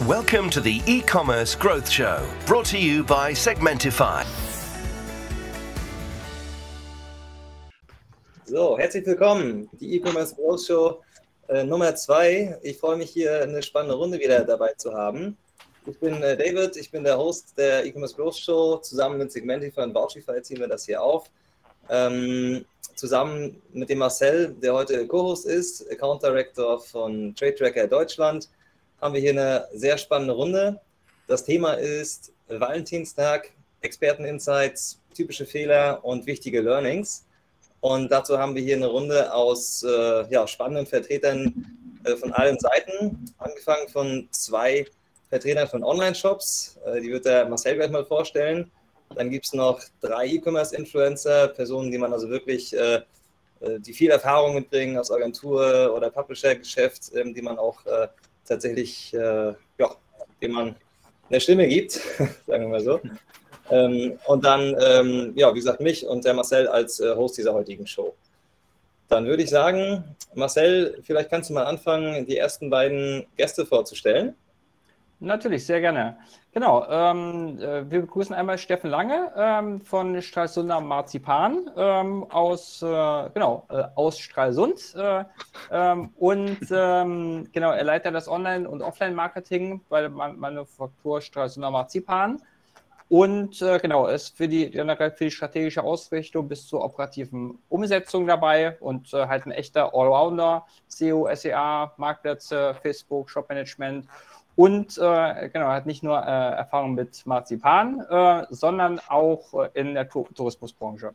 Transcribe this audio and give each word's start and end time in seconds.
Welcome 0.00 0.50
to 0.50 0.60
the 0.60 0.82
e-commerce 0.86 1.54
growth 1.54 1.88
show, 1.88 2.26
brought 2.44 2.64
to 2.66 2.78
you 2.78 3.04
by 3.04 3.34
Segmentify. 3.34 4.24
So, 8.46 8.76
herzlich 8.78 9.06
willkommen, 9.06 9.68
die 9.78 9.94
E-Commerce 9.94 10.34
Growth 10.34 10.66
Show 10.66 11.02
äh, 11.48 11.62
Nummer 11.62 11.94
zwei. 11.94 12.58
Ich 12.62 12.78
freue 12.78 12.96
mich 12.96 13.10
hier 13.10 13.42
eine 13.42 13.62
spannende 13.62 13.94
Runde 13.94 14.18
wieder 14.18 14.42
dabei 14.44 14.72
zu 14.72 14.92
haben. 14.92 15.36
Ich 15.86 16.00
bin 16.00 16.20
äh, 16.20 16.36
David, 16.36 16.76
ich 16.76 16.90
bin 16.90 17.04
der 17.04 17.16
Host 17.16 17.56
der 17.56 17.84
E-Commerce 17.84 18.16
Growth 18.16 18.38
Show. 18.38 18.78
Zusammen 18.78 19.18
mit 19.18 19.30
Segmentify 19.30 19.82
und 19.82 19.94
Vouchify 19.94 20.42
ziehen 20.42 20.58
wir 20.58 20.68
das 20.68 20.86
hier 20.86 21.00
auf. 21.00 21.30
Ähm, 21.90 22.64
zusammen 22.96 23.62
mit 23.72 23.88
dem 23.88 23.98
Marcel, 23.98 24.56
der 24.60 24.74
heute 24.74 25.06
Co-Host 25.06 25.46
ist, 25.46 25.88
Account 25.92 26.24
Director 26.24 26.80
von 26.80 27.36
Trade 27.36 27.54
Tracker 27.54 27.86
Deutschland, 27.86 28.48
haben 29.02 29.14
wir 29.14 29.20
hier 29.20 29.32
eine 29.32 29.66
sehr 29.72 29.98
spannende 29.98 30.32
Runde. 30.32 30.80
Das 31.26 31.44
Thema 31.44 31.72
ist 31.72 32.32
Valentinstag, 32.48 33.50
Experten-Insights, 33.80 35.00
typische 35.12 35.44
Fehler 35.44 36.04
und 36.04 36.24
wichtige 36.26 36.60
Learnings. 36.60 37.26
Und 37.80 38.12
dazu 38.12 38.38
haben 38.38 38.54
wir 38.54 38.62
hier 38.62 38.76
eine 38.76 38.86
Runde 38.86 39.34
aus 39.34 39.82
äh, 39.82 40.24
ja, 40.30 40.46
spannenden 40.46 40.86
Vertretern 40.86 41.66
äh, 42.04 42.14
von 42.14 42.32
allen 42.32 42.56
Seiten, 42.60 43.34
angefangen 43.38 43.88
von 43.88 44.28
zwei 44.30 44.86
Vertretern 45.30 45.66
von 45.66 45.82
Online-Shops, 45.82 46.78
äh, 46.86 47.00
die 47.00 47.10
wird 47.10 47.24
der 47.24 47.48
Marcel 47.48 47.74
gleich 47.74 47.90
mal 47.90 48.04
vorstellen. 48.04 48.70
Dann 49.16 49.30
gibt 49.30 49.46
es 49.46 49.52
noch 49.52 49.80
drei 50.00 50.26
E-Commerce-Influencer, 50.26 51.48
Personen, 51.48 51.90
die 51.90 51.98
man 51.98 52.12
also 52.12 52.30
wirklich, 52.30 52.72
äh, 52.76 53.02
äh, 53.60 53.80
die 53.80 53.94
viel 53.94 54.10
Erfahrung 54.10 54.54
mitbringen 54.54 54.96
aus 54.96 55.10
Agentur 55.10 55.92
oder 55.92 56.08
Publisher-Geschäft, 56.08 57.10
ähm, 57.16 57.34
die 57.34 57.42
man 57.42 57.58
auch 57.58 57.80
äh, 58.44 58.48
tatsächlich, 58.48 59.12
ja, 59.12 59.56
dem 60.40 60.52
man 60.52 60.76
eine 61.28 61.40
Stimme 61.40 61.66
gibt, 61.66 61.92
sagen 62.46 62.64
wir 62.64 62.68
mal 62.68 62.80
so. 62.80 63.00
Ähm, 63.70 64.18
und 64.26 64.44
dann, 64.44 64.76
ähm, 64.80 65.32
ja, 65.34 65.50
wie 65.54 65.58
gesagt, 65.58 65.80
mich 65.80 66.06
und 66.06 66.24
der 66.24 66.34
Marcel 66.34 66.68
als 66.68 67.00
äh, 67.00 67.14
Host 67.14 67.38
dieser 67.38 67.54
heutigen 67.54 67.86
Show. 67.86 68.14
Dann 69.08 69.26
würde 69.26 69.42
ich 69.42 69.50
sagen, 69.50 70.04
Marcel, 70.34 70.98
vielleicht 71.02 71.30
kannst 71.30 71.50
du 71.50 71.54
mal 71.54 71.64
anfangen, 71.64 72.26
die 72.26 72.36
ersten 72.36 72.70
beiden 72.70 73.26
Gäste 73.36 73.64
vorzustellen. 73.64 74.34
Natürlich, 75.22 75.64
sehr 75.64 75.80
gerne. 75.80 76.16
Genau, 76.50 76.84
ähm, 76.90 77.56
äh, 77.60 77.88
wir 77.88 78.00
begrüßen 78.00 78.34
einmal 78.34 78.58
Steffen 78.58 78.90
Lange 78.90 79.32
ähm, 79.36 79.80
von 79.80 80.20
Stralsunder 80.20 80.80
Marzipan 80.80 81.70
ähm, 81.76 82.24
aus, 82.28 82.82
äh, 82.82 83.30
genau, 83.32 83.64
äh, 83.70 83.84
aus 83.94 84.18
Stralsund. 84.18 84.94
Äh, 84.96 85.24
ähm, 85.70 86.10
und 86.16 86.58
ähm, 86.72 87.48
genau, 87.52 87.70
er 87.70 87.84
leitet 87.84 88.16
das 88.16 88.26
Online- 88.26 88.68
und 88.68 88.82
Offline-Marketing 88.82 89.80
bei 89.88 90.00
der 90.00 90.10
Manufaktur 90.10 91.20
Stralsunder 91.20 91.70
Marzipan. 91.70 92.42
Und 93.08 93.62
äh, 93.62 93.78
genau, 93.78 94.08
ist 94.08 94.36
für 94.36 94.48
die, 94.48 94.70
generell 94.70 95.12
für 95.12 95.24
die 95.24 95.30
strategische 95.30 95.84
Ausrichtung 95.84 96.48
bis 96.48 96.66
zur 96.66 96.82
operativen 96.82 97.58
Umsetzung 97.68 98.26
dabei 98.26 98.76
und 98.80 99.14
äh, 99.14 99.28
halt 99.28 99.46
ein 99.46 99.52
echter 99.52 99.94
Allrounder, 99.94 100.66
SEO, 100.88 101.28
SEA, 101.32 101.92
Marktplätze, 101.96 102.74
Facebook, 102.82 103.30
Shopmanagement 103.30 104.08
und 104.54 104.98
äh, 104.98 105.48
genau, 105.48 105.68
hat 105.68 105.86
nicht 105.86 106.02
nur 106.02 106.18
äh, 106.18 106.56
Erfahrung 106.56 106.94
mit 106.94 107.24
Marzipan, 107.26 108.00
äh, 108.00 108.46
sondern 108.50 109.00
auch 109.08 109.54
äh, 109.54 109.70
in 109.74 109.94
der 109.94 110.08
Tur 110.08 110.26
Tourismusbranche. 110.34 111.12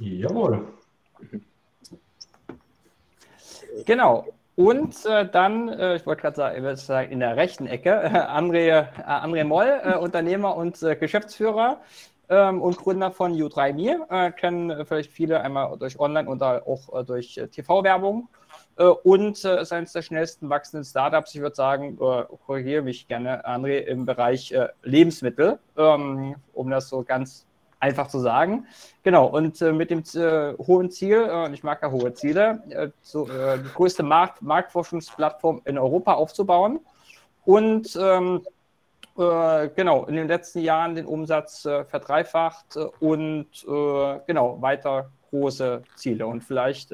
Jawohl. 0.00 0.66
Genau. 3.84 4.26
Und 4.56 5.06
äh, 5.06 5.28
dann, 5.28 5.68
äh, 5.68 5.96
ich 5.96 6.06
wollte 6.06 6.22
gerade 6.22 6.36
sagen, 6.36 6.76
sagen, 6.76 7.12
in 7.12 7.20
der 7.20 7.36
rechten 7.36 7.68
Ecke, 7.68 7.90
äh, 7.90 8.08
André, 8.08 8.88
André 9.04 9.44
Moll, 9.44 9.70
Unternehmer 10.00 10.56
und 10.56 10.80
Geschäftsführer 10.80 11.80
ähm, 12.28 12.60
und 12.60 12.76
Gründer 12.76 13.12
von 13.12 13.34
U3Me. 13.34 14.32
kennen 14.32 14.84
vielleicht 14.84 15.12
viele 15.12 15.40
einmal 15.42 15.78
durch 15.78 16.00
Online- 16.00 16.28
und 16.28 16.42
auch 16.42 17.04
durch 17.04 17.40
TV-Werbung. 17.52 18.28
Und 19.02 19.44
ist 19.44 19.72
eines 19.72 19.92
der 19.92 20.02
schnellsten 20.02 20.48
wachsenden 20.48 20.84
Startups, 20.84 21.34
ich 21.34 21.40
würde 21.40 21.56
sagen, 21.56 21.96
korrigiere 21.96 22.82
mich 22.82 23.08
gerne, 23.08 23.44
André, 23.46 23.78
im 23.80 24.06
Bereich 24.06 24.54
Lebensmittel, 24.82 25.58
ähm, 25.76 26.36
um 26.52 26.70
das 26.70 26.88
so 26.88 27.02
ganz 27.02 27.48
einfach 27.80 28.08
zu 28.08 28.18
sagen. 28.18 28.66
Genau, 29.02 29.26
und 29.26 29.60
äh, 29.62 29.72
mit 29.72 29.90
dem 29.90 30.02
äh, 30.14 30.54
hohen 30.58 30.90
Ziel, 30.90 31.28
äh, 31.28 31.46
und 31.46 31.54
ich 31.54 31.62
mag 31.62 31.82
ja 31.82 31.90
hohe 31.90 32.12
Ziele, 32.14 32.62
äh, 32.70 32.88
so, 33.02 33.28
äh, 33.28 33.58
die 33.58 33.72
größte 33.74 34.02
Markt 34.02 34.42
Marktforschungsplattform 34.42 35.62
in 35.64 35.78
Europa 35.78 36.14
aufzubauen. 36.14 36.80
Und 37.44 37.96
ähm, 38.00 38.42
äh, 39.16 39.68
genau, 39.68 40.04
in 40.06 40.16
den 40.16 40.28
letzten 40.28 40.60
Jahren 40.60 40.94
den 40.94 41.06
Umsatz 41.06 41.62
verdreifacht 41.62 42.76
und 43.00 43.46
genau, 44.26 44.60
weiter 44.60 45.10
große 45.30 45.82
Ziele. 45.96 46.26
Und 46.26 46.42
vielleicht, 46.42 46.90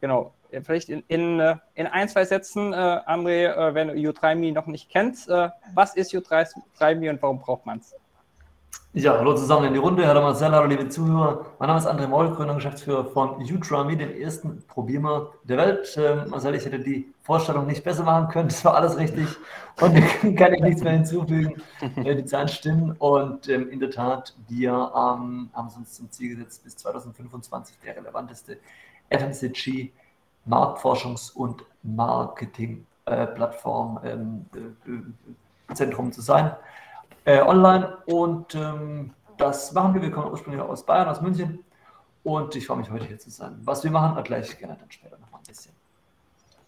genau, 0.00 0.34
vielleicht 0.62 0.88
in, 0.88 1.02
in, 1.08 1.40
in 1.74 1.86
ein, 1.86 2.08
zwei 2.08 2.24
Sätzen, 2.24 2.74
André, 2.74 3.74
wenn 3.74 3.90
U3Me 3.90 4.52
noch 4.52 4.66
nicht 4.66 4.90
kennt, 4.90 5.26
was 5.74 5.94
ist 5.94 6.12
U3Me 6.12 7.10
und 7.10 7.22
warum 7.22 7.38
braucht 7.38 7.66
man 7.66 7.78
es? 7.78 7.94
Ja, 8.94 9.18
hallo 9.18 9.34
zusammen 9.34 9.66
in 9.66 9.74
die 9.74 9.78
Runde. 9.78 10.06
Hallo 10.06 10.22
Marcel, 10.22 10.50
hallo 10.50 10.66
liebe 10.66 10.88
Zuhörer. 10.88 11.44
Mein 11.58 11.68
Name 11.68 11.78
ist 11.78 11.86
André 11.86 12.08
Moll, 12.08 12.30
Gründer 12.30 12.54
und 12.54 12.56
Geschäftsführer 12.56 13.04
von 13.04 13.40
Utrami, 13.40 13.96
dem 13.96 14.10
ersten 14.18 14.64
Probiermarkt 14.66 15.36
der 15.44 15.58
Welt. 15.58 15.94
Ähm, 15.98 16.30
Marcel, 16.30 16.54
ich 16.54 16.64
hätte 16.64 16.80
die 16.80 17.12
Vorstellung 17.20 17.66
nicht 17.66 17.84
besser 17.84 18.02
machen 18.02 18.28
können. 18.28 18.48
Das 18.48 18.64
war 18.64 18.74
alles 18.74 18.96
richtig 18.96 19.26
und 19.80 19.94
kann 20.36 20.54
ich 20.54 20.62
nichts 20.62 20.82
mehr 20.82 20.94
hinzufügen. 20.94 21.62
Äh, 21.96 22.16
die 22.16 22.24
Zahlen 22.24 22.48
stimmen 22.48 22.96
und 22.98 23.48
ähm, 23.50 23.70
in 23.70 23.78
der 23.78 23.90
Tat, 23.90 24.34
wir 24.48 24.70
ähm, 24.72 25.50
haben 25.52 25.68
uns 25.76 25.92
zum 25.92 26.10
Ziel 26.10 26.34
gesetzt, 26.34 26.64
bis 26.64 26.76
2025 26.78 27.76
der 27.84 27.94
relevanteste 27.98 28.56
FMCG 29.10 29.92
Marktforschungs- 30.48 31.34
und 31.34 31.64
Marketingplattform 31.82 34.00
äh, 34.02 34.12
ähm, 34.12 34.46
äh, 35.70 35.74
Zentrum 35.74 36.12
zu 36.12 36.22
sein 36.22 36.56
äh, 37.28 37.42
online 37.42 37.98
und 38.06 38.54
ähm, 38.54 39.10
das 39.36 39.72
machen 39.72 39.94
wir. 39.94 40.02
Wir 40.02 40.10
kommen 40.10 40.30
ursprünglich 40.30 40.62
aus 40.62 40.84
Bayern, 40.84 41.08
aus 41.08 41.20
München 41.20 41.62
und 42.22 42.56
ich 42.56 42.66
freue 42.66 42.78
mich 42.78 42.90
heute 42.90 43.04
hier 43.04 43.18
zu 43.18 43.30
sein. 43.30 43.58
Was 43.64 43.84
wir 43.84 43.90
machen, 43.90 44.16
erkläre 44.16 44.42
ich 44.42 44.58
gerne 44.58 44.76
dann 44.80 44.90
später 44.90 45.18
noch 45.18 45.30
mal 45.30 45.38
ein 45.38 45.44
bisschen. 45.46 45.72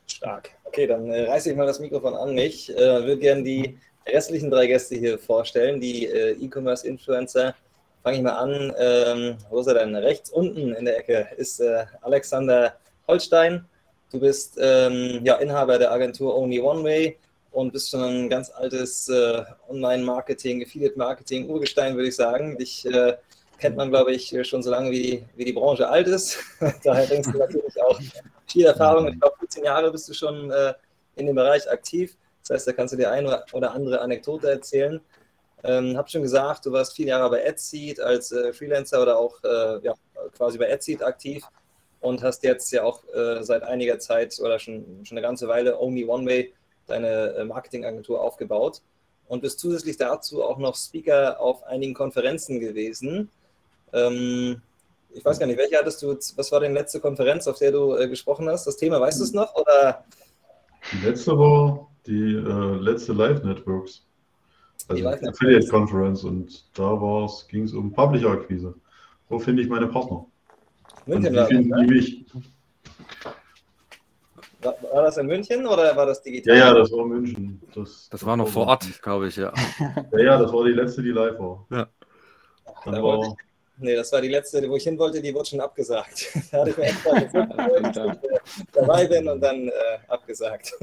Stark. 0.06 0.50
Okay, 0.64 0.86
dann 0.86 1.10
äh, 1.10 1.30
reiße 1.30 1.50
ich 1.50 1.56
mal 1.56 1.66
das 1.66 1.80
Mikrofon 1.80 2.14
an 2.14 2.34
mich. 2.34 2.70
Äh, 2.76 2.76
würde 2.76 3.18
gerne 3.18 3.42
die 3.42 3.78
restlichen 4.06 4.50
drei 4.50 4.66
Gäste 4.66 4.96
hier 4.96 5.18
vorstellen, 5.18 5.80
die 5.80 6.06
äh, 6.06 6.32
E-Commerce-Influencer. 6.32 7.54
Fange 8.02 8.16
ich 8.16 8.22
mal 8.22 8.32
an. 8.32 8.72
Ähm, 8.78 9.36
wo 9.48 9.60
ist 9.60 9.66
er 9.66 9.74
denn? 9.74 9.96
Rechts 9.96 10.30
unten 10.30 10.74
in 10.74 10.84
der 10.84 10.98
Ecke 10.98 11.28
ist 11.38 11.60
äh, 11.60 11.86
Alexander 12.02 12.74
Holstein. 13.08 13.64
Du 14.10 14.18
bist 14.18 14.58
ähm, 14.60 15.20
ja, 15.24 15.36
Inhaber 15.36 15.78
der 15.78 15.92
Agentur 15.92 16.36
Only 16.36 16.60
One 16.60 16.82
Way 16.82 17.18
und 17.52 17.72
bist 17.72 17.90
schon 17.90 18.02
ein 18.02 18.28
ganz 18.28 18.50
altes 18.50 19.08
äh, 19.08 19.42
Online-Marketing, 19.68 20.62
Affiliate-Marketing, 20.62 21.48
Urgestein, 21.48 21.94
würde 21.94 22.08
ich 22.08 22.16
sagen. 22.16 22.58
Dich 22.58 22.84
äh, 22.86 23.16
kennt 23.58 23.76
man, 23.76 23.90
glaube 23.90 24.12
ich, 24.12 24.34
schon 24.42 24.62
so 24.62 24.70
lange, 24.70 24.90
wie 24.90 25.24
wie 25.36 25.44
die 25.44 25.52
Branche 25.52 25.88
alt 25.88 26.08
ist. 26.08 26.38
Daher 26.84 27.06
bringst 27.06 27.32
du 27.32 27.38
natürlich 27.38 27.80
auch 27.82 28.00
viel 28.48 28.66
Erfahrung. 28.66 29.08
Ich 29.08 29.20
glaube, 29.20 29.36
15 29.38 29.64
Jahre 29.64 29.92
bist 29.92 30.08
du 30.08 30.12
schon 30.12 30.50
äh, 30.50 30.74
in 31.14 31.26
dem 31.26 31.36
Bereich 31.36 31.70
aktiv. 31.70 32.16
Das 32.42 32.56
heißt, 32.56 32.66
da 32.66 32.72
kannst 32.72 32.92
du 32.94 32.96
dir 32.96 33.12
eine 33.12 33.44
oder 33.52 33.72
andere 33.72 34.00
Anekdote 34.00 34.50
erzählen. 34.50 35.00
Ähm, 35.62 35.96
hab 35.96 36.10
schon 36.10 36.22
gesagt, 36.22 36.66
du 36.66 36.72
warst 36.72 36.96
viele 36.96 37.10
Jahre 37.10 37.30
bei 37.30 37.46
AdSeed 37.46 38.00
als 38.00 38.32
äh, 38.32 38.52
Freelancer 38.52 39.02
oder 39.02 39.18
auch 39.18 39.42
äh, 39.44 39.78
ja, 39.84 39.94
quasi 40.36 40.58
bei 40.58 40.72
AdSeed 40.72 41.02
aktiv 41.02 41.44
und 42.00 42.22
hast 42.22 42.42
jetzt 42.42 42.70
ja 42.72 42.82
auch 42.82 43.02
äh, 43.14 43.42
seit 43.42 43.62
einiger 43.62 43.98
Zeit 43.98 44.38
oder 44.40 44.58
schon, 44.58 45.04
schon 45.04 45.18
eine 45.18 45.26
ganze 45.26 45.48
Weile 45.48 45.78
Only 45.78 46.04
One 46.04 46.26
Way 46.26 46.52
deine 46.86 47.34
äh, 47.34 47.44
Marketingagentur 47.44 48.20
aufgebaut 48.20 48.80
und 49.28 49.42
bist 49.42 49.60
zusätzlich 49.60 49.96
dazu 49.96 50.42
auch 50.42 50.58
noch 50.58 50.76
Speaker 50.76 51.40
auf 51.40 51.62
einigen 51.64 51.94
Konferenzen 51.94 52.58
gewesen. 52.58 53.30
Ähm, 53.92 54.60
ich 55.12 55.24
weiß 55.24 55.38
gar 55.38 55.46
nicht, 55.46 55.58
welche 55.58 55.76
hattest 55.76 56.02
du, 56.02 56.16
was 56.36 56.52
war 56.52 56.60
deine 56.60 56.74
letzte 56.74 57.00
Konferenz, 57.00 57.46
auf 57.46 57.58
der 57.58 57.72
du 57.72 57.96
äh, 57.96 58.08
gesprochen 58.08 58.48
hast? 58.48 58.66
Das 58.66 58.76
Thema, 58.76 59.00
weißt 59.00 59.20
du 59.20 59.24
es 59.24 59.32
noch? 59.32 59.54
Oder? 59.54 60.04
Die 60.92 61.06
letzte 61.06 61.38
war 61.38 61.88
die 62.06 62.34
äh, 62.34 62.76
letzte 62.82 63.12
Live 63.12 63.42
Networks. 63.42 64.04
Also 64.88 65.02
die 65.02 65.28
Affiliate 65.28 65.68
Conference 65.68 66.24
und 66.24 66.64
da 66.74 67.28
ging 67.48 67.64
es 67.64 67.72
um 67.72 67.92
Publisher-Akquise. 67.92 68.74
Wo 69.28 69.38
finde 69.38 69.62
ich 69.62 69.68
meine 69.68 69.86
Partner? 69.86 70.26
München 71.10 71.46
finden 71.46 71.76
die 71.80 71.86
mich? 71.86 72.24
War, 74.62 74.74
war, 74.92 75.02
das 75.02 75.16
in 75.16 75.26
München 75.26 75.66
oder 75.66 75.96
war 75.96 76.06
das 76.06 76.22
digital? 76.22 76.56
Ja, 76.56 76.66
ja, 76.68 76.74
das 76.74 76.92
war 76.92 77.06
München. 77.06 77.60
Das, 77.74 78.08
das 78.10 78.24
war 78.24 78.36
noch 78.36 78.48
vor 78.48 78.66
Ort, 78.66 79.02
glaube 79.02 79.28
ich, 79.28 79.36
ja. 79.36 79.52
ja. 80.12 80.18
Ja, 80.18 80.38
das 80.38 80.52
war 80.52 80.64
die 80.64 80.72
letzte, 80.72 81.02
die 81.02 81.10
live 81.10 81.38
war. 81.38 81.66
Ja. 81.70 81.88
Da 82.84 83.02
war, 83.02 83.22
ich, 83.22 83.34
nee, 83.78 83.96
das 83.96 84.12
war 84.12 84.20
die 84.20 84.28
letzte, 84.28 84.68
wo 84.68 84.76
ich 84.76 84.84
hin 84.84 84.98
wollte, 84.98 85.20
die 85.20 85.34
wurde 85.34 85.48
schon 85.48 85.60
abgesagt. 85.60 86.30
da 86.52 86.58
hatte 86.58 86.70
ich 86.70 86.76
mir 86.76 86.84
extra 86.84 87.18
gesucht, 87.18 87.96
dass 87.96 88.16
ich 88.16 88.64
dabei 88.72 89.06
bin 89.06 89.28
und 89.28 89.40
dann 89.40 89.68
äh, 89.68 89.72
abgesagt. 90.08 90.74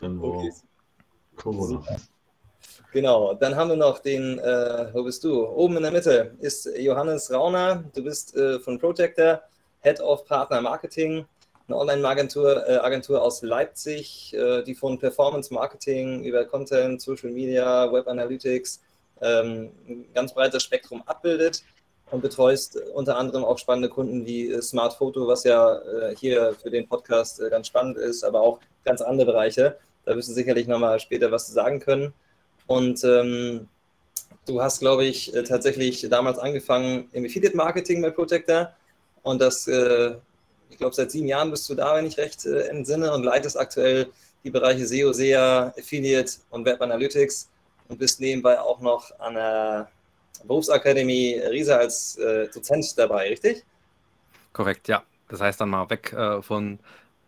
dann 0.00 0.22
war 0.22 0.28
okay. 0.28 0.52
Corona. 1.36 1.84
Genau, 2.90 3.34
dann 3.34 3.54
haben 3.54 3.68
wir 3.68 3.76
noch 3.76 3.98
den, 3.98 4.38
äh, 4.38 4.88
wo 4.94 5.02
bist 5.02 5.22
du? 5.22 5.46
Oben 5.46 5.76
in 5.76 5.82
der 5.82 5.92
Mitte 5.92 6.34
ist 6.40 6.66
Johannes 6.78 7.30
Rauner. 7.30 7.84
Du 7.94 8.02
bist 8.02 8.34
äh, 8.34 8.58
von 8.60 8.78
Protector, 8.78 9.42
Head 9.80 10.00
of 10.00 10.24
Partner 10.24 10.62
Marketing, 10.62 11.26
eine 11.66 11.76
Online-Agentur 11.76 12.66
äh, 12.66 12.76
Agentur 12.76 13.20
aus 13.20 13.42
Leipzig, 13.42 14.32
äh, 14.32 14.62
die 14.62 14.74
von 14.74 14.98
Performance 14.98 15.52
Marketing 15.52 16.24
über 16.24 16.46
Content, 16.46 17.02
Social 17.02 17.30
Media, 17.30 17.92
Web 17.92 18.08
Analytics 18.08 18.80
ähm, 19.20 19.70
ein 19.86 20.06
ganz 20.14 20.32
breites 20.32 20.62
Spektrum 20.62 21.02
abbildet 21.04 21.62
und 22.10 22.22
betreust 22.22 22.80
unter 22.94 23.18
anderem 23.18 23.44
auch 23.44 23.58
spannende 23.58 23.90
Kunden 23.90 24.24
wie 24.24 24.50
äh, 24.50 24.62
Smart 24.62 24.94
Photo, 24.94 25.28
was 25.28 25.44
ja 25.44 25.76
äh, 25.76 26.16
hier 26.16 26.54
für 26.54 26.70
den 26.70 26.88
Podcast 26.88 27.42
ganz 27.50 27.66
spannend 27.66 27.98
ist, 27.98 28.24
aber 28.24 28.40
auch 28.40 28.60
ganz 28.86 29.02
andere 29.02 29.26
Bereiche. 29.26 29.76
Da 30.06 30.16
wirst 30.16 30.30
du 30.30 30.32
sicherlich 30.32 30.66
nochmal 30.66 30.98
später 31.00 31.30
was 31.30 31.48
zu 31.48 31.52
sagen 31.52 31.80
können. 31.80 32.14
Und 32.68 33.02
ähm, 33.02 33.66
du 34.46 34.62
hast, 34.62 34.78
glaube 34.78 35.06
ich, 35.06 35.34
äh, 35.34 35.42
tatsächlich 35.42 36.06
damals 36.08 36.38
angefangen 36.38 37.08
im 37.12 37.24
Affiliate-Marketing 37.24 38.02
bei 38.02 38.10
Protector. 38.10 38.72
Und 39.22 39.40
das, 39.40 39.66
äh, 39.66 40.14
ich 40.70 40.76
glaube, 40.76 40.94
seit 40.94 41.10
sieben 41.10 41.26
Jahren 41.26 41.50
bist 41.50 41.68
du 41.68 41.74
da, 41.74 41.96
wenn 41.96 42.06
ich 42.06 42.18
recht 42.18 42.44
äh, 42.46 42.68
entsinne, 42.68 43.12
und 43.12 43.24
leitest 43.24 43.58
aktuell 43.58 44.08
die 44.44 44.50
Bereiche 44.50 44.86
SEO, 44.86 45.12
SEA, 45.12 45.72
Affiliate 45.78 46.32
und 46.50 46.64
Web 46.66 46.80
Analytics 46.82 47.48
und 47.88 47.98
bist 47.98 48.20
nebenbei 48.20 48.60
auch 48.60 48.80
noch 48.80 49.18
an 49.18 49.34
der 49.34 49.90
Berufsakademie 50.44 51.40
Riesa 51.50 51.76
als 51.76 52.16
äh, 52.18 52.48
Dozent 52.48 52.96
dabei, 52.98 53.30
richtig? 53.30 53.64
Korrekt, 54.52 54.88
ja. 54.88 55.02
Das 55.28 55.40
heißt 55.40 55.60
dann 55.60 55.70
mal 55.70 55.88
weg 55.90 56.12
äh, 56.12 56.42
von 56.42 56.78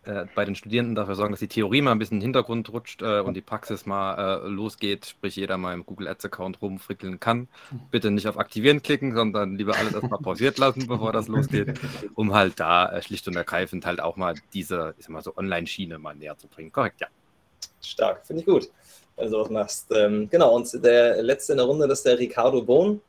äh, 0.03 0.25
bei 0.33 0.45
den 0.45 0.55
Studierenden 0.55 0.95
dafür 0.95 1.13
sorgen, 1.13 1.31
dass 1.31 1.41
die 1.41 1.47
Theorie 1.47 1.81
mal 1.81 1.91
ein 1.91 1.99
bisschen 1.99 2.15
in 2.15 2.21
den 2.21 2.33
Hintergrund 2.33 2.73
rutscht 2.73 3.03
äh, 3.03 3.19
und 3.19 3.35
die 3.35 3.41
Praxis 3.41 3.85
mal 3.85 4.41
äh, 4.43 4.47
losgeht, 4.47 5.05
sprich 5.05 5.35
jeder 5.35 5.57
mal 5.57 5.75
im 5.75 5.85
Google 5.85 6.07
Ads 6.07 6.25
Account 6.25 6.59
rumfrickeln 6.59 7.19
kann. 7.19 7.47
Bitte 7.91 8.09
nicht 8.09 8.27
auf 8.27 8.39
Aktivieren 8.39 8.81
klicken, 8.81 9.13
sondern 9.13 9.55
lieber 9.57 9.75
alles 9.75 9.93
erstmal 9.93 10.19
pausiert 10.23 10.57
lassen, 10.57 10.87
bevor 10.87 11.11
das 11.11 11.27
losgeht, 11.27 11.79
um 12.15 12.33
halt 12.33 12.59
da 12.59 12.91
äh, 12.91 13.03
schlicht 13.03 13.27
und 13.27 13.35
ergreifend 13.35 13.85
halt 13.85 14.01
auch 14.01 14.15
mal 14.15 14.33
diese, 14.53 14.95
ich 14.97 15.05
sag 15.05 15.11
mal 15.11 15.21
so 15.21 15.37
Online-Schiene 15.37 15.99
mal 15.99 16.15
näher 16.15 16.35
zu 16.35 16.47
bringen. 16.47 16.71
Korrekt, 16.71 17.01
ja. 17.01 17.07
Stark, 17.79 18.25
finde 18.25 18.39
ich 18.39 18.47
gut, 18.47 18.71
wenn 19.15 19.25
du 19.25 19.31
sowas 19.31 19.51
machst. 19.51 19.91
Ähm, 19.91 20.27
genau, 20.31 20.55
und 20.55 20.67
der 20.83 21.21
letzte 21.21 21.53
in 21.53 21.57
der 21.57 21.67
Runde, 21.67 21.87
das 21.87 21.99
ist 21.99 22.07
der 22.07 22.17
Ricardo 22.17 22.63
Bohn. 22.63 22.99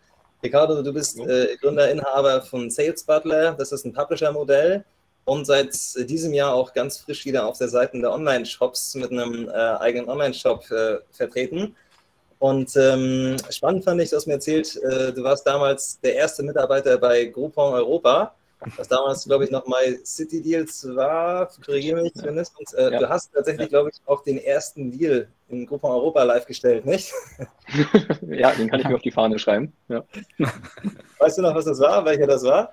Ricardo, 0.42 0.82
du 0.82 0.92
bist 0.92 1.18
äh, 1.20 1.56
Gründer, 1.58 1.90
Inhaber 1.90 2.42
von 2.42 2.68
Sales 2.68 3.02
Butler. 3.02 3.52
Das 3.52 3.72
ist 3.72 3.86
ein 3.86 3.94
Publisher-Modell 3.94 4.84
und 5.24 5.46
seit 5.46 5.72
diesem 6.08 6.34
Jahr 6.34 6.54
auch 6.54 6.72
ganz 6.72 6.98
frisch 6.98 7.24
wieder 7.24 7.46
auf 7.46 7.58
der 7.58 7.68
Seite 7.68 7.98
der 8.00 8.12
Online-Shops 8.12 8.94
mit 8.96 9.10
einem 9.10 9.48
äh, 9.48 9.52
eigenen 9.52 10.08
Online-Shop 10.08 10.70
äh, 10.70 10.98
vertreten. 11.10 11.76
Und 12.38 12.74
ähm, 12.76 13.36
spannend 13.50 13.84
fand 13.84 14.00
ich, 14.00 14.10
du 14.10 14.16
hast 14.16 14.26
mir 14.26 14.34
erzählt, 14.34 14.76
äh, 14.82 15.12
du 15.12 15.22
warst 15.22 15.46
damals 15.46 16.00
der 16.00 16.16
erste 16.16 16.42
Mitarbeiter 16.42 16.98
bei 16.98 17.26
Groupon 17.26 17.72
Europa, 17.72 18.34
was 18.76 18.88
damals, 18.88 19.24
glaube 19.24 19.44
ich, 19.44 19.50
noch 19.50 19.66
My 19.66 19.98
City 20.04 20.42
Deals 20.42 20.86
war, 20.94 21.48
korrigiere 21.64 22.02
mich 22.02 22.14
zumindest. 22.14 22.58
Und 22.58 22.74
äh, 22.74 22.92
ja. 22.92 22.98
du 22.98 23.08
hast 23.08 23.32
tatsächlich, 23.32 23.68
glaube 23.68 23.90
ich, 23.92 24.00
auch 24.06 24.24
den 24.24 24.38
ersten 24.38 24.90
Deal 24.90 25.28
in 25.48 25.66
Groupon 25.66 25.92
Europa 25.92 26.22
live 26.24 26.46
gestellt, 26.46 26.84
nicht? 26.84 27.12
ja, 28.28 28.50
den 28.52 28.68
kann 28.68 28.80
ich 28.80 28.88
mir 28.88 28.96
auf 28.96 29.02
die 29.02 29.12
Fahne 29.12 29.38
schreiben. 29.38 29.72
Ja. 29.88 30.04
Weißt 31.18 31.38
du 31.38 31.42
noch, 31.42 31.54
was 31.54 31.66
das 31.66 31.78
war, 31.78 32.04
welcher 32.04 32.26
das 32.26 32.42
war? 32.42 32.72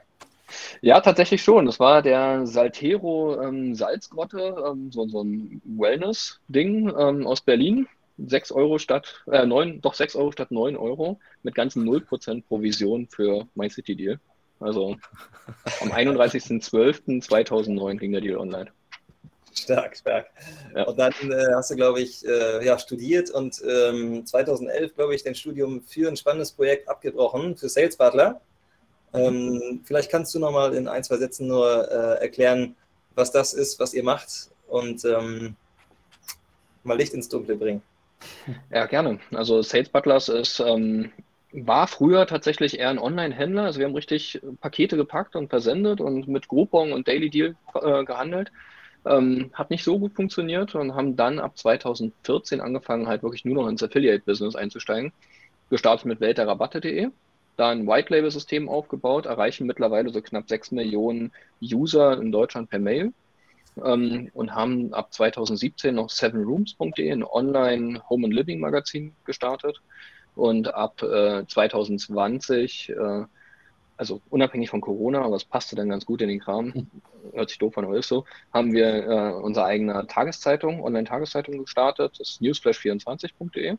Ja, 0.81 1.01
tatsächlich 1.01 1.43
schon. 1.43 1.65
Das 1.65 1.79
war 1.79 2.01
der 2.01 2.45
Saltero 2.45 3.41
ähm, 3.41 3.75
Salzgrotte, 3.75 4.63
ähm, 4.67 4.91
so, 4.91 5.07
so 5.07 5.23
ein 5.23 5.61
Wellness-Ding 5.65 6.93
ähm, 6.97 7.27
aus 7.27 7.41
Berlin. 7.41 7.87
6 8.27 8.51
Euro 8.51 8.79
statt, 8.79 9.23
äh, 9.31 9.45
9, 9.45 9.79
doch 9.81 9.93
6 9.93 10.15
Euro 10.15 10.33
statt 10.33 10.51
9 10.51 10.75
Euro 10.75 11.19
mit 11.43 11.55
ganzen 11.55 11.87
0% 11.87 12.43
Provision 12.45 13.07
für 13.07 13.47
MyCity 13.55 13.95
Deal. 13.95 14.19
Also 14.59 14.97
am 15.81 15.91
31.12.2009 15.91 17.97
ging 17.97 18.11
der 18.11 18.21
Deal 18.21 18.37
online. 18.37 18.71
Stark, 19.53 19.97
stark. 19.97 20.27
Ja. 20.75 20.83
Und 20.83 20.99
dann 20.99 21.13
äh, 21.23 21.53
hast 21.53 21.71
du, 21.71 21.75
glaube 21.75 22.01
ich, 22.01 22.25
äh, 22.25 22.65
ja, 22.65 22.77
studiert 22.77 23.31
und 23.31 23.61
ähm, 23.67 24.25
2011, 24.25 24.95
glaube 24.95 25.15
ich, 25.15 25.23
dein 25.23 25.35
Studium 25.35 25.81
für 25.81 26.07
ein 26.07 26.17
spannendes 26.17 26.51
Projekt 26.51 26.87
abgebrochen, 26.87 27.57
für 27.57 27.67
Sales 27.67 27.97
Butler. 27.97 28.41
Ähm, 29.13 29.81
vielleicht 29.85 30.11
kannst 30.11 30.33
du 30.35 30.39
noch 30.39 30.51
mal 30.51 30.73
in 30.73 30.87
ein, 30.87 31.03
zwei 31.03 31.17
Sätzen 31.17 31.47
nur 31.47 31.89
äh, 31.89 32.21
erklären, 32.21 32.75
was 33.15 33.31
das 33.31 33.53
ist, 33.53 33.79
was 33.79 33.93
ihr 33.93 34.03
macht 34.03 34.49
und 34.67 35.03
ähm, 35.05 35.55
mal 36.83 36.97
Licht 36.97 37.13
ins 37.13 37.29
Dunkle 37.29 37.55
bringen. 37.55 37.81
Ja, 38.71 38.85
gerne. 38.85 39.19
Also 39.31 39.61
Sales 39.61 39.89
Butlers 39.89 40.29
ist, 40.29 40.59
ähm, 40.59 41.11
war 41.51 41.87
früher 41.87 42.27
tatsächlich 42.27 42.79
eher 42.79 42.89
ein 42.89 42.99
Online-Händler. 42.99 43.63
Also 43.63 43.79
wir 43.79 43.87
haben 43.87 43.95
richtig 43.95 44.41
Pakete 44.61 44.97
gepackt 44.97 45.35
und 45.35 45.49
versendet 45.49 46.01
und 46.01 46.27
mit 46.27 46.47
Groupon 46.47 46.91
und 46.91 47.07
Daily 47.07 47.29
Deal 47.29 47.55
äh, 47.73 48.03
gehandelt. 48.03 48.51
Ähm, 49.05 49.49
hat 49.53 49.69
nicht 49.69 49.83
so 49.83 49.97
gut 49.97 50.13
funktioniert 50.13 50.75
und 50.75 50.93
haben 50.93 51.15
dann 51.15 51.39
ab 51.39 51.57
2014 51.57 52.59
angefangen, 52.59 53.07
halt 53.07 53.23
wirklich 53.23 53.45
nur 53.45 53.63
noch 53.63 53.69
ins 53.69 53.81
Affiliate-Business 53.81 54.55
einzusteigen. 54.55 55.13
Gestartet 55.69 56.05
mit 56.05 56.19
welterrabatte.de 56.19 57.09
da 57.59 57.69
ein 57.69 57.87
White-Label-System 57.87 58.69
aufgebaut, 58.69 59.25
erreichen 59.25 59.67
mittlerweile 59.67 60.09
so 60.11 60.21
knapp 60.21 60.47
6 60.47 60.71
Millionen 60.71 61.31
User 61.61 62.19
in 62.19 62.31
Deutschland 62.31 62.69
per 62.69 62.79
Mail 62.79 63.11
ähm, 63.83 64.29
und 64.33 64.55
haben 64.55 64.93
ab 64.93 65.13
2017 65.13 65.93
noch 65.93 66.09
sevenrooms.de, 66.09 67.11
ein 67.11 67.23
Online-Home 67.23 68.27
and 68.27 68.33
Living-Magazin 68.33 69.13
gestartet. 69.25 69.81
Und 70.35 70.73
ab 70.73 71.01
äh, 71.03 71.45
2020, 71.45 72.91
äh, 72.91 73.25
also 73.97 74.21
unabhängig 74.29 74.69
von 74.69 74.79
Corona, 74.79 75.21
aber 75.23 75.35
es 75.35 75.43
passte 75.43 75.75
dann 75.75 75.89
ganz 75.89 76.05
gut 76.05 76.21
in 76.21 76.29
den 76.29 76.39
Kram, 76.39 76.87
hört 77.33 77.49
sich 77.49 77.59
doof 77.59 77.77
an, 77.77 77.83
aber 77.83 77.97
ist 77.97 78.07
so, 78.07 78.23
haben 78.53 78.71
wir 78.71 79.05
äh, 79.05 79.33
unsere 79.33 79.65
eigene 79.65 80.07
Tageszeitung, 80.07 80.81
Online-Tageszeitung 80.81 81.57
gestartet, 81.57 82.13
das 82.19 82.29
ist 82.29 82.41
newsflash24.de. 82.41 83.77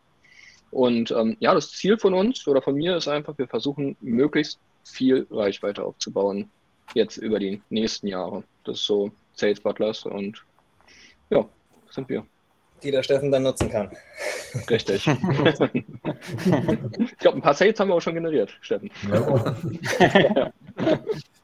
Und 0.70 1.10
ähm, 1.10 1.36
ja, 1.40 1.52
das 1.54 1.72
Ziel 1.72 1.98
von 1.98 2.14
uns 2.14 2.46
oder 2.46 2.62
von 2.62 2.74
mir 2.74 2.96
ist 2.96 3.08
einfach, 3.08 3.36
wir 3.38 3.48
versuchen 3.48 3.96
möglichst 4.00 4.60
viel 4.84 5.26
Reichweite 5.30 5.84
aufzubauen, 5.84 6.50
jetzt 6.94 7.16
über 7.16 7.38
die 7.38 7.60
nächsten 7.70 8.06
Jahre. 8.06 8.44
Das 8.64 8.78
ist 8.78 8.86
so 8.86 9.10
Sales 9.34 9.60
Butlers 9.60 10.04
und 10.04 10.44
ja, 11.30 11.44
sind 11.90 12.08
wir. 12.08 12.24
Die 12.82 12.90
der 12.90 13.02
Steffen 13.02 13.30
dann 13.30 13.42
nutzen 13.42 13.68
kann. 13.68 13.90
Richtig. 14.70 15.06
ich 15.06 15.16
glaube, 17.18 17.38
ein 17.38 17.42
paar 17.42 17.54
Sales 17.54 17.78
haben 17.78 17.88
wir 17.88 17.94
auch 17.94 18.00
schon 18.00 18.14
generiert, 18.14 18.56
Steffen. 18.62 18.90
Ja, 19.10 19.54
ja. 20.00 20.52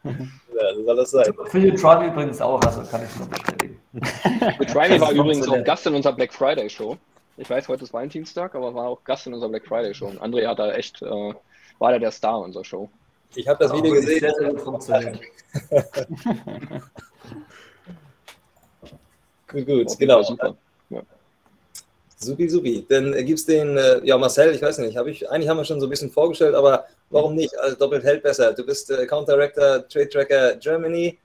ja 0.05 0.75
soll 0.85 0.97
das 0.97 1.11
sein. 1.11 1.35
Für 1.47 1.61
den 1.61 1.77
Tribe 1.77 2.07
übrigens 2.07 2.41
auch, 2.41 2.61
also 2.63 2.83
kann 2.91 3.03
ich 3.05 3.15
nur 3.19 3.29
bestätigen. 3.29 3.79
Tribe 4.73 5.01
war 5.01 5.13
übrigens 5.13 5.47
auch 5.49 5.63
Gast 5.65 5.87
in 5.87 5.95
unserer 5.95 6.15
Black 6.15 6.33
Friday 6.33 6.71
Show. 6.71 6.97
Ich 7.39 7.51
weiß, 7.51 7.69
heute 7.69 7.85
ist 7.85 7.93
Valentinstag, 7.93 8.55
aber 8.55 8.75
war 8.75 8.89
auch 8.89 9.05
Gast 9.05 9.27
in 9.27 9.35
unserer 9.35 9.51
Black 9.51 9.67
Friday 9.67 9.93
Show. 9.93 10.07
Und 10.07 10.23
André 10.23 10.47
hat 10.47 10.59
da 10.59 10.73
echt, 10.73 11.03
äh, 11.03 11.35
war 11.79 11.93
da 11.93 11.99
der 11.99 12.11
Star 12.11 12.41
unserer 12.41 12.65
Show. 12.65 12.89
Ich 13.35 13.47
habe 13.47 13.63
das 13.63 13.75
Video 13.75 13.93
gesehen. 13.93 14.21
Sehr 14.21 14.33
gut 14.51 14.63
funktioniert. 14.63 15.21
gut, 19.49 19.67
gut, 19.67 19.99
genau. 19.99 20.23
Super. 20.23 20.57
Ja. 20.89 21.03
Supi, 22.17 22.49
supi. 22.49 22.87
Dann 22.89 23.13
gibt 23.13 23.39
es 23.39 23.45
den, 23.45 23.77
äh, 23.77 24.01
ja, 24.03 24.17
Marcel, 24.17 24.55
ich 24.55 24.63
weiß 24.63 24.79
nicht, 24.79 24.97
habe 24.97 25.11
ich, 25.11 25.29
eigentlich 25.29 25.51
haben 25.51 25.59
wir 25.59 25.65
schon 25.67 25.81
so 25.81 25.87
ein 25.87 25.91
bisschen 25.91 26.11
vorgestellt, 26.11 26.55
aber 26.55 26.87
warum 27.11 27.35
nicht? 27.35 27.55
Also 27.59 27.77
doppelt 27.77 28.03
hält 28.05 28.23
besser. 28.23 28.55
Du 28.55 28.65
bist 28.65 28.91
äh, 28.91 29.03
Account 29.03 29.29
Director 29.29 29.87
Trade 29.87 30.09
Tracker 30.09 30.57
Germany. 30.57 31.19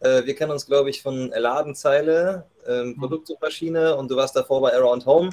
Äh, 0.00 0.24
wir 0.24 0.34
kennen 0.34 0.52
uns, 0.52 0.64
glaube 0.64 0.88
ich, 0.88 1.02
von 1.02 1.28
Ladenzeile, 1.28 2.46
ähm, 2.66 2.88
mhm. 2.88 2.96
Produktsuchmaschine 2.96 3.94
und 3.96 4.10
du 4.10 4.16
warst 4.16 4.34
davor 4.34 4.62
bei 4.62 4.72
Around 4.72 5.04
Home 5.04 5.30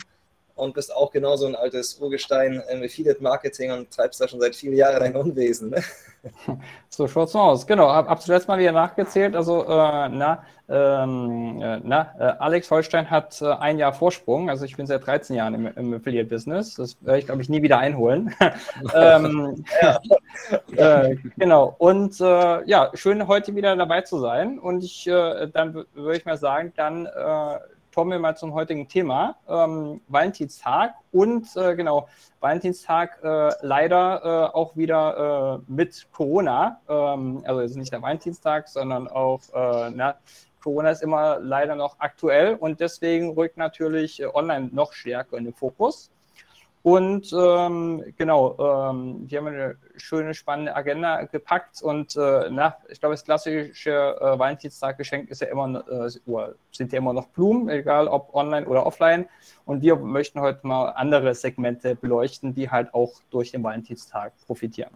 und 0.56 0.74
bist 0.74 0.96
auch 0.96 1.12
genauso 1.12 1.46
ein 1.46 1.56
altes 1.56 2.00
Urgestein 2.00 2.64
im 2.72 2.82
Affiliate 2.82 3.22
Marketing 3.22 3.72
und 3.72 3.92
treibst 3.92 4.22
da 4.22 4.28
schon 4.28 4.40
seit 4.40 4.56
vielen 4.56 4.76
Jahren 4.76 5.00
dein 5.00 5.16
Unwesen. 5.16 5.70
Ne? 5.70 5.84
So 6.90 7.08
schaut's 7.08 7.36
aus. 7.36 7.68
Genau, 7.68 7.90
hab, 7.90 8.08
hab 8.08 8.22
zuletzt 8.22 8.48
mal 8.48 8.58
wieder 8.58 8.72
nachgezählt. 8.72 9.36
Also, 9.36 9.64
äh, 9.66 9.68
na, 10.10 10.44
ähm, 10.70 11.62
äh, 11.62 11.80
na 11.84 12.16
äh, 12.18 12.24
Alex 12.40 12.72
Holstein 12.72 13.12
hat 13.12 13.42
äh, 13.42 13.52
ein 13.52 13.78
Jahr 13.78 13.94
Vorsprung. 13.94 14.50
Also, 14.50 14.64
ich 14.66 14.78
bin 14.78 14.88
seit 14.88 15.06
13 15.06 15.36
Jahren 15.36 15.54
im, 15.54 15.68
im 15.68 15.94
Affiliate-Business. 15.94 16.76
Das 16.76 16.98
werde 17.02 17.20
ich, 17.20 17.26
glaube 17.26 17.42
ich, 17.42 17.50
nie 17.50 17.62
wieder 17.62 17.78
einholen. 17.78 18.34
ähm, 18.96 19.66
äh, 20.78 21.16
genau. 21.38 21.76
Und 21.78 22.20
äh, 22.22 22.66
ja, 22.66 22.90
schön, 22.94 23.28
heute 23.28 23.54
wieder 23.56 23.76
dabei 23.76 24.02
zu 24.02 24.18
sein. 24.20 24.58
Und 24.58 24.84
ich, 24.84 25.04
dann 25.04 25.86
würde 25.94 26.18
ich 26.18 26.26
mal 26.26 26.38
sagen, 26.38 26.72
dann 26.78 27.08
kommen 27.96 28.12
wir 28.12 28.20
mal 28.20 28.36
zum 28.36 28.54
heutigen 28.54 28.90
Thema, 28.90 29.38
ähm, 29.48 30.02
Valentinstag 30.10 30.96
und 31.14 31.48
äh, 31.56 31.78
genau, 31.78 32.10
Valentinstag 32.42 33.24
äh, 33.24 33.52
leider 33.62 34.52
äh, 34.52 34.54
auch 34.54 34.76
wieder 34.76 35.62
äh, 35.66 35.72
mit 35.72 36.06
Corona, 36.12 36.82
ähm, 36.90 37.42
also 37.46 37.62
jetzt 37.62 37.78
nicht 37.78 37.94
der 37.94 38.02
Valentinstag, 38.02 38.68
sondern 38.68 39.08
auch 39.08 39.40
äh, 39.54 39.92
na, 39.96 40.18
Corona 40.62 40.90
ist 40.90 41.04
immer 41.04 41.40
leider 41.40 41.76
noch 41.76 41.96
aktuell 42.00 42.56
und 42.56 42.82
deswegen 42.82 43.30
rückt 43.30 43.56
natürlich 43.56 44.22
äh, 44.22 44.26
online 44.26 44.72
noch 44.74 44.92
stärker 44.92 45.38
in 45.38 45.46
den 45.46 45.54
Fokus. 45.54 46.12
Und 46.86 47.34
ähm, 47.34 48.14
genau, 48.16 48.92
ähm, 48.92 49.28
die 49.28 49.36
haben 49.36 49.48
eine 49.48 49.76
schöne, 49.98 50.36
spannende 50.36 50.76
Agenda 50.76 51.24
gepackt. 51.24 51.82
Und 51.82 52.16
äh, 52.16 52.52
nach, 52.52 52.76
ich 52.90 53.00
glaube, 53.00 53.16
das 53.16 53.24
klassische 53.24 53.90
äh, 53.90 54.38
Valentinstaggeschenk 54.38 55.32
ist 55.32 55.42
ja 55.42 55.48
immer, 55.48 55.84
äh, 55.90 56.10
sind 56.72 56.94
ja 56.94 57.00
immer 57.00 57.12
noch 57.12 57.26
Blumen, 57.30 57.70
egal 57.70 58.08
ob 58.08 58.36
online 58.36 58.68
oder 58.68 58.86
offline. 58.86 59.28
Und 59.66 59.82
wir 59.82 59.96
möchten 59.96 60.40
heute 60.42 60.60
mal 60.68 60.90
andere 60.90 61.34
Segmente 61.34 61.96
beleuchten, 61.96 62.54
die 62.54 62.70
halt 62.70 62.94
auch 62.94 63.14
durch 63.32 63.50
den 63.50 63.64
Valentinstag 63.64 64.34
profitieren. 64.46 64.92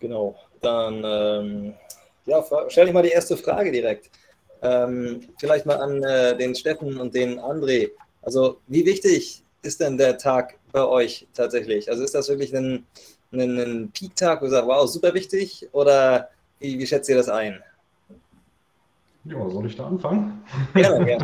Genau, 0.00 0.36
dann 0.60 1.02
ähm, 1.02 1.74
ja, 2.26 2.44
stelle 2.68 2.88
ich 2.88 2.92
mal 2.92 3.02
die 3.02 3.08
erste 3.08 3.38
Frage 3.38 3.72
direkt. 3.72 4.10
Ähm, 4.60 5.30
vielleicht 5.38 5.64
mal 5.64 5.80
an 5.80 6.02
äh, 6.02 6.36
den 6.36 6.54
Steffen 6.54 7.00
und 7.00 7.14
den 7.14 7.40
André. 7.40 7.92
Also, 8.20 8.60
wie 8.66 8.84
wichtig 8.84 9.44
ist 9.68 9.80
denn 9.80 9.98
der 9.98 10.16
Tag 10.16 10.58
bei 10.72 10.82
euch 10.84 11.28
tatsächlich? 11.34 11.90
Also 11.90 12.02
ist 12.02 12.14
das 12.14 12.28
wirklich 12.28 12.56
ein, 12.56 12.86
ein, 13.32 13.58
ein 13.58 13.90
Peak-Tag, 13.92 14.40
wo 14.40 14.46
ihr 14.46 14.50
sagt, 14.50 14.66
wow, 14.66 14.88
super 14.88 15.12
wichtig? 15.12 15.68
Oder 15.72 16.30
wie, 16.58 16.78
wie 16.78 16.86
schätzt 16.86 17.08
ihr 17.08 17.16
das 17.16 17.28
ein? 17.28 17.62
Ja, 19.24 19.50
soll 19.50 19.66
ich 19.66 19.76
da 19.76 19.86
anfangen? 19.86 20.42
Ja, 20.74 21.00
ja. 21.06 21.18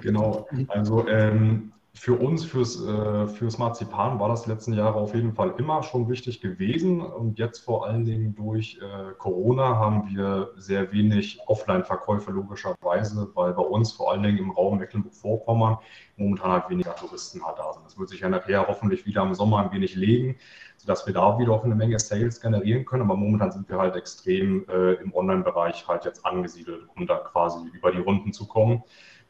genau. 0.00 0.46
Also 0.68 1.06
ähm, 1.08 1.72
für 1.96 2.14
uns, 2.14 2.44
fürs, 2.44 2.84
äh, 2.84 3.28
fürs 3.28 3.58
Marzipan, 3.58 4.18
war 4.18 4.28
das 4.28 4.46
letzten 4.46 4.72
Jahre 4.72 4.96
auf 4.96 5.14
jeden 5.14 5.32
Fall 5.32 5.54
immer 5.58 5.82
schon 5.84 6.08
wichtig 6.08 6.40
gewesen. 6.40 7.00
Und 7.00 7.38
jetzt 7.38 7.60
vor 7.60 7.86
allen 7.86 8.04
Dingen 8.04 8.34
durch 8.34 8.78
äh, 8.82 9.12
Corona 9.16 9.78
haben 9.78 10.08
wir 10.08 10.50
sehr 10.56 10.92
wenig 10.92 11.38
Offline-Verkäufe 11.46 12.32
logischerweise, 12.32 13.30
weil 13.34 13.54
bei 13.54 13.62
uns 13.62 13.92
vor 13.92 14.10
allen 14.10 14.24
Dingen 14.24 14.38
im 14.38 14.50
Raum 14.50 14.78
Mecklenburg-Vorpommern 14.78 15.78
momentan 16.16 16.50
halt 16.50 16.68
weniger 16.68 16.96
Touristen 16.96 17.44
halt 17.46 17.58
da 17.58 17.72
sind. 17.72 17.86
Das 17.86 17.96
wird 17.96 18.08
sich 18.08 18.20
ja 18.20 18.28
nachher 18.28 18.66
hoffentlich 18.66 19.06
wieder 19.06 19.22
im 19.22 19.34
Sommer 19.34 19.60
ein 19.60 19.72
wenig 19.72 19.94
legen, 19.94 20.36
sodass 20.78 21.06
wir 21.06 21.14
da 21.14 21.38
wieder 21.38 21.52
auch 21.52 21.64
eine 21.64 21.76
Menge 21.76 22.00
Sales 22.00 22.40
generieren 22.40 22.84
können. 22.84 23.02
Aber 23.02 23.16
momentan 23.16 23.52
sind 23.52 23.68
wir 23.68 23.78
halt 23.78 23.94
extrem 23.94 24.66
äh, 24.68 24.94
im 24.94 25.14
Online-Bereich 25.14 25.86
halt 25.86 26.04
jetzt 26.04 26.26
angesiedelt, 26.26 26.88
um 26.96 27.06
da 27.06 27.18
quasi 27.18 27.68
über 27.72 27.92
die 27.92 28.00
Runden 28.00 28.32
zu 28.32 28.48
kommen 28.48 28.82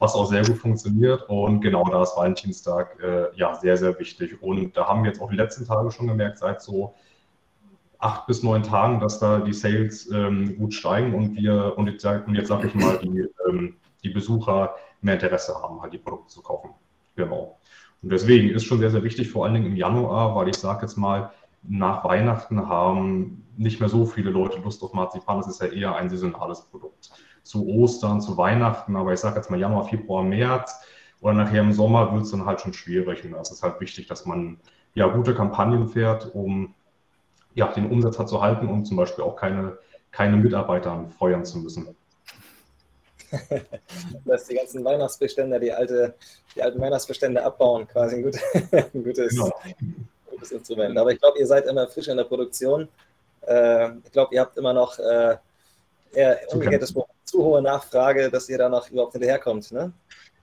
was 0.05 0.15
auch 0.15 0.27
sehr 0.27 0.45
gut 0.45 0.59
funktioniert. 0.59 1.23
Und 1.29 1.61
genau 1.61 1.85
da 1.85 2.03
ist 2.03 2.17
Valentinstag 2.17 2.99
äh, 3.03 3.35
ja 3.37 3.55
sehr, 3.55 3.77
sehr 3.77 3.99
wichtig. 3.99 4.41
Und 4.43 4.77
da 4.77 4.87
haben 4.87 5.03
wir 5.03 5.11
jetzt 5.11 5.21
auch 5.21 5.31
die 5.31 5.37
letzten 5.37 5.67
Tage 5.67 5.91
schon 5.91 6.07
gemerkt, 6.07 6.39
seit 6.39 6.61
so 6.61 6.95
acht 7.99 8.27
bis 8.27 8.43
neun 8.43 8.63
Tagen, 8.63 9.01
dass 9.01 9.19
da 9.19 9.39
die 9.39 9.55
Sales 9.55 10.11
ähm, 10.11 10.59
gut 10.59 10.75
steigen 10.75 11.15
und 11.15 11.37
wir, 11.37 11.73
und 11.77 11.87
jetzt, 11.87 12.03
sage 12.03 12.67
ich 12.67 12.75
mal, 12.75 12.99
die, 12.99 13.27
ähm, 13.49 13.77
die 14.03 14.11
Besucher 14.11 14.75
mehr 15.01 15.15
Interesse 15.15 15.55
haben, 15.55 15.81
halt 15.81 15.95
die 15.95 15.99
Produkte 15.99 16.29
zu 16.29 16.43
kaufen. 16.43 16.71
Genau. 17.17 17.59
Und 18.03 18.13
deswegen 18.13 18.51
ist 18.51 18.65
schon 18.65 18.81
sehr, 18.81 18.91
sehr 18.91 19.03
wichtig, 19.03 19.31
vor 19.31 19.47
allen 19.47 19.55
Dingen 19.55 19.67
im 19.67 19.77
Januar, 19.77 20.37
weil 20.37 20.49
ich 20.49 20.57
sage 20.57 20.83
jetzt 20.83 20.97
mal, 20.97 21.31
nach 21.63 22.05
Weihnachten 22.05 22.69
haben 22.69 23.47
nicht 23.57 23.81
mehr 23.81 23.89
so 23.89 24.05
viele 24.05 24.31
Leute 24.31 24.59
Lust 24.61 24.83
auf 24.83 24.93
Marzipan. 24.93 25.39
Das 25.39 25.49
ist 25.49 25.63
ja 25.63 25.69
eher 25.69 25.97
ein 25.97 26.11
saisonales 26.11 26.61
Produkt 26.61 27.11
zu 27.45 27.69
Ostern, 27.69 28.21
zu 28.21 28.37
Weihnachten, 28.37 28.97
aber 28.97 29.13
ich 29.13 29.21
sage 29.21 29.37
jetzt 29.37 29.51
mal 29.51 29.61
Januar, 29.61 29.89
Februar, 29.89 30.25
März 30.25 30.75
oder 31.21 31.35
nachher 31.35 31.61
im 31.61 31.73
Sommer 31.73 32.13
wird 32.13 32.25
es 32.25 32.31
dann 32.31 32.45
halt 32.45 32.61
schon 32.61 32.73
schwierig. 32.73 33.25
Und 33.25 33.35
es 33.35 33.51
ist 33.51 33.63
halt 33.63 33.81
wichtig, 33.81 34.09
dass 34.09 34.27
man 34.27 34.59
ja 34.95 35.07
gute 35.07 35.35
Kampagnen 35.35 35.89
fährt, 35.89 36.35
um 36.35 36.75
ja, 37.55 37.69
den 37.69 37.91
Umsatz 37.91 38.19
halt 38.19 38.29
zu 38.29 38.41
halten 38.41 38.69
und 38.69 38.87
zum 38.87 38.97
Beispiel 38.97 39.25
auch 39.25 39.37
keine, 39.37 39.79
keine 40.11 40.37
Mitarbeiter 40.37 41.07
feuern 41.19 41.45
zu 41.45 41.59
müssen. 41.59 41.95
dass 44.25 44.47
die 44.47 44.55
ganzen 44.55 44.85
Weihnachtsbestände, 44.85 45.59
die, 45.61 45.73
alte, 45.73 46.15
die 46.55 46.63
alten 46.63 46.81
Weihnachtsbestände 46.81 47.43
abbauen, 47.43 47.87
quasi 47.89 48.17
ein, 48.17 48.23
gut, 48.23 48.37
ein 48.73 49.05
gutes, 49.05 49.31
genau. 49.31 49.51
gutes 50.31 50.53
Instrument. 50.53 50.97
Aber 50.97 51.13
ich 51.13 51.21
glaube, 51.21 51.39
ihr 51.39 51.47
seid 51.47 51.67
immer 51.67 51.87
frisch 51.89 52.09
in 52.09 52.17
der 52.17 52.25
Produktion. 52.25 52.89
Äh, 53.47 53.91
ich 54.05 54.13
glaube, 54.13 54.35
ihr 54.35 54.41
habt 54.41 54.57
immer 54.57 54.73
noch 54.73 54.99
äh, 54.99 55.37
eher 56.15 56.39
umgekehrtes 56.53 56.93
Problem 56.93 57.15
zu 57.25 57.43
hohe 57.43 57.63
Nachfrage, 57.63 58.31
dass 58.31 58.49
ihr 58.49 58.59
da 58.59 58.69
noch 58.69 58.91
überhaupt 58.91 59.13
hinterherkommt. 59.13 59.73
Ne? 59.73 59.93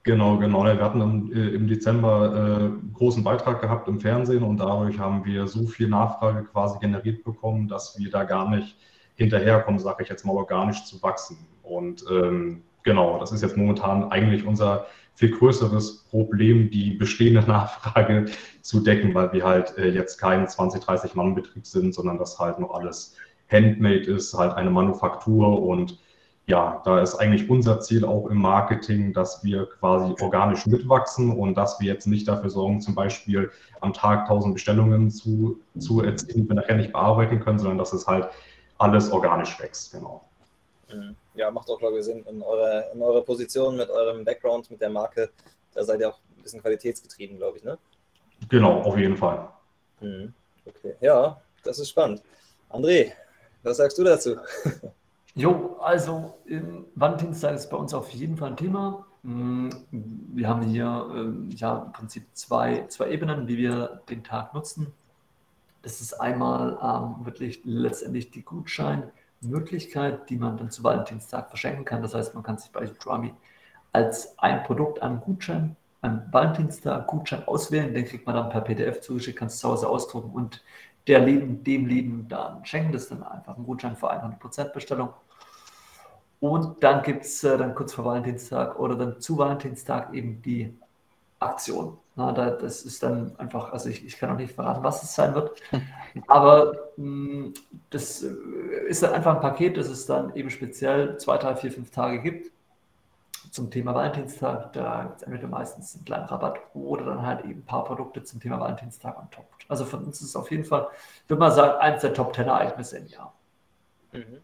Genau, 0.03 0.37
genau. 0.37 0.63
Wir 0.63 0.81
hatten 0.81 1.01
im, 1.01 1.31
äh, 1.31 1.55
im 1.55 1.67
Dezember 1.67 2.71
äh, 2.73 2.93
großen 2.95 3.23
Beitrag 3.23 3.61
gehabt 3.61 3.87
im 3.87 3.99
Fernsehen 3.99 4.43
und 4.43 4.57
dadurch 4.57 4.97
haben 4.97 5.25
wir 5.25 5.47
so 5.47 5.67
viel 5.67 5.89
Nachfrage 5.89 6.43
quasi 6.45 6.79
generiert 6.79 7.23
bekommen, 7.23 7.67
dass 7.67 7.97
wir 7.99 8.09
da 8.09 8.23
gar 8.23 8.49
nicht 8.49 8.75
hinterherkommen, 9.15 9.79
sage 9.79 10.03
ich 10.03 10.09
jetzt 10.09 10.25
mal, 10.25 10.35
organisch 10.35 10.85
zu 10.85 11.01
wachsen. 11.03 11.37
Und 11.61 12.03
ähm, 12.09 12.63
genau, 12.83 13.19
das 13.19 13.31
ist 13.31 13.43
jetzt 13.43 13.57
momentan 13.57 14.11
eigentlich 14.11 14.45
unser 14.45 14.87
viel 15.13 15.37
größeres 15.37 16.05
Problem, 16.09 16.71
die 16.71 16.91
bestehende 16.91 17.41
Nachfrage 17.47 18.25
zu 18.61 18.79
decken, 18.79 19.13
weil 19.13 19.31
wir 19.33 19.45
halt 19.45 19.77
äh, 19.77 19.89
jetzt 19.89 20.17
kein 20.17 20.47
20, 20.47 20.83
30 20.83 21.13
Mann 21.13 21.35
Betrieb 21.35 21.67
sind, 21.67 21.93
sondern 21.93 22.17
das 22.17 22.39
halt 22.39 22.57
noch 22.57 22.73
alles 22.73 23.15
handmade 23.51 24.11
ist, 24.11 24.33
halt 24.33 24.53
eine 24.53 24.69
Manufaktur 24.69 25.61
und 25.61 25.99
ja, 26.47 26.81
da 26.83 26.99
ist 27.01 27.15
eigentlich 27.15 27.49
unser 27.49 27.79
Ziel 27.79 28.03
auch 28.03 28.27
im 28.27 28.37
Marketing, 28.37 29.13
dass 29.13 29.43
wir 29.43 29.67
quasi 29.79 30.13
organisch 30.21 30.65
mitwachsen 30.65 31.31
und 31.31 31.55
dass 31.55 31.79
wir 31.79 31.87
jetzt 31.87 32.07
nicht 32.07 32.27
dafür 32.27 32.49
sorgen, 32.49 32.81
zum 32.81 32.95
Beispiel 32.95 33.51
am 33.79 33.93
Tag 33.93 34.21
1000 34.21 34.55
Bestellungen 34.55 35.11
zu, 35.11 35.59
zu 35.79 36.01
erzielen, 36.01 36.43
die 36.43 36.49
wir 36.49 36.55
nachher 36.55 36.75
nicht 36.75 36.91
bearbeiten 36.91 37.39
können, 37.39 37.59
sondern 37.59 37.77
dass 37.77 37.93
es 37.93 38.07
halt 38.07 38.27
alles 38.79 39.11
organisch 39.11 39.59
wächst. 39.59 39.93
Genau. 39.93 40.25
Mhm. 40.91 41.15
Ja, 41.35 41.51
macht 41.51 41.69
auch, 41.69 41.79
glaube 41.79 41.99
ich, 41.99 42.05
Sinn 42.05 42.25
in 42.27 42.41
eurer, 42.41 42.91
in 42.91 43.01
eurer 43.01 43.21
Position, 43.21 43.77
mit 43.77 43.89
eurem 43.89 44.25
Background, 44.25 44.69
mit 44.71 44.81
der 44.81 44.89
Marke. 44.89 45.29
Da 45.73 45.83
seid 45.83 46.01
ihr 46.01 46.09
auch 46.09 46.19
ein 46.37 46.43
bisschen 46.43 46.61
qualitätsgetrieben, 46.61 47.37
glaube 47.37 47.59
ich, 47.59 47.63
ne? 47.63 47.77
Genau, 48.49 48.81
auf 48.81 48.97
jeden 48.97 49.15
Fall. 49.15 49.47
Mhm. 50.01 50.33
Okay, 50.65 50.95
ja, 50.99 51.39
das 51.63 51.79
ist 51.79 51.89
spannend. 51.89 52.21
André, 52.69 53.13
was 53.63 53.77
sagst 53.77 53.97
du 53.97 54.03
dazu? 54.03 54.35
Jo, 55.33 55.77
also 55.79 56.37
im 56.45 56.85
Valentinstag 56.95 57.55
ist 57.55 57.69
bei 57.69 57.77
uns 57.77 57.93
auf 57.93 58.09
jeden 58.09 58.35
Fall 58.35 58.49
ein 58.49 58.57
Thema. 58.57 59.05
Mm, 59.23 59.69
wir 59.91 60.49
haben 60.49 60.63
hier 60.63 61.09
ähm, 61.15 61.49
ja 61.51 61.83
im 61.85 61.93
Prinzip 61.93 62.25
zwei, 62.33 62.85
zwei 62.87 63.09
Ebenen, 63.11 63.47
wie 63.47 63.57
wir 63.57 64.01
den 64.09 64.23
Tag 64.23 64.53
nutzen. 64.53 64.93
Das 65.83 66.01
ist 66.01 66.13
einmal 66.13 66.77
ähm, 66.81 67.25
wirklich 67.25 67.61
letztendlich 67.63 68.29
die 68.31 68.43
Gutscheinmöglichkeit, 68.43 70.29
die 70.29 70.35
man 70.37 70.57
dann 70.57 70.69
zu 70.69 70.83
Valentinstag 70.83 71.49
verschenken 71.49 71.85
kann. 71.85 72.01
Das 72.01 72.13
heißt, 72.13 72.33
man 72.33 72.43
kann 72.43 72.57
sich 72.57 72.71
bei 72.71 72.85
Drummy 72.85 73.33
als 73.93 74.37
ein 74.37 74.63
Produkt 74.63 75.01
an 75.01 75.21
Gutschein, 75.21 75.75
an 76.01 76.27
Valentinstag 76.31 77.07
Gutschein 77.07 77.47
auswählen. 77.47 77.93
Den 77.93 78.05
kriegt 78.05 78.25
man 78.25 78.35
dann 78.35 78.49
per 78.49 78.61
PDF 78.61 79.01
zugeschickt, 79.01 79.39
kannst 79.39 79.59
zu 79.59 79.69
Hause 79.69 79.87
ausdrucken 79.87 80.31
und 80.31 80.61
der 81.07 81.19
Leben, 81.19 81.63
dem 81.63 81.85
Leben 81.85 82.27
dann 82.27 82.65
schenken. 82.65 82.91
Das 82.91 83.03
ist 83.03 83.11
dann 83.11 83.23
einfach 83.23 83.57
ein 83.57 83.63
Gutschein 83.63 83.95
für 83.95 84.11
100% 84.11 84.73
Bestellung. 84.73 85.09
Und 86.39 86.83
dann 86.83 87.03
gibt 87.03 87.25
es 87.25 87.43
äh, 87.43 87.57
dann 87.57 87.75
kurz 87.75 87.93
vor 87.93 88.05
Valentinstag 88.05 88.79
oder 88.79 88.95
dann 88.95 89.19
zu 89.21 89.37
Valentinstag 89.37 90.13
eben 90.13 90.41
die 90.41 90.75
Aktion. 91.39 91.97
Na, 92.15 92.31
da, 92.31 92.51
das 92.51 92.83
ist 92.83 93.01
dann 93.03 93.35
einfach, 93.37 93.71
also 93.71 93.89
ich, 93.89 94.05
ich 94.05 94.17
kann 94.17 94.31
auch 94.31 94.37
nicht 94.37 94.53
verraten, 94.53 94.83
was 94.83 95.01
es 95.01 95.15
sein 95.15 95.33
wird, 95.33 95.61
aber 96.27 96.73
mh, 96.97 97.05
mm, 97.05 97.53
das 97.89 98.23
äh, 98.23 98.27
ist 98.87 99.01
dann 99.01 99.13
einfach 99.13 99.35
ein 99.35 99.41
Paket, 99.41 99.77
das 99.77 99.87
es 99.87 100.05
dann 100.05 100.35
eben 100.35 100.49
speziell 100.49 101.17
zwei, 101.17 101.37
drei, 101.37 101.55
vier, 101.55 101.71
fünf 101.71 101.91
Tage 101.91 102.21
gibt 102.21 102.51
zum 103.49 103.71
Thema 103.71 103.95
Valentinstag. 103.95 104.73
Da 104.73 105.03
gibt 105.03 105.17
es 105.17 105.23
entweder 105.23 105.47
meistens 105.47 105.95
einen 105.95 106.05
kleinen 106.05 106.25
Rabatt 106.25 106.59
oder 106.73 107.05
dann 107.05 107.25
halt 107.25 107.43
eben 107.45 107.59
ein 107.59 107.65
paar 107.65 107.83
Produkte 107.83 108.23
zum 108.23 108.39
Thema 108.39 108.59
Valentinstag 108.59 109.17
on 109.17 109.29
top. 109.31 109.45
Also 109.67 109.85
von 109.85 110.03
uns 110.05 110.21
ist 110.21 110.29
es 110.29 110.35
auf 110.35 110.51
jeden 110.51 110.63
Fall, 110.63 110.87
würde 111.27 111.39
mal 111.39 111.51
sagen, 111.51 111.79
eins 111.79 112.01
der 112.01 112.13
Top 112.13 112.35
10 112.35 112.47
Ereignisse 112.47 112.97
im 112.97 113.07
Jahr. 113.07 113.33
Mhm. 114.11 114.41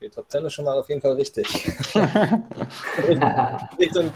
Die 0.00 0.10
Top 0.10 0.30
10 0.30 0.44
ist 0.44 0.52
schon 0.52 0.64
mal 0.66 0.78
auf 0.78 0.88
jeden 0.88 1.00
Fall 1.00 1.12
richtig. 1.12 1.46
Richtung 3.78 4.12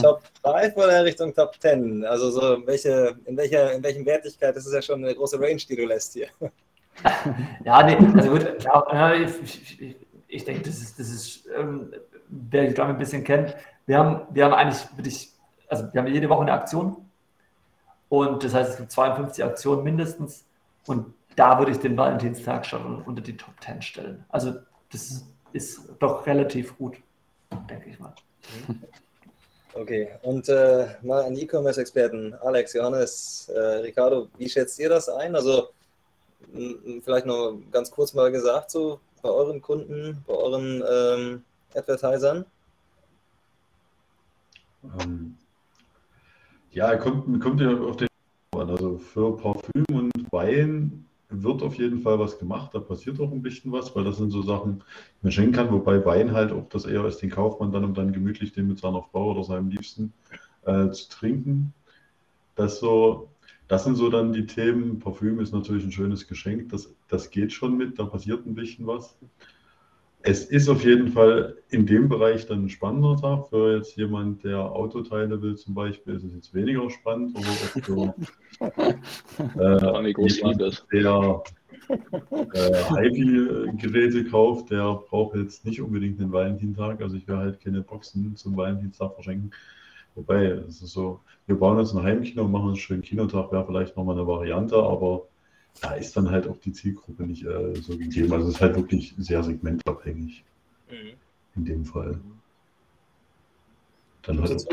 Top 0.00 0.22
5 0.44 0.76
oder 0.76 1.04
Richtung 1.04 1.34
Top 1.34 1.56
10? 1.60 2.04
Also 2.04 2.30
so 2.30 2.66
welche, 2.66 3.16
in 3.24 3.36
welcher, 3.36 3.72
in 3.72 3.82
welchen 3.82 4.06
Wertigkeit, 4.06 4.54
das 4.54 4.66
ist 4.66 4.72
ja 4.72 4.82
schon 4.82 5.04
eine 5.04 5.14
große 5.14 5.40
Range, 5.40 5.56
die 5.56 5.76
du 5.76 5.86
lässt 5.86 6.12
hier. 6.12 6.28
ja, 7.64 7.82
nee, 7.82 7.96
also 8.16 8.30
gut, 8.30 8.62
ja, 8.62 9.14
ich, 9.14 9.42
ich, 9.42 9.80
ich, 9.80 9.96
ich 10.28 10.44
denke, 10.44 10.62
das 10.62 10.78
ist, 10.78 10.98
das 10.98 11.08
ist 11.08 11.48
ähm, 11.56 11.92
wer 12.30 12.66
die 12.66 12.74
Drum 12.74 12.88
ein 12.88 12.98
bisschen 12.98 13.24
kennt, 13.24 13.56
wir 13.86 13.98
haben, 13.98 14.22
wir 14.30 14.44
haben 14.44 14.54
eigentlich 14.54 14.86
wirklich, 14.96 15.32
also 15.68 15.92
wir 15.92 16.00
haben 16.00 16.08
jede 16.08 16.28
Woche 16.28 16.42
eine 16.42 16.52
Aktion 16.52 16.96
und 18.08 18.44
das 18.44 18.54
heißt, 18.54 18.70
es 18.70 18.76
gibt 18.76 18.92
52 18.92 19.44
Aktionen 19.44 19.82
mindestens 19.82 20.44
und 20.86 21.14
da 21.36 21.58
würde 21.58 21.72
ich 21.72 21.78
den 21.78 21.96
Valentinstag 21.96 22.66
schon 22.66 23.02
unter 23.02 23.22
die 23.22 23.36
Top 23.36 23.54
10 23.60 23.82
stellen. 23.82 24.24
Also 24.28 24.54
das 24.92 25.24
ist 25.52 25.80
doch 25.98 26.26
relativ 26.26 26.76
gut, 26.76 26.96
denke 27.68 27.90
ich 27.90 27.98
mal. 27.98 28.14
Okay, 29.72 30.08
und 30.22 30.48
äh, 30.48 30.88
mal 31.02 31.22
an 31.22 31.36
E-Commerce-Experten, 31.36 32.34
Alex, 32.42 32.72
Johannes, 32.72 33.48
äh, 33.54 33.58
Ricardo, 33.58 34.28
wie 34.36 34.48
schätzt 34.48 34.80
ihr 34.80 34.88
das 34.88 35.08
ein? 35.08 35.36
Also 35.36 35.68
vielleicht 37.04 37.26
noch 37.26 37.56
ganz 37.70 37.88
kurz 37.90 38.12
mal 38.12 38.32
gesagt, 38.32 38.72
so 38.72 38.98
bei 39.22 39.28
euren 39.28 39.62
Kunden, 39.62 40.24
bei 40.26 40.34
euren 40.34 40.82
ähm, 40.90 41.44
Advertisern? 41.74 42.44
Ähm, 45.00 45.36
ja, 46.72 46.96
kommt, 46.96 47.40
kommt 47.40 47.60
ja 47.60 47.76
auf 47.76 47.96
den 47.96 48.08
an. 48.60 48.70
Also 48.70 48.98
für 48.98 49.36
Parfüm 49.36 49.84
und 49.92 50.32
Wein 50.32 51.04
wird 51.28 51.62
auf 51.62 51.76
jeden 51.76 52.02
Fall 52.02 52.18
was 52.18 52.38
gemacht. 52.38 52.74
Da 52.74 52.80
passiert 52.80 53.20
auch 53.20 53.30
ein 53.30 53.42
bisschen 53.42 53.72
was, 53.72 53.94
weil 53.94 54.04
das 54.04 54.16
sind 54.18 54.30
so 54.30 54.42
Sachen, 54.42 54.78
die 54.78 55.22
man 55.22 55.32
schenken 55.32 55.52
kann. 55.52 55.72
Wobei 55.72 56.04
Wein 56.04 56.32
halt 56.32 56.52
auch 56.52 56.68
das 56.68 56.84
eher 56.84 57.04
ist, 57.04 57.18
den 57.18 57.30
kauft 57.30 57.60
man 57.60 57.72
dann, 57.72 57.84
um 57.84 57.94
dann 57.94 58.12
gemütlich 58.12 58.52
den 58.52 58.68
mit 58.68 58.78
seiner 58.78 59.02
Frau 59.02 59.32
oder 59.32 59.44
seinem 59.44 59.68
Liebsten 59.68 60.12
äh, 60.64 60.90
zu 60.90 61.08
trinken. 61.08 61.72
Das 62.56 62.80
so, 62.80 63.28
das 63.68 63.84
sind 63.84 63.94
so 63.94 64.10
dann 64.10 64.32
die 64.32 64.46
Themen. 64.46 64.98
Parfüm 64.98 65.40
ist 65.40 65.52
natürlich 65.52 65.84
ein 65.84 65.92
schönes 65.92 66.26
Geschenk. 66.26 66.70
Das, 66.70 66.92
das 67.08 67.30
geht 67.30 67.52
schon 67.52 67.76
mit, 67.76 67.98
da 67.98 68.04
passiert 68.04 68.44
ein 68.46 68.54
bisschen 68.54 68.86
was. 68.86 69.16
Es 70.22 70.44
ist 70.44 70.68
auf 70.68 70.84
jeden 70.84 71.08
Fall 71.08 71.56
in 71.70 71.86
dem 71.86 72.08
Bereich 72.08 72.46
dann 72.46 72.64
ein 72.64 72.68
spannender 72.68 73.16
Tag. 73.16 73.48
Für 73.48 73.76
jetzt 73.76 73.96
jemand, 73.96 74.44
der 74.44 74.58
Autoteile 74.58 75.40
will 75.40 75.56
zum 75.56 75.74
Beispiel, 75.74 76.14
ist 76.14 76.24
es 76.24 76.34
jetzt 76.34 76.54
weniger 76.54 76.90
spannend. 76.90 77.36
Oder 77.36 77.46
für 77.46 78.14
äh, 79.58 80.08
jemand, 80.08 80.60
der 80.92 81.42
äh, 81.88 82.84
HiFi-Geräte 83.08 84.24
kauft, 84.26 84.70
der 84.70 85.00
braucht 85.08 85.36
jetzt 85.36 85.64
nicht 85.64 85.80
unbedingt 85.80 86.20
den 86.20 86.32
Valentintag. 86.32 87.00
Also 87.00 87.16
ich 87.16 87.26
werde 87.26 87.42
halt 87.42 87.60
keine 87.60 87.80
Boxen 87.80 88.36
zum 88.36 88.56
Valentinstag 88.56 89.14
verschenken. 89.14 89.50
Wobei, 90.14 90.46
es 90.46 90.82
ist 90.82 90.92
so, 90.92 91.20
wir 91.46 91.56
bauen 91.56 91.78
jetzt 91.78 91.94
ein 91.94 92.02
Heimkino 92.02 92.44
und 92.44 92.52
machen 92.52 92.68
einen 92.68 92.76
schönen 92.76 93.02
Kinotag, 93.02 93.52
wäre 93.52 93.64
vielleicht 93.64 93.96
nochmal 93.96 94.16
eine 94.16 94.26
Variante, 94.26 94.76
aber 94.76 95.28
da 95.80 95.94
ist 95.94 96.16
dann 96.16 96.30
halt 96.30 96.46
auch 96.46 96.58
die 96.58 96.72
Zielgruppe 96.72 97.24
nicht 97.24 97.44
äh, 97.44 97.74
so 97.76 97.96
gegeben. 97.96 98.32
Also 98.32 98.48
es 98.48 98.54
ist 98.54 98.60
halt 98.60 98.76
wirklich 98.76 99.14
sehr 99.18 99.42
segmentabhängig 99.42 100.44
mhm. 100.90 101.12
in 101.56 101.64
dem 101.64 101.84
Fall. 101.84 102.20
Dann 104.22 104.42
hat 104.42 104.50
es 104.50 104.66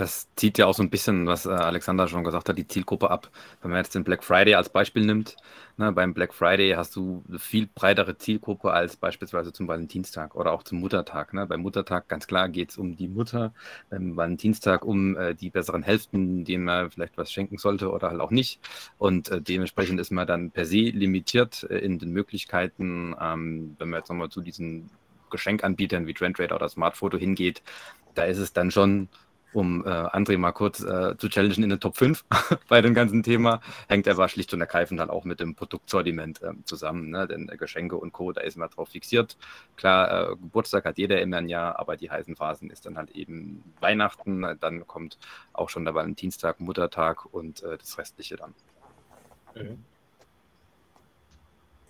das 0.00 0.28
zieht 0.34 0.56
ja 0.56 0.66
auch 0.66 0.74
so 0.74 0.82
ein 0.82 0.90
bisschen, 0.90 1.26
was 1.26 1.44
äh, 1.44 1.50
Alexander 1.50 2.08
schon 2.08 2.24
gesagt 2.24 2.48
hat, 2.48 2.56
die 2.56 2.66
Zielgruppe 2.66 3.10
ab. 3.10 3.30
Wenn 3.60 3.70
man 3.70 3.78
jetzt 3.78 3.94
den 3.94 4.04
Black 4.04 4.24
Friday 4.24 4.54
als 4.54 4.70
Beispiel 4.70 5.04
nimmt, 5.04 5.36
ne, 5.76 5.92
beim 5.92 6.14
Black 6.14 6.32
Friday 6.32 6.72
hast 6.72 6.96
du 6.96 7.22
eine 7.28 7.38
viel 7.38 7.66
breitere 7.66 8.16
Zielgruppe 8.16 8.72
als 8.72 8.96
beispielsweise 8.96 9.52
zum 9.52 9.68
Valentinstag 9.68 10.34
oder 10.34 10.52
auch 10.52 10.62
zum 10.62 10.80
Muttertag. 10.80 11.34
Ne. 11.34 11.46
Beim 11.46 11.60
Muttertag 11.60 12.08
ganz 12.08 12.26
klar 12.26 12.48
geht 12.48 12.70
es 12.70 12.78
um 12.78 12.96
die 12.96 13.08
Mutter, 13.08 13.52
beim 13.90 14.16
Valentinstag 14.16 14.86
um 14.86 15.16
äh, 15.18 15.34
die 15.34 15.50
besseren 15.50 15.82
Hälften, 15.82 16.44
denen 16.44 16.64
man 16.64 16.90
vielleicht 16.90 17.18
was 17.18 17.30
schenken 17.30 17.58
sollte 17.58 17.90
oder 17.90 18.08
halt 18.08 18.20
auch 18.20 18.30
nicht. 18.30 18.58
Und 18.96 19.28
äh, 19.28 19.42
dementsprechend 19.42 20.00
ist 20.00 20.10
man 20.10 20.26
dann 20.26 20.50
per 20.50 20.64
se 20.64 20.78
limitiert 20.78 21.66
äh, 21.68 21.78
in 21.78 21.98
den 21.98 22.10
Möglichkeiten, 22.12 23.14
ähm, 23.20 23.76
wenn 23.78 23.90
man 23.90 24.00
jetzt 24.00 24.08
nochmal 24.08 24.30
zu 24.30 24.40
diesen 24.40 24.90
Geschenkanbietern 25.28 26.06
wie 26.06 26.14
Trendrader 26.14 26.56
oder 26.56 26.68
Smartphoto 26.68 27.18
hingeht, 27.18 27.62
da 28.14 28.24
ist 28.24 28.38
es 28.38 28.52
dann 28.52 28.70
schon 28.70 29.08
um 29.52 29.84
äh, 29.84 29.88
André 29.88 30.38
mal 30.38 30.52
kurz 30.52 30.80
äh, 30.80 31.16
zu 31.16 31.28
challengen 31.28 31.64
in 31.64 31.70
den 31.70 31.80
Top 31.80 31.96
5 31.96 32.24
bei 32.68 32.80
dem 32.80 32.94
ganzen 32.94 33.22
Thema, 33.22 33.60
hängt 33.88 34.08
aber 34.08 34.28
schlicht 34.28 34.52
und 34.54 34.60
ergreifend 34.60 35.00
halt 35.00 35.10
auch 35.10 35.24
mit 35.24 35.40
dem 35.40 35.54
Produktsortiment 35.54 36.42
äh, 36.42 36.52
zusammen. 36.64 37.10
Ne? 37.10 37.26
Denn 37.26 37.48
äh, 37.48 37.56
Geschenke 37.56 37.96
und 37.96 38.12
Co., 38.12 38.32
da 38.32 38.40
ist 38.40 38.56
man 38.56 38.70
drauf 38.70 38.90
fixiert. 38.90 39.36
Klar, 39.76 40.30
äh, 40.30 40.36
Geburtstag 40.36 40.84
hat 40.84 40.98
jeder 40.98 41.20
immer 41.20 41.38
ein 41.38 41.48
Jahr, 41.48 41.78
aber 41.78 41.96
die 41.96 42.10
heißen 42.10 42.36
Phasen 42.36 42.70
ist 42.70 42.86
dann 42.86 42.96
halt 42.96 43.10
eben 43.10 43.62
Weihnachten, 43.80 44.56
dann 44.60 44.86
kommt 44.86 45.18
auch 45.52 45.68
schon 45.68 45.84
der 45.84 45.94
Valentinstag, 45.94 46.60
Muttertag 46.60 47.26
und 47.32 47.62
äh, 47.62 47.78
das 47.78 47.98
Restliche 47.98 48.36
dann. 48.36 48.54
Mhm. 49.54 49.84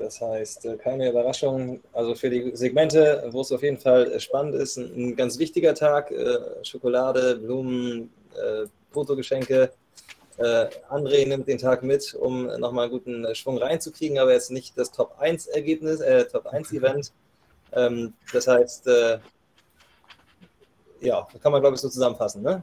Das 0.01 0.21
heißt, 0.21 0.65
äh, 0.65 0.77
keine 0.77 1.11
Überraschung. 1.11 1.81
Also 1.93 2.15
für 2.15 2.31
die 2.31 2.57
Segmente, 2.57 3.29
wo 3.31 3.43
es 3.43 3.53
auf 3.53 3.63
jeden 3.63 3.79
Fall 3.79 4.19
spannend 4.19 4.55
ist, 4.55 4.77
ein 4.79 5.15
ganz 5.15 5.39
wichtiger 5.39 5.75
Tag. 5.75 6.11
Äh, 6.11 6.39
Schokolade, 6.65 7.37
Blumen, 7.37 8.11
äh, 8.35 8.67
Fotogeschenke. 8.91 9.71
André 10.89 11.29
nimmt 11.29 11.49
den 11.49 11.59
Tag 11.59 11.83
mit, 11.83 12.15
um 12.15 12.47
nochmal 12.47 12.85
einen 12.85 12.93
guten 12.93 13.35
Schwung 13.35 13.59
reinzukriegen, 13.59 14.19
aber 14.19 14.33
jetzt 14.33 14.51
nicht 14.51 14.79
das 14.79 14.91
Top 14.91 15.17
1 15.19 15.49
Ergebnis, 15.49 16.01
äh, 16.01 16.25
Top 16.25 16.47
1 16.47 16.73
Event. 16.73 17.13
Ähm, 17.73 18.15
das 18.33 18.47
heißt, 18.47 18.87
äh, 18.87 19.19
ja, 21.01 21.29
kann 21.43 21.53
man 21.53 21.61
glaube 21.61 21.75
ich 21.75 21.83
so 21.83 21.91
zusammenfassen, 21.91 22.43
ne? 22.43 22.63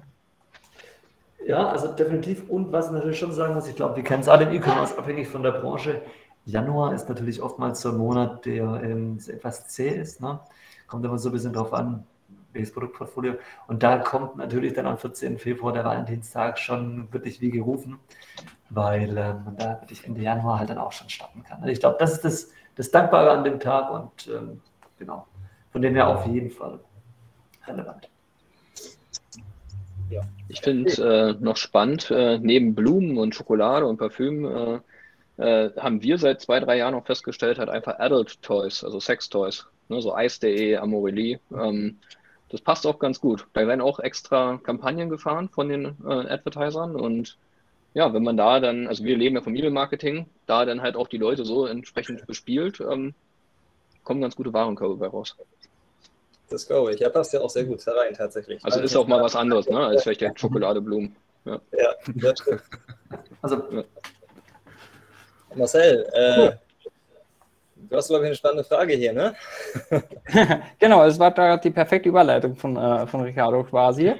Ja, 1.45 1.69
also 1.69 1.87
definitiv. 1.87 2.49
Und 2.49 2.71
was 2.71 2.87
ich 2.87 2.91
natürlich 2.91 3.19
schon 3.19 3.31
sagen 3.31 3.53
muss, 3.53 3.67
ich 3.67 3.75
glaube, 3.75 3.95
wir 3.95 4.03
kennen 4.03 4.21
es 4.21 4.27
alle 4.27 4.45
im 4.45 4.53
E-Commerce, 4.53 4.97
abhängig 4.97 5.27
von 5.27 5.43
der 5.43 5.51
Branche. 5.51 6.01
Januar 6.47 6.93
ist 6.93 7.09
natürlich 7.09 7.41
oftmals 7.41 7.81
so 7.81 7.89
ein 7.89 7.97
Monat, 7.97 8.45
der 8.45 8.81
ähm, 8.81 9.19
etwas 9.27 9.67
zäh 9.67 9.89
ist. 9.89 10.21
Ne? 10.21 10.39
Kommt 10.87 11.03
immer 11.03 11.17
so 11.17 11.27
ein 11.27 11.33
bisschen 11.33 11.51
drauf 11.51 11.73
an, 11.73 12.05
welches 12.53 12.71
Produktportfolio. 12.71 13.33
Und 13.67 13.83
da 13.83 13.97
kommt 13.97 14.37
natürlich 14.37 14.73
dann 14.73 14.85
am 14.85 14.97
14. 14.97 15.39
Februar 15.39 15.73
der 15.73 15.83
Valentinstag 15.83 16.57
schon 16.57 17.11
wirklich 17.11 17.41
wie 17.41 17.51
gerufen, 17.51 17.99
weil 18.69 19.17
ähm, 19.17 19.57
da 19.57 19.81
wirklich 19.81 20.05
Ende 20.05 20.21
Januar 20.21 20.59
halt 20.59 20.69
dann 20.69 20.77
auch 20.77 20.93
schon 20.93 21.09
starten 21.09 21.43
kann. 21.43 21.59
Also 21.59 21.73
ich 21.73 21.81
glaube, 21.81 21.97
das 21.99 22.13
ist 22.13 22.23
das, 22.23 22.49
das 22.75 22.91
Dankbare 22.91 23.31
an 23.31 23.43
dem 23.43 23.59
Tag 23.59 23.91
und 23.91 24.29
ähm, 24.33 24.61
genau, 24.97 25.27
von 25.73 25.81
dem 25.81 25.95
her 25.95 26.07
auf 26.07 26.25
jeden 26.27 26.49
Fall 26.49 26.79
relevant. 27.67 28.09
Ja. 30.09 30.21
Ich 30.47 30.61
finde 30.61 30.89
äh, 30.91 31.43
noch 31.43 31.57
spannend, 31.57 32.09
äh, 32.09 32.39
neben 32.39 32.73
Blumen 32.73 33.17
und 33.17 33.35
Schokolade 33.35 33.85
und 33.85 33.97
Parfüm 33.97 34.45
äh, 34.45 34.79
äh, 35.37 35.69
haben 35.77 36.01
wir 36.01 36.17
seit 36.17 36.41
zwei, 36.41 36.59
drei 36.59 36.77
Jahren 36.77 36.95
auch 36.95 37.05
festgestellt, 37.05 37.59
hat 37.59 37.69
einfach 37.69 37.99
Adult 37.99 38.41
Toys, 38.41 38.83
also 38.83 38.99
Sex 38.99 39.29
Toys, 39.29 39.65
ne, 39.89 40.01
so 40.01 40.17
Ice.de, 40.17 40.77
Amorelie. 40.77 41.39
Ähm, 41.51 41.99
das 42.49 42.61
passt 42.61 42.87
auch 42.87 42.99
ganz 42.99 43.19
gut. 43.19 43.45
Da 43.53 43.67
werden 43.67 43.81
auch 43.81 43.99
extra 43.99 44.59
Kampagnen 44.63 45.09
gefahren 45.09 45.49
von 45.49 45.69
den 45.69 45.97
äh, 46.05 46.29
Advertisern 46.29 46.95
und 46.95 47.37
ja, 47.93 48.13
wenn 48.13 48.23
man 48.23 48.37
da 48.37 48.59
dann, 48.59 48.87
also 48.87 49.03
wir 49.03 49.17
leben 49.17 49.35
ja 49.35 49.41
vom 49.41 49.55
E-Mail-Marketing, 49.55 50.27
da 50.45 50.65
dann 50.65 50.81
halt 50.81 50.95
auch 50.95 51.07
die 51.07 51.17
Leute 51.17 51.45
so 51.45 51.65
entsprechend 51.65 52.27
bespielt, 52.27 52.79
ähm, 52.79 53.15
kommen 54.03 54.21
ganz 54.21 54.35
gute 54.35 54.53
Warenkörbe 54.53 54.95
bei 54.95 55.07
raus. 55.07 55.35
Das 56.49 56.67
glaube 56.67 56.93
ich. 56.93 56.99
Ja, 56.99 57.09
passt 57.09 57.33
ja 57.33 57.41
auch 57.41 57.49
sehr 57.49 57.65
gut 57.65 57.85
herein, 57.85 58.13
tatsächlich. 58.13 58.63
Also 58.63 58.79
ist 58.79 58.95
auch 58.95 59.07
mal 59.07 59.21
was 59.21 59.35
anderes, 59.35 59.67
ne, 59.67 59.79
als 59.79 60.03
vielleicht 60.03 60.21
der 60.21 60.33
Schokoladeblumen. 60.35 61.15
Ja, 61.45 61.59
ja 61.77 61.93
das 62.15 62.39
stimmt. 62.39 62.63
Also, 63.41 63.63
ja. 63.71 63.83
Marcel, 65.57 66.07
äh, 66.13 66.51
du 67.89 67.95
hast, 67.95 68.07
glaube 68.07 68.23
ich, 68.23 68.27
eine 68.27 68.35
spannende 68.35 68.63
Frage 68.63 68.93
hier, 68.93 69.13
ne? 69.13 69.35
genau, 70.79 71.03
es 71.05 71.19
war 71.19 71.31
da 71.31 71.57
die 71.57 71.71
perfekte 71.71 72.09
Überleitung 72.09 72.55
von, 72.55 72.75
äh, 72.75 73.07
von 73.07 73.21
Ricardo 73.21 73.63
quasi. 73.63 74.13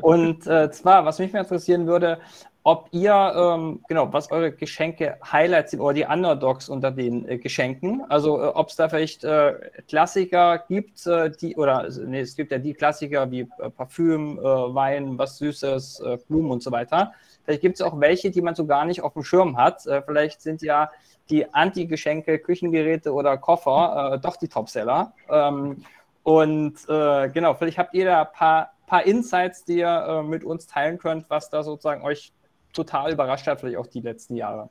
Und 0.00 0.46
äh, 0.46 0.70
zwar, 0.70 1.04
was 1.04 1.18
mich 1.18 1.32
mehr 1.32 1.42
interessieren 1.42 1.86
würde, 1.86 2.18
ob 2.64 2.88
ihr, 2.90 3.14
ähm, 3.14 3.80
genau, 3.88 4.12
was 4.12 4.30
eure 4.30 4.52
Geschenke-Highlights 4.52 5.70
sind 5.70 5.80
oder 5.80 5.94
die 5.94 6.04
Underdogs 6.04 6.68
unter 6.68 6.90
den 6.90 7.26
äh, 7.26 7.38
Geschenken. 7.38 8.02
Also, 8.10 8.42
äh, 8.42 8.46
ob 8.46 8.68
es 8.68 8.76
da 8.76 8.88
vielleicht 8.88 9.24
äh, 9.24 9.54
Klassiker 9.88 10.64
gibt, 10.68 11.06
äh, 11.06 11.30
die, 11.30 11.56
oder 11.56 11.88
nee, 12.04 12.20
es 12.20 12.36
gibt 12.36 12.52
ja 12.52 12.58
die 12.58 12.74
Klassiker 12.74 13.30
wie 13.30 13.48
äh, 13.58 13.70
Parfüm, 13.70 14.38
äh, 14.38 14.42
Wein, 14.42 15.16
was 15.16 15.38
Süßes, 15.38 16.02
Blumen 16.28 16.50
und 16.50 16.62
so 16.62 16.70
weiter. 16.70 17.12
Vielleicht 17.48 17.62
gibt 17.62 17.76
es 17.76 17.80
auch 17.80 17.98
welche, 17.98 18.30
die 18.30 18.42
man 18.42 18.54
so 18.54 18.66
gar 18.66 18.84
nicht 18.84 19.00
auf 19.00 19.14
dem 19.14 19.24
Schirm 19.24 19.56
hat. 19.56 19.88
vielleicht 20.04 20.42
sind 20.42 20.60
ja 20.60 20.90
die 21.30 21.52
Anti-Geschenke, 21.54 22.38
Küchengeräte 22.38 23.12
oder 23.12 23.38
Koffer 23.38 24.20
doch 24.22 24.36
die 24.36 24.48
Topseller. 24.48 25.14
Ähm, 25.30 25.82
und 26.24 26.74
genau, 26.86 27.54
vielleicht 27.54 27.78
habt 27.78 27.94
ihr 27.94 28.04
da 28.04 28.22
ein 28.22 28.32
paar 28.34 28.72
paar 28.88 29.04
Insights, 29.04 29.64
die 29.64 29.78
ihr 29.78 29.88
äh, 29.88 30.22
mit 30.22 30.42
uns 30.42 30.66
teilen 30.66 30.98
könnt, 30.98 31.30
was 31.30 31.50
da 31.50 31.62
sozusagen 31.62 32.02
euch 32.02 32.32
total 32.72 33.12
überrascht 33.12 33.46
hat, 33.46 33.60
vielleicht 33.60 33.78
auch 33.78 33.86
die 33.86 34.00
letzten 34.00 34.34
Jahre? 34.34 34.70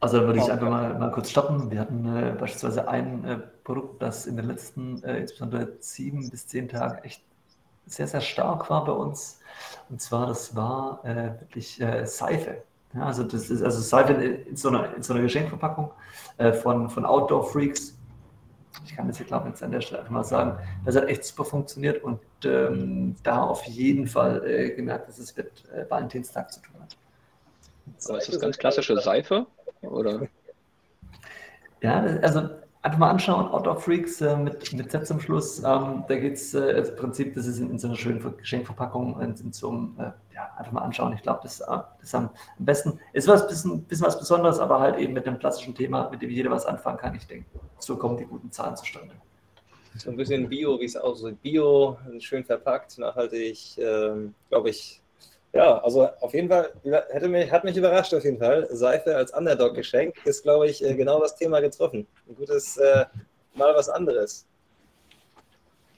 Also 0.00 0.20
würde 0.22 0.38
ich 0.38 0.50
einfach 0.50 0.70
mal, 0.70 0.96
mal 0.98 1.10
kurz 1.10 1.30
stoppen. 1.30 1.70
Wir 1.70 1.80
hatten 1.80 2.06
äh, 2.16 2.32
beispielsweise 2.38 2.88
ein 2.88 3.24
äh, 3.24 3.38
Produkt, 3.64 4.00
das 4.00 4.26
in 4.26 4.36
den 4.36 4.46
letzten 4.46 5.02
äh, 5.02 5.18
insbesondere 5.18 5.72
sieben 5.80 6.30
bis 6.30 6.46
zehn 6.46 6.68
Tagen 6.68 7.02
echt 7.02 7.22
sehr, 7.88 8.06
sehr 8.06 8.20
stark 8.20 8.68
war 8.70 8.84
bei 8.84 8.92
uns. 8.92 9.40
Und 9.88 10.00
zwar, 10.00 10.26
das 10.26 10.54
war 10.54 11.04
äh, 11.04 11.40
wirklich 11.40 11.80
äh, 11.80 12.06
Seife. 12.06 12.62
Ja, 12.94 13.02
also 13.06 13.22
das 13.22 13.50
ist 13.50 13.62
also 13.62 13.80
Seife 13.80 14.12
in, 14.14 14.46
in, 14.46 14.56
so, 14.56 14.68
einer, 14.68 14.94
in 14.94 15.02
so 15.02 15.12
einer 15.12 15.22
Geschenkverpackung 15.22 15.90
äh, 16.38 16.52
von, 16.52 16.88
von 16.88 17.04
Outdoor 17.04 17.44
Freaks 17.50 17.98
ich 18.84 18.96
kann 18.96 19.08
das 19.08 19.16
hier, 19.16 19.26
glaube 19.26 19.48
ich, 19.48 19.54
jetzt 19.54 19.62
an 19.62 19.70
der 19.70 19.80
Stelle 19.80 20.00
einfach 20.00 20.12
mal 20.12 20.24
sagen, 20.24 20.58
das 20.84 20.96
hat 20.96 21.08
echt 21.08 21.24
super 21.24 21.44
funktioniert 21.44 22.02
und 22.02 22.20
ähm, 22.44 23.16
da 23.22 23.42
auf 23.42 23.64
jeden 23.64 24.06
Fall 24.06 24.46
äh, 24.46 24.70
gemerkt, 24.70 25.08
dass 25.08 25.18
es 25.18 25.36
mit 25.36 25.64
äh, 25.70 25.88
Valentinstag 25.88 26.52
zu 26.52 26.60
tun 26.60 26.74
hat. 26.80 26.96
Aber 28.08 28.18
ist 28.18 28.32
das 28.32 28.40
ganz 28.40 28.58
klassische 28.58 28.98
Seife? 29.00 29.46
Oder? 29.82 30.28
Ja, 31.80 32.00
also 32.22 32.50
einfach 32.82 32.98
mal 32.98 33.10
anschauen, 33.10 33.48
Outdoor 33.48 33.76
Freaks 33.76 34.20
äh, 34.20 34.36
mit, 34.36 34.72
mit 34.72 34.90
Z 34.90 35.06
zum 35.06 35.20
Schluss. 35.20 35.58
Ähm, 35.58 36.04
da 36.08 36.16
geht 36.16 36.34
es 36.34 36.54
äh, 36.54 36.70
im 36.70 36.96
Prinzip, 36.96 37.34
das 37.34 37.46
ist 37.46 37.58
in, 37.58 37.70
in, 37.70 37.78
so 37.78 37.88
einer 37.88 37.96
schönen 37.96 38.36
Geschenkverpackung, 38.36 39.20
in, 39.20 39.34
in 39.36 39.52
so 39.52 39.70
einem, 39.70 39.96
äh, 39.98 40.12
ja, 40.34 40.50
einfach 40.56 40.72
mal 40.72 40.82
anschauen. 40.82 41.12
Ich 41.12 41.22
glaube, 41.22 41.40
das, 41.42 41.58
das 41.58 41.84
ist 42.00 42.14
am 42.14 42.30
besten. 42.58 42.98
Ist 43.12 43.28
was 43.28 43.46
bisschen, 43.48 43.84
bisschen 43.84 44.06
was 44.06 44.18
Besonderes, 44.18 44.58
aber 44.58 44.80
halt 44.80 44.98
eben 44.98 45.12
mit 45.12 45.26
einem 45.26 45.38
klassischen 45.38 45.74
Thema, 45.74 46.08
mit 46.10 46.22
dem 46.22 46.30
jeder 46.30 46.50
was 46.50 46.66
anfangen 46.66 46.98
kann. 46.98 47.14
Ich 47.14 47.26
denke, 47.26 47.46
so 47.78 47.96
kommen 47.96 48.16
die 48.16 48.26
guten 48.26 48.50
Zahlen 48.52 48.76
zustande. 48.76 49.14
So 49.96 50.10
ein 50.10 50.16
bisschen 50.16 50.48
Bio, 50.48 50.78
wie 50.78 50.84
es 50.84 50.96
aussieht. 50.96 51.42
Bio, 51.42 51.98
schön 52.20 52.44
verpackt, 52.44 52.98
nachhaltig, 52.98 53.76
ähm, 53.78 54.34
glaube 54.48 54.70
ich. 54.70 55.02
Ja, 55.58 55.78
also 55.78 56.08
auf 56.20 56.34
jeden 56.34 56.48
Fall, 56.48 56.70
hätte 57.10 57.28
mich, 57.28 57.50
hat 57.50 57.64
mich 57.64 57.76
überrascht 57.76 58.14
auf 58.14 58.22
jeden 58.22 58.38
Fall. 58.38 58.68
Seife 58.70 59.16
als 59.16 59.36
Underdog-Geschenk 59.36 60.14
ist, 60.24 60.44
glaube 60.44 60.68
ich, 60.68 60.84
äh, 60.84 60.94
genau 60.94 61.18
das 61.18 61.34
Thema 61.34 61.58
getroffen. 61.58 62.06
Ein 62.28 62.36
gutes, 62.36 62.76
äh, 62.76 63.06
mal 63.56 63.74
was 63.74 63.88
anderes. 63.88 64.46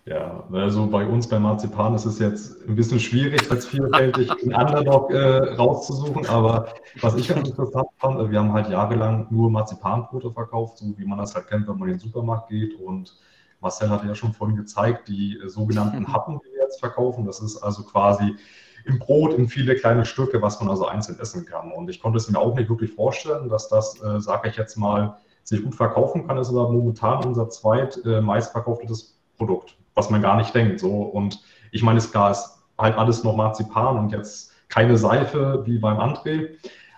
Ja, 0.07 0.43
also 0.51 0.87
bei 0.87 1.05
uns 1.05 1.29
bei 1.29 1.39
Marzipan 1.39 1.95
ist 1.95 2.07
es 2.07 2.19
jetzt 2.19 2.67
ein 2.67 2.75
bisschen 2.75 2.99
schwierig, 2.99 3.51
als 3.51 3.67
vielfältig 3.67 4.31
einen 4.31 4.55
Underdog 4.55 5.13
äh, 5.13 5.53
rauszusuchen, 5.57 6.25
aber 6.25 6.73
was 7.03 7.17
ich 7.17 7.31
halt 7.31 7.47
interessant 7.47 7.89
fand, 7.99 8.19
äh, 8.19 8.31
wir 8.31 8.39
haben 8.39 8.55
halt 8.55 8.71
jahrelang 8.71 9.27
nur 9.29 9.51
Marzipanbrote 9.51 10.31
verkauft, 10.31 10.79
so 10.79 10.87
wie 10.97 11.05
man 11.05 11.19
das 11.19 11.35
halt 11.35 11.49
kennt, 11.49 11.69
wenn 11.69 11.77
man 11.77 11.91
in 11.91 11.97
den 11.97 12.01
Supermarkt 12.01 12.49
geht 12.49 12.81
und 12.81 13.15
Marcel 13.61 13.91
hat 13.91 14.05
ja 14.07 14.15
schon 14.15 14.33
vorhin 14.33 14.57
gezeigt, 14.57 15.09
die 15.09 15.39
äh, 15.39 15.51
sogenannten 15.51 16.07
Happen, 16.15 16.41
die 16.41 16.51
wir 16.51 16.63
jetzt 16.63 16.81
verkaufen, 16.81 17.27
das 17.27 17.41
ist 17.41 17.59
also 17.59 17.83
quasi 17.83 18.37
im 18.85 18.99
Brot 18.99 19.35
in 19.35 19.49
viele 19.49 19.77
kleine 19.77 20.05
Stücke, 20.05 20.41
was 20.43 20.61
man 20.61 20.71
also 20.71 20.87
einzeln 20.87 21.19
essen 21.21 21.47
kann. 21.47 21.73
Und 21.73 21.89
ich 21.91 22.01
konnte 22.01 22.19
es 22.19 22.31
mir 22.31 22.39
auch 22.39 22.55
nicht 22.55 22.69
wirklich 22.69 22.93
vorstellen, 22.93 23.49
dass 23.49 23.69
das, 23.69 24.03
äh, 24.03 24.21
sage 24.21 24.49
ich 24.49 24.57
jetzt 24.57 24.77
mal, 24.77 25.17
sich 25.45 25.63
gut 25.63 25.75
verkaufen 25.75 26.27
kann, 26.27 26.39
ist 26.39 26.51
aber 26.51 26.71
momentan 26.71 27.25
unser 27.25 27.49
zweit 27.49 28.01
äh, 28.05 28.21
meistverkauftes 28.21 29.19
Produkt 29.37 29.77
was 29.95 30.11
man 30.11 30.23
gar 30.23 30.37
nicht 30.37 30.55
denkt. 30.55 30.81
So. 30.81 30.91
Und 30.91 31.43
ich 31.73 31.83
meine, 31.83 31.99
es 31.99 32.11
klar, 32.11 32.31
ist 32.31 32.59
halt 32.79 32.97
alles 32.97 33.25
noch 33.25 33.37
Marzipan 33.37 33.99
und 33.99 34.13
jetzt 34.13 34.53
keine 34.69 34.97
Seife 34.97 35.63
wie 35.67 35.79
beim 35.79 35.99
André. 35.99 36.49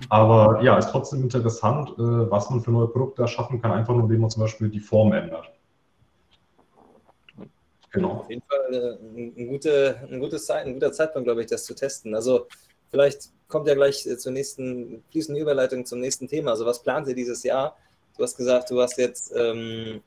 Aber 0.09 0.63
ja, 0.63 0.77
ist 0.79 0.91
trotzdem 0.91 1.23
interessant, 1.23 1.91
äh, 1.91 2.31
was 2.31 2.51
man 2.51 2.61
für 2.61 2.71
neue 2.71 2.89
Produkte 2.89 3.23
erschaffen 3.23 3.61
kann, 3.61 3.73
einfach 3.73 3.95
nur, 3.95 4.05
indem 4.05 4.23
man 4.23 4.31
zum 4.31 4.43
Beispiel 4.43 4.69
die 4.69 4.81
Form 4.81 5.13
ändert. 5.13 5.53
Genau. 7.93 8.11
Auf 8.13 8.31
jeden 8.31 8.43
Fall 8.43 8.75
äh, 8.75 9.19
ein, 9.19 9.47
gute, 9.49 10.01
ein, 10.11 10.19
gutes 10.19 10.47
Zeit, 10.47 10.67
ein 10.67 10.75
guter 10.75 10.93
Zeitpunkt, 10.93 11.27
glaube 11.27 11.43
ich, 11.43 11.47
das 11.47 11.65
zu 11.65 11.75
testen. 11.75 12.15
Also 12.15 12.47
vielleicht 12.91 13.29
kommt 13.49 13.69
ja 13.69 13.75
gleich 13.75 14.09
zur 14.19 14.33
nächsten 14.33 15.05
fließenden 15.11 15.41
Überleitung 15.41 15.85
zum 15.85 16.01
nächsten 16.01 16.27
Thema. 16.27 16.53
Also 16.53 16.65
was 16.65 16.83
plant 16.83 17.07
ihr 17.09 17.15
dieses 17.15 17.43
Jahr? 17.43 17.77
Du 18.17 18.23
hast 18.23 18.37
gesagt, 18.37 18.71
du 18.71 18.81
hast 18.81 18.97
jetzt 18.97 19.33
ähm, 19.37 20.03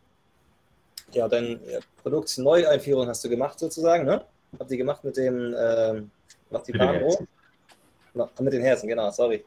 ja, 1.11 1.27
dein 1.27 1.59
Produktneueinführung 2.01 3.07
hast 3.07 3.23
du 3.23 3.29
gemacht 3.29 3.59
sozusagen, 3.59 4.05
ne? 4.05 4.25
Habt 4.59 4.71
ihr 4.71 4.77
gemacht 4.77 5.03
mit 5.03 5.17
dem 5.17 5.53
äh, 5.53 6.01
Marzipanbrot? 6.49 7.19
Mit 8.39 8.53
den 8.53 8.61
Herzen, 8.61 8.87
genau, 8.87 9.11
sorry. 9.11 9.43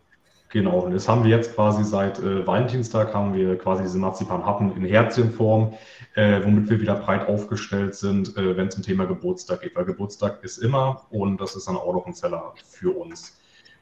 Genau, 0.51 0.81
und 0.81 0.95
das 0.95 1.07
haben 1.07 1.25
wir 1.25 1.31
jetzt 1.31 1.55
quasi 1.55 1.85
seit 1.85 2.19
äh, 2.21 2.47
Valentinstag, 2.47 3.13
haben 3.13 3.35
wir 3.35 3.59
quasi 3.59 3.83
diese 3.83 3.99
Marzipanhappen 3.99 4.75
in 4.77 4.85
Herzchenform, 4.87 5.75
äh, 6.15 6.41
womit 6.43 6.71
wir 6.71 6.81
wieder 6.81 6.95
breit 6.95 7.29
aufgestellt 7.29 7.95
sind, 7.95 8.35
äh, 8.39 8.57
wenn 8.57 8.69
es 8.69 8.77
um 8.77 8.83
Thema 8.83 9.05
Geburtstag 9.05 9.61
geht. 9.61 9.77
Weil 9.77 9.85
Geburtstag 9.85 10.43
ist 10.43 10.57
immer 10.57 11.07
und 11.11 11.39
das 11.39 11.55
ist 11.55 11.69
dann 11.69 11.77
auch 11.77 11.93
noch 11.93 12.07
ein 12.07 12.15
Seller 12.15 12.55
für 12.65 12.97
uns. 12.97 13.39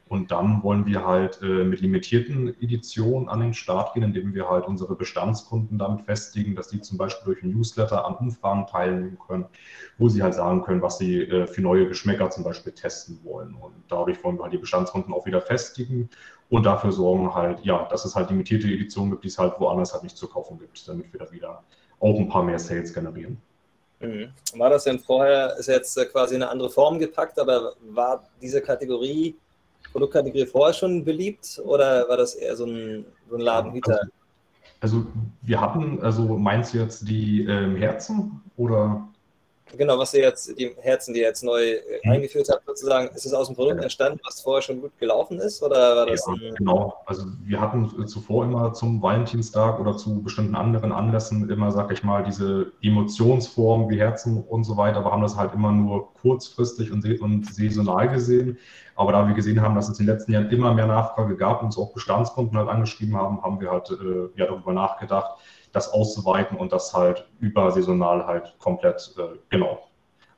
Und 0.09 0.31
dann 0.31 0.63
wollen 0.63 0.85
wir 0.85 1.05
halt 1.05 1.41
äh, 1.41 1.65
mit 1.65 1.81
limitierten 1.81 2.49
Editionen 2.61 3.27
an 3.27 3.41
den 3.41 3.53
Start 3.53 3.93
gehen, 3.93 4.03
indem 4.03 4.33
wir 4.33 4.49
halt 4.49 4.65
unsere 4.65 4.95
Bestandskunden 4.95 5.77
damit 5.77 6.01
festigen, 6.01 6.55
dass 6.55 6.69
die 6.69 6.81
zum 6.81 6.97
Beispiel 6.97 7.33
durch 7.33 7.43
ein 7.43 7.51
Newsletter 7.51 8.05
an 8.05 8.15
Umfragen 8.15 8.67
teilnehmen 8.67 9.17
können, 9.25 9.45
wo 9.97 10.07
sie 10.07 10.23
halt 10.23 10.33
sagen 10.33 10.63
können, 10.63 10.81
was 10.81 10.97
sie 10.97 11.21
äh, 11.23 11.45
für 11.47 11.61
neue 11.61 11.87
Geschmäcker 11.87 12.29
zum 12.29 12.43
Beispiel 12.43 12.71
testen 12.71 13.19
wollen. 13.23 13.53
Und 13.53 13.73
dadurch 13.89 14.23
wollen 14.23 14.37
wir 14.37 14.43
halt 14.43 14.53
die 14.53 14.57
Bestandskunden 14.57 15.13
auch 15.13 15.25
wieder 15.25 15.41
festigen 15.41 16.09
und 16.49 16.65
dafür 16.65 16.91
sorgen 16.91 17.33
halt, 17.33 17.59
ja, 17.63 17.87
dass 17.89 18.05
es 18.05 18.15
halt 18.15 18.29
limitierte 18.29 18.67
Editionen 18.67 19.11
gibt, 19.11 19.23
die 19.23 19.27
es 19.27 19.37
halt 19.37 19.59
woanders 19.59 19.93
halt 19.93 20.03
nicht 20.03 20.17
zu 20.17 20.27
kaufen 20.27 20.57
gibt, 20.59 20.87
damit 20.87 21.11
wir 21.11 21.19
da 21.19 21.31
wieder 21.31 21.63
auch 21.99 22.17
ein 22.17 22.29
paar 22.29 22.43
mehr 22.43 22.59
Sales 22.59 22.93
generieren. 22.93 23.37
Mhm. 23.99 24.29
War 24.55 24.69
das 24.69 24.83
denn 24.83 24.99
vorher, 24.99 25.55
ist 25.57 25.67
jetzt 25.67 25.97
quasi 26.11 26.35
eine 26.35 26.49
andere 26.49 26.69
Form 26.69 26.99
gepackt, 26.99 27.39
aber 27.39 27.73
war 27.81 28.23
diese 28.41 28.61
Kategorie 28.61 29.35
Produktkategorie 29.91 30.45
vorher 30.45 30.73
schon 30.73 31.03
beliebt 31.03 31.61
oder 31.63 32.07
war 32.07 32.17
das 32.17 32.35
eher 32.35 32.55
so 32.55 32.65
ein, 32.65 33.05
so 33.29 33.35
ein 33.35 33.41
Ladenhüter? 33.41 33.99
Also, 34.79 34.97
also, 34.97 35.07
wir 35.41 35.59
hatten, 35.59 35.99
also 36.03 36.37
meinst 36.37 36.73
du 36.73 36.77
jetzt 36.77 37.07
die 37.07 37.45
ähm, 37.45 37.75
Herzen 37.75 38.41
oder? 38.57 39.07
Genau, 39.75 39.97
was 39.97 40.13
ihr 40.13 40.21
jetzt, 40.21 40.57
die 40.57 40.75
Herzen, 40.81 41.13
die 41.13 41.21
ihr 41.21 41.27
jetzt 41.27 41.43
neu 41.43 41.77
mhm. 42.03 42.11
eingeführt 42.11 42.47
habt, 42.49 42.65
sozusagen, 42.65 43.09
ist 43.15 43.25
es 43.25 43.33
aus 43.33 43.47
dem 43.47 43.55
Produkt 43.55 43.81
entstanden, 43.81 44.19
was 44.23 44.41
vorher 44.41 44.61
schon 44.61 44.81
gut 44.81 44.97
gelaufen 44.99 45.39
ist? 45.39 45.61
Oder 45.61 45.95
war 45.95 46.05
das 46.05 46.25
ja, 46.25 46.53
genau, 46.57 46.95
also 47.05 47.25
wir 47.43 47.59
hatten 47.59 48.07
zuvor 48.07 48.45
immer 48.45 48.73
zum 48.73 49.01
Valentinstag 49.01 49.79
oder 49.79 49.97
zu 49.97 50.21
bestimmten 50.21 50.55
anderen 50.55 50.91
Anlässen 50.91 51.49
immer, 51.49 51.71
sag 51.71 51.91
ich 51.91 52.03
mal, 52.03 52.23
diese 52.23 52.71
Emotionsformen 52.81 53.89
wie 53.89 53.99
Herzen 53.99 54.43
und 54.43 54.63
so 54.63 54.77
weiter, 54.77 54.97
aber 54.97 55.11
haben 55.11 55.21
das 55.21 55.35
halt 55.35 55.53
immer 55.53 55.71
nur 55.71 56.13
kurzfristig 56.21 56.91
und, 56.91 57.05
und 57.21 57.45
saisonal 57.53 58.09
gesehen. 58.09 58.57
Aber 58.95 59.11
da 59.11 59.27
wir 59.27 59.35
gesehen 59.35 59.61
haben, 59.61 59.75
dass 59.75 59.89
es 59.89 59.99
in 59.99 60.07
den 60.07 60.15
letzten 60.15 60.31
Jahren 60.31 60.49
immer 60.49 60.73
mehr 60.73 60.87
Nachfrage 60.87 61.35
gab 61.35 61.61
und 61.61 61.67
uns 61.67 61.77
auch 61.77 61.93
Bestandskunden 61.93 62.57
halt 62.57 62.67
angeschrieben 62.67 63.15
haben, 63.15 63.41
haben 63.43 63.61
wir 63.61 63.69
halt 63.69 63.91
äh, 63.91 64.29
ja 64.35 64.47
darüber 64.47 64.73
nachgedacht, 64.73 65.39
das 65.77 65.93
auszuweiten 65.93 66.57
und 66.57 66.71
das 66.71 66.93
halt 66.93 67.29
übersaisonal 67.39 68.25
halt 68.25 68.55
komplett, 68.59 69.13
äh, 69.17 69.37
genau, 69.49 69.79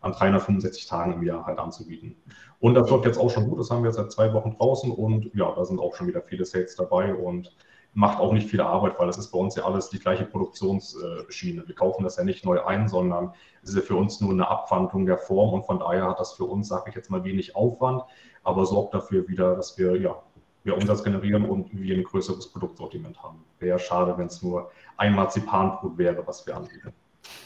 an 0.02 0.12
365 0.12 0.86
Tagen 0.88 1.14
im 1.14 1.24
Jahr 1.24 1.46
halt 1.46 1.60
anzubieten. 1.60 2.16
Und 2.60 2.74
das 2.76 2.90
läuft 2.90 3.06
jetzt 3.06 3.18
auch 3.18 3.30
schon 3.30 3.50
gut, 3.50 3.60
das 3.60 3.72
haben 3.72 3.84
wir 3.84 3.92
seit 3.92 4.12
zwei 4.12 4.34
Wochen 4.34 4.56
draußen 4.58 4.92
und 4.92 5.34
ja, 5.34 5.52
da 5.56 5.66
sind 5.66 5.80
auch 5.80 5.96
schon 5.96 6.08
wieder 6.08 6.22
viele 6.22 6.46
Sales 6.46 6.76
dabei 6.76 7.14
und 7.14 7.56
macht 7.94 8.20
auch 8.20 8.34
nicht 8.34 8.50
viel 8.50 8.62
Arbeit, 8.62 9.00
weil 9.00 9.08
das 9.08 9.18
ist 9.18 9.32
bei 9.32 9.40
uns 9.40 9.56
ja 9.56 9.64
alles 9.64 9.90
die 9.90 10.00
gleiche 10.00 10.26
Produktionsschiene. 10.26 11.68
Wir 11.68 11.76
kaufen 11.76 12.04
das 12.04 12.18
ja 12.18 12.24
nicht 12.24 12.46
neu 12.46 12.64
ein, 12.64 12.88
sondern 12.88 13.34
es 13.64 13.70
ist 13.70 13.76
ja 13.76 13.82
für 13.82 13.96
uns 13.96 14.22
nur 14.22 14.32
eine 14.32 14.48
Abwandlung 14.48 15.06
der 15.06 15.18
Form 15.18 15.54
und 15.54 15.66
von 15.66 15.80
daher 15.80 16.08
hat 16.08 16.20
das 16.20 16.34
für 16.34 16.44
uns, 16.44 16.68
sage 16.68 16.90
ich 16.90 16.96
jetzt 16.96 17.10
mal, 17.10 17.24
wenig 17.24 17.56
Aufwand 17.56 18.04
aber 18.44 18.66
sorgt 18.66 18.94
dafür 18.94 19.28
wieder, 19.28 19.56
dass 19.56 19.78
wir 19.78 20.00
ja, 20.00 20.16
wir 20.64 20.76
Umsatz 20.76 21.04
generieren 21.04 21.46
und 21.46 21.70
wir 21.72 21.96
ein 21.96 22.04
größeres 22.04 22.48
Produktsortiment 22.48 23.22
haben. 23.22 23.44
Wäre 23.60 23.80
schade, 23.80 24.18
wenn 24.18 24.28
es 24.28 24.42
nur 24.42 24.72
ein 24.98 25.14
Marzipanbrot 25.14 25.98
wäre, 25.98 26.26
was 26.26 26.46
wir 26.46 26.56
anbieten. 26.56 26.94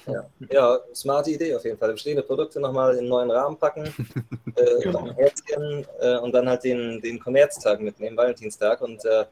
Ja. 0.06 0.26
ja, 0.50 0.80
smarte 0.94 1.32
Idee 1.32 1.56
auf 1.56 1.64
jeden 1.64 1.78
Fall. 1.78 1.94
Bestehende 1.94 2.24
Produkte 2.24 2.60
nochmal 2.60 2.94
in 2.94 3.00
einen 3.00 3.10
neuen 3.10 3.32
Rahmen 3.32 3.58
packen, 3.58 3.86
äh, 4.56 4.82
genau. 4.82 5.08
Herzchen 5.16 5.86
äh, 6.00 6.18
und 6.18 6.34
dann 6.34 6.48
halt 6.48 6.64
den, 6.64 7.02
den 7.02 7.20
Kommerztag 7.20 7.82
mitnehmen, 7.82 8.18
Valentinstag 8.18 8.82
und 8.82 9.04
äh, 9.06 9.26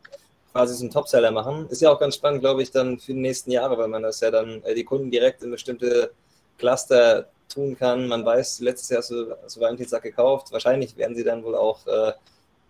quasi 0.52 0.74
so 0.76 0.84
einen 0.84 0.92
Topseller 0.92 1.32
machen. 1.32 1.68
Ist 1.70 1.82
ja 1.82 1.92
auch 1.92 2.00
ganz 2.00 2.16
spannend, 2.16 2.42
glaube 2.42 2.62
ich, 2.62 2.72
dann 2.72 3.00
für 3.00 3.14
die 3.14 3.20
nächsten 3.20 3.52
Jahre, 3.52 3.78
weil 3.78 3.88
man 3.88 4.04
das 4.04 4.20
ja 4.22 4.32
dann 4.32 4.64
äh, 4.64 4.74
die 4.74 4.84
Kunden 4.84 5.12
direkt 5.12 5.44
in 5.44 5.52
bestimmte 5.52 6.12
Cluster 6.58 7.28
tun 7.50 7.78
kann. 7.78 8.08
Man 8.08 8.26
weiß, 8.26 8.62
letztes 8.62 8.90
Jahr 8.90 9.00
hast 9.00 9.12
du, 9.12 9.36
hast 9.44 9.58
du 9.58 9.62
Valentinstag 9.62 10.04
gekauft. 10.04 10.52
Wahrscheinlich 10.52 10.96
werden 10.98 11.16
sie 11.16 11.24
dann 11.24 11.44
wohl 11.44 11.56
auch 11.56 11.86
äh, 11.88 12.14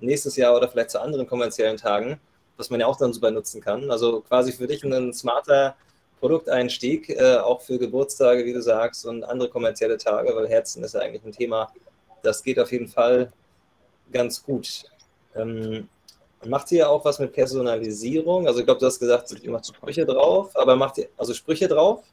nächstes 0.01 0.35
Jahr 0.35 0.55
oder 0.55 0.67
vielleicht 0.67 0.91
zu 0.91 1.01
anderen 1.01 1.27
kommerziellen 1.27 1.77
Tagen, 1.77 2.19
was 2.57 2.69
man 2.69 2.79
ja 2.79 2.87
auch 2.87 2.97
dann 2.97 3.13
super 3.13 3.31
nutzen 3.31 3.61
kann. 3.61 3.89
Also 3.91 4.21
quasi 4.21 4.51
für 4.51 4.67
dich 4.67 4.83
ein 4.83 5.13
smarter 5.13 5.75
Produkteinstieg, 6.19 7.09
äh, 7.09 7.37
auch 7.37 7.61
für 7.61 7.79
Geburtstage, 7.79 8.45
wie 8.45 8.53
du 8.53 8.61
sagst, 8.61 9.05
und 9.05 9.23
andere 9.23 9.49
kommerzielle 9.49 9.97
Tage, 9.97 10.35
weil 10.35 10.47
Herzen 10.47 10.83
ist 10.83 10.93
ja 10.93 11.01
eigentlich 11.01 11.23
ein 11.25 11.31
Thema, 11.31 11.71
das 12.21 12.43
geht 12.43 12.59
auf 12.59 12.71
jeden 12.71 12.87
Fall 12.87 13.31
ganz 14.11 14.43
gut. 14.43 14.83
Ähm, 15.35 15.89
macht 16.45 16.71
ihr 16.71 16.89
auch 16.89 17.03
was 17.05 17.19
mit 17.19 17.33
Personalisierung? 17.33 18.47
Also 18.47 18.59
ich 18.59 18.65
glaube, 18.65 18.79
du 18.79 18.85
hast 18.85 18.99
gesagt, 18.99 19.31
ihr 19.41 19.51
macht 19.51 19.67
Sprüche 19.67 20.05
drauf, 20.05 20.55
aber 20.55 20.75
macht 20.75 20.99
ihr 20.99 21.09
also 21.17 21.33
Sprüche 21.33 21.67
drauf? 21.67 22.03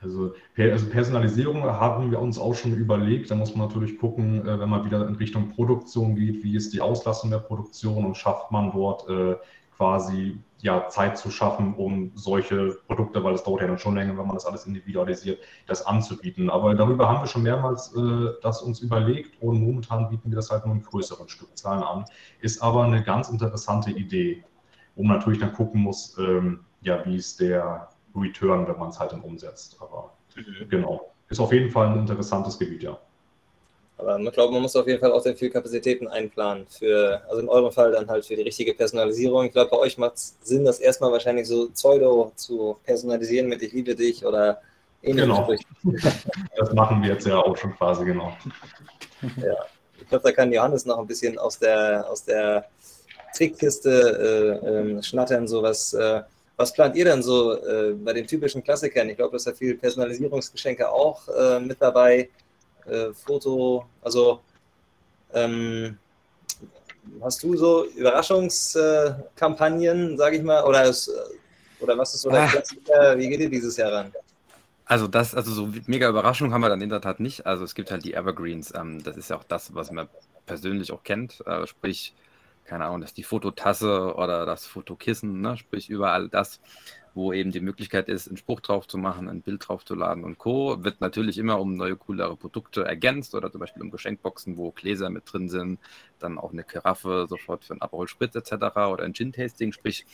Also, 0.00 0.34
also, 0.56 0.86
Personalisierung 0.90 1.64
haben 1.64 2.10
wir 2.10 2.20
uns 2.20 2.38
auch 2.38 2.54
schon 2.54 2.74
überlegt. 2.74 3.30
Da 3.30 3.34
muss 3.34 3.54
man 3.54 3.68
natürlich 3.68 3.98
gucken, 3.98 4.46
äh, 4.46 4.60
wenn 4.60 4.68
man 4.68 4.84
wieder 4.84 5.06
in 5.06 5.16
Richtung 5.16 5.50
Produktion 5.50 6.16
geht, 6.16 6.42
wie 6.42 6.56
ist 6.56 6.72
die 6.72 6.80
Auslastung 6.80 7.30
der 7.30 7.38
Produktion 7.38 8.04
und 8.04 8.16
schafft 8.16 8.50
man 8.50 8.72
dort 8.72 9.08
äh, 9.08 9.36
quasi 9.76 10.38
ja, 10.62 10.88
Zeit 10.88 11.18
zu 11.18 11.30
schaffen, 11.30 11.74
um 11.74 12.12
solche 12.14 12.78
Produkte, 12.86 13.24
weil 13.24 13.34
es 13.34 13.42
dauert 13.42 13.62
ja 13.62 13.66
dann 13.66 13.78
schon 13.78 13.96
länger, 13.96 14.16
wenn 14.16 14.26
man 14.26 14.36
das 14.36 14.46
alles 14.46 14.64
individualisiert, 14.64 15.40
das 15.66 15.84
anzubieten. 15.84 16.50
Aber 16.50 16.74
darüber 16.74 17.08
haben 17.08 17.20
wir 17.20 17.26
schon 17.26 17.42
mehrmals 17.42 17.92
äh, 17.96 18.28
das 18.42 18.62
uns 18.62 18.78
überlegt 18.78 19.42
und 19.42 19.60
momentan 19.60 20.08
bieten 20.08 20.30
wir 20.30 20.36
das 20.36 20.50
halt 20.50 20.64
nur 20.64 20.76
in 20.76 20.82
größeren 20.82 21.28
Stückzahlen 21.28 21.82
an. 21.82 22.04
Ist 22.40 22.62
aber 22.62 22.84
eine 22.84 23.02
ganz 23.02 23.28
interessante 23.28 23.90
Idee, 23.90 24.44
wo 24.94 25.02
man 25.02 25.16
natürlich 25.16 25.40
dann 25.40 25.52
gucken 25.52 25.80
muss, 25.80 26.16
ähm, 26.18 26.60
ja, 26.82 27.04
wie 27.04 27.16
ist 27.16 27.40
der 27.40 27.88
Return, 28.16 28.66
wenn 28.66 28.78
man 28.78 28.90
es 28.90 28.98
halt 28.98 29.12
dann 29.12 29.20
umsetzt. 29.20 29.76
Aber 29.80 30.12
mhm. 30.36 30.68
genau, 30.68 31.12
ist 31.28 31.40
auf 31.40 31.52
jeden 31.52 31.70
Fall 31.70 31.88
ein 31.88 32.00
interessantes 32.00 32.58
Gebiet, 32.58 32.82
ja. 32.82 32.98
Aber 33.98 34.18
ich 34.18 34.32
glaube, 34.32 34.52
man 34.52 34.62
muss 34.62 34.74
auf 34.74 34.86
jeden 34.86 35.00
Fall 35.00 35.12
auch 35.12 35.20
sehr 35.20 35.36
viel 35.36 35.50
Kapazitäten 35.50 36.08
einplanen 36.08 36.66
für, 36.66 37.22
also 37.28 37.40
in 37.40 37.48
eurem 37.48 37.70
Fall 37.70 37.92
dann 37.92 38.08
halt 38.08 38.26
für 38.26 38.34
die 38.34 38.42
richtige 38.42 38.74
Personalisierung. 38.74 39.44
Ich 39.44 39.52
glaube, 39.52 39.70
bei 39.70 39.78
euch 39.78 39.96
macht 39.96 40.16
es 40.16 40.36
Sinn, 40.42 40.64
das 40.64 40.80
erstmal 40.80 41.12
wahrscheinlich 41.12 41.46
so 41.46 41.68
pseudo 41.70 42.32
zu 42.34 42.78
personalisieren 42.84 43.48
mit 43.48 43.62
Ich 43.62 43.72
liebe 43.72 43.94
dich 43.94 44.24
oder 44.24 44.60
ähnlichem. 45.02 45.58
Genau. 45.84 45.98
das 46.56 46.72
machen 46.72 47.02
wir 47.02 47.10
jetzt 47.10 47.26
ja 47.26 47.38
auch 47.38 47.56
schon 47.56 47.76
quasi, 47.76 48.04
genau. 48.04 48.32
Ja. 49.36 49.54
ich 50.00 50.08
glaube, 50.08 50.24
da 50.24 50.32
kann 50.32 50.52
Johannes 50.52 50.84
noch 50.84 50.98
ein 50.98 51.06
bisschen 51.06 51.38
aus 51.38 51.58
der, 51.58 52.04
aus 52.10 52.24
der 52.24 52.64
Trickkiste 53.36 54.60
äh, 54.62 54.68
äh, 54.68 55.02
schnattern, 55.02 55.46
so 55.46 55.62
was, 55.62 55.92
äh, 55.92 56.22
was 56.62 56.72
plant 56.72 56.96
ihr 56.96 57.04
denn 57.04 57.22
so 57.22 57.54
äh, 57.54 57.92
bei 57.92 58.12
den 58.12 58.26
typischen 58.26 58.62
Klassikern? 58.62 59.08
Ich 59.08 59.16
glaube, 59.16 59.32
da 59.32 59.36
ist 59.36 59.46
ja 59.46 59.52
viel 59.52 59.76
Personalisierungsgeschenke 59.76 60.88
auch 60.88 61.26
äh, 61.28 61.58
mit 61.60 61.82
dabei. 61.82 62.28
Äh, 62.86 63.12
Foto, 63.12 63.84
also 64.00 64.40
ähm, 65.34 65.98
hast 67.20 67.42
du 67.42 67.56
so 67.56 67.84
Überraschungskampagnen, 67.86 70.16
sage 70.16 70.36
ich 70.36 70.42
mal, 70.42 70.62
oder, 70.64 70.84
ist, 70.84 71.10
oder 71.80 71.98
was 71.98 72.14
ist 72.14 72.22
so 72.22 72.30
der 72.30 72.42
ah. 72.42 72.46
Klassiker? 72.46 73.18
Wie 73.18 73.28
geht 73.28 73.40
ihr 73.40 73.50
dieses 73.50 73.76
Jahr 73.76 73.92
ran? 73.92 74.12
Also 74.84 75.08
das, 75.08 75.34
also 75.34 75.52
so 75.52 75.68
mega 75.86 76.08
Überraschung 76.08 76.52
haben 76.52 76.60
wir 76.60 76.68
dann 76.68 76.80
in 76.80 76.90
der 76.90 77.00
Tat 77.00 77.18
nicht. 77.18 77.44
Also 77.46 77.64
es 77.64 77.74
gibt 77.74 77.90
halt 77.90 78.04
die 78.04 78.14
Evergreens. 78.14 78.72
Ähm, 78.74 79.02
das 79.02 79.16
ist 79.16 79.30
ja 79.30 79.36
auch 79.36 79.44
das, 79.44 79.74
was 79.74 79.90
man 79.90 80.08
persönlich 80.46 80.92
auch 80.92 81.02
kennt. 81.02 81.44
Äh, 81.46 81.66
sprich, 81.66 82.14
keine 82.64 82.84
Ahnung, 82.86 83.00
das 83.00 83.10
ist 83.10 83.18
die 83.18 83.22
Fototasse 83.22 84.14
oder 84.14 84.46
das 84.46 84.66
Fotokissen, 84.66 85.40
ne? 85.40 85.56
sprich 85.56 85.88
überall 85.88 86.28
das, 86.28 86.60
wo 87.14 87.32
eben 87.32 87.50
die 87.50 87.60
Möglichkeit 87.60 88.08
ist, 88.08 88.28
einen 88.28 88.36
Spruch 88.36 88.60
drauf 88.60 88.86
zu 88.86 88.96
machen, 88.96 89.28
ein 89.28 89.42
Bild 89.42 89.68
drauf 89.68 89.84
zu 89.84 89.94
laden 89.94 90.24
und 90.24 90.38
Co. 90.38 90.82
Wird 90.82 91.00
natürlich 91.00 91.36
immer 91.38 91.60
um 91.60 91.76
neue, 91.76 91.96
coolere 91.96 92.36
Produkte 92.36 92.84
ergänzt 92.84 93.34
oder 93.34 93.50
zum 93.50 93.60
Beispiel 93.60 93.82
um 93.82 93.90
Geschenkboxen, 93.90 94.56
wo 94.56 94.70
Gläser 94.70 95.10
mit 95.10 95.30
drin 95.30 95.48
sind, 95.48 95.78
dann 96.18 96.38
auch 96.38 96.52
eine 96.52 96.64
Karaffe 96.64 97.26
sofort 97.28 97.64
für 97.64 97.74
ein 97.74 97.82
Aperol 97.82 98.08
Spritz 98.08 98.34
etc. 98.34 98.52
oder 98.90 99.04
ein 99.04 99.12
Gin-Tasting, 99.12 99.72
sprich, 99.72 100.06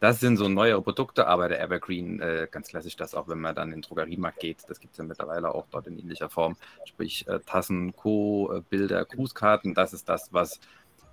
das 0.00 0.20
sind 0.20 0.36
so 0.36 0.48
neue 0.48 0.80
Produkte, 0.82 1.26
aber 1.26 1.48
der 1.48 1.60
Evergreen, 1.60 2.20
äh, 2.20 2.46
ganz 2.50 2.68
klassisch 2.68 2.96
das 2.96 3.14
auch, 3.14 3.26
wenn 3.26 3.40
man 3.40 3.54
dann 3.54 3.68
in 3.68 3.76
den 3.76 3.82
Drogeriemarkt 3.82 4.38
geht, 4.38 4.58
das 4.68 4.78
gibt 4.78 4.92
es 4.92 4.98
ja 4.98 5.04
mittlerweile 5.04 5.54
auch 5.54 5.66
dort 5.70 5.86
in 5.86 5.98
ähnlicher 5.98 6.28
Form, 6.28 6.56
sprich 6.84 7.26
äh, 7.26 7.40
Tassen, 7.40 7.96
Co., 7.96 8.52
äh, 8.52 8.60
Bilder, 8.60 9.04
Grußkarten, 9.04 9.74
das 9.74 9.92
ist 9.92 10.08
das, 10.08 10.32
was 10.32 10.60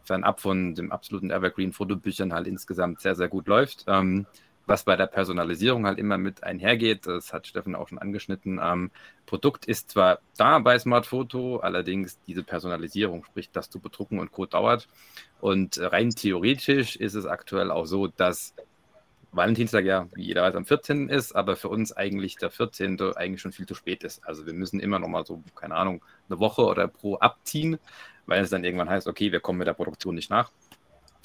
fernab 0.03 0.39
von 0.41 0.75
dem 0.75 0.91
absoluten 0.91 1.31
Evergreen-Fotobüchern 1.31 2.33
halt 2.33 2.47
insgesamt 2.47 3.01
sehr, 3.01 3.15
sehr 3.15 3.27
gut 3.27 3.47
läuft. 3.47 3.85
Ähm, 3.87 4.25
was 4.67 4.83
bei 4.83 4.95
der 4.95 5.07
Personalisierung 5.07 5.85
halt 5.85 5.97
immer 5.97 6.17
mit 6.17 6.43
einhergeht, 6.43 7.07
das 7.07 7.33
hat 7.33 7.47
Steffen 7.47 7.75
auch 7.75 7.89
schon 7.89 7.97
angeschnitten. 7.97 8.59
Ähm, 8.63 8.91
Produkt 9.25 9.65
ist 9.65 9.91
zwar 9.91 10.19
da 10.37 10.59
bei 10.59 10.77
Smart 10.77 11.05
Photo, 11.05 11.57
allerdings 11.57 12.19
diese 12.27 12.43
Personalisierung, 12.43 13.25
sprich 13.25 13.49
das 13.51 13.69
zu 13.69 13.79
bedrucken 13.79 14.19
und 14.19 14.31
Code 14.31 14.51
dauert. 14.51 14.87
Und 15.39 15.79
rein 15.79 16.11
theoretisch 16.11 16.95
ist 16.95 17.15
es 17.15 17.25
aktuell 17.25 17.71
auch 17.71 17.85
so, 17.85 18.07
dass 18.07 18.53
Valentinstag 19.33 19.85
ja, 19.85 20.07
wie 20.13 20.23
jeder 20.23 20.43
weiß, 20.43 20.55
am 20.55 20.65
14. 20.65 21.07
ist, 21.09 21.33
aber 21.33 21.55
für 21.55 21.69
uns 21.69 21.93
eigentlich 21.93 22.35
der 22.35 22.51
14. 22.51 22.99
eigentlich 23.15 23.41
schon 23.41 23.53
viel 23.53 23.65
zu 23.65 23.75
spät 23.75 24.03
ist. 24.03 24.25
Also 24.27 24.45
wir 24.45 24.53
müssen 24.53 24.79
immer 24.79 24.99
noch 24.99 25.07
mal 25.07 25.25
so, 25.25 25.41
keine 25.55 25.75
Ahnung, 25.75 26.03
eine 26.29 26.39
Woche 26.39 26.63
oder 26.63 26.87
pro 26.87 27.15
abziehen, 27.15 27.79
weil 28.31 28.43
es 28.45 28.49
dann 28.49 28.63
irgendwann 28.63 28.89
heißt, 28.89 29.07
okay, 29.07 29.33
wir 29.33 29.41
kommen 29.41 29.59
mit 29.59 29.67
der 29.67 29.73
Produktion 29.73 30.15
nicht 30.15 30.29
nach. 30.29 30.51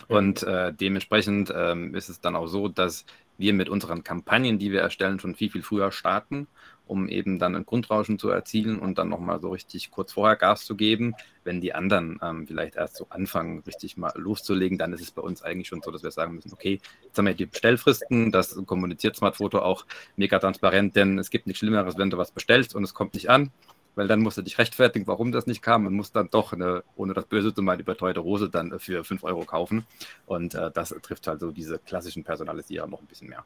Und 0.09 0.43
äh, 0.43 0.73
dementsprechend 0.75 1.53
ähm, 1.55 1.95
ist 1.95 2.09
es 2.09 2.21
dann 2.21 2.35
auch 2.35 2.49
so, 2.49 2.67
dass 2.67 3.07
wir 3.39 3.53
mit 3.53 3.69
unseren 3.69 4.03
Kampagnen, 4.03 4.59
die 4.59 4.73
wir 4.73 4.81
erstellen, 4.81 5.21
schon 5.21 5.37
viel, 5.37 5.51
viel 5.51 5.63
früher 5.63 5.93
starten, 5.93 6.49
um 6.85 7.09
eben 7.09 7.39
dann 7.39 7.55
ein 7.55 7.65
Grundrauschen 7.65 8.19
zu 8.19 8.29
erzielen 8.29 8.81
und 8.81 8.99
dann 8.99 9.09
nochmal 9.09 9.41
so 9.41 9.51
richtig 9.51 9.93
kurz 9.93 10.15
vorher 10.15 10.35
Gas 10.35 10.65
zu 10.65 10.75
geben. 10.75 11.15
Wenn 11.45 11.61
die 11.61 11.75
anderen 11.75 12.19
ähm, 12.25 12.45
vielleicht 12.49 12.75
erst 12.75 12.97
so 12.97 13.07
anfangen, 13.09 13.61
richtig 13.61 13.97
mal 13.97 14.13
loszulegen, 14.17 14.77
dann 14.77 14.93
ist 14.93 15.03
es 15.03 15.13
bei 15.13 15.23
uns 15.23 15.43
eigentlich 15.43 15.69
schon 15.69 15.83
so, 15.83 15.93
dass 15.93 16.03
wir 16.03 16.11
sagen 16.11 16.35
müssen, 16.35 16.53
okay, 16.53 16.81
jetzt 17.05 17.17
haben 17.17 17.27
wir 17.27 17.35
die 17.35 17.47
Bestellfristen, 17.47 18.33
das 18.33 18.61
kommuniziert 18.67 19.15
Smartphoto 19.15 19.61
auch 19.61 19.87
mega 20.17 20.41
transparent, 20.41 20.97
denn 20.97 21.21
es 21.21 21.31
gibt 21.31 21.47
nichts 21.47 21.61
Schlimmeres, 21.61 21.99
wenn 21.99 22.11
du 22.11 22.19
was 22.19 22.33
bestellst 22.33 22.75
und 22.75 22.83
es 22.83 22.95
kommt 22.95 23.15
nicht 23.15 23.31
an 23.31 23.53
weil 23.97 24.07
dann 24.07 24.21
musst 24.21 24.37
du 24.37 24.43
dich 24.43 24.59
rechtfertigen, 24.59 25.07
warum 25.09 25.33
das 25.33 25.47
nicht 25.47 25.63
kam 25.63 25.87
und 25.87 25.95
musst 25.95 26.15
dann 26.15 26.29
doch, 26.31 26.53
eine, 26.53 26.85
ohne 26.97 27.15
das 27.15 27.25
Böse 27.25 27.53
zu 27.53 27.63
meinen, 27.63 27.81
überteuerte 27.81 28.21
Rose 28.21 28.49
dann 28.49 28.79
für 28.79 29.03
5 29.03 29.25
Euro 29.25 29.45
kaufen. 29.45 29.87
Und 30.27 30.55
äh, 30.55 30.71
das 30.71 30.95
trifft 31.03 31.27
halt 31.27 31.41
so 31.41 31.51
diese 31.51 31.79
klassischen 31.79 32.23
Personalisierer 32.23 32.87
noch 32.87 33.01
ein 33.01 33.07
bisschen 33.07 33.29
mehr. 33.29 33.45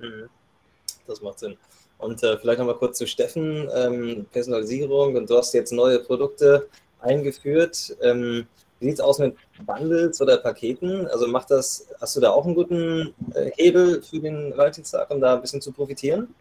Mhm. 0.00 0.30
Das 1.06 1.20
macht 1.20 1.40
Sinn. 1.40 1.56
Und 1.98 2.22
äh, 2.22 2.38
vielleicht 2.38 2.60
nochmal 2.60 2.76
kurz 2.76 2.96
zu 2.96 3.06
Steffen, 3.06 3.68
ähm, 3.74 4.26
Personalisierung 4.30 5.16
und 5.16 5.28
du 5.28 5.36
hast 5.36 5.52
jetzt 5.52 5.72
neue 5.72 5.98
Produkte 5.98 6.68
eingeführt. 7.00 7.96
Ähm, 8.00 8.46
wie 8.78 8.86
sieht 8.86 8.94
es 8.94 9.00
aus 9.00 9.18
mit 9.18 9.36
Bundles 9.66 10.20
oder 10.20 10.36
Paketen? 10.36 11.08
Also 11.08 11.26
macht 11.26 11.50
das, 11.50 11.88
hast 12.00 12.14
du 12.14 12.20
da 12.20 12.30
auch 12.30 12.46
einen 12.46 12.54
guten 12.54 13.14
äh, 13.34 13.50
Hebel 13.56 14.00
für 14.02 14.20
den 14.20 14.56
Valentinstag, 14.56 15.10
um 15.10 15.20
da 15.20 15.34
ein 15.34 15.40
bisschen 15.40 15.60
zu 15.60 15.72
profitieren? 15.72 16.32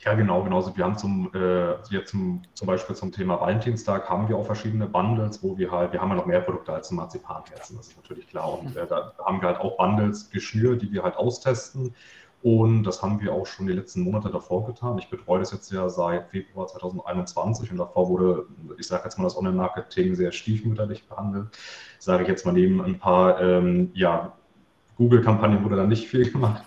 Ja, 0.00 0.14
genau, 0.14 0.42
genauso. 0.42 0.76
Wir 0.76 0.84
haben 0.84 0.98
zum, 0.98 1.30
äh, 1.34 1.72
jetzt 1.90 2.10
zum, 2.10 2.42
zum 2.54 2.66
Beispiel 2.66 2.94
zum 2.94 3.10
Thema 3.10 3.40
Valentinstag 3.40 4.08
haben 4.08 4.28
wir 4.28 4.36
auch 4.36 4.44
verschiedene 4.44 4.86
Bundles, 4.86 5.42
wo 5.42 5.56
wir 5.56 5.70
halt, 5.70 5.92
wir 5.92 6.00
haben 6.00 6.10
ja 6.10 6.16
noch 6.16 6.26
mehr 6.26 6.40
Produkte 6.40 6.72
als 6.72 6.90
ein 6.90 6.96
Marzipanherzen, 6.96 7.76
das 7.76 7.88
ist 7.88 7.96
natürlich 7.96 8.28
klar. 8.28 8.58
Und 8.58 8.76
äh, 8.76 8.86
da 8.86 9.14
haben 9.24 9.40
wir 9.40 9.48
halt 9.48 9.60
auch 9.60 9.78
Bundles 9.78 10.30
geschnürt, 10.30 10.82
die 10.82 10.92
wir 10.92 11.02
halt 11.02 11.16
austesten. 11.16 11.94
Und 12.42 12.82
das 12.82 13.02
haben 13.02 13.22
wir 13.22 13.32
auch 13.32 13.46
schon 13.46 13.66
die 13.66 13.72
letzten 13.72 14.02
Monate 14.02 14.28
davor 14.28 14.66
getan. 14.66 14.98
Ich 14.98 15.08
betreue 15.08 15.38
das 15.38 15.52
jetzt 15.52 15.72
ja 15.72 15.88
seit 15.88 16.28
Februar 16.28 16.66
2021 16.66 17.70
und 17.70 17.78
davor 17.78 18.10
wurde, 18.10 18.46
ich 18.76 18.86
sage 18.86 19.04
jetzt 19.04 19.16
mal, 19.16 19.24
das 19.24 19.38
Online-Marketing 19.38 20.14
sehr 20.14 20.30
stiefmütterlich 20.30 21.08
behandelt. 21.08 21.48
Sage 21.98 22.24
ich 22.24 22.28
jetzt 22.28 22.44
mal 22.44 22.52
neben 22.52 22.82
ein 22.82 22.98
paar 22.98 23.40
ja, 23.94 24.36
Google-Kampagnen 24.96 25.64
wurde 25.64 25.76
dann 25.76 25.88
nicht 25.88 26.08
viel 26.08 26.30
gemacht. 26.30 26.64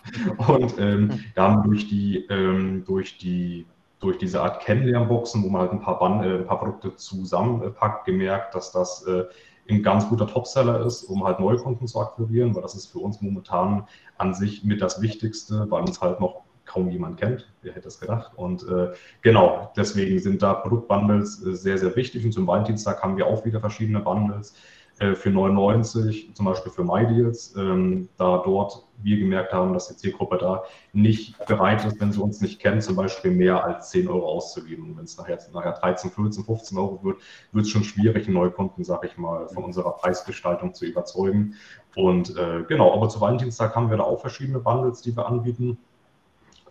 Und 0.48 0.78
ähm, 0.80 1.20
haben 1.36 1.64
wir 1.64 1.70
durch 1.70 1.88
die, 1.88 2.26
ähm, 2.30 2.84
durch 2.86 3.18
die 3.18 3.66
durch 4.00 4.18
diese 4.18 4.42
Art 4.42 4.62
Kennenlernboxen, 4.62 5.44
wo 5.44 5.50
man 5.50 5.62
halt 5.62 5.72
ein 5.72 5.82
paar, 5.82 6.00
Band, 6.00 6.24
äh, 6.24 6.38
ein 6.38 6.46
paar 6.46 6.60
Produkte 6.60 6.96
zusammenpackt, 6.96 8.06
gemerkt, 8.06 8.54
dass 8.54 8.72
das 8.72 9.04
äh, 9.08 9.26
ein 9.70 9.84
ganz 9.84 10.08
guter 10.08 10.28
Topseller 10.28 10.86
ist, 10.86 11.04
um 11.04 11.26
halt 11.26 11.40
Neukunden 11.40 11.88
zu 11.88 12.00
akquirieren, 12.00 12.56
weil 12.56 12.62
das 12.62 12.76
ist 12.76 12.88
für 12.88 13.00
uns 13.00 13.22
momentan 13.22 13.88
an 14.18 14.34
sich 14.34 14.64
mit 14.64 14.82
das 14.82 15.02
Wichtigste, 15.02 15.66
weil 15.70 15.82
uns 15.82 16.00
halt 16.00 16.20
noch 16.20 16.44
kaum 16.66 16.90
jemand 16.90 17.18
kennt. 17.18 17.50
Wer 17.62 17.74
hätte 17.74 17.88
es 17.88 18.00
gedacht? 18.00 18.32
Und 18.36 18.68
äh, 18.68 18.94
genau, 19.22 19.72
deswegen 19.76 20.20
sind 20.20 20.42
da 20.42 20.54
Produktbundles 20.54 21.46
äh, 21.46 21.54
sehr, 21.56 21.78
sehr 21.78 21.96
wichtig. 21.96 22.24
Und 22.24 22.34
zum 22.34 22.46
Valentinstag 22.46 23.02
haben 23.02 23.18
wir 23.18 23.26
auch 23.26 23.46
wieder 23.46 23.60
verschiedene 23.60 24.00
Bundles. 24.00 24.54
Äh, 25.00 25.14
für 25.14 25.30
99, 25.30 26.34
zum 26.34 26.46
Beispiel 26.48 26.72
für 26.72 26.84
MyDeals, 26.84 27.56
ähm, 27.56 28.10
da 28.18 28.42
dort 28.44 28.88
wir 29.04 29.18
gemerkt 29.18 29.54
haben, 29.54 29.74
dass 29.74 29.90
die 29.90 29.96
Zielgruppe 29.96 30.40
da 30.40 30.64
nicht 30.92 31.38
bereit 31.46 31.86
ist, 31.86 32.02
wenn 32.02 32.12
sie 32.12 32.20
uns 32.20 32.42
nicht 32.42 32.60
kennen, 32.60 32.82
zum 32.82 32.96
Beispiel 32.96 33.30
mehr 33.30 33.64
als 33.64 33.92
10 33.92 34.08
Euro 34.08 34.28
auszugeben. 34.28 34.98
wenn 34.98 35.04
es 35.04 35.16
nachher, 35.16 35.38
nachher 35.54 35.74
13, 35.74 36.10
14, 36.10 36.44
15 36.44 36.78
Euro 36.80 37.04
wird, 37.04 37.18
wird 37.52 37.66
es 37.66 37.72
schon 37.72 37.84
schwierig, 37.84 38.28
Neukunden, 38.28 38.84
sage 38.84 39.06
ich 39.06 39.18
mal, 39.18 39.48
von 39.50 39.66
unserer 39.66 39.92
Preisgestaltung 39.92 40.74
zu 40.74 40.86
überzeugen. 40.86 41.54
Und 41.96 42.36
äh, 42.36 42.64
genau, 42.68 42.92
aber 42.92 43.08
zu 43.10 43.22
Valentinstag 43.22 43.76
haben 43.76 43.92
wir 43.92 43.98
da 43.98 44.04
auch 44.04 44.20
verschiedene 44.20 44.60
Bundles, 44.60 45.02
die 45.02 45.16
wir 45.16 45.28
anbieten. 45.28 45.78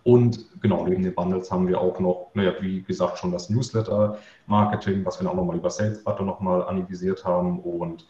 Und 0.07 0.47
genau, 0.63 0.87
neben 0.87 1.03
den 1.03 1.17
Bundles 1.17 1.51
haben 1.51 1.67
wir 1.67 1.81
auch 1.81 1.99
noch, 1.99 2.31
naja, 2.35 2.53
wie 2.61 2.81
gesagt, 2.81 3.19
schon 3.19 3.33
das 3.33 3.51
Newsletter-Marketing, 3.51 5.05
was 5.05 5.19
wir 5.19 5.25
dann 5.25 5.33
auch 5.33 5.37
nochmal 5.37 5.57
über 5.57 5.69
SalesButter 5.69 6.23
nochmal 6.23 6.63
analysiert 6.63 7.25
haben 7.25 7.59
und 7.59 8.07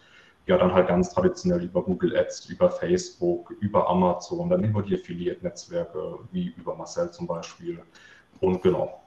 ja, 0.47 0.59
dann 0.59 0.75
halt 0.75 0.89
ganz 0.89 1.09
traditionell 1.15 1.65
über 1.65 1.83
Google 1.83 2.15
Ads, 2.15 2.51
über 2.51 2.71
Facebook, 2.71 3.51
über 3.61 3.89
Amazon, 3.89 4.51
dann 4.51 4.63
über 4.63 4.83
die 4.83 4.95
Affiliate-Netzwerke, 4.95 6.19
wie 6.33 6.49
über 6.59 6.77
Marcel 6.77 7.11
zum 7.13 7.27
Beispiel. 7.27 7.81
Und 8.43 8.61
genau. 8.61 9.01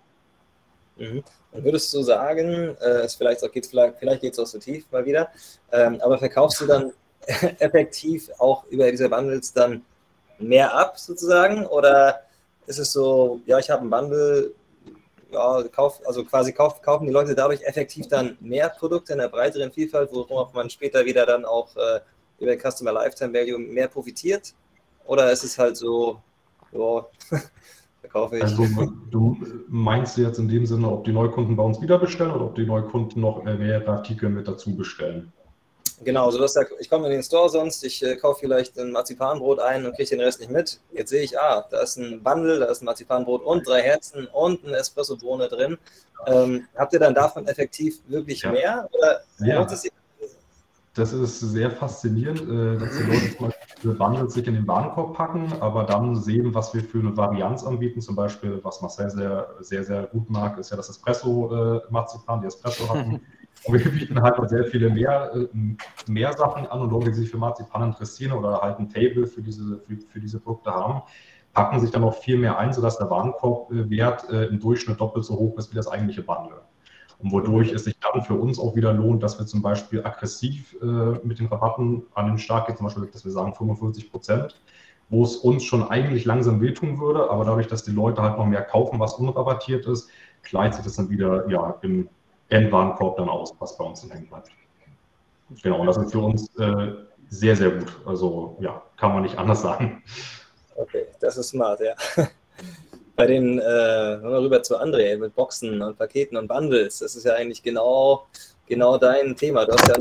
Mhm. 0.97 1.23
Würdest 1.51 1.93
du 1.93 2.01
sagen, 2.01 2.75
äh, 2.81 3.01
es 3.03 3.13
vielleicht 3.13 3.43
auch 3.43 3.51
geht's, 3.51 3.67
vielleicht, 3.67 3.99
vielleicht 3.99 4.21
geht 4.21 4.33
es 4.33 4.39
auch 4.39 4.47
so 4.47 4.57
tief 4.57 4.91
mal 4.91 5.05
wieder, 5.05 5.29
ähm, 5.71 6.01
aber 6.01 6.17
verkaufst 6.17 6.59
du 6.61 6.65
dann 6.65 6.91
effektiv 7.59 8.31
auch 8.39 8.65
über 8.65 8.89
diese 8.89 9.07
Bundles 9.09 9.53
dann 9.53 9.85
mehr 10.39 10.73
ab 10.73 10.97
sozusagen 10.97 11.67
oder 11.67 12.21
ist 12.69 12.77
es 12.77 12.91
so, 12.91 13.41
ja, 13.47 13.57
ich 13.57 13.69
habe 13.69 13.81
einen 13.81 13.89
Bundle, 13.89 14.53
ja, 15.31 15.63
kauf, 15.63 15.99
also 16.05 16.23
quasi 16.23 16.53
kauf, 16.53 16.81
kaufen 16.81 17.07
die 17.07 17.11
Leute 17.11 17.33
dadurch 17.33 17.63
effektiv 17.63 18.07
dann 18.07 18.37
mehr 18.39 18.69
Produkte 18.69 19.13
in 19.13 19.19
der 19.19 19.27
breiteren 19.27 19.71
Vielfalt, 19.71 20.11
worauf 20.11 20.53
man 20.53 20.69
später 20.69 21.03
wieder 21.03 21.25
dann 21.25 21.45
auch 21.45 21.75
äh, 21.75 21.99
über 22.39 22.55
Customer 22.55 22.91
Lifetime 22.91 23.33
Value 23.33 23.57
mehr 23.57 23.87
profitiert? 23.87 24.53
Oder 25.05 25.31
ist 25.31 25.43
es 25.43 25.57
halt 25.57 25.77
so, 25.77 26.21
ja, 26.71 27.07
verkaufe 28.01 28.37
ich. 28.37 28.43
Also 28.43 28.63
du 29.09 29.37
meinst 29.67 30.17
jetzt 30.17 30.37
in 30.37 30.47
dem 30.47 30.67
Sinne, 30.67 30.91
ob 30.91 31.05
die 31.05 31.11
Neukunden 31.11 31.55
bei 31.55 31.63
uns 31.63 31.81
wieder 31.81 31.97
bestellen 31.97 32.31
oder 32.31 32.45
ob 32.45 32.55
die 32.55 32.67
Neukunden 32.67 33.19
noch 33.19 33.43
mehrere 33.43 33.89
Artikel 33.89 34.29
mit 34.29 34.47
dazu 34.47 34.75
bestellen? 34.75 35.33
Genau, 36.03 36.31
so 36.31 36.37
dass 36.39 36.55
ich 36.79 36.89
komme 36.89 37.07
in 37.07 37.11
den 37.11 37.23
Store 37.23 37.49
sonst, 37.49 37.83
ich 37.83 38.03
äh, 38.03 38.15
kaufe 38.15 38.39
vielleicht 38.41 38.77
ein 38.79 38.91
Marzipanbrot 38.91 39.59
ein 39.59 39.85
und 39.85 39.95
kriege 39.95 40.09
den 40.09 40.21
Rest 40.21 40.39
nicht 40.39 40.51
mit. 40.51 40.79
Jetzt 40.91 41.09
sehe 41.09 41.21
ich, 41.21 41.37
ah, 41.37 41.65
da 41.69 41.81
ist 41.81 41.97
ein 41.97 42.23
Bundle, 42.23 42.59
da 42.59 42.65
ist 42.65 42.81
ein 42.81 42.85
Marzipanbrot 42.85 43.43
und 43.43 43.67
drei 43.67 43.81
Herzen 43.81 44.27
und 44.27 44.65
eine 44.65 44.77
Espresso-Bohne 44.77 45.49
drin. 45.49 45.77
Ähm, 46.27 46.67
habt 46.75 46.93
ihr 46.93 46.99
dann 46.99 47.13
davon 47.13 47.47
effektiv 47.47 47.99
wirklich 48.07 48.41
ja. 48.43 48.51
mehr? 48.51 48.89
Oder 48.91 49.21
ja. 49.39 49.65
das 50.93 51.13
ist 51.13 51.39
sehr 51.39 51.71
faszinierend, 51.71 52.41
äh, 52.41 52.77
dass 52.77 52.97
die 52.97 53.03
Leute 53.03 53.37
zum 53.37 53.47
Beispiel 53.47 53.93
Bundles 53.93 54.33
sich 54.33 54.47
in 54.47 54.53
den 54.53 54.67
Warenkorb 54.67 55.15
packen, 55.15 55.51
aber 55.59 55.83
dann 55.83 56.15
sehen, 56.15 56.53
was 56.53 56.73
wir 56.73 56.83
für 56.83 56.99
eine 56.99 57.15
Varianz 57.15 57.63
anbieten. 57.63 58.01
Zum 58.01 58.15
Beispiel, 58.15 58.59
was 58.63 58.81
Marcel 58.81 59.09
sehr, 59.09 59.49
sehr, 59.59 59.83
sehr 59.83 60.03
gut 60.03 60.29
mag, 60.29 60.57
ist 60.57 60.71
ja 60.71 60.77
das 60.77 60.89
Espresso-Marzipan, 60.89 62.41
die 62.41 62.47
Espresso 62.47 62.87
hatten. 62.87 63.21
Und 63.65 63.83
wir 63.83 63.91
bieten 63.91 64.21
halt 64.21 64.49
sehr 64.49 64.65
viele 64.65 64.89
mehr, 64.89 65.31
äh, 65.35 65.47
mehr 66.07 66.33
Sachen 66.33 66.65
an. 66.67 66.81
Und 66.81 66.91
Leute, 66.91 67.09
die 67.09 67.15
sich 67.15 67.29
für 67.29 67.37
Marzipan 67.37 67.83
interessieren 67.83 68.31
oder 68.31 68.61
halt 68.61 68.79
ein 68.79 68.89
Table 68.89 69.27
für 69.27 69.41
diese, 69.41 69.79
für, 69.79 69.97
für 69.97 70.19
diese 70.19 70.39
Produkte 70.39 70.71
haben, 70.71 71.01
packen 71.53 71.79
sich 71.79 71.91
dann 71.91 72.01
noch 72.01 72.15
viel 72.15 72.37
mehr 72.37 72.57
ein, 72.57 72.73
sodass 72.73 72.97
der 72.97 73.09
Warenkorbwert 73.09 74.29
äh, 74.29 74.45
im 74.45 74.59
Durchschnitt 74.59 74.99
doppelt 74.99 75.25
so 75.25 75.35
hoch 75.35 75.57
ist 75.57 75.71
wie 75.71 75.75
das 75.75 75.87
eigentliche 75.87 76.21
Bundle. 76.21 76.61
Und 77.19 77.33
wodurch 77.33 77.73
es 77.73 77.83
sich 77.83 77.95
dann 77.99 78.21
für 78.21 78.35
uns 78.35 78.59
auch 78.59 78.75
wieder 78.75 78.93
lohnt, 78.93 79.23
dass 79.23 79.37
wir 79.37 79.45
zum 79.45 79.61
Beispiel 79.61 80.05
aggressiv 80.05 80.77
äh, 80.81 80.85
mit 80.85 81.39
den 81.39 81.47
Rabatten 81.47 82.03
an 82.13 82.27
den 82.27 82.37
Start 82.37 82.67
gehen, 82.67 82.77
zum 82.77 82.85
Beispiel, 82.85 83.07
dass 83.07 83.25
wir 83.25 83.31
sagen 83.31 83.53
45 83.53 84.09
Prozent, 84.09 84.61
wo 85.09 85.23
es 85.23 85.35
uns 85.35 85.63
schon 85.63 85.89
eigentlich 85.89 86.23
langsam 86.23 86.61
wehtun 86.61 86.99
würde, 86.99 87.29
aber 87.29 87.43
dadurch, 87.43 87.67
dass 87.67 87.83
die 87.83 87.91
Leute 87.91 88.21
halt 88.21 88.37
noch 88.37 88.45
mehr 88.45 88.61
kaufen, 88.61 88.99
was 88.99 89.15
unrabattiert 89.15 89.85
ist, 89.85 90.09
gleicht 90.43 90.75
sich 90.75 90.85
das 90.85 90.95
dann 90.95 91.09
wieder 91.09 91.49
ja, 91.49 91.75
im 91.81 92.07
Endwarenkorb 92.49 93.17
dann 93.17 93.29
aus, 93.29 93.53
was 93.59 93.77
bei 93.77 93.85
uns 93.85 94.01
dann 94.01 94.11
hängen 94.11 94.27
bleibt. 94.27 94.49
Genau, 95.63 95.79
und 95.79 95.87
das 95.87 95.97
ist 95.97 96.11
für 96.11 96.19
uns 96.19 96.47
äh, 96.57 96.93
sehr, 97.29 97.55
sehr 97.55 97.71
gut. 97.71 97.95
Also 98.05 98.57
ja, 98.59 98.81
kann 98.97 99.13
man 99.13 99.23
nicht 99.23 99.37
anders 99.37 99.61
sagen. 99.61 100.03
Okay, 100.75 101.07
das 101.19 101.37
ist 101.37 101.49
smart, 101.49 101.79
ja. 101.81 101.93
Bei 103.15 103.27
den, 103.27 103.59
äh, 103.59 103.63
wenn 103.63 104.31
wir 104.31 104.41
rüber 104.41 104.63
zu 104.63 104.77
André, 104.77 105.17
mit 105.17 105.35
Boxen 105.35 105.81
und 105.81 105.97
Paketen 105.97 106.37
und 106.37 106.47
Bundles, 106.47 106.99
das 106.99 107.15
ist 107.15 107.25
ja 107.25 107.33
eigentlich 107.33 107.61
genau, 107.61 108.27
genau 108.65 108.97
dein 108.97 109.35
Thema. 109.35 109.65
Du 109.65 109.73
hast 109.73 109.87
ja 109.89 109.95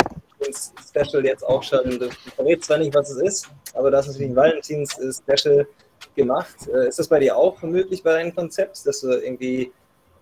ein 0.47 0.55
Special 0.55 1.25
jetzt 1.25 1.43
auch 1.43 1.63
schon, 1.63 1.99
du 1.99 2.09
verrätst 2.37 2.67
zwar 2.67 2.79
nicht, 2.79 2.95
was 2.95 3.11
es 3.11 3.21
ist, 3.21 3.51
aber 3.75 3.91
das 3.91 4.07
ist 4.07 4.13
natürlich 4.13 4.33
ein 4.33 4.37
Valentins-Special 4.37 5.67
gemacht. 6.15 6.69
Äh, 6.73 6.89
ist 6.89 6.99
das 6.99 7.09
bei 7.09 7.19
dir 7.19 7.37
auch 7.37 7.61
möglich 7.63 8.03
bei 8.03 8.13
deinem 8.13 8.35
Konzept, 8.35 8.87
dass 8.87 9.01
du 9.01 9.09
irgendwie 9.09 9.73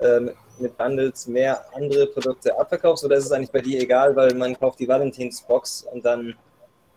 ähm, 0.01 0.31
mit 0.61 0.77
Bundles 0.77 1.27
mehr 1.27 1.64
andere 1.75 2.07
Produkte 2.07 2.59
abverkaufst 2.59 3.05
oder 3.05 3.16
ist 3.16 3.27
es 3.27 3.33
eigentlich 3.33 3.53
bei 3.53 3.61
dir 3.61 3.81
egal, 3.81 4.14
weil 4.16 4.35
man 4.35 4.59
kauft 4.59 4.79
die 4.81 4.88
Valentinsbox 4.88 5.87
und 5.92 6.05
dann 6.05 6.35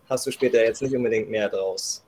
hast 0.08 0.26
du 0.26 0.30
später 0.30 0.62
jetzt 0.62 0.82
nicht 0.82 0.94
unbedingt 0.94 1.30
mehr 1.30 1.48
draus? 1.48 2.04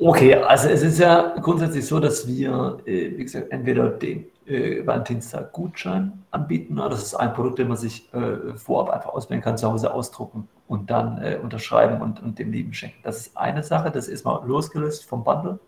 Okay, 0.00 0.34
also 0.34 0.68
es 0.68 0.82
ist 0.82 0.98
ja 1.00 1.34
grundsätzlich 1.40 1.84
so, 1.84 1.98
dass 1.98 2.26
wir, 2.26 2.78
äh, 2.86 3.16
wie 3.16 3.24
gesagt, 3.24 3.50
entweder 3.50 3.88
den 3.88 4.26
äh, 4.46 4.86
Valentinstag 4.86 5.52
Gutschein 5.52 6.24
anbieten. 6.30 6.76
Das 6.76 7.02
ist 7.02 7.14
ein 7.14 7.34
Produkt, 7.34 7.58
den 7.58 7.68
man 7.68 7.76
sich 7.76 8.12
äh, 8.14 8.56
vorab 8.56 8.90
einfach 8.90 9.10
auswählen 9.10 9.42
kann, 9.42 9.58
zu 9.58 9.70
Hause 9.70 9.92
ausdrucken 9.92 10.48
und 10.68 10.90
dann 10.90 11.20
äh, 11.20 11.38
unterschreiben 11.42 12.00
und, 12.00 12.22
und 12.22 12.38
dem 12.38 12.52
Lieben 12.52 12.72
schenken. 12.72 12.98
Das 13.02 13.18
ist 13.18 13.36
eine 13.36 13.64
Sache, 13.64 13.90
das 13.90 14.06
ist 14.06 14.24
mal 14.24 14.46
losgelöst 14.46 15.04
vom 15.04 15.24
Bundle. 15.24 15.58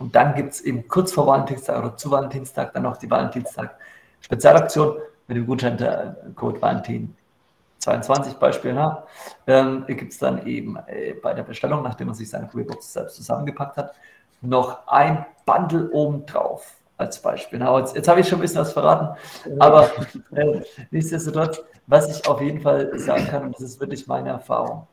Und 0.00 0.16
dann 0.16 0.34
gibt 0.34 0.54
es 0.54 0.62
eben 0.62 0.88
kurz 0.88 1.12
vor 1.12 1.26
Valentinstag 1.26 1.78
oder 1.78 1.96
zu 1.96 2.10
Valentinstag 2.10 2.72
dann 2.72 2.84
noch 2.84 2.96
die 2.96 3.10
Valentinstag 3.10 3.76
Spezialaktion 4.20 4.96
mit 5.28 5.36
dem 5.36 5.46
Gutscheincode 5.46 6.60
Valentin 6.60 7.14
22 7.78 8.34
Beispiel 8.34 8.72
nach, 8.72 9.04
ähm, 9.46 9.84
gibt 9.86 10.12
es 10.12 10.18
dann 10.18 10.46
eben 10.46 10.76
äh, 10.86 11.14
bei 11.14 11.34
der 11.34 11.42
Bestellung, 11.42 11.82
nachdem 11.82 12.08
man 12.08 12.16
sich 12.16 12.28
seine 12.28 12.48
Freebox 12.48 12.92
selbst 12.92 13.16
zusammengepackt 13.16 13.76
hat, 13.76 13.94
noch 14.42 14.86
ein 14.86 15.24
Bundle 15.46 15.90
obendrauf 15.90 16.76
als 16.96 17.20
Beispiel. 17.20 17.58
Na, 17.58 17.78
jetzt, 17.78 17.94
jetzt 17.94 18.08
habe 18.08 18.20
ich 18.20 18.28
schon 18.28 18.38
ein 18.38 18.42
bisschen 18.42 18.60
was 18.60 18.72
verraten, 18.72 19.16
aber 19.58 19.90
äh, 20.34 20.62
nichtsdestotrotz, 20.90 21.62
was 21.86 22.18
ich 22.18 22.26
auf 22.28 22.40
jeden 22.40 22.60
Fall 22.60 22.98
sagen 22.98 23.26
kann, 23.26 23.44
und 23.44 23.54
das 23.54 23.62
ist 23.62 23.80
wirklich 23.80 24.06
meine 24.06 24.30
Erfahrung, 24.30 24.86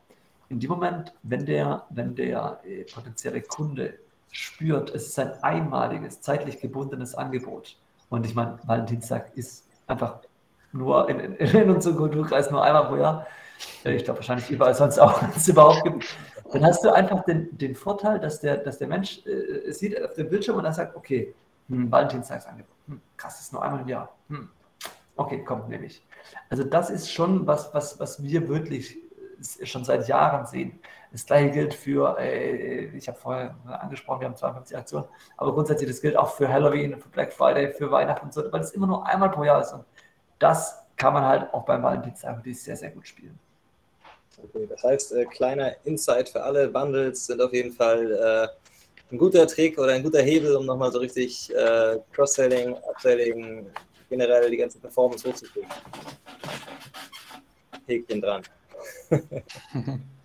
in 0.48 0.60
dem 0.60 0.70
Moment, 0.70 1.12
wenn 1.22 1.44
der, 1.44 1.84
wenn 1.90 2.14
der 2.14 2.60
äh, 2.64 2.84
potenzielle 2.84 3.42
Kunde 3.42 3.94
spürt, 4.30 4.94
es 4.94 5.08
ist 5.08 5.18
ein 5.18 5.32
einmaliges, 5.42 6.20
zeitlich 6.20 6.60
gebundenes 6.60 7.14
Angebot. 7.14 7.76
Und 8.08 8.26
ich 8.26 8.34
meine, 8.34 8.58
Valentinstag 8.64 9.36
ist 9.36 9.66
einfach 9.86 10.20
nur 10.72 11.08
in, 11.08 11.20
in, 11.20 11.34
in 11.34 11.70
unserem 11.70 11.96
Kulturkreis 11.96 12.50
nur 12.50 12.62
einmal 12.62 12.86
pro 12.86 12.96
Jahr. 12.96 13.26
Ich 13.84 14.04
glaube 14.04 14.20
wahrscheinlich 14.20 14.50
überall 14.50 14.74
sonst 14.74 14.98
auch, 14.98 15.22
wenn 15.22 15.30
es 15.30 15.48
überhaupt 15.48 15.82
gibt. 15.84 16.16
Dann 16.52 16.64
hast 16.64 16.84
du 16.84 16.92
einfach 16.92 17.24
den, 17.24 17.56
den 17.58 17.74
Vorteil, 17.74 18.20
dass 18.20 18.40
der, 18.40 18.58
dass 18.58 18.78
der 18.78 18.88
Mensch 18.88 19.20
äh, 19.26 19.70
sieht 19.72 20.02
auf 20.02 20.14
dem 20.14 20.30
Bildschirm 20.30 20.56
und 20.56 20.64
dann 20.64 20.72
sagt, 20.72 20.96
okay, 20.96 21.34
hm, 21.68 21.90
Valentinstagsangebot. 21.90 22.74
Hm, 22.86 23.00
krass, 23.16 23.40
ist 23.40 23.52
nur 23.52 23.62
einmal 23.62 23.82
im 23.82 23.88
Jahr. 23.88 24.14
Hm. 24.28 24.48
Okay, 25.16 25.44
kommt 25.44 25.68
nehme 25.68 25.86
ich. 25.86 26.02
Also 26.48 26.64
das 26.64 26.90
ist 26.90 27.12
schon 27.12 27.46
was, 27.46 27.74
was, 27.74 27.98
was 27.98 28.22
wir 28.22 28.48
wirklich 28.48 28.96
schon 29.40 29.84
seit 29.84 30.08
Jahren 30.08 30.46
sehen. 30.46 30.78
Das 31.10 31.24
gleiche 31.24 31.50
gilt 31.50 31.74
für, 31.74 32.18
äh, 32.18 32.86
ich 32.96 33.08
habe 33.08 33.18
vorher 33.18 33.54
angesprochen, 33.66 34.20
wir 34.20 34.28
haben 34.28 34.36
52 34.36 34.76
Aktionen, 34.76 35.06
aber 35.36 35.54
grundsätzlich 35.54 35.88
das 35.88 36.00
gilt 36.00 36.16
auch 36.16 36.30
für 36.30 36.48
Halloween, 36.48 36.98
für 37.00 37.08
Black 37.08 37.32
Friday, 37.32 37.72
für 37.72 37.90
Weihnachten 37.90 38.26
und 38.26 38.34
so, 38.34 38.52
weil 38.52 38.60
es 38.60 38.72
immer 38.72 38.86
nur 38.86 39.06
einmal 39.06 39.30
pro 39.30 39.44
Jahr 39.44 39.60
ist. 39.60 39.72
Und 39.72 39.84
das 40.38 40.84
kann 40.96 41.14
man 41.14 41.24
halt 41.24 41.54
auch 41.54 41.64
beim 41.64 41.82
Valentinstag 41.82 42.40
sehr, 42.44 42.76
sehr 42.76 42.90
gut 42.90 43.08
spielen. 43.08 43.38
Okay, 44.42 44.66
das 44.68 44.82
heißt, 44.84 45.12
äh, 45.14 45.24
kleiner 45.24 45.74
Insight 45.84 46.28
für 46.28 46.42
alle 46.42 46.68
Bundles 46.68 47.26
sind 47.26 47.40
auf 47.40 47.52
jeden 47.52 47.72
Fall 47.72 48.12
äh, 48.12 48.48
ein 49.10 49.18
guter 49.18 49.46
Trick 49.46 49.78
oder 49.78 49.92
ein 49.92 50.02
guter 50.02 50.22
Hebel, 50.22 50.54
um 50.54 50.66
nochmal 50.66 50.92
so 50.92 50.98
richtig 50.98 51.52
äh, 51.54 51.98
Cross-Selling, 52.12 52.74
Upselling, 52.90 53.66
generell 54.08 54.50
die 54.50 54.56
ganze 54.58 54.78
Performance 54.78 55.28
hochzukriegen. 55.28 55.68
Häkchen 57.86 58.20
dran. 58.20 58.42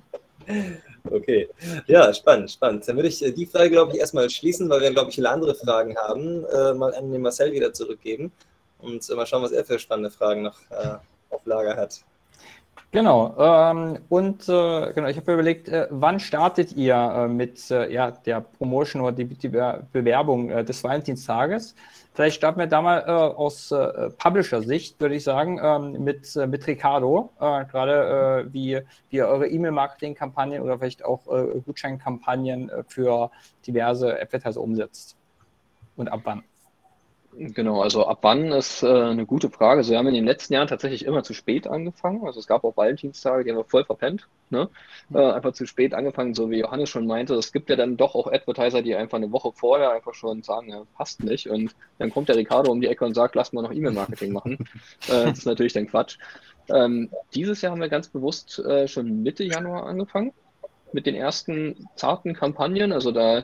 okay, 1.10 1.50
ja, 1.88 2.14
spannend, 2.14 2.52
spannend. 2.52 2.88
Dann 2.88 2.96
würde 2.96 3.10
ich 3.10 3.24
äh, 3.24 3.32
die 3.32 3.46
Frage, 3.46 3.72
glaube 3.72 3.94
ich, 3.94 4.00
erstmal 4.00 4.30
schließen, 4.30 4.70
weil 4.70 4.82
wir, 4.82 4.92
glaube 4.92 5.10
ich, 5.10 5.16
viele 5.16 5.30
andere 5.30 5.56
Fragen 5.56 5.96
haben. 5.98 6.46
Äh, 6.46 6.74
mal 6.74 6.94
an 6.96 7.12
den 7.12 7.22
Marcel 7.22 7.52
wieder 7.52 7.74
zurückgeben 7.74 8.32
und 8.80 9.08
mal 9.16 9.26
schauen, 9.26 9.44
was 9.44 9.52
er 9.52 9.66
für 9.66 9.80
spannende 9.80 10.12
Fragen 10.12 10.44
noch 10.44 10.60
äh, 10.70 10.98
auf 11.30 11.46
Lager 11.46 11.76
hat. 11.76 12.04
Genau. 12.94 13.36
Ähm, 13.40 13.98
und 14.10 14.48
äh, 14.48 14.94
genau, 14.94 15.08
ich 15.08 15.18
habe 15.18 15.34
überlegt, 15.34 15.68
äh, 15.68 15.88
wann 15.90 16.20
startet 16.20 16.74
ihr 16.74 16.94
äh, 16.94 17.28
mit 17.28 17.72
äh, 17.72 17.92
ja, 17.92 18.12
der 18.12 18.42
Promotion 18.42 19.02
oder 19.02 19.14
die, 19.14 19.26
die 19.26 19.50
Bewerbung 19.50 20.52
äh, 20.52 20.64
des 20.64 20.84
Valentinstages? 20.84 21.74
Vielleicht 22.14 22.36
starten 22.36 22.60
wir 22.60 22.68
da 22.68 22.84
mal 22.84 23.00
äh, 23.00 23.10
aus 23.10 23.74
Publisher-Sicht, 24.20 25.02
würde 25.02 25.16
ich 25.16 25.24
sagen, 25.24 25.60
ähm, 25.60 26.04
mit, 26.04 26.36
mit 26.36 26.68
Ricardo, 26.68 27.32
gerade 27.40 28.48
wie, 28.52 28.80
wie 29.10 29.18
ihr 29.18 29.28
eure 29.28 29.48
E-Mail-Marketing-Kampagnen 29.48 30.62
oder 30.62 30.78
vielleicht 30.78 31.04
auch 31.04 31.26
Gutscheinkampagnen 31.66 32.70
für 32.88 33.32
diverse 33.66 34.22
Advertiser 34.22 34.62
umsetzt. 34.62 35.18
Und 35.96 36.10
ab 36.10 36.22
wann? 36.26 36.44
Genau, 37.38 37.82
also 37.82 38.06
ab 38.06 38.20
wann 38.22 38.52
ist 38.52 38.84
äh, 38.84 38.88
eine 38.88 39.26
gute 39.26 39.50
Frage. 39.50 39.80
Also 39.80 39.92
wir 39.92 39.98
haben 39.98 40.08
in 40.08 40.14
den 40.14 40.26
letzten 40.26 40.54
Jahren 40.54 40.68
tatsächlich 40.68 41.06
immer 41.06 41.24
zu 41.24 41.34
spät 41.34 41.68
angefangen. 41.68 42.26
Also 42.26 42.40
es 42.40 42.48
gab 42.48 42.64
auch 42.64 42.78
Valentinstage, 42.78 43.44
die 43.44 43.50
haben 43.50 43.58
wir 43.58 43.66
voll 43.66 43.86
verpennt. 43.86 44.28
Ne? 44.50 44.70
Äh, 45.14 45.32
einfach 45.32 45.54
zu 45.54 45.66
spät 45.66 45.94
angefangen, 45.94 46.36
so 46.36 46.52
wie 46.52 46.60
Johannes 46.60 46.90
schon 46.90 47.08
meinte. 47.08 47.34
Es 47.36 47.52
gibt 47.52 47.70
ja 47.70 47.76
dann 47.76 47.98
doch 47.98 48.14
auch 48.14 48.32
Advertiser, 48.32 48.82
die 48.82 48.96
einfach 48.96 49.18
eine 49.18 49.32
Woche 49.32 49.52
vorher 49.52 49.92
einfach 49.92 50.14
schon 50.14 50.44
sagen, 50.44 50.70
ja, 50.70 50.84
passt 50.96 51.24
nicht. 51.24 51.50
Und 51.50 51.76
dann 51.98 52.12
kommt 52.12 52.30
der 52.30 52.36
Ricardo 52.36 52.72
um 52.72 52.82
die 52.82 52.88
Ecke 52.88 53.06
und 53.06 53.16
sagt, 53.16 53.36
lass 53.36 53.52
mal 53.52 53.64
noch 53.64 53.72
E-Mail-Marketing 53.72 54.32
machen. 54.32 54.58
äh, 55.08 55.26
das 55.26 55.40
ist 55.40 55.46
natürlich 55.46 55.74
dann 55.74 55.88
Quatsch. 55.88 56.18
Ähm, 56.70 57.10
dieses 57.34 57.62
Jahr 57.62 57.72
haben 57.72 57.82
wir 57.82 57.90
ganz 57.90 58.08
bewusst 58.10 58.60
äh, 58.60 58.88
schon 58.88 59.24
Mitte 59.24 59.44
Januar 59.44 59.86
angefangen 59.86 60.34
mit 60.94 61.08
den 61.08 61.16
ersten 61.16 61.90
zarten 61.96 62.34
Kampagnen. 62.34 62.92
Also 62.92 63.12
da 63.12 63.44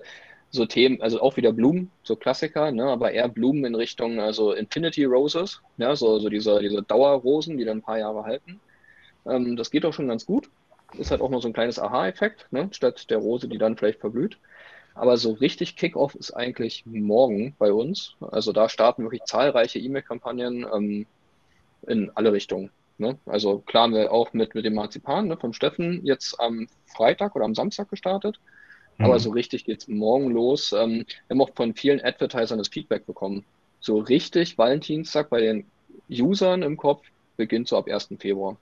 so 0.52 0.66
Themen, 0.66 1.02
also 1.02 1.22
auch 1.22 1.38
wieder 1.38 1.54
Blumen, 1.54 1.92
so 2.04 2.16
Klassiker, 2.16 2.72
ne, 2.72 2.86
aber 2.86 3.12
eher 3.12 3.30
Blumen 3.30 3.66
in 3.66 3.76
Richtung 3.76 4.20
also 4.20 4.54
Infinity 4.54 5.06
Roses, 5.06 5.62
ja, 5.78 5.96
so, 5.96 6.20
so 6.20 6.30
diese, 6.30 6.60
diese 6.60 6.82
Dauerrosen, 6.82 7.58
die 7.58 7.66
dann 7.66 7.80
ein 7.80 7.84
paar 7.84 8.00
Jahre 8.00 8.24
halten. 8.24 8.60
Ähm, 9.26 9.56
das 9.56 9.72
geht 9.72 9.86
auch 9.86 9.94
schon 9.94 10.08
ganz 10.08 10.26
gut. 10.26 10.50
Ist 10.98 11.12
halt 11.12 11.22
auch 11.22 11.30
noch 11.30 11.42
so 11.42 11.48
ein 11.48 11.54
kleines 11.54 11.78
Aha-Effekt, 11.78 12.48
ne, 12.52 12.70
statt 12.72 13.10
der 13.10 13.20
Rose, 13.20 13.48
die 13.48 13.60
dann 13.60 13.78
vielleicht 13.78 14.00
verblüht. 14.00 14.38
Aber 14.96 15.18
so 15.18 15.34
richtig 15.34 15.76
Kickoff 15.76 16.16
ist 16.16 16.32
eigentlich 16.32 16.86
morgen 16.86 17.56
bei 17.58 17.72
uns. 17.72 18.16
Also 18.20 18.52
da 18.52 18.68
starten 18.70 19.04
wirklich 19.04 19.24
zahlreiche 19.24 19.80
E-Mail-Kampagnen 19.80 20.66
ähm, 20.74 21.06
in 21.88 22.12
alle 22.16 22.34
Richtungen. 22.34 22.72
Ne? 22.98 23.18
Also 23.26 23.60
klar 23.60 23.84
haben 23.84 23.94
wir 23.94 24.12
auch 24.12 24.34
mit, 24.34 24.56
mit 24.56 24.66
dem 24.66 24.74
Marzipan 24.74 25.28
ne, 25.28 25.38
vom 25.38 25.54
Steffen 25.54 26.06
jetzt 26.06 26.38
am 26.40 26.68
Freitag 26.86 27.36
oder 27.36 27.46
am 27.46 27.56
Samstag 27.56 27.90
gestartet. 27.90 28.40
Aber 29.00 29.16
mhm. 29.16 29.20
so 29.20 29.30
richtig 29.32 29.66
geht 29.66 29.80
es 29.80 29.88
morgen 29.88 30.30
los. 30.30 30.74
Ähm, 30.74 31.06
wir 31.28 31.36
haben 31.36 31.42
auch 31.42 31.56
von 31.56 31.74
vielen 31.74 32.02
Advertisern 32.02 32.58
das 32.58 32.68
Feedback 32.68 33.06
bekommen. 33.06 33.46
So 33.80 33.98
richtig 33.98 34.58
Valentinstag 34.58 35.30
bei 35.30 35.42
den 35.42 35.66
Usern 36.10 36.64
im 36.64 36.78
Kopf 36.78 37.06
beginnt 37.38 37.70
so 37.70 37.78
ab 37.78 37.88
1. 37.88 38.10
Februar. 38.20 38.58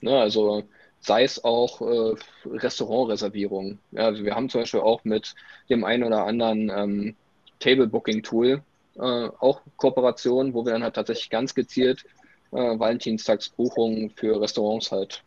Ne, 0.00 0.16
also 0.16 0.62
sei 1.00 1.24
es 1.24 1.42
auch 1.42 1.80
äh, 1.80 2.14
Restaurantreservierungen. 2.46 3.80
Ja, 3.90 4.06
also 4.06 4.24
wir 4.24 4.34
haben 4.34 4.48
zum 4.48 4.62
Beispiel 4.62 4.80
auch 4.80 5.04
mit 5.04 5.34
dem 5.68 5.84
einen 5.84 6.04
oder 6.04 6.24
anderen 6.24 6.70
ähm, 6.70 7.16
Table 7.58 7.88
Booking 7.88 8.22
Tool 8.22 8.62
äh, 8.96 9.28
auch 9.38 9.60
Kooperationen, 9.76 10.54
wo 10.54 10.64
wir 10.64 10.72
dann 10.72 10.82
halt 10.82 10.94
tatsächlich 10.94 11.30
ganz 11.30 11.54
gezielt 11.54 12.04
äh, 12.52 12.78
Valentinstagsbuchungen 12.78 14.10
für 14.10 14.40
Restaurants 14.40 14.92
halt 14.92 15.22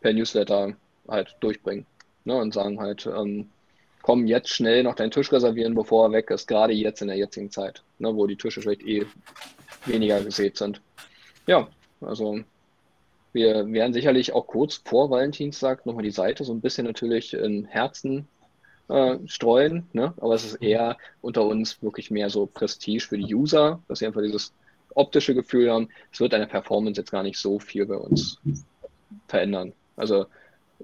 per 0.00 0.12
Newsletter 0.12 0.74
halt 1.08 1.36
durchbringen. 1.40 1.86
Ne? 2.24 2.36
Und 2.36 2.54
sagen 2.54 2.80
halt, 2.80 3.06
ähm, 3.06 3.48
komm 4.02 4.26
jetzt 4.26 4.50
schnell 4.50 4.82
noch 4.82 4.94
deinen 4.94 5.10
Tisch 5.10 5.32
reservieren, 5.32 5.74
bevor 5.74 6.06
er 6.06 6.12
weg 6.12 6.30
ist, 6.30 6.46
gerade 6.46 6.72
jetzt 6.72 7.00
in 7.00 7.08
der 7.08 7.16
jetzigen 7.16 7.50
Zeit, 7.50 7.82
ne? 7.98 8.14
wo 8.14 8.26
die 8.26 8.36
Tische 8.36 8.60
vielleicht 8.60 8.82
eh 8.82 9.06
weniger 9.86 10.22
gesät 10.22 10.58
sind. 10.58 10.80
Ja, 11.46 11.68
also 12.00 12.40
wir 13.32 13.72
werden 13.72 13.92
sicherlich 13.92 14.32
auch 14.32 14.46
kurz 14.46 14.82
vor 14.84 15.10
Valentinstag 15.10 15.86
nochmal 15.86 16.04
die 16.04 16.10
Seite 16.10 16.44
so 16.44 16.52
ein 16.52 16.60
bisschen 16.60 16.86
natürlich 16.86 17.32
in 17.32 17.64
Herzen 17.64 18.28
äh, 18.88 19.16
streuen, 19.26 19.86
ne? 19.92 20.12
aber 20.20 20.34
es 20.34 20.44
ist 20.44 20.56
eher 20.56 20.98
unter 21.20 21.44
uns 21.44 21.82
wirklich 21.82 22.10
mehr 22.10 22.28
so 22.28 22.46
Prestige 22.46 23.06
für 23.06 23.16
die 23.16 23.34
User, 23.34 23.80
dass 23.88 24.00
sie 24.00 24.06
einfach 24.06 24.22
dieses 24.22 24.52
optische 24.94 25.34
Gefühl 25.34 25.70
haben. 25.70 25.88
Es 26.12 26.20
wird 26.20 26.34
eine 26.34 26.46
Performance 26.46 27.00
jetzt 27.00 27.10
gar 27.10 27.22
nicht 27.22 27.38
so 27.38 27.58
viel 27.58 27.86
bei 27.86 27.96
uns 27.96 28.38
verändern. 29.28 29.72
Also 29.96 30.26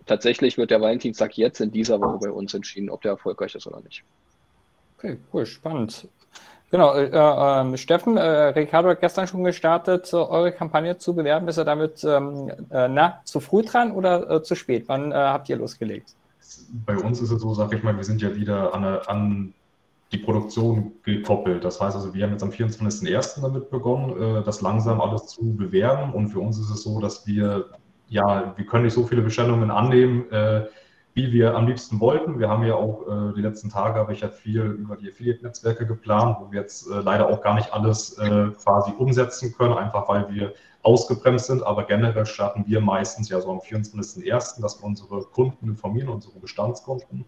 tatsächlich 0.07 0.59
wird 0.59 0.71
der 0.71 0.81
Valentinstag 0.81 1.37
jetzt 1.37 1.61
in 1.61 1.71
dieser 1.71 2.01
Woche 2.01 2.19
bei 2.19 2.31
uns 2.31 2.55
entschieden, 2.55 2.91
ob 2.91 3.03
der 3.03 3.13
erfolgreich 3.13 3.55
ist 3.55 3.67
oder 3.67 3.81
nicht. 3.81 4.05
Okay, 4.99 5.19
cool, 5.33 5.47
spannend. 5.47 6.09
Genau, 6.71 6.95
äh, 6.95 7.07
äh, 7.07 7.77
Steffen, 7.79 8.19
äh, 8.19 8.49
Ricardo 8.49 8.91
hat 8.91 9.01
gestern 9.01 9.27
schon 9.27 9.43
gestartet, 9.43 10.13
eure 10.13 10.53
Kampagne 10.53 10.99
zu 10.99 11.15
bewerben. 11.15 11.49
Ist 11.49 11.57
er 11.57 11.65
damit 11.65 12.05
ähm, 12.05 12.51
äh, 12.71 12.89
na, 12.89 13.21
zu 13.25 13.41
früh 13.41 13.63
dran 13.63 13.93
oder 13.93 14.31
äh, 14.31 14.43
zu 14.43 14.55
spät? 14.55 14.85
Wann 14.87 15.11
äh, 15.13 15.15
habt 15.15 15.49
ihr 15.49 15.57
losgelegt? 15.57 16.15
Bei 16.85 16.97
uns 16.97 17.23
ist 17.23 17.31
es 17.31 17.41
so, 17.41 17.55
sag 17.55 17.73
ich 17.73 17.83
mal, 17.83 17.97
wir 17.97 18.05
sind 18.05 18.21
ja 18.21 18.35
wieder 18.35 18.75
an, 18.75 18.85
an 18.85 19.55
die 20.13 20.19
Produktion 20.19 20.93
gekoppelt. 21.05 21.65
Das 21.65 21.81
heißt 21.81 21.97
also, 21.97 22.13
wir 22.13 22.25
haben 22.25 22.33
jetzt 22.33 22.43
am 22.43 22.51
24.01. 22.51 23.43
damit 23.43 23.71
begonnen, 23.71 24.43
das 24.45 24.63
langsam 24.63 25.01
alles 25.03 25.27
zu 25.27 25.55
bewerben. 25.55 26.15
Und 26.15 26.29
für 26.29 26.41
uns 26.41 26.59
ist 26.59 26.71
es 26.71 26.83
so, 26.83 27.01
dass 27.01 27.27
wir, 27.27 27.67
ja, 28.09 28.55
wir 28.57 28.67
können 28.67 28.85
nicht 28.85 28.95
so 28.95 29.07
viele 29.07 29.23
Bestellungen 29.23 29.71
annehmen, 29.71 30.27
wie 31.19 31.33
wir 31.33 31.57
am 31.57 31.67
liebsten 31.67 31.99
wollten. 31.99 32.39
Wir 32.39 32.49
haben 32.49 32.65
ja 32.65 32.77
auch 32.77 33.03
äh, 33.09 33.35
die 33.35 33.43
letzten 33.43 33.71
Tage, 33.71 33.99
habe 33.99 34.13
ich 34.13 34.21
ja 34.21 34.29
viel 34.29 34.63
über 34.63 34.95
die 34.97 35.09
Affiliate-Netzwerke 35.11 35.85
geplant, 35.85 36.37
wo 36.41 36.53
wir 36.53 36.61
jetzt 36.61 36.89
äh, 36.89 37.01
leider 37.01 37.29
auch 37.29 37.43
gar 37.43 37.55
nicht 37.55 37.73
alles 37.73 38.17
äh, 38.19 38.51
quasi 38.63 38.93
umsetzen 38.97 39.53
können, 39.59 39.75
einfach 39.75 40.09
weil 40.09 40.33
wir 40.33 40.55
ausgebremst 40.85 41.47
sind. 41.47 41.67
Aber 41.67 41.83
generell 41.85 42.25
starten 42.25 42.65
wir 42.69 42.81
meistens 42.81 43.29
ja 43.31 43.41
so 43.41 43.51
am 43.51 43.59
24.01., 43.59 44.63
dass 44.63 44.81
wir 44.81 44.87
unsere 44.87 45.23
Kunden 45.23 45.71
informieren, 45.71 46.09
unsere 46.09 46.39
Bestandskunden. 46.39 47.25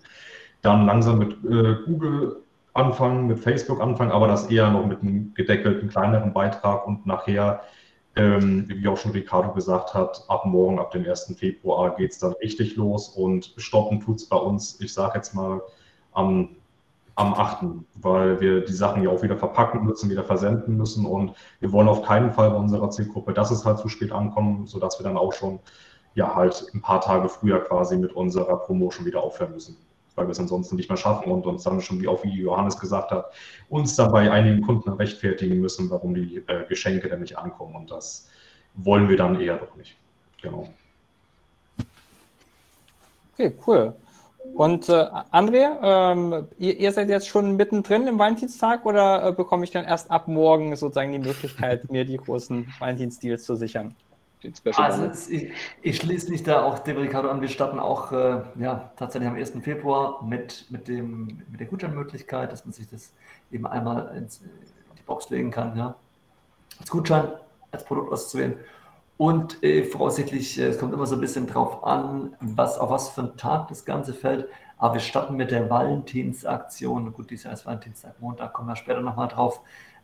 Dann 0.62 0.87
langsam 0.87 1.18
mit 1.18 1.33
äh, 1.45 1.74
Google 1.85 2.45
anfangen, 2.74 3.26
mit 3.26 3.41
Facebook 3.41 3.81
anfangen, 3.81 4.12
aber 4.12 4.28
das 4.28 4.49
eher 4.49 4.70
noch 4.70 4.87
mit 4.87 5.03
einem 5.03 5.35
gedeckelten, 5.35 5.89
kleineren 5.89 6.33
Beitrag 6.33 6.87
und 6.87 7.07
nachher 7.07 7.62
ähm, 8.21 8.66
wie 8.68 8.87
auch 8.87 8.99
schon 8.99 9.12
Ricardo 9.12 9.53
gesagt 9.53 9.95
hat, 9.95 10.25
ab 10.29 10.45
morgen, 10.45 10.79
ab 10.79 10.91
dem 10.91 11.07
1. 11.09 11.35
Februar 11.39 11.97
geht 11.97 12.12
es 12.12 12.18
dann 12.18 12.33
richtig 12.35 12.77
los 12.77 13.09
und 13.09 13.55
stoppen 13.57 14.01
tut 14.01 14.16
es 14.16 14.29
bei 14.29 14.37
uns, 14.37 14.79
ich 14.81 14.93
sage 14.93 15.16
jetzt 15.16 15.35
mal, 15.35 15.62
am, 16.12 16.57
am 17.14 17.33
8., 17.33 17.64
weil 17.95 18.39
wir 18.41 18.62
die 18.62 18.73
Sachen 18.75 19.03
ja 19.03 19.09
auch 19.09 19.23
wieder 19.23 19.39
verpacken 19.39 19.85
müssen, 19.85 20.11
wieder 20.11 20.25
versenden 20.25 20.77
müssen 20.77 21.07
und 21.07 21.33
wir 21.61 21.73
wollen 21.73 21.89
auf 21.89 22.03
keinen 22.03 22.31
Fall 22.33 22.51
bei 22.51 22.57
unserer 22.57 22.91
Zielgruppe, 22.91 23.33
dass 23.33 23.51
es 23.51 23.64
halt 23.64 23.79
zu 23.79 23.89
spät 23.89 24.12
ankommt, 24.12 24.68
sodass 24.68 24.99
wir 24.99 25.05
dann 25.05 25.16
auch 25.16 25.33
schon 25.33 25.59
ja 26.14 26.35
halt 26.35 26.66
ein 26.75 26.83
paar 26.83 27.01
Tage 27.01 27.29
früher 27.31 27.61
quasi 27.61 27.97
mit 27.97 28.12
unserer 28.12 28.57
Promotion 28.59 29.07
wieder 29.07 29.23
aufhören 29.23 29.53
müssen 29.53 29.79
weil 30.14 30.26
wir 30.26 30.32
es 30.32 30.40
ansonsten 30.40 30.76
nicht 30.76 30.88
mehr 30.88 30.96
schaffen 30.96 31.30
und 31.30 31.46
uns 31.46 31.62
dann 31.62 31.80
schon, 31.80 32.00
wie 32.00 32.08
auch 32.08 32.22
wie 32.24 32.30
Johannes 32.30 32.78
gesagt 32.78 33.11
hat, 33.11 33.32
uns 33.68 33.96
dann 33.96 34.12
bei 34.12 34.30
einigen 34.30 34.62
Kunden 34.62 34.90
rechtfertigen 34.90 35.61
müssen, 35.61 35.90
warum 35.90 36.14
die 36.14 36.42
äh, 36.46 36.66
Geschenke 36.68 37.08
denn 37.08 37.20
nicht 37.20 37.38
ankommen. 37.38 37.74
Und 37.74 37.90
das 37.90 38.28
wollen 38.74 39.08
wir 39.08 39.16
dann 39.16 39.40
eher 39.40 39.56
doch 39.56 39.74
nicht. 39.76 39.96
Genau. 40.42 40.68
Okay, 43.34 43.52
cool. 43.66 43.94
Und 44.54 44.88
äh, 44.88 45.06
André, 45.32 45.68
ähm, 45.82 46.48
ihr, 46.58 46.78
ihr, 46.78 46.92
seid 46.92 47.08
jetzt 47.08 47.28
schon 47.28 47.56
mittendrin 47.56 48.06
im 48.06 48.18
Valentinstag 48.18 48.84
oder 48.84 49.28
äh, 49.28 49.32
bekomme 49.32 49.64
ich 49.64 49.70
dann 49.70 49.84
erst 49.84 50.11
ab 50.11 50.28
morgen 50.28 50.74
sozusagen 50.76 51.12
die 51.12 51.18
Möglichkeit, 51.18 51.90
mir 51.90 52.04
die 52.04 52.16
großen 52.16 52.72
Valentinsdeals 52.78 53.44
zu 53.44 53.54
sichern? 53.54 53.94
Den 54.43 54.55
Special 54.55 54.74
also 54.76 55.30
ich, 55.30 55.53
ich, 55.82 55.97
schließe 55.97 56.30
mich 56.30 56.43
da 56.43 56.62
auch 56.62 56.78
dem 56.78 56.97
Ricardo 56.97 57.30
an. 57.30 57.41
Wir 57.41 57.49
starten 57.49 57.78
auch 57.78 58.12
äh, 58.12 58.43
ja, 58.59 58.93
tatsächlich 58.97 59.28
am 59.28 59.36
1. 59.36 59.53
Februar 59.62 60.24
mit, 60.24 60.66
mit, 60.70 60.88
dem, 60.88 61.43
mit 61.51 61.61
der 61.61 61.66
Gutscheinmöglichkeit, 61.66 62.51
dass 62.51 62.64
man 62.64 62.72
sich 62.72 62.88
das 62.88 63.12
eben 63.51 63.66
einmal 63.66 64.16
ins, 64.16 64.41
in 64.41 64.49
die 64.97 65.03
Box 65.03 65.28
legen 65.30 65.51
kann, 65.51 65.76
ja, 65.76 65.95
als 66.78 66.91
Gutschein, 66.91 67.28
als 67.70 67.84
Produkt 67.84 68.12
auszuwählen. 68.12 68.57
Und 69.18 69.62
äh, 69.62 69.84
voraussichtlich, 69.84 70.59
äh, 70.59 70.68
es 70.68 70.78
kommt 70.78 70.95
immer 70.95 71.07
so 71.07 71.16
ein 71.16 71.20
bisschen 71.20 71.47
drauf 71.47 71.84
an, 71.84 72.34
was, 72.41 72.78
auf 72.78 72.88
was 72.88 73.11
für 73.11 73.20
einen 73.20 73.36
Tag 73.36 73.68
das 73.68 73.84
Ganze 73.84 74.14
fällt. 74.14 74.49
Aber 74.78 74.95
wir 74.95 75.01
starten 75.01 75.36
mit 75.36 75.51
der 75.51 75.68
Valentinsaktion. 75.68 77.12
Gut, 77.12 77.30
dieses 77.30 77.45
Jahr 77.45 77.53
ist 77.53 77.66
Valentinstag, 77.66 78.18
Montag, 78.18 78.55
kommen 78.55 78.68
wir 78.68 78.76
später 78.76 79.03
nochmal 79.03 79.28
drauf 79.28 79.61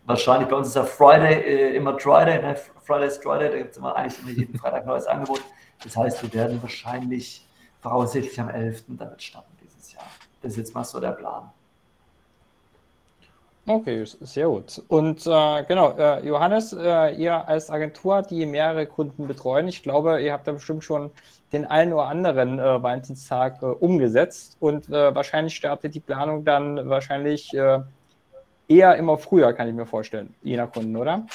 wahrscheinlich 0.06 0.48
bei 0.48 0.56
uns 0.56 0.68
ist 0.68 0.76
ja 0.76 0.84
Friday 0.84 1.42
äh, 1.42 1.76
immer 1.76 1.98
Friday, 1.98 2.40
ne? 2.40 2.56
Friday 2.84 3.08
ist 3.08 3.22
Friday, 3.22 3.50
da 3.50 3.58
gibt 3.58 3.72
es 3.72 3.76
immer 3.76 3.94
eigentlich 3.94 4.20
immer 4.22 4.30
jeden 4.30 4.58
Freitag 4.58 4.82
ein 4.82 4.86
neues 4.86 5.06
Angebot. 5.06 5.42
Das 5.82 5.96
heißt, 5.96 6.22
wir 6.22 6.32
werden 6.32 6.62
wahrscheinlich 6.62 7.46
voraussichtlich 7.80 8.40
am 8.40 8.48
11. 8.48 8.84
damit 8.88 9.22
starten 9.22 9.52
dieses 9.62 9.92
Jahr. 9.92 10.06
Das 10.42 10.52
ist 10.52 10.58
jetzt 10.58 10.74
mal 10.74 10.84
so 10.84 11.00
der 11.00 11.12
Plan. 11.12 11.50
Okay, 13.68 14.04
sehr 14.04 14.46
gut. 14.46 14.80
Und 14.86 15.26
äh, 15.26 15.64
genau, 15.64 15.96
äh, 15.98 16.24
Johannes, 16.24 16.72
äh, 16.72 17.16
ihr 17.16 17.48
als 17.48 17.68
Agentur, 17.68 18.22
die 18.22 18.46
mehrere 18.46 18.86
Kunden 18.86 19.26
betreuen, 19.26 19.66
ich 19.66 19.82
glaube, 19.82 20.22
ihr 20.22 20.32
habt 20.32 20.46
da 20.46 20.52
bestimmt 20.52 20.84
schon 20.84 21.10
den 21.52 21.64
einen 21.64 21.92
oder 21.92 22.06
anderen 22.06 22.60
äh, 22.60 22.80
Valentinstag 22.80 23.60
äh, 23.62 23.66
umgesetzt 23.66 24.56
und 24.60 24.88
äh, 24.88 25.12
wahrscheinlich 25.12 25.56
startet 25.56 25.96
die 25.96 26.00
Planung 26.00 26.44
dann 26.44 26.88
wahrscheinlich 26.88 27.52
eher 28.68 28.96
immer 28.96 29.18
früher, 29.18 29.52
kann 29.52 29.68
ich 29.68 29.74
mir 29.74 29.86
vorstellen, 29.86 30.34
je 30.42 30.56
nach 30.56 30.72
Kunden, 30.72 30.96
oder? 30.96 31.26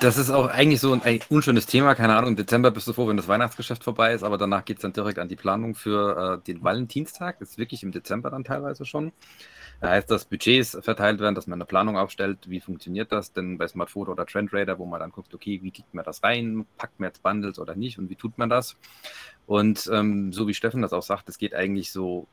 Das 0.00 0.16
ist 0.16 0.30
auch 0.30 0.48
eigentlich 0.48 0.80
so 0.80 0.92
ein, 0.92 1.02
ein 1.02 1.20
unschönes 1.28 1.66
Thema. 1.66 1.94
Keine 1.94 2.14
Ahnung, 2.14 2.30
im 2.30 2.36
Dezember 2.36 2.70
bist 2.70 2.86
du 2.88 2.92
froh, 2.92 3.08
wenn 3.08 3.16
das 3.16 3.28
Weihnachtsgeschäft 3.28 3.82
vorbei 3.82 4.12
ist, 4.12 4.22
aber 4.22 4.38
danach 4.38 4.64
geht 4.64 4.78
es 4.78 4.82
dann 4.82 4.92
direkt 4.92 5.18
an 5.18 5.28
die 5.28 5.36
Planung 5.36 5.74
für 5.74 6.40
äh, 6.40 6.46
den 6.46 6.62
Valentinstag. 6.62 7.38
Das 7.38 7.50
ist 7.50 7.58
wirklich 7.58 7.82
im 7.82 7.92
Dezember 7.92 8.30
dann 8.30 8.44
teilweise 8.44 8.84
schon. 8.84 9.12
Da 9.80 9.88
heißt, 9.90 10.10
dass 10.10 10.26
Budgets 10.26 10.76
verteilt 10.82 11.20
werden, 11.20 11.34
dass 11.34 11.46
man 11.46 11.56
eine 11.56 11.64
Planung 11.64 11.96
aufstellt. 11.96 12.50
Wie 12.50 12.60
funktioniert 12.60 13.12
das 13.12 13.32
denn 13.32 13.56
bei 13.56 13.66
Smartphoto 13.66 14.12
oder 14.12 14.26
Trendrader, 14.26 14.78
wo 14.78 14.84
man 14.84 15.00
dann 15.00 15.10
guckt, 15.10 15.34
okay, 15.34 15.60
wie 15.62 15.70
kriegt 15.70 15.94
man 15.94 16.04
das 16.04 16.22
rein? 16.22 16.66
Packt 16.76 17.00
man 17.00 17.08
jetzt 17.08 17.22
Bundles 17.22 17.58
oder 17.58 17.74
nicht? 17.74 17.98
Und 17.98 18.10
wie 18.10 18.16
tut 18.16 18.36
man 18.36 18.50
das? 18.50 18.76
Und 19.46 19.88
ähm, 19.90 20.34
so 20.34 20.46
wie 20.46 20.54
Steffen 20.54 20.82
das 20.82 20.92
auch 20.92 21.02
sagt, 21.02 21.30
es 21.30 21.38
geht 21.38 21.54
eigentlich 21.54 21.92
so 21.92 22.28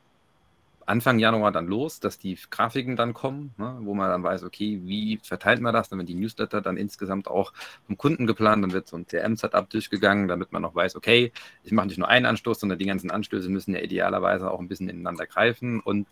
Anfang 0.88 1.18
Januar 1.18 1.52
dann 1.52 1.66
los, 1.66 2.00
dass 2.00 2.18
die 2.18 2.38
Grafiken 2.50 2.96
dann 2.96 3.12
kommen, 3.12 3.54
ne, 3.58 3.76
wo 3.82 3.94
man 3.94 4.08
dann 4.08 4.22
weiß, 4.22 4.42
okay, 4.42 4.80
wie 4.84 5.20
verteilt 5.22 5.60
man 5.60 5.74
das, 5.74 5.88
dann 5.88 5.98
wird 5.98 6.08
die 6.08 6.14
Newsletter 6.14 6.60
dann 6.60 6.76
insgesamt 6.76 7.28
auch 7.28 7.52
vom 7.86 7.98
Kunden 7.98 8.26
geplant, 8.26 8.64
dann 8.64 8.72
wird 8.72 8.88
so 8.88 8.96
ein 8.96 9.06
CRM-Setup 9.06 9.68
durchgegangen, 9.68 10.28
damit 10.28 10.52
man 10.52 10.62
noch 10.62 10.74
weiß, 10.74 10.96
okay, 10.96 11.32
ich 11.62 11.72
mache 11.72 11.88
nicht 11.88 11.98
nur 11.98 12.08
einen 12.08 12.26
Anstoß, 12.26 12.60
sondern 12.60 12.78
die 12.78 12.86
ganzen 12.86 13.10
Anstöße 13.10 13.50
müssen 13.50 13.74
ja 13.74 13.80
idealerweise 13.80 14.50
auch 14.50 14.60
ein 14.60 14.68
bisschen 14.68 14.88
ineinander 14.88 15.26
greifen. 15.26 15.80
Und 15.80 16.06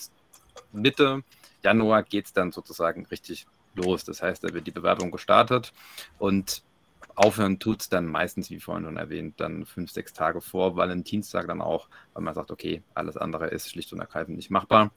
Mitte 0.73 1.23
Januar 1.63 2.03
geht 2.03 2.27
es 2.27 2.33
dann 2.33 2.53
sozusagen 2.53 3.07
richtig 3.07 3.47
los. 3.75 4.05
Das 4.05 4.23
heißt, 4.23 4.45
da 4.45 4.53
wird 4.53 4.67
die 4.67 4.73
Bewerbung 4.73 5.11
gestartet. 5.11 5.73
Und 6.19 6.63
aufhören 7.17 7.59
tut 7.59 7.81
es 7.81 7.89
dann 7.89 8.07
meistens, 8.07 8.51
wie 8.51 8.61
vorhin 8.61 8.85
schon 8.85 8.97
erwähnt, 8.97 9.41
dann 9.41 9.67
fünf, 9.67 9.91
sechs 9.91 10.13
Tage 10.13 10.41
vor 10.41 10.77
Valentinstag 10.77 11.49
dann 11.49 11.61
auch, 11.61 11.89
weil 12.13 12.23
man 12.23 12.35
sagt, 12.35 12.51
okay, 12.51 12.83
alles 12.95 13.17
andere 13.17 13.49
ist 13.49 13.71
schlicht 13.71 13.93
und 13.93 14.01
ergreifend 14.01 14.37
nicht 14.37 14.51
machbar 14.51 14.93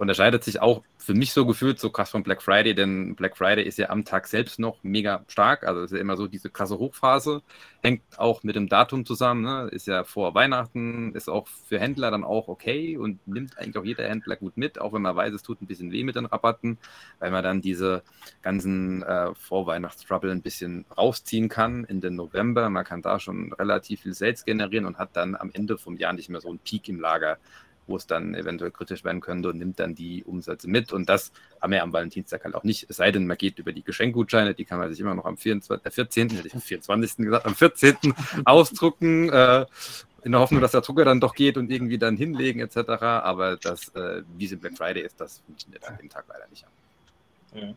unterscheidet 0.00 0.42
sich 0.42 0.62
auch 0.62 0.82
für 0.96 1.12
mich 1.12 1.34
so 1.34 1.44
gefühlt 1.44 1.78
so 1.78 1.90
krass 1.90 2.08
von 2.08 2.22
Black 2.22 2.40
Friday, 2.40 2.74
denn 2.74 3.14
Black 3.16 3.36
Friday 3.36 3.64
ist 3.64 3.76
ja 3.76 3.90
am 3.90 4.06
Tag 4.06 4.26
selbst 4.28 4.58
noch 4.58 4.82
mega 4.82 5.24
stark. 5.28 5.62
Also 5.66 5.82
ist 5.82 5.92
ja 5.92 5.98
immer 5.98 6.16
so 6.16 6.26
diese 6.26 6.48
krasse 6.48 6.78
Hochphase, 6.78 7.42
hängt 7.82 8.02
auch 8.16 8.42
mit 8.42 8.56
dem 8.56 8.70
Datum 8.70 9.04
zusammen, 9.04 9.42
ne? 9.42 9.68
ist 9.70 9.86
ja 9.86 10.04
vor 10.04 10.34
Weihnachten, 10.34 11.14
ist 11.14 11.28
auch 11.28 11.48
für 11.48 11.78
Händler 11.78 12.10
dann 12.10 12.24
auch 12.24 12.48
okay 12.48 12.96
und 12.96 13.26
nimmt 13.28 13.58
eigentlich 13.58 13.76
auch 13.76 13.84
jeder 13.84 14.08
Händler 14.08 14.36
gut 14.36 14.56
mit, 14.56 14.80
auch 14.80 14.94
wenn 14.94 15.02
man 15.02 15.16
weiß, 15.16 15.34
es 15.34 15.42
tut 15.42 15.60
ein 15.60 15.66
bisschen 15.66 15.92
weh 15.92 16.02
mit 16.02 16.16
den 16.16 16.24
Rabatten, 16.24 16.78
weil 17.18 17.30
man 17.30 17.44
dann 17.44 17.60
diese 17.60 18.02
ganzen 18.40 19.02
äh, 19.02 19.34
Vorweihnachtstrouble 19.34 20.30
ein 20.30 20.40
bisschen 20.40 20.86
rausziehen 20.96 21.50
kann 21.50 21.84
in 21.84 22.00
den 22.00 22.16
November. 22.16 22.70
Man 22.70 22.84
kann 22.84 23.02
da 23.02 23.20
schon 23.20 23.52
relativ 23.52 24.00
viel 24.00 24.14
Sales 24.14 24.46
generieren 24.46 24.86
und 24.86 24.96
hat 24.96 25.10
dann 25.12 25.36
am 25.36 25.50
Ende 25.52 25.76
vom 25.76 25.98
Jahr 25.98 26.14
nicht 26.14 26.30
mehr 26.30 26.40
so 26.40 26.48
einen 26.48 26.58
Peak 26.58 26.88
im 26.88 27.00
Lager 27.00 27.36
wo 27.90 27.96
es 27.96 28.06
dann 28.06 28.34
eventuell 28.34 28.70
kritisch 28.70 29.04
werden 29.04 29.20
könnte 29.20 29.50
und 29.50 29.58
nimmt 29.58 29.78
dann 29.80 29.94
die 29.94 30.24
Umsätze 30.24 30.68
mit. 30.68 30.92
Und 30.92 31.08
das 31.08 31.32
haben 31.60 31.72
wir 31.72 31.82
am 31.82 31.92
Valentinstag 31.92 32.44
halt 32.44 32.54
auch 32.54 32.64
nicht. 32.64 32.86
Es 32.88 32.96
sei 32.96 33.10
denn, 33.10 33.26
man 33.26 33.36
geht 33.36 33.58
über 33.58 33.72
die 33.72 33.82
Geschenkgutscheine, 33.82 34.54
die 34.54 34.64
kann 34.64 34.78
man 34.78 34.90
sich 34.90 35.00
immer 35.00 35.14
noch 35.14 35.26
am 35.26 35.36
24, 35.36 35.84
äh, 35.84 35.90
14., 35.90 36.30
hätte 36.30 36.48
ich 36.48 36.54
am 36.54 36.60
24. 36.60 37.24
gesagt, 37.24 37.46
am 37.46 37.54
14. 37.54 37.96
ausdrucken. 38.44 39.28
Äh, 39.30 39.66
in 40.22 40.32
der 40.32 40.40
Hoffnung, 40.40 40.60
dass 40.60 40.72
der 40.72 40.82
Drucker 40.82 41.04
dann 41.04 41.20
doch 41.20 41.34
geht 41.34 41.56
und 41.56 41.70
irgendwie 41.70 41.96
dann 41.96 42.16
hinlegen 42.16 42.60
etc. 42.60 42.76
Aber 43.02 43.56
das, 43.56 43.88
äh, 43.94 44.22
wie 44.36 44.44
es 44.44 44.52
im 44.52 44.60
Black 44.60 44.76
Friday 44.76 45.02
ist, 45.02 45.20
das 45.20 45.38
funktioniert 45.46 45.86
an 45.88 45.96
dem 45.96 46.10
Tag 46.10 46.24
leider 46.28 46.46
nicht. 46.48 46.66
Mhm. 47.54 47.74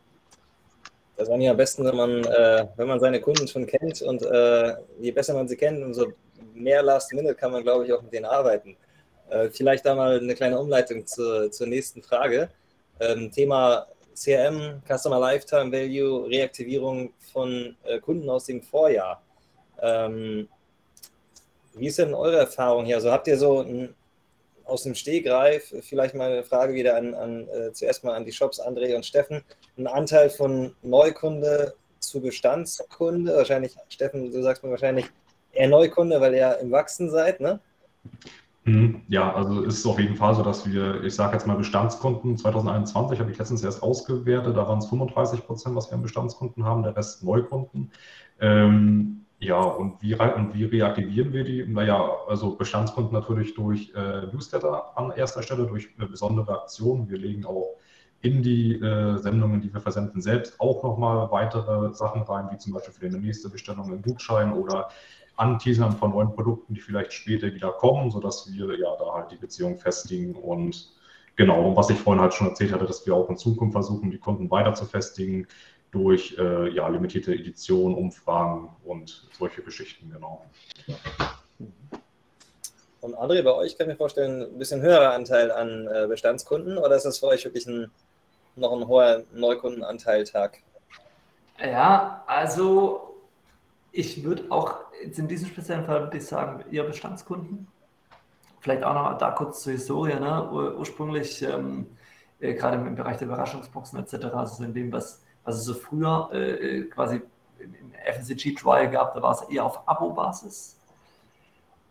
Das 1.15 1.29
war 1.29 1.37
ja 1.37 1.51
am 1.51 1.57
besten, 1.57 1.85
wenn 1.85 1.95
man, 1.95 2.23
äh, 2.25 2.67
wenn 2.75 2.87
man 2.87 2.99
seine 2.99 3.21
Kunden 3.21 3.47
schon 3.47 3.67
kennt 3.67 4.01
und 4.01 4.23
äh, 4.23 4.75
je 4.99 5.11
besser 5.11 5.33
man 5.33 5.47
sie 5.47 5.55
kennt, 5.55 5.83
umso 5.83 6.11
mehr 6.53 6.81
Last 6.81 7.13
Minute 7.13 7.35
kann 7.35 7.51
man, 7.51 7.63
glaube 7.63 7.85
ich, 7.85 7.93
auch 7.93 8.01
mit 8.01 8.11
denen 8.11 8.25
arbeiten. 8.25 8.75
Äh, 9.33 9.49
vielleicht 9.49 9.85
da 9.85 9.95
mal 9.95 10.19
eine 10.19 10.35
kleine 10.35 10.59
Umleitung 10.59 11.07
zur, 11.07 11.51
zur 11.51 11.67
nächsten 11.67 12.03
Frage. 12.03 12.49
Ähm, 12.99 13.31
Thema 13.31 13.87
CRM, 14.13 14.81
Customer 14.87 15.19
Lifetime 15.19 15.71
Value, 15.71 16.29
Reaktivierung 16.29 17.13
von 17.31 17.75
äh, 17.83 17.99
Kunden 17.99 18.29
aus 18.29 18.45
dem 18.45 18.61
Vorjahr. 18.61 19.23
Ähm, 19.81 20.47
wie 21.73 21.87
ist 21.87 21.97
denn 21.97 22.13
eure 22.13 22.37
Erfahrung 22.37 22.85
hier? 22.85 22.97
Also 22.97 23.11
habt 23.11 23.27
ihr 23.27 23.37
so 23.37 23.61
ein, 23.61 23.95
aus 24.65 24.83
dem 24.83 24.93
Stehgreif, 24.93 25.73
vielleicht 25.81 26.13
mal 26.13 26.31
eine 26.31 26.43
Frage 26.43 26.75
wieder 26.75 26.95
an, 26.95 27.15
an 27.15 27.47
äh, 27.47 27.73
zuerst 27.73 28.03
mal 28.03 28.13
an 28.13 28.25
die 28.25 28.31
Shops, 28.31 28.61
André 28.61 28.95
und 28.95 29.05
Steffen, 29.05 29.43
einen 29.77 29.87
Anteil 29.87 30.29
von 30.29 30.75
Neukunde 30.83 31.73
zu 31.99 32.21
Bestandskunde? 32.21 33.35
Wahrscheinlich, 33.35 33.75
Steffen, 33.89 34.31
du 34.31 34.43
sagst 34.43 34.63
mir 34.63 34.69
wahrscheinlich 34.69 35.07
eher 35.53 35.69
Neukunde, 35.69 36.21
weil 36.21 36.35
ihr 36.35 36.59
im 36.59 36.71
Wachsen 36.71 37.09
seid, 37.09 37.39
ne? 37.39 37.59
Mhm. 38.65 39.01
Ja, 39.09 39.33
also 39.33 39.61
ist 39.63 39.79
es 39.79 39.85
auf 39.85 39.99
jeden 39.99 40.15
Fall 40.15 40.35
so, 40.35 40.43
dass 40.43 40.65
wir, 40.65 41.03
ich 41.03 41.13
sage 41.13 41.33
jetzt 41.33 41.45
mal 41.45 41.57
Bestandskunden 41.57 42.37
2021, 42.37 43.19
habe 43.19 43.31
ich 43.31 43.37
letztens 43.37 43.63
erst 43.63 43.83
ausgewertet, 43.83 44.55
da 44.55 44.67
waren 44.67 44.79
es 44.79 44.87
35 44.87 45.45
Prozent, 45.45 45.75
was 45.75 45.89
wir 45.89 45.95
an 45.95 46.01
Bestandskunden 46.01 46.63
haben, 46.63 46.83
der 46.83 46.95
Rest 46.95 47.23
Neukunden. 47.23 47.91
Ähm, 48.39 49.25
ja, 49.39 49.59
und 49.59 50.01
wie, 50.01 50.15
und 50.15 50.53
wie 50.53 50.63
reaktivieren 50.63 51.33
wir 51.33 51.43
die? 51.43 51.65
Naja, 51.65 52.09
also 52.29 52.55
Bestandskunden 52.55 53.11
natürlich 53.11 53.53
durch 53.53 53.91
äh, 53.95 54.27
Newsletter 54.31 54.97
an 54.97 55.11
erster 55.11 55.43
Stelle, 55.43 55.67
durch 55.67 55.89
äh, 55.99 56.05
besondere 56.05 56.61
Aktionen. 56.61 57.09
Wir 57.09 57.17
legen 57.17 57.45
auch 57.45 57.75
in 58.21 58.41
die 58.41 58.75
äh, 58.75 59.17
Sendungen, 59.17 59.59
die 59.59 59.73
wir 59.73 59.81
versenden, 59.81 60.21
selbst 60.21 60.57
auch 60.61 60.81
nochmal 60.81 61.29
weitere 61.31 61.93
Sachen 61.93 62.21
rein, 62.21 62.47
wie 62.51 62.57
zum 62.57 62.71
Beispiel 62.71 62.93
für 62.93 63.09
die 63.09 63.17
nächste 63.17 63.49
Bestellung 63.49 63.91
einen 63.91 64.01
Gutschein 64.01 64.53
oder 64.53 64.87
Anteasern 65.43 65.91
von 65.91 66.11
neuen 66.11 66.33
Produkten, 66.33 66.73
die 66.73 66.79
vielleicht 66.79 67.11
später 67.11 67.53
wieder 67.53 67.71
kommen, 67.71 68.09
sodass 68.09 68.49
wir 68.51 68.79
ja 68.79 68.95
da 68.97 69.13
halt 69.13 69.31
die 69.31 69.35
Beziehung 69.35 69.77
festigen 69.77 70.35
und 70.35 70.93
genau, 71.35 71.75
was 71.75 71.89
ich 71.89 71.97
vorhin 71.97 72.21
halt 72.21 72.33
schon 72.33 72.47
erzählt 72.47 72.71
hatte, 72.71 72.85
dass 72.85 73.05
wir 73.05 73.13
auch 73.13 73.29
in 73.29 73.37
Zukunft 73.37 73.73
versuchen, 73.73 74.09
die 74.09 74.17
Kunden 74.17 74.49
weiter 74.49 74.73
zu 74.73 74.85
festigen 74.85 75.47
durch 75.91 76.35
äh, 76.39 76.69
ja, 76.69 76.87
limitierte 76.87 77.33
Editionen, 77.33 77.95
Umfragen 77.95 78.69
und 78.83 79.27
solche 79.37 79.61
Geschichten, 79.61 80.09
genau. 80.11 80.45
Und 83.01 83.15
André, 83.15 83.43
bei 83.43 83.53
euch 83.53 83.77
kann 83.77 83.87
ich 83.87 83.93
mir 83.93 83.97
vorstellen, 83.97 84.43
ein 84.43 84.57
bisschen 84.57 84.81
höherer 84.81 85.13
Anteil 85.13 85.51
an 85.51 85.87
äh, 85.87 86.07
Bestandskunden 86.07 86.77
oder 86.77 86.95
ist 86.95 87.03
das 87.03 87.19
für 87.19 87.27
euch 87.27 87.43
wirklich 87.43 87.67
ein, 87.67 87.91
noch 88.55 88.71
ein 88.71 88.87
hoher 88.87 89.23
Neukundenanteil 89.33 90.23
Tag? 90.23 90.59
Ja, 91.61 92.23
also 92.27 93.12
ich 93.93 94.23
würde 94.23 94.45
auch 94.49 94.79
jetzt 95.03 95.19
in 95.19 95.27
diesem 95.27 95.47
speziellen 95.47 95.85
Fall 95.85 96.01
würde 96.01 96.17
ich 96.17 96.25
sagen, 96.25 96.63
eher 96.71 96.83
Bestandskunden. 96.83 97.67
Vielleicht 98.59 98.83
auch 98.83 98.93
noch 98.95 99.17
da 99.19 99.31
kurz 99.31 99.61
zur 99.61 99.73
Historie. 99.73 100.15
Ne? 100.15 100.49
Ur 100.51 100.77
ursprünglich, 100.79 101.41
ähm, 101.43 101.85
äh, 102.39 102.55
gerade 102.55 102.77
im 102.77 102.95
Bereich 102.95 103.17
der 103.17 103.27
Überraschungsboxen 103.27 103.99
etc., 103.99 104.25
also 104.33 104.63
in 104.63 104.73
dem, 104.73 104.91
was, 104.91 105.21
was 105.43 105.57
es 105.57 105.65
so 105.65 105.75
früher 105.75 106.29
äh, 106.33 106.83
quasi 106.83 107.21
im 107.59 107.91
FNCG-Trial 108.13 108.89
gab, 108.89 109.13
da 109.13 109.21
war 109.21 109.31
es 109.31 109.41
eher 109.49 109.63
auf 109.63 109.87
Abo-Basis. 109.87 110.79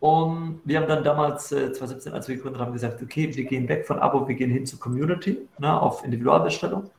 Und 0.01 0.61
wir 0.65 0.81
haben 0.81 0.89
dann 0.89 1.05
damals, 1.05 1.53
äh, 1.53 1.73
2017, 1.73 2.13
als 2.13 2.27
wir 2.27 2.35
gegründet 2.35 2.61
haben, 2.61 2.73
gesagt, 2.73 3.01
okay, 3.01 3.33
wir 3.33 3.45
gehen 3.45 3.69
weg 3.69 3.87
von 3.87 4.01
Abo, 4.01 4.27
wir 4.27 4.35
gehen 4.35 4.51
hin 4.51 4.67
zur 4.67 4.81
Community, 4.81 5.47
ne, 5.59 5.81
auf 5.81 6.05
Individualbestellung. 6.05 6.91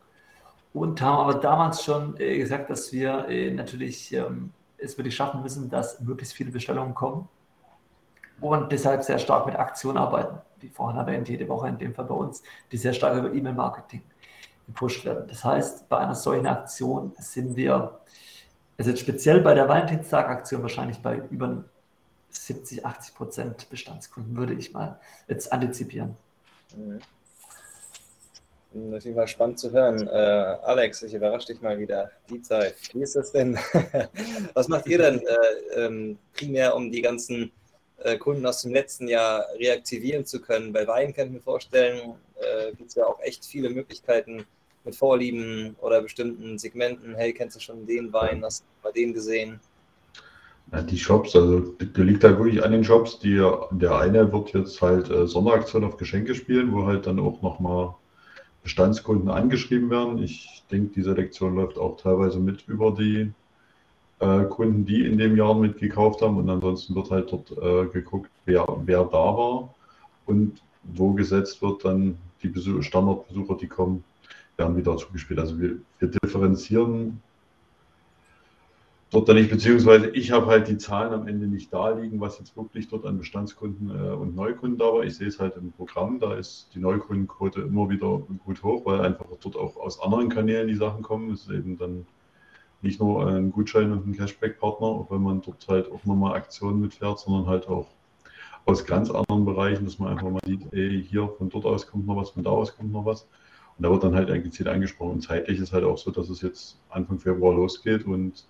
Und 0.73 1.01
haben 1.01 1.17
aber 1.17 1.33
damals 1.41 1.83
schon 1.83 2.17
äh, 2.19 2.37
gesagt, 2.37 2.69
dass 2.69 2.93
wir 2.93 3.27
äh, 3.27 3.51
natürlich 3.51 4.13
ähm, 4.13 4.51
es 4.83 4.97
wirklich 4.97 5.15
schaffen 5.15 5.41
müssen, 5.41 5.69
dass 5.69 5.99
möglichst 6.01 6.33
viele 6.33 6.51
Bestellungen 6.51 6.93
kommen 6.93 7.27
und 8.41 8.71
deshalb 8.71 9.03
sehr 9.03 9.19
stark 9.19 9.45
mit 9.45 9.55
Aktionen 9.55 9.97
arbeiten, 9.97 10.37
wie 10.59 10.69
vorhin 10.69 10.99
erwähnt, 10.99 11.29
jede 11.29 11.47
Woche 11.47 11.67
in 11.67 11.77
dem 11.77 11.93
Fall 11.93 12.05
bei 12.05 12.15
uns, 12.15 12.43
die 12.71 12.77
sehr 12.77 12.93
stark 12.93 13.17
über 13.17 13.33
E-Mail-Marketing 13.33 14.01
gepusht 14.67 15.05
werden. 15.05 15.27
Das 15.27 15.43
heißt, 15.43 15.89
bei 15.89 15.97
einer 15.97 16.15
solchen 16.15 16.47
Aktion 16.47 17.13
sind 17.17 17.55
wir, 17.55 17.99
also 18.77 18.95
speziell 18.95 19.41
bei 19.41 19.53
der 19.53 19.67
Valentinstag-Aktion 19.67 20.61
wahrscheinlich 20.61 20.99
bei 20.99 21.21
über 21.29 21.63
70, 22.29 22.85
80 22.85 23.15
Prozent 23.15 23.69
Bestandskunden, 23.69 24.35
würde 24.35 24.53
ich 24.53 24.73
mal 24.73 24.99
jetzt 25.27 25.51
antizipieren. 25.51 26.17
Mhm. 26.75 26.99
Natürlich 28.73 29.15
mal 29.15 29.27
spannend 29.27 29.59
zu 29.59 29.71
hören. 29.71 30.07
Äh, 30.07 30.11
Alex, 30.11 31.03
ich 31.03 31.13
überrasche 31.13 31.47
dich 31.47 31.61
mal 31.61 31.77
wieder. 31.77 32.09
Die 32.29 32.41
Zeit. 32.41 32.75
Wie 32.93 33.03
ist 33.03 33.15
das 33.15 33.31
denn? 33.31 33.57
Was 34.55 34.67
macht 34.67 34.87
ihr 34.87 34.97
denn 34.97 35.19
äh, 35.19 35.85
ähm, 35.85 36.17
primär, 36.33 36.75
um 36.75 36.91
die 36.91 37.01
ganzen 37.01 37.51
äh, 37.99 38.17
Kunden 38.17 38.43
aus 38.47 38.63
dem 38.63 38.73
letzten 38.73 39.07
Jahr 39.07 39.45
reaktivieren 39.59 40.25
zu 40.25 40.41
können? 40.41 40.73
Bei 40.73 40.87
Wein 40.87 41.13
kann 41.13 41.27
ich 41.27 41.33
mir 41.33 41.41
vorstellen, 41.41 42.15
äh, 42.35 42.71
gibt 42.71 42.89
es 42.89 42.95
ja 42.95 43.05
auch 43.05 43.19
echt 43.21 43.45
viele 43.45 43.69
Möglichkeiten 43.69 44.43
mit 44.85 44.95
Vorlieben 44.95 45.75
oder 45.79 46.01
bestimmten 46.01 46.57
Segmenten. 46.57 47.13
Hey, 47.13 47.31
kennst 47.31 47.55
du 47.55 47.59
schon 47.59 47.85
den 47.85 48.11
Wein? 48.11 48.43
Hast 48.43 48.61
du 48.61 48.65
bei 48.81 48.91
dem 48.91 49.13
gesehen? 49.13 49.59
Ja, 50.71 50.81
die 50.81 50.97
Shops, 50.97 51.35
also 51.35 51.59
der 51.59 52.03
liegt 52.05 52.23
halt 52.23 52.39
wirklich 52.39 52.63
an 52.63 52.71
den 52.71 52.83
Shops. 52.83 53.19
Die, 53.19 53.35
der 53.71 53.95
eine 53.97 54.31
wird 54.33 54.53
jetzt 54.53 54.81
halt 54.81 55.11
äh, 55.11 55.27
Sonderaktion 55.27 55.83
auf 55.83 55.97
Geschenke 55.97 56.33
spielen, 56.33 56.73
wo 56.73 56.87
halt 56.87 57.05
dann 57.05 57.19
auch 57.19 57.39
nochmal 57.43 57.93
Bestandskunden 58.63 59.29
angeschrieben 59.29 59.89
werden. 59.89 60.23
Ich 60.23 60.63
denke, 60.71 60.93
die 60.93 61.01
Selektion 61.01 61.55
läuft 61.55 61.77
auch 61.77 61.97
teilweise 61.97 62.39
mit 62.39 62.67
über 62.67 62.91
die 62.91 63.31
äh, 64.19 64.43
Kunden, 64.45 64.85
die 64.85 65.05
in 65.05 65.17
dem 65.17 65.35
Jahr 65.35 65.53
mitgekauft 65.53 66.21
haben. 66.21 66.37
Und 66.37 66.49
ansonsten 66.49 66.95
wird 66.95 67.11
halt 67.11 67.31
dort 67.31 67.51
äh, 67.51 67.91
geguckt, 67.91 68.29
wer, 68.45 68.65
wer 68.85 69.03
da 69.03 69.11
war 69.11 69.73
und 70.25 70.61
wo 70.83 71.13
gesetzt 71.13 71.61
wird, 71.61 71.85
dann 71.85 72.17
die 72.41 72.47
Besuch 72.47 72.83
Standardbesucher, 72.83 73.55
die 73.57 73.67
kommen, 73.67 74.03
werden 74.57 74.75
wieder 74.75 74.97
zugespielt. 74.97 75.39
Also 75.39 75.59
wir, 75.59 75.77
wir 75.99 76.09
differenzieren 76.09 77.21
dort 79.13 79.29
dann 79.29 79.35
nicht, 79.35 79.49
beziehungsweise 79.49 80.09
ich 80.09 80.31
habe 80.31 80.47
halt 80.47 80.67
die 80.67 80.77
Zahlen 80.77 81.13
am 81.13 81.27
Ende 81.27 81.47
nicht 81.47 81.71
da 81.71 81.89
liegen, 81.91 82.19
was 82.19 82.39
jetzt 82.39 82.57
wirklich 82.57 82.87
dort 82.89 83.05
an 83.05 83.17
Bestandskunden 83.17 83.89
äh, 83.89 84.13
und 84.13 84.35
Neukunden 84.35 84.77
da 84.77 84.85
war. 84.85 85.03
Ich 85.03 85.15
sehe 85.15 85.27
es 85.27 85.39
halt 85.39 85.55
im 85.55 85.71
Programm, 85.71 86.19
da 86.19 86.33
ist 86.33 86.69
die 86.73 86.79
Neukundenquote 86.79 87.61
immer 87.61 87.89
wieder 87.89 88.19
gut 88.43 88.63
hoch, 88.63 88.85
weil 88.85 89.01
einfach 89.01 89.25
dort 89.41 89.55
auch 89.55 89.77
aus 89.77 90.01
anderen 90.01 90.29
Kanälen 90.29 90.67
die 90.67 90.75
Sachen 90.75 91.03
kommen. 91.03 91.31
Es 91.31 91.43
ist 91.43 91.51
eben 91.51 91.77
dann 91.77 92.07
nicht 92.81 92.99
nur 92.99 93.25
ein 93.27 93.51
Gutschein 93.51 93.91
und 93.91 94.05
ein 94.07 94.17
Cashback-Partner, 94.17 94.87
auch 94.87 95.11
wenn 95.11 95.21
man 95.21 95.41
dort 95.41 95.67
halt 95.67 95.91
auch 95.91 96.03
nochmal 96.05 96.33
Aktionen 96.35 96.81
mitfährt, 96.81 97.19
sondern 97.19 97.47
halt 97.47 97.67
auch 97.67 97.87
aus 98.65 98.85
ganz 98.85 99.11
anderen 99.11 99.45
Bereichen, 99.45 99.85
dass 99.85 99.99
man 99.99 100.09
einfach 100.09 100.29
mal 100.29 100.39
sieht, 100.45 100.61
ey, 100.71 101.03
hier 101.07 101.29
von 101.37 101.49
dort 101.49 101.65
aus 101.65 101.87
kommt 101.87 102.07
noch 102.07 102.15
was, 102.15 102.31
von 102.31 102.43
da 102.43 102.49
aus 102.49 102.75
kommt 102.75 102.91
noch 102.91 103.05
was. 103.05 103.27
Und 103.77 103.83
da 103.83 103.91
wird 103.91 104.03
dann 104.03 104.15
halt 104.15 104.27
gezielt 104.43 104.69
angesprochen. 104.69 105.13
Und 105.13 105.21
zeitlich 105.21 105.59
ist 105.59 105.73
halt 105.73 105.83
auch 105.83 105.97
so, 105.97 106.11
dass 106.11 106.29
es 106.29 106.41
jetzt 106.41 106.79
Anfang 106.89 107.19
Februar 107.19 107.55
losgeht 107.55 108.05
und 108.05 108.45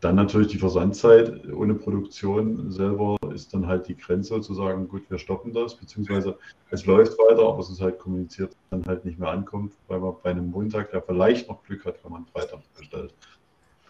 dann 0.00 0.14
natürlich 0.14 0.48
die 0.48 0.58
Versandzeit 0.58 1.48
ohne 1.52 1.74
Produktion 1.74 2.70
selber 2.70 3.16
ist 3.34 3.52
dann 3.52 3.66
halt 3.66 3.88
die 3.88 3.96
Grenze 3.96 4.40
zu 4.40 4.54
sagen, 4.54 4.88
gut, 4.88 5.02
wir 5.10 5.18
stoppen 5.18 5.52
das, 5.52 5.74
beziehungsweise 5.74 6.38
es 6.70 6.86
läuft 6.86 7.18
weiter, 7.18 7.48
aber 7.48 7.58
es 7.58 7.70
ist 7.70 7.80
halt 7.80 7.98
kommuniziert, 7.98 8.52
dann 8.70 8.84
halt 8.86 9.04
nicht 9.04 9.18
mehr 9.18 9.30
ankommt, 9.30 9.72
weil 9.88 9.98
man 9.98 10.14
bei 10.22 10.30
einem 10.30 10.50
Montag, 10.50 10.92
der 10.92 11.02
vielleicht 11.02 11.48
noch 11.48 11.62
Glück 11.64 11.84
hat, 11.84 11.96
wenn 12.04 12.12
man 12.12 12.26
Freitag 12.26 12.60
bestellt. 12.76 13.12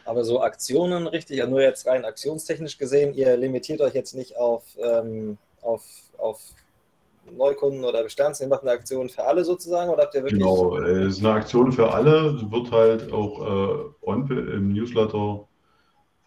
Aber 0.07 0.25
so 0.25 0.41
Aktionen, 0.41 1.07
richtig, 1.07 1.47
nur 1.47 1.61
jetzt 1.61 1.87
rein 1.87 2.07
aktionstechnisch 2.07 2.79
gesehen, 2.79 3.13
ihr 3.13 3.37
limitiert 3.37 3.83
euch 3.83 3.93
jetzt 3.93 4.15
nicht 4.15 4.39
auf, 4.39 4.63
ähm, 4.83 5.37
auf, 5.61 5.85
auf 6.17 6.41
Neukunden 7.37 7.85
oder 7.85 8.03
Bestands, 8.03 8.41
ihr 8.41 8.49
macht 8.49 8.63
eine 8.63 8.71
Aktion 8.71 9.11
für 9.11 9.25
alle 9.25 9.45
sozusagen 9.45 9.91
oder 9.91 10.05
habt 10.05 10.15
ihr 10.15 10.23
wirklich. 10.23 10.41
Genau, 10.41 10.79
es 10.79 11.19
ist 11.19 11.25
eine 11.25 11.35
Aktion 11.35 11.73
für 11.73 11.93
alle, 11.93 12.51
wird 12.51 12.71
halt 12.71 13.13
auch 13.13 13.93
äh, 14.07 14.55
im 14.55 14.73
Newsletter 14.73 15.48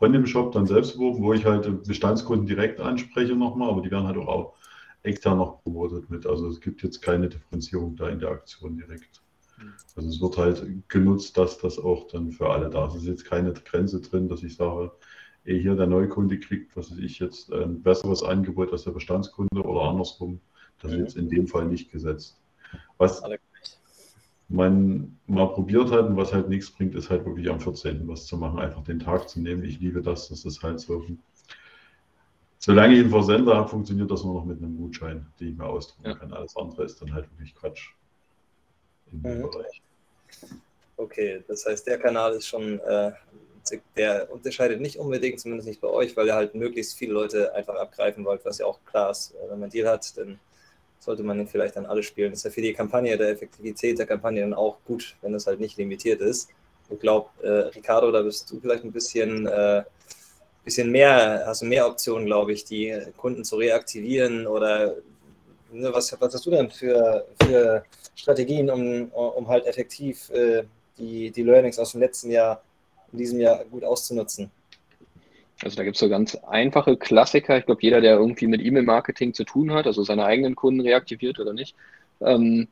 von 0.01 0.13
dem 0.13 0.25
Shop 0.25 0.51
dann 0.51 0.65
selbst 0.65 0.93
beworben, 0.93 1.21
wo 1.21 1.31
ich 1.31 1.45
halt 1.45 1.83
Bestandskunden 1.83 2.47
direkt 2.47 2.81
anspreche 2.81 3.35
nochmal, 3.35 3.69
aber 3.69 3.83
die 3.83 3.91
werden 3.91 4.07
halt 4.07 4.17
auch, 4.17 4.55
extern 5.03 5.37
noch 5.37 5.61
promotet 5.61 6.09
mit. 6.09 6.25
Also 6.25 6.47
es 6.47 6.59
gibt 6.59 6.81
jetzt 6.81 7.03
keine 7.03 7.29
Differenzierung 7.29 7.95
da 7.95 8.09
in 8.09 8.19
der 8.19 8.29
Aktion 8.29 8.77
direkt. 8.77 9.21
Also 9.95 10.09
es 10.09 10.19
wird 10.19 10.37
halt 10.37 10.89
genutzt, 10.89 11.37
dass 11.37 11.59
das 11.59 11.77
auch 11.77 12.07
dann 12.07 12.31
für 12.31 12.49
alle 12.49 12.71
da 12.71 12.87
ist. 12.87 12.95
Es 12.95 13.03
ist 13.03 13.09
jetzt 13.09 13.25
keine 13.25 13.53
Grenze 13.53 14.01
drin, 14.01 14.27
dass 14.27 14.41
ich 14.41 14.55
sage, 14.55 14.91
eh 15.45 15.59
hier 15.59 15.75
der 15.75 15.85
Neukunde 15.85 16.39
kriegt, 16.39 16.75
was 16.75 16.89
weiß 16.89 16.97
ich 16.97 17.19
jetzt, 17.19 17.53
ein 17.53 17.83
besseres 17.83 18.23
Angebot 18.23 18.71
als 18.71 18.85
der 18.85 18.91
Bestandskunde 18.91 19.61
oder 19.61 19.81
andersrum. 19.81 20.41
Das 20.79 20.93
ist 20.93 20.97
jetzt 20.97 21.15
in 21.15 21.29
dem 21.29 21.47
Fall 21.47 21.67
nicht 21.67 21.91
gesetzt. 21.91 22.41
Was, 22.97 23.21
man 24.51 25.17
mal 25.27 25.47
probiert 25.47 25.91
hat 25.91 26.07
und 26.07 26.17
was 26.17 26.33
halt 26.33 26.49
nichts 26.49 26.69
bringt, 26.71 26.95
ist 26.95 27.09
halt 27.09 27.25
wirklich 27.25 27.49
am 27.49 27.59
14. 27.59 28.07
was 28.07 28.25
zu 28.25 28.37
machen, 28.37 28.59
einfach 28.59 28.83
den 28.83 28.99
Tag 28.99 29.29
zu 29.29 29.39
nehmen. 29.41 29.63
Ich 29.63 29.79
liebe 29.79 30.01
das, 30.01 30.29
das 30.29 30.45
ist 30.45 30.61
halt 30.61 30.79
so. 30.79 31.03
Solange 32.59 32.93
ich 32.93 32.99
einen 32.99 33.09
Versender 33.09 33.55
habe, 33.55 33.69
funktioniert 33.69 34.11
das 34.11 34.23
nur 34.23 34.35
noch 34.35 34.45
mit 34.45 34.57
einem 34.57 34.77
Gutschein, 34.77 35.25
den 35.39 35.49
ich 35.49 35.57
mir 35.57 35.65
ausdrucken 35.65 36.09
ja. 36.09 36.15
kann. 36.15 36.33
Alles 36.33 36.55
andere 36.55 36.83
ist 36.83 37.01
dann 37.01 37.13
halt 37.13 37.29
wirklich 37.31 37.55
Quatsch 37.55 37.91
in 39.11 39.23
dem 39.23 39.37
mhm. 39.37 39.41
Bereich. 39.43 39.81
Okay, 40.97 41.43
das 41.47 41.65
heißt, 41.65 41.87
der 41.87 41.97
Kanal 41.97 42.33
ist 42.33 42.47
schon 42.47 42.79
äh, 42.79 43.11
der 43.95 44.31
unterscheidet 44.31 44.81
nicht 44.81 44.97
unbedingt, 44.97 45.39
zumindest 45.39 45.67
nicht 45.67 45.81
bei 45.81 45.87
euch, 45.87 46.15
weil 46.17 46.27
ihr 46.27 46.35
halt 46.35 46.55
möglichst 46.55 46.97
viele 46.97 47.13
Leute 47.13 47.53
einfach 47.53 47.75
abgreifen 47.75 48.25
wollt, 48.25 48.43
was 48.45 48.57
ja 48.57 48.65
auch 48.65 48.79
klar 48.85 49.11
ist. 49.11 49.33
Wenn 49.49 49.59
man 49.59 49.69
Deal 49.69 49.87
hat, 49.87 50.17
dann 50.17 50.39
sollte 51.01 51.23
man 51.23 51.39
ihn 51.39 51.47
vielleicht 51.47 51.75
dann 51.75 51.87
alle 51.87 52.03
spielen. 52.03 52.31
Das 52.31 52.39
ist 52.39 52.45
ja 52.45 52.51
für 52.51 52.61
die 52.61 52.73
Kampagne, 52.73 53.17
der 53.17 53.29
Effektivität 53.29 53.97
der 53.97 54.05
Kampagne 54.05 54.41
dann 54.41 54.53
auch 54.53 54.77
gut, 54.85 55.15
wenn 55.21 55.33
es 55.33 55.47
halt 55.47 55.59
nicht 55.59 55.77
limitiert 55.77 56.21
ist. 56.21 56.49
Ich 56.89 56.99
glaube, 56.99 57.29
äh, 57.41 57.69
Ricardo, 57.75 58.11
da 58.11 58.21
bist 58.21 58.49
du 58.51 58.59
vielleicht 58.59 58.83
ein 58.83 58.91
bisschen, 58.91 59.47
äh, 59.47 59.83
bisschen 60.63 60.91
mehr, 60.91 61.43
hast 61.47 61.63
du 61.63 61.65
mehr 61.65 61.87
Optionen, 61.87 62.27
glaube 62.27 62.53
ich, 62.53 62.65
die 62.65 62.95
Kunden 63.17 63.43
zu 63.43 63.55
reaktivieren 63.55 64.45
oder 64.45 64.95
ne, 65.71 65.91
was, 65.91 66.15
was 66.19 66.33
hast 66.33 66.45
du 66.45 66.51
denn 66.51 66.69
für, 66.69 67.25
für 67.41 67.83
Strategien, 68.15 68.69
um, 68.69 69.09
um 69.09 69.47
halt 69.47 69.65
effektiv 69.65 70.29
äh, 70.29 70.63
die, 70.99 71.31
die 71.31 71.43
Learnings 71.43 71.79
aus 71.79 71.93
dem 71.93 72.01
letzten 72.01 72.29
Jahr 72.29 72.61
in 73.11 73.17
diesem 73.17 73.39
Jahr 73.39 73.65
gut 73.65 73.83
auszunutzen? 73.83 74.51
Also 75.64 75.78
da 75.78 75.84
gibt 75.84 75.95
es 75.95 75.99
so 75.99 76.09
ganz 76.09 76.36
einfache 76.36 76.97
Klassiker. 76.97 77.57
Ich 77.57 77.66
glaube, 77.66 77.82
jeder, 77.82 78.01
der 78.01 78.16
irgendwie 78.16 78.47
mit 78.47 78.62
E-Mail-Marketing 78.62 79.34
zu 79.34 79.43
tun 79.43 79.74
hat, 79.74 79.86
also 79.86 80.03
seine 80.03 80.26
eigenen 80.26 80.55
Kunden 80.55 80.82
reaktiviert 80.82 81.39
oder 81.39 81.53
nicht, 81.53 81.76
ähm, 82.20 82.68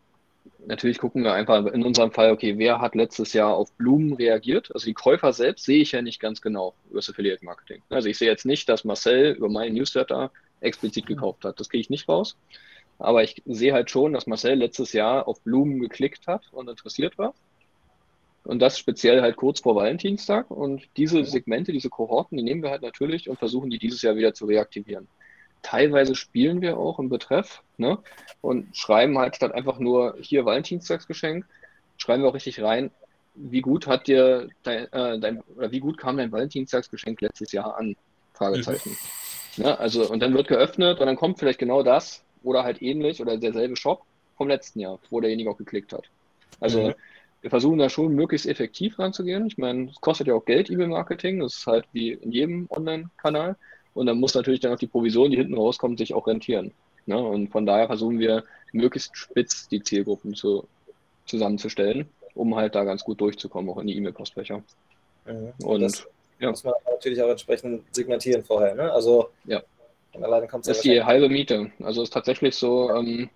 natürlich 0.65 0.97
gucken 0.97 1.23
wir 1.23 1.33
einfach 1.33 1.65
in 1.67 1.83
unserem 1.83 2.11
Fall, 2.11 2.31
okay, 2.31 2.57
wer 2.57 2.81
hat 2.81 2.95
letztes 2.95 3.33
Jahr 3.33 3.53
auf 3.53 3.71
Blumen 3.73 4.13
reagiert? 4.13 4.73
Also 4.73 4.85
die 4.85 4.93
Käufer 4.93 5.33
selbst 5.33 5.65
sehe 5.65 5.81
ich 5.81 5.91
ja 5.91 6.01
nicht 6.01 6.19
ganz 6.19 6.41
genau 6.41 6.73
über 6.89 6.99
das 6.99 7.09
Affiliate 7.09 7.45
Marketing. 7.45 7.81
Also 7.89 8.09
ich 8.09 8.17
sehe 8.17 8.29
jetzt 8.29 8.45
nicht, 8.45 8.67
dass 8.69 8.83
Marcel 8.83 9.33
über 9.33 9.49
meinen 9.49 9.75
Newsletter 9.75 10.31
explizit 10.61 11.05
gekauft 11.05 11.45
hat. 11.45 11.59
Das 11.59 11.69
kriege 11.69 11.81
ich 11.81 11.89
nicht 11.89 12.07
raus. 12.09 12.37
Aber 12.97 13.23
ich 13.23 13.41
sehe 13.45 13.73
halt 13.73 13.89
schon, 13.89 14.13
dass 14.13 14.27
Marcel 14.27 14.55
letztes 14.55 14.93
Jahr 14.93 15.27
auf 15.27 15.41
Blumen 15.41 15.79
geklickt 15.79 16.27
hat 16.27 16.43
und 16.51 16.69
interessiert 16.69 17.17
war. 17.17 17.33
Und 18.49 18.57
das 18.57 18.79
speziell 18.79 19.21
halt 19.21 19.35
kurz 19.35 19.59
vor 19.59 19.75
Valentinstag. 19.75 20.49
Und 20.49 20.81
diese 20.97 21.23
Segmente, 21.23 21.71
diese 21.71 21.91
Kohorten, 21.91 22.35
die 22.35 22.41
nehmen 22.41 22.63
wir 22.63 22.71
halt 22.71 22.81
natürlich 22.81 23.29
und 23.29 23.37
versuchen 23.37 23.69
die 23.69 23.77
dieses 23.77 24.01
Jahr 24.01 24.15
wieder 24.15 24.33
zu 24.33 24.47
reaktivieren. 24.47 25.07
Teilweise 25.61 26.15
spielen 26.15 26.59
wir 26.59 26.79
auch 26.79 26.97
im 26.97 27.09
Betreff 27.09 27.61
ne? 27.77 27.99
und 28.41 28.75
schreiben 28.75 29.19
halt 29.19 29.35
statt 29.35 29.51
einfach 29.51 29.77
nur 29.77 30.17
hier 30.19 30.45
Valentinstagsgeschenk, 30.45 31.45
schreiben 31.97 32.23
wir 32.23 32.29
auch 32.29 32.33
richtig 32.33 32.59
rein, 32.63 32.89
wie 33.35 33.61
gut 33.61 33.85
hat 33.85 34.07
dir 34.07 34.47
dein, 34.63 34.91
äh, 34.93 35.19
dein 35.19 35.43
oder 35.55 35.71
wie 35.71 35.79
gut 35.79 35.99
kam 35.99 36.17
dein 36.17 36.31
Valentinstagsgeschenk 36.31 37.21
letztes 37.21 37.51
Jahr 37.51 37.77
an? 37.77 37.95
Fragezeichen. 38.33 38.97
Mhm. 39.57 39.63
Ne? 39.63 39.79
Also, 39.79 40.09
und 40.09 40.21
dann 40.21 40.33
wird 40.33 40.47
geöffnet 40.47 40.99
und 40.99 41.05
dann 41.05 41.17
kommt 41.17 41.37
vielleicht 41.37 41.59
genau 41.59 41.83
das 41.83 42.23
oder 42.41 42.63
halt 42.63 42.81
ähnlich 42.81 43.21
oder 43.21 43.37
derselbe 43.37 43.75
Shop 43.75 44.01
vom 44.37 44.47
letzten 44.47 44.79
Jahr, 44.79 44.97
wo 45.11 45.21
derjenige 45.21 45.51
auch 45.51 45.57
geklickt 45.57 45.93
hat. 45.93 46.05
Also 46.59 46.87
mhm 46.87 46.95
wir 47.41 47.49
versuchen 47.49 47.79
da 47.79 47.89
schon 47.89 48.13
möglichst 48.13 48.47
effektiv 48.47 48.99
ranzugehen. 48.99 49.47
Ich 49.47 49.57
meine, 49.57 49.89
es 49.89 50.01
kostet 50.01 50.27
ja 50.27 50.33
auch 50.33 50.45
Geld, 50.45 50.69
E-Mail-Marketing. 50.69 51.39
Das 51.39 51.55
ist 51.55 51.67
halt 51.67 51.85
wie 51.93 52.11
in 52.11 52.31
jedem 52.31 52.67
Online-Kanal. 52.69 53.55
Und 53.93 54.05
dann 54.05 54.19
muss 54.19 54.35
natürlich 54.35 54.59
dann 54.59 54.73
auch 54.73 54.79
die 54.79 54.87
Provision, 54.87 55.31
die 55.31 55.37
hinten 55.37 55.55
rauskommt, 55.55 55.99
sich 55.99 56.13
auch 56.13 56.27
rentieren. 56.27 56.71
Ne? 57.05 57.17
Und 57.17 57.49
von 57.49 57.65
daher 57.65 57.87
versuchen 57.87 58.19
wir 58.19 58.43
möglichst 58.71 59.15
spitz 59.17 59.67
die 59.67 59.81
Zielgruppen 59.81 60.35
zu, 60.35 60.67
zusammenzustellen, 61.25 62.07
um 62.35 62.55
halt 62.55 62.75
da 62.75 62.83
ganz 62.83 63.03
gut 63.03 63.21
durchzukommen, 63.21 63.69
auch 63.69 63.79
in 63.79 63.87
die 63.87 63.97
E-Mail-Postfächer. 63.97 64.61
Mhm. 65.25 65.53
Und 65.63 65.81
das 65.81 66.05
ja. 66.39 66.49
muss 66.49 66.63
man 66.63 66.73
natürlich 66.91 67.21
auch 67.21 67.29
entsprechend 67.29 67.83
segmentieren 67.95 68.43
vorher. 68.43 68.75
Ne? 68.75 68.91
Also 68.91 69.29
ja. 69.45 69.61
alleine 70.21 70.47
kommt 70.47 70.67
Das 70.67 70.77
ist 70.77 70.85
die 70.85 71.03
halbe 71.03 71.29
Miete. 71.29 71.71
Also 71.81 72.01
es 72.01 72.09
ist 72.09 72.13
tatsächlich 72.13 72.55
so, 72.55 72.91
ähm, 72.93 73.29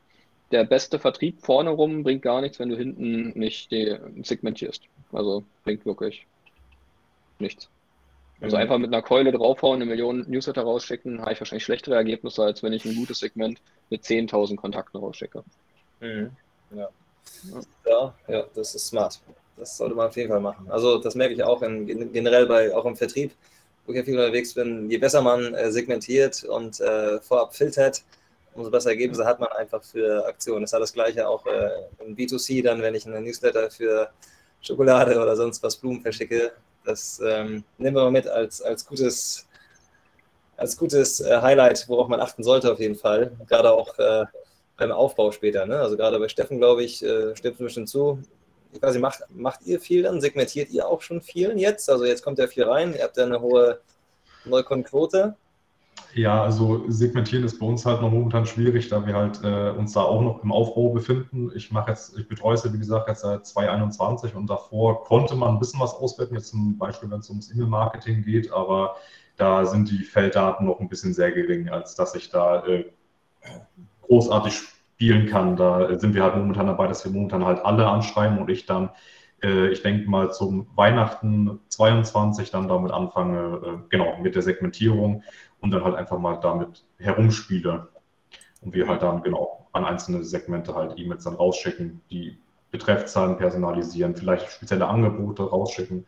der 0.54 0.64
beste 0.64 1.00
Vertrieb 1.00 1.42
vorne 1.42 1.72
rum 1.72 2.04
bringt 2.04 2.22
gar 2.22 2.40
nichts, 2.40 2.60
wenn 2.60 2.70
du 2.70 2.78
hinten 2.78 3.38
nicht 3.38 3.72
segmentierst. 4.22 4.84
Also 5.12 5.44
bringt 5.64 5.86
wirklich 5.86 6.28
nichts. 7.40 7.70
Also 8.40 8.56
mhm. 8.56 8.62
einfach 8.62 8.78
mit 8.78 8.94
einer 8.94 9.02
Keule 9.02 9.32
draufhauen, 9.32 9.82
eine 9.82 9.86
Million 9.86 10.26
Newsletter 10.28 10.62
rausschicken, 10.62 11.22
habe 11.22 11.34
ich 11.34 11.40
wahrscheinlich 11.40 11.64
schlechtere 11.64 11.96
Ergebnisse, 11.96 12.44
als 12.44 12.62
wenn 12.62 12.74
ich 12.74 12.86
ein 12.86 12.96
gutes 12.96 13.20
Segment 13.20 13.60
mit 13.90 14.04
10.000 14.04 14.56
Kontakten 14.56 15.00
rausschicke. 15.00 15.44
Mhm. 16.00 16.32
Ja. 16.76 16.90
ja. 17.86 18.14
Ja, 18.28 18.46
das 18.54 18.76
ist 18.76 18.88
smart. 18.88 19.20
Das 19.58 19.78
sollte 19.78 19.96
man 19.96 20.08
auf 20.08 20.16
jeden 20.18 20.30
Fall 20.30 20.40
machen. 20.40 20.70
Also 20.70 20.98
das 21.00 21.16
merke 21.16 21.34
ich 21.34 21.44
auch 21.44 21.62
in, 21.62 22.12
generell 22.12 22.46
bei, 22.46 22.76
auch 22.76 22.86
im 22.86 22.96
Vertrieb, 22.96 23.32
wo 23.86 23.92
ich 23.92 23.98
ja 23.98 24.04
viel 24.04 24.20
unterwegs 24.20 24.54
bin. 24.54 24.90
Je 24.90 24.98
besser 24.98 25.22
man 25.22 25.54
äh, 25.54 25.72
segmentiert 25.72 26.44
und 26.44 26.80
äh, 26.80 27.20
vorab 27.22 27.56
filtert, 27.56 28.04
umso 28.56 28.70
bessere 28.72 28.92
Ergebnisse 28.92 29.26
hat 29.26 29.40
man 29.40 29.50
einfach 29.50 29.84
für 29.84 30.26
Aktionen. 30.26 30.62
Das 30.62 30.70
ist 30.70 30.74
ja 30.74 30.80
das 30.80 30.94
Gleiche 30.94 31.28
auch 31.28 31.46
äh, 31.46 31.70
im 32.00 32.16
B2C, 32.16 32.64
dann, 32.64 32.82
wenn 32.82 32.96
ich 32.96 33.06
einen 33.06 33.24
Newsletter 33.24 33.70
für 33.70 34.10
Schokolade 34.62 35.20
oder 35.20 35.36
sonst 35.36 35.62
was 35.64 35.76
Blumen 35.76 36.02
verschicke. 36.02 36.52
Das 36.86 37.22
ähm, 37.24 37.64
nehmen 37.78 37.96
wir 37.96 38.04
mal 38.04 38.12
mit 38.12 38.28
als, 38.28 38.62
als 38.62 38.86
gutes, 38.86 39.48
als 40.58 40.78
gutes 40.78 41.22
äh, 41.22 41.42
Highlight, 41.42 41.86
worauf 41.88 42.08
man 42.08 42.20
achten 42.20 42.44
sollte 42.44 42.72
auf 42.72 42.80
jeden 42.80 42.96
Fall. 42.96 43.32
Gerade 43.48 43.72
auch 43.72 43.98
äh, 44.00 44.26
beim 44.78 44.92
Aufbau 44.92 45.32
später. 45.32 45.66
Ne? 45.66 45.80
Also 45.80 45.98
gerade 45.98 46.20
bei 46.20 46.28
Steffen, 46.28 46.58
glaube 46.58 46.84
ich, 46.84 47.04
äh, 47.04 47.36
stimmt 47.36 47.58
bestimmt 47.58 47.90
zu. 47.90 48.20
Ich 48.74 48.82
weiß 48.82 48.94
nicht, 48.94 49.02
macht, 49.02 49.22
macht 49.30 49.62
ihr 49.66 49.80
viel 49.80 50.04
dann? 50.04 50.20
Segmentiert 50.20 50.70
ihr 50.72 50.88
auch 50.88 51.02
schon 51.02 51.22
viel 51.22 51.58
jetzt? 51.60 51.90
Also 51.90 52.06
jetzt 52.06 52.24
kommt 52.24 52.40
ja 52.40 52.48
viel 52.48 52.64
rein, 52.64 52.96
ihr 52.96 53.04
habt 53.04 53.18
ja 53.18 53.26
eine 53.26 53.40
hohe 53.40 53.80
Neukundenquote. 54.46 55.36
Ja, 56.16 56.44
also 56.44 56.84
segmentieren 56.90 57.44
ist 57.44 57.60
bei 57.60 57.66
uns 57.66 57.86
halt 57.88 58.02
noch 58.02 58.12
momentan 58.12 58.46
schwierig, 58.46 58.88
da 58.88 59.06
wir 59.06 59.16
halt 59.16 59.42
äh, 59.44 59.72
uns 59.72 59.94
da 59.94 60.02
auch 60.02 60.22
noch 60.22 60.44
im 60.44 60.52
Aufbau 60.52 60.90
befinden. 60.90 61.52
Ich 61.56 61.72
mache 61.72 61.90
jetzt, 61.90 62.16
ich 62.18 62.28
betreue 62.28 62.54
es 62.54 62.64
ja 62.64 62.72
wie 62.72 62.78
gesagt 62.78 63.08
jetzt 63.08 63.22
seit 63.22 63.48
2021 63.48 64.36
und 64.36 64.48
davor 64.48 65.04
konnte 65.06 65.34
man 65.36 65.56
ein 65.56 65.60
bisschen 65.60 65.80
was 65.80 65.96
auswerten, 65.96 66.36
jetzt 66.36 66.50
zum 66.50 66.78
Beispiel, 66.78 67.10
wenn 67.10 67.20
es 67.20 67.30
ums 67.30 67.52
E-Mail-Marketing 67.52 68.22
geht, 68.22 68.52
aber 68.54 68.96
da 69.38 69.66
sind 69.66 69.90
die 69.90 70.04
Felddaten 70.04 70.68
noch 70.68 70.80
ein 70.80 70.88
bisschen 70.88 71.16
sehr 71.16 71.32
gering, 71.32 71.70
als 71.70 71.96
dass 71.96 72.14
ich 72.14 72.30
da 72.30 72.64
äh, 72.68 72.86
großartig 74.04 74.54
spielen 74.54 75.26
kann. 75.26 75.56
Da 75.56 75.98
sind 75.98 76.14
wir 76.14 76.22
halt 76.22 76.36
momentan 76.36 76.68
dabei, 76.68 76.86
dass 76.88 77.04
wir 77.06 77.12
momentan 77.12 77.44
halt 77.44 77.66
alle 77.66 77.88
anschreiben 77.88 78.38
und 78.38 78.52
ich 78.52 78.68
dann 78.68 78.92
äh, 79.44 79.70
ich 79.70 79.82
denke 79.82 80.10
mal 80.10 80.32
zum 80.32 80.68
Weihnachten 80.76 81.60
22 81.70 82.52
dann 82.52 82.68
damit 82.68 82.92
anfange, 82.92 83.62
äh, 83.64 83.90
genau, 83.90 84.18
mit 84.22 84.36
der 84.36 84.42
Segmentierung 84.42 85.24
und 85.60 85.72
dann 85.72 85.84
halt 85.84 85.96
einfach 85.96 86.18
mal 86.18 86.40
damit 86.40 86.86
herumspiele. 86.98 87.90
Und 88.62 88.74
wir 88.74 88.88
halt 88.88 89.02
dann 89.02 89.24
genau 89.24 89.68
an 89.74 89.86
einzelne 89.86 90.24
Segmente 90.24 90.74
halt 90.74 90.98
E-Mails 90.98 91.26
dann 91.26 91.36
rausschicken, 91.36 92.02
die 92.10 92.38
Betreffzahlen 92.72 93.38
personalisieren, 93.38 94.16
vielleicht 94.16 94.50
spezielle 94.50 94.88
Angebote 94.88 95.44
rausschicken. 95.44 96.06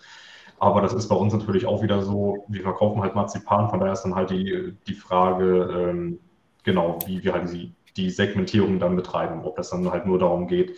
Aber 0.57 0.81
das 0.81 0.93
ist 0.93 1.09
bei 1.09 1.15
uns 1.15 1.33
natürlich 1.33 1.65
auch 1.65 1.83
wieder 1.83 2.01
so, 2.01 2.45
wir 2.47 2.61
verkaufen 2.61 3.01
halt 3.01 3.13
Marzipan, 3.13 3.69
von 3.69 3.79
daher 3.79 3.93
ist 3.93 4.03
dann 4.03 4.15
halt 4.15 4.29
die, 4.29 4.73
die 4.87 4.93
Frage, 4.93 5.89
ähm, 5.91 6.19
genau, 6.63 6.99
wie 7.05 7.23
wir 7.23 7.33
halt 7.33 7.51
die, 7.51 7.73
die 7.97 8.09
Segmentierung 8.09 8.79
dann 8.79 8.95
betreiben, 8.95 9.43
ob 9.43 9.57
das 9.57 9.69
dann 9.69 9.91
halt 9.91 10.05
nur 10.05 10.17
darum 10.17 10.47
geht, 10.47 10.75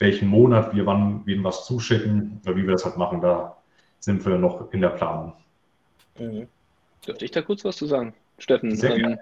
welchen 0.00 0.28
Monat 0.28 0.74
wir 0.74 0.86
wann 0.86 1.24
wem 1.26 1.44
was 1.44 1.64
zuschicken, 1.66 2.40
oder 2.44 2.56
wie 2.56 2.62
wir 2.62 2.72
das 2.72 2.84
halt 2.84 2.96
machen, 2.96 3.20
da 3.20 3.56
sind 4.00 4.24
wir 4.26 4.38
noch 4.38 4.72
in 4.72 4.80
der 4.80 4.88
Planung. 4.88 5.34
Mhm. 6.18 6.48
Dürfte 7.06 7.24
ich 7.24 7.30
da 7.30 7.42
kurz 7.42 7.64
was 7.64 7.76
zu 7.76 7.86
sagen, 7.86 8.14
Steffen? 8.38 8.78
Ähm, 8.82 9.18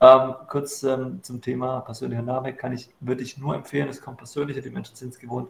Ähm, 0.00 0.34
kurz 0.48 0.82
ähm, 0.82 1.22
zum 1.22 1.40
Thema 1.40 1.80
persönlicher 1.80 2.22
Name 2.22 2.52
kann 2.52 2.72
ich, 2.72 2.90
würde 3.00 3.22
ich 3.22 3.38
nur 3.38 3.54
empfehlen, 3.54 3.88
es 3.88 4.00
kommt 4.00 4.18
persönlicher, 4.18 4.60
die 4.60 4.70
Menschen 4.70 4.96
sind 4.96 5.14
es 5.14 5.18
gewohnt, 5.18 5.48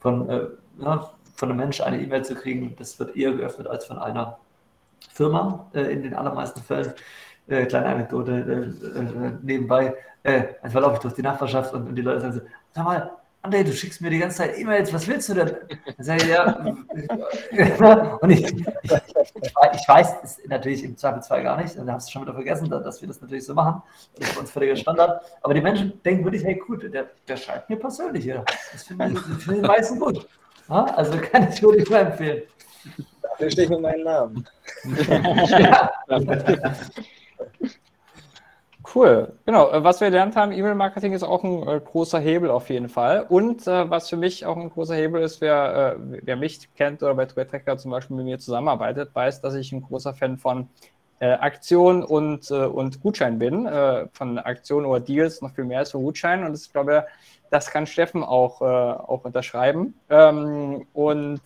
von, 0.00 0.28
äh, 0.28 0.46
ja, 0.78 1.10
von 1.36 1.48
einem 1.48 1.58
Menschen 1.58 1.84
eine 1.84 2.00
E-Mail 2.02 2.24
zu 2.24 2.34
kriegen, 2.34 2.74
das 2.76 2.98
wird 2.98 3.16
eher 3.16 3.32
geöffnet 3.32 3.66
als 3.66 3.86
von 3.86 3.98
einer 3.98 4.38
Firma 5.12 5.66
äh, 5.74 5.92
in 5.92 6.02
den 6.02 6.14
allermeisten 6.14 6.60
Fällen. 6.60 6.92
Äh, 7.46 7.66
kleine 7.66 7.86
Anekdote 7.86 8.32
äh, 8.32 8.98
äh, 8.98 9.32
nebenbei. 9.42 9.94
Äh, 10.22 10.54
manchmal 10.62 10.82
laufe 10.82 10.94
ich 10.94 11.00
durch 11.00 11.14
die 11.14 11.22
Nachbarschaft 11.22 11.74
und, 11.74 11.88
und 11.88 11.94
die 11.94 12.02
Leute 12.02 12.20
sagen 12.22 12.32
so, 12.32 12.40
sag 12.72 12.84
mal, 12.84 13.10
André, 13.44 13.62
du 13.62 13.74
schickst 13.74 14.00
mir 14.00 14.08
die 14.08 14.20
ganze 14.20 14.38
Zeit 14.38 14.58
E-Mails, 14.58 14.90
was 14.90 15.06
willst 15.06 15.28
du 15.28 15.34
denn? 15.34 15.48
Dann 15.96 16.04
sage 16.04 16.22
ich, 16.22 16.28
ja. 16.30 18.16
und 18.22 18.30
ich, 18.30 18.42
ich, 18.42 18.92
ich, 19.42 19.88
weiß 19.88 20.14
es 20.22 20.38
natürlich 20.46 20.82
im 20.82 20.96
Zweifelsfall 20.96 21.42
gar 21.42 21.60
nicht, 21.60 21.76
und 21.76 21.86
da 21.86 21.92
hast 21.92 22.08
du 22.08 22.12
schon 22.12 22.22
wieder 22.22 22.32
vergessen, 22.32 22.70
dass 22.70 23.02
wir 23.02 23.08
das 23.08 23.20
natürlich 23.20 23.44
so 23.44 23.52
machen. 23.52 23.82
Das 24.16 24.28
ist 24.28 24.34
bei 24.34 24.40
uns 24.40 24.50
völliger 24.50 24.76
Standard. 24.76 25.20
Aber 25.42 25.52
die 25.52 25.60
Menschen 25.60 26.02
denken 26.02 26.24
wirklich, 26.24 26.42
hey, 26.42 26.54
gut, 26.54 26.90
der, 26.90 27.10
der 27.28 27.36
schreibt 27.36 27.68
mir 27.68 27.76
persönlich 27.76 28.24
hier. 28.24 28.46
Das 28.72 28.84
finden 28.84 29.14
find 29.14 29.58
die 29.58 29.66
meisten 29.66 30.00
gut. 30.00 30.26
Ja, 30.70 30.84
also 30.96 31.18
kann 31.18 31.46
ich 31.52 31.62
wirklich 31.62 31.90
nur 31.90 31.98
empfehlen. 31.98 32.42
Dafür 33.22 33.50
stehe 33.50 33.64
ich 33.64 33.70
mit 33.70 33.80
meinem 33.80 34.04
Namen. 34.04 34.48
ja. 35.06 35.90
Cool, 38.94 39.32
genau. 39.44 39.72
Äh, 39.72 39.82
was 39.82 40.00
wir 40.00 40.08
gelernt 40.08 40.36
haben, 40.36 40.52
E-Mail-Marketing 40.52 41.12
ist 41.14 41.24
auch 41.24 41.42
ein 41.42 41.66
äh, 41.66 41.80
großer 41.80 42.20
Hebel 42.20 42.50
auf 42.50 42.70
jeden 42.70 42.88
Fall. 42.88 43.26
Und 43.28 43.66
äh, 43.66 43.90
was 43.90 44.08
für 44.08 44.16
mich 44.16 44.46
auch 44.46 44.56
ein 44.56 44.70
großer 44.70 44.94
Hebel 44.94 45.22
ist, 45.22 45.40
wer, 45.40 45.96
äh, 45.98 46.18
wer 46.22 46.36
mich 46.36 46.72
kennt 46.76 47.02
oder 47.02 47.14
bei 47.14 47.26
TweetTracker 47.26 47.76
zum 47.76 47.90
Beispiel 47.90 48.16
mit 48.16 48.26
mir 48.26 48.38
zusammenarbeitet, 48.38 49.12
weiß, 49.12 49.40
dass 49.40 49.54
ich 49.54 49.72
ein 49.72 49.82
großer 49.82 50.14
Fan 50.14 50.38
von 50.38 50.68
äh, 51.18 51.32
Aktionen 51.32 52.04
und, 52.04 52.48
äh, 52.52 52.66
und 52.66 53.00
Gutschein 53.00 53.38
bin. 53.38 53.68
von 54.12 54.38
Aktionen 54.38 54.86
oder 54.86 55.00
Deals 55.00 55.42
noch 55.42 55.50
viel 55.54 55.64
mehr 55.64 55.80
als 55.80 55.90
von 55.90 56.04
Gutscheinen. 56.04 56.46
Und 56.46 56.56
ich 56.56 56.72
glaube, 56.72 57.06
das 57.50 57.70
kann 57.70 57.86
Steffen 57.86 58.22
auch, 58.22 58.60
auch 58.60 59.24
unterschreiben. 59.24 59.94
Ähm, 60.10 60.86
und 60.92 61.40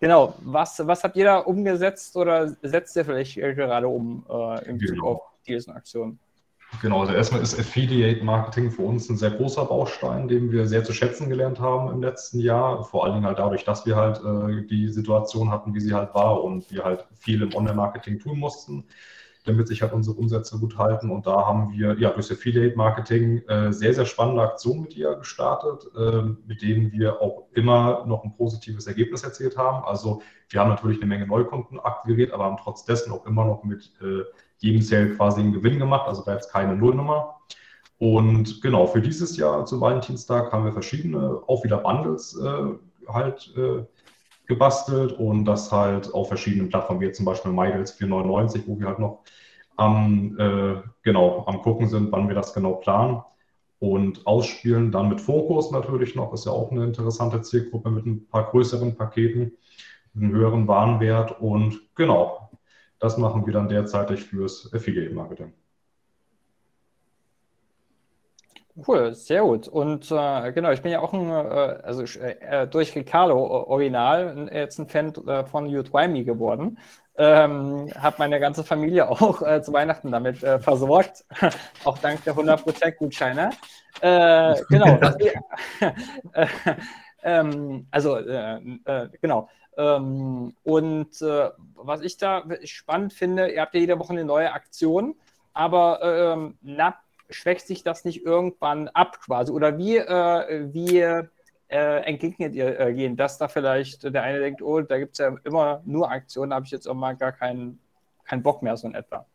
genau, 0.00 0.34
was, 0.40 0.84
was 0.84 1.04
habt 1.04 1.16
ihr 1.16 1.24
da 1.24 1.38
umgesetzt 1.38 2.16
oder 2.16 2.48
setzt 2.62 2.96
ihr 2.96 3.04
vielleicht 3.04 3.36
gerade 3.36 3.86
um 3.86 4.24
im 4.66 4.78
Bezug 4.78 4.96
genau. 4.96 5.06
auf 5.06 5.20
Deals 5.46 5.68
und 5.68 5.76
Aktionen? 5.76 6.18
Genau, 6.82 7.00
also 7.00 7.12
erstmal 7.14 7.40
ist 7.40 7.58
Affiliate 7.58 8.22
Marketing 8.22 8.70
für 8.70 8.82
uns 8.82 9.08
ein 9.08 9.16
sehr 9.16 9.30
großer 9.30 9.64
Baustein, 9.64 10.28
den 10.28 10.52
wir 10.52 10.68
sehr 10.68 10.84
zu 10.84 10.92
schätzen 10.92 11.28
gelernt 11.28 11.58
haben 11.58 11.90
im 11.90 12.02
letzten 12.02 12.40
Jahr. 12.40 12.84
Vor 12.84 13.04
allen 13.04 13.14
Dingen 13.14 13.26
halt 13.26 13.38
dadurch, 13.38 13.64
dass 13.64 13.86
wir 13.86 13.96
halt 13.96 14.20
äh, 14.22 14.66
die 14.66 14.88
Situation 14.88 15.50
hatten, 15.50 15.74
wie 15.74 15.80
sie 15.80 15.94
halt 15.94 16.14
war 16.14 16.44
und 16.44 16.70
wir 16.70 16.84
halt 16.84 17.06
viel 17.18 17.42
im 17.42 17.54
Online-Marketing 17.54 18.20
tun 18.20 18.38
mussten, 18.38 18.84
damit 19.48 19.68
sich 19.68 19.82
halt 19.82 19.92
unsere 19.92 20.16
Umsätze 20.16 20.58
gut 20.58 20.76
halten. 20.76 21.10
Und 21.10 21.26
da 21.26 21.46
haben 21.46 21.72
wir 21.72 21.98
ja 21.98 22.10
durch 22.10 22.30
Affiliate 22.30 22.76
Marketing 22.76 23.38
äh, 23.48 23.72
sehr, 23.72 23.94
sehr 23.94 24.04
spannende 24.04 24.42
Aktionen 24.42 24.82
mit 24.82 24.96
ihr 24.96 25.14
gestartet, 25.14 25.88
äh, 25.96 26.22
mit 26.46 26.62
denen 26.62 26.92
wir 26.92 27.20
auch 27.20 27.46
immer 27.52 28.04
noch 28.06 28.24
ein 28.24 28.34
positives 28.36 28.86
Ergebnis 28.86 29.24
erzielt 29.24 29.56
haben. 29.56 29.84
Also 29.84 30.22
wir 30.50 30.60
haben 30.60 30.70
natürlich 30.70 30.98
eine 30.98 31.06
Menge 31.06 31.26
Neukunden 31.26 31.80
aktiviert, 31.80 32.32
aber 32.32 32.44
haben 32.44 32.58
trotz 32.62 32.84
dessen 32.84 33.12
auch 33.12 33.26
immer 33.26 33.44
noch 33.44 33.64
mit 33.64 33.92
äh, 34.02 34.24
jedem 34.58 34.82
Sale 34.82 35.14
quasi 35.14 35.40
einen 35.40 35.52
Gewinn 35.52 35.78
gemacht, 35.78 36.06
also 36.06 36.22
da 36.24 36.34
jetzt 36.34 36.52
keine 36.52 36.76
Nullnummer. 36.76 37.36
Und 37.98 38.62
genau, 38.62 38.86
für 38.86 39.00
dieses 39.00 39.36
Jahr 39.36 39.64
zu 39.66 39.80
Valentinstag 39.80 40.52
haben 40.52 40.64
wir 40.64 40.72
verschiedene, 40.72 41.42
auch 41.46 41.64
wieder 41.64 41.78
Bundles 41.78 42.38
äh, 42.40 43.12
halt 43.12 43.52
äh, 43.56 43.84
gebastelt 44.48 45.12
und 45.12 45.44
das 45.44 45.70
halt 45.70 46.12
auf 46.12 46.28
verschiedenen 46.28 46.70
Plattformen, 46.70 47.00
wie 47.00 47.12
zum 47.12 47.26
Beispiel 47.26 47.52
MyDeals 47.52 47.92
499, 47.92 48.64
wo 48.66 48.78
wir 48.78 48.88
halt 48.88 48.98
noch 48.98 49.22
am, 49.76 50.36
äh, 50.38 50.82
genau, 51.02 51.44
am 51.46 51.62
gucken 51.62 51.88
sind, 51.88 52.10
wann 52.10 52.28
wir 52.28 52.34
das 52.34 52.54
genau 52.54 52.74
planen 52.74 53.22
und 53.78 54.26
ausspielen. 54.26 54.90
Dann 54.90 55.08
mit 55.08 55.20
Fokus 55.20 55.70
natürlich 55.70 56.14
noch, 56.16 56.32
ist 56.32 56.46
ja 56.46 56.52
auch 56.52 56.72
eine 56.72 56.84
interessante 56.84 57.42
Zielgruppe 57.42 57.90
mit 57.90 58.06
ein 58.06 58.26
paar 58.26 58.50
größeren 58.50 58.96
Paketen, 58.96 59.52
einem 60.16 60.32
höheren 60.32 60.66
Warenwert 60.66 61.40
und 61.40 61.80
genau, 61.94 62.50
das 62.98 63.18
machen 63.18 63.46
wir 63.46 63.52
dann 63.52 63.68
derzeitig 63.68 64.24
fürs 64.24 64.72
Affiliate 64.72 65.14
Marketing. 65.14 65.52
Cool, 68.86 69.14
sehr 69.14 69.42
gut. 69.42 69.66
Und 69.66 70.10
äh, 70.10 70.52
genau, 70.52 70.70
ich 70.70 70.82
bin 70.82 70.92
ja 70.92 71.00
auch 71.00 71.12
ein, 71.12 71.30
äh, 71.30 71.80
also 71.82 72.02
äh, 72.20 72.66
durch 72.68 72.94
Ricardo 72.94 73.36
Original 73.36 74.48
jetzt 74.52 74.78
ein 74.78 74.88
Fan 74.88 75.12
äh, 75.26 75.44
von 75.44 75.66
U2Me 75.66 76.24
geworden. 76.24 76.78
Ähm, 77.16 77.90
habe 77.98 78.16
meine 78.18 78.38
ganze 78.38 78.62
Familie 78.62 79.08
auch 79.10 79.42
äh, 79.42 79.60
zu 79.62 79.72
Weihnachten 79.72 80.12
damit 80.12 80.44
äh, 80.44 80.60
versorgt, 80.60 81.24
auch 81.84 81.98
dank 81.98 82.22
der 82.24 82.34
100% 82.34 82.92
Gutscheine. 82.92 83.50
genau. 84.00 85.00
ähm, 87.24 87.86
also 87.90 88.16
genau. 89.20 89.48
Ähm, 89.76 90.54
und 90.62 91.20
äh, 91.20 91.50
was 91.74 92.02
ich 92.02 92.16
da 92.16 92.44
spannend 92.62 93.12
finde, 93.12 93.48
ihr 93.48 93.62
habt 93.62 93.74
ja 93.74 93.80
jede 93.80 93.98
Woche 93.98 94.12
eine 94.12 94.24
neue 94.24 94.52
Aktion, 94.52 95.16
aber 95.52 96.00
ähm, 96.02 96.58
na, 96.62 96.94
schwächt 97.30 97.66
sich 97.66 97.82
das 97.82 98.04
nicht 98.04 98.24
irgendwann 98.24 98.88
ab 98.88 99.20
quasi? 99.20 99.52
Oder 99.52 99.78
wie, 99.78 99.96
äh, 99.96 100.72
wie 100.72 100.98
äh, 100.98 102.00
entgegnet 102.04 102.54
ihr 102.54 102.78
äh, 102.78 102.94
gehen, 102.94 103.16
dass 103.16 103.38
da 103.38 103.48
vielleicht 103.48 104.02
der 104.02 104.22
eine 104.22 104.40
denkt, 104.40 104.62
oh, 104.62 104.80
da 104.80 104.98
gibt 104.98 105.12
es 105.12 105.18
ja 105.18 105.34
immer 105.44 105.82
nur 105.84 106.10
Aktionen, 106.10 106.54
habe 106.54 106.64
ich 106.64 106.72
jetzt 106.72 106.88
auch 106.88 106.94
mal 106.94 107.16
gar 107.16 107.32
keinen, 107.32 107.78
keinen 108.24 108.42
Bock 108.42 108.62
mehr, 108.62 108.76
so 108.76 108.86
in 108.86 108.94
etwa. 108.94 109.26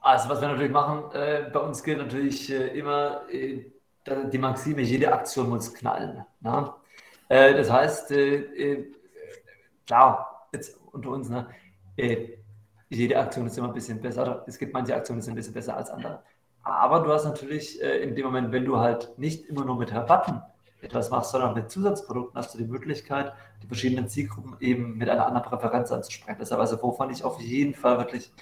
Also 0.00 0.28
was 0.28 0.40
wir 0.40 0.48
natürlich 0.48 0.72
machen, 0.72 1.12
äh, 1.12 1.50
bei 1.52 1.60
uns 1.60 1.82
gilt 1.82 1.98
natürlich 1.98 2.50
äh, 2.50 2.78
immer 2.78 3.22
die 3.28 4.38
Maxime, 4.38 4.80
jede 4.80 5.12
Aktion 5.12 5.50
muss 5.50 5.72
knallen. 5.74 6.24
Na? 6.40 6.76
das 7.28 7.70
heißt, 7.70 8.12
klar, 9.86 10.48
jetzt 10.52 10.76
unter 10.90 11.10
uns, 11.10 11.28
ne, 11.28 11.46
äh, 11.96 12.38
jede 12.88 13.18
Aktion 13.18 13.46
ist 13.46 13.56
immer 13.56 13.68
ein 13.68 13.74
bisschen 13.74 14.00
besser. 14.00 14.42
Es 14.46 14.58
gibt 14.58 14.72
manche 14.72 14.94
Aktionen, 14.94 15.20
die 15.20 15.24
sind 15.24 15.34
ein 15.34 15.36
bisschen 15.36 15.54
besser 15.54 15.76
als 15.76 15.90
andere. 15.90 16.22
Aber 16.62 17.00
du 17.00 17.12
hast 17.12 17.24
natürlich 17.24 17.82
äh, 17.82 18.02
in 18.02 18.14
dem 18.14 18.26
Moment, 18.26 18.52
wenn 18.52 18.64
du 18.64 18.78
halt 18.78 19.18
nicht 19.18 19.48
immer 19.48 19.64
nur 19.64 19.76
mit 19.76 19.94
Rabatten 19.94 20.42
etwas 20.82 21.10
machst, 21.10 21.32
sondern 21.32 21.54
mit 21.54 21.70
Zusatzprodukten, 21.70 22.38
hast 22.38 22.54
du 22.54 22.58
die 22.58 22.64
Möglichkeit, 22.64 23.32
die 23.62 23.66
verschiedenen 23.66 24.08
Zielgruppen 24.08 24.56
eben 24.60 24.96
mit 24.96 25.08
einer 25.08 25.26
anderen 25.26 25.46
Präferenz 25.46 25.92
anzusprechen. 25.92 26.38
Deshalb, 26.40 26.60
also 26.60 26.82
wovon 26.82 27.10
ich 27.10 27.24
auf 27.24 27.40
jeden 27.40 27.74
Fall 27.74 27.98
wirklich 27.98 28.32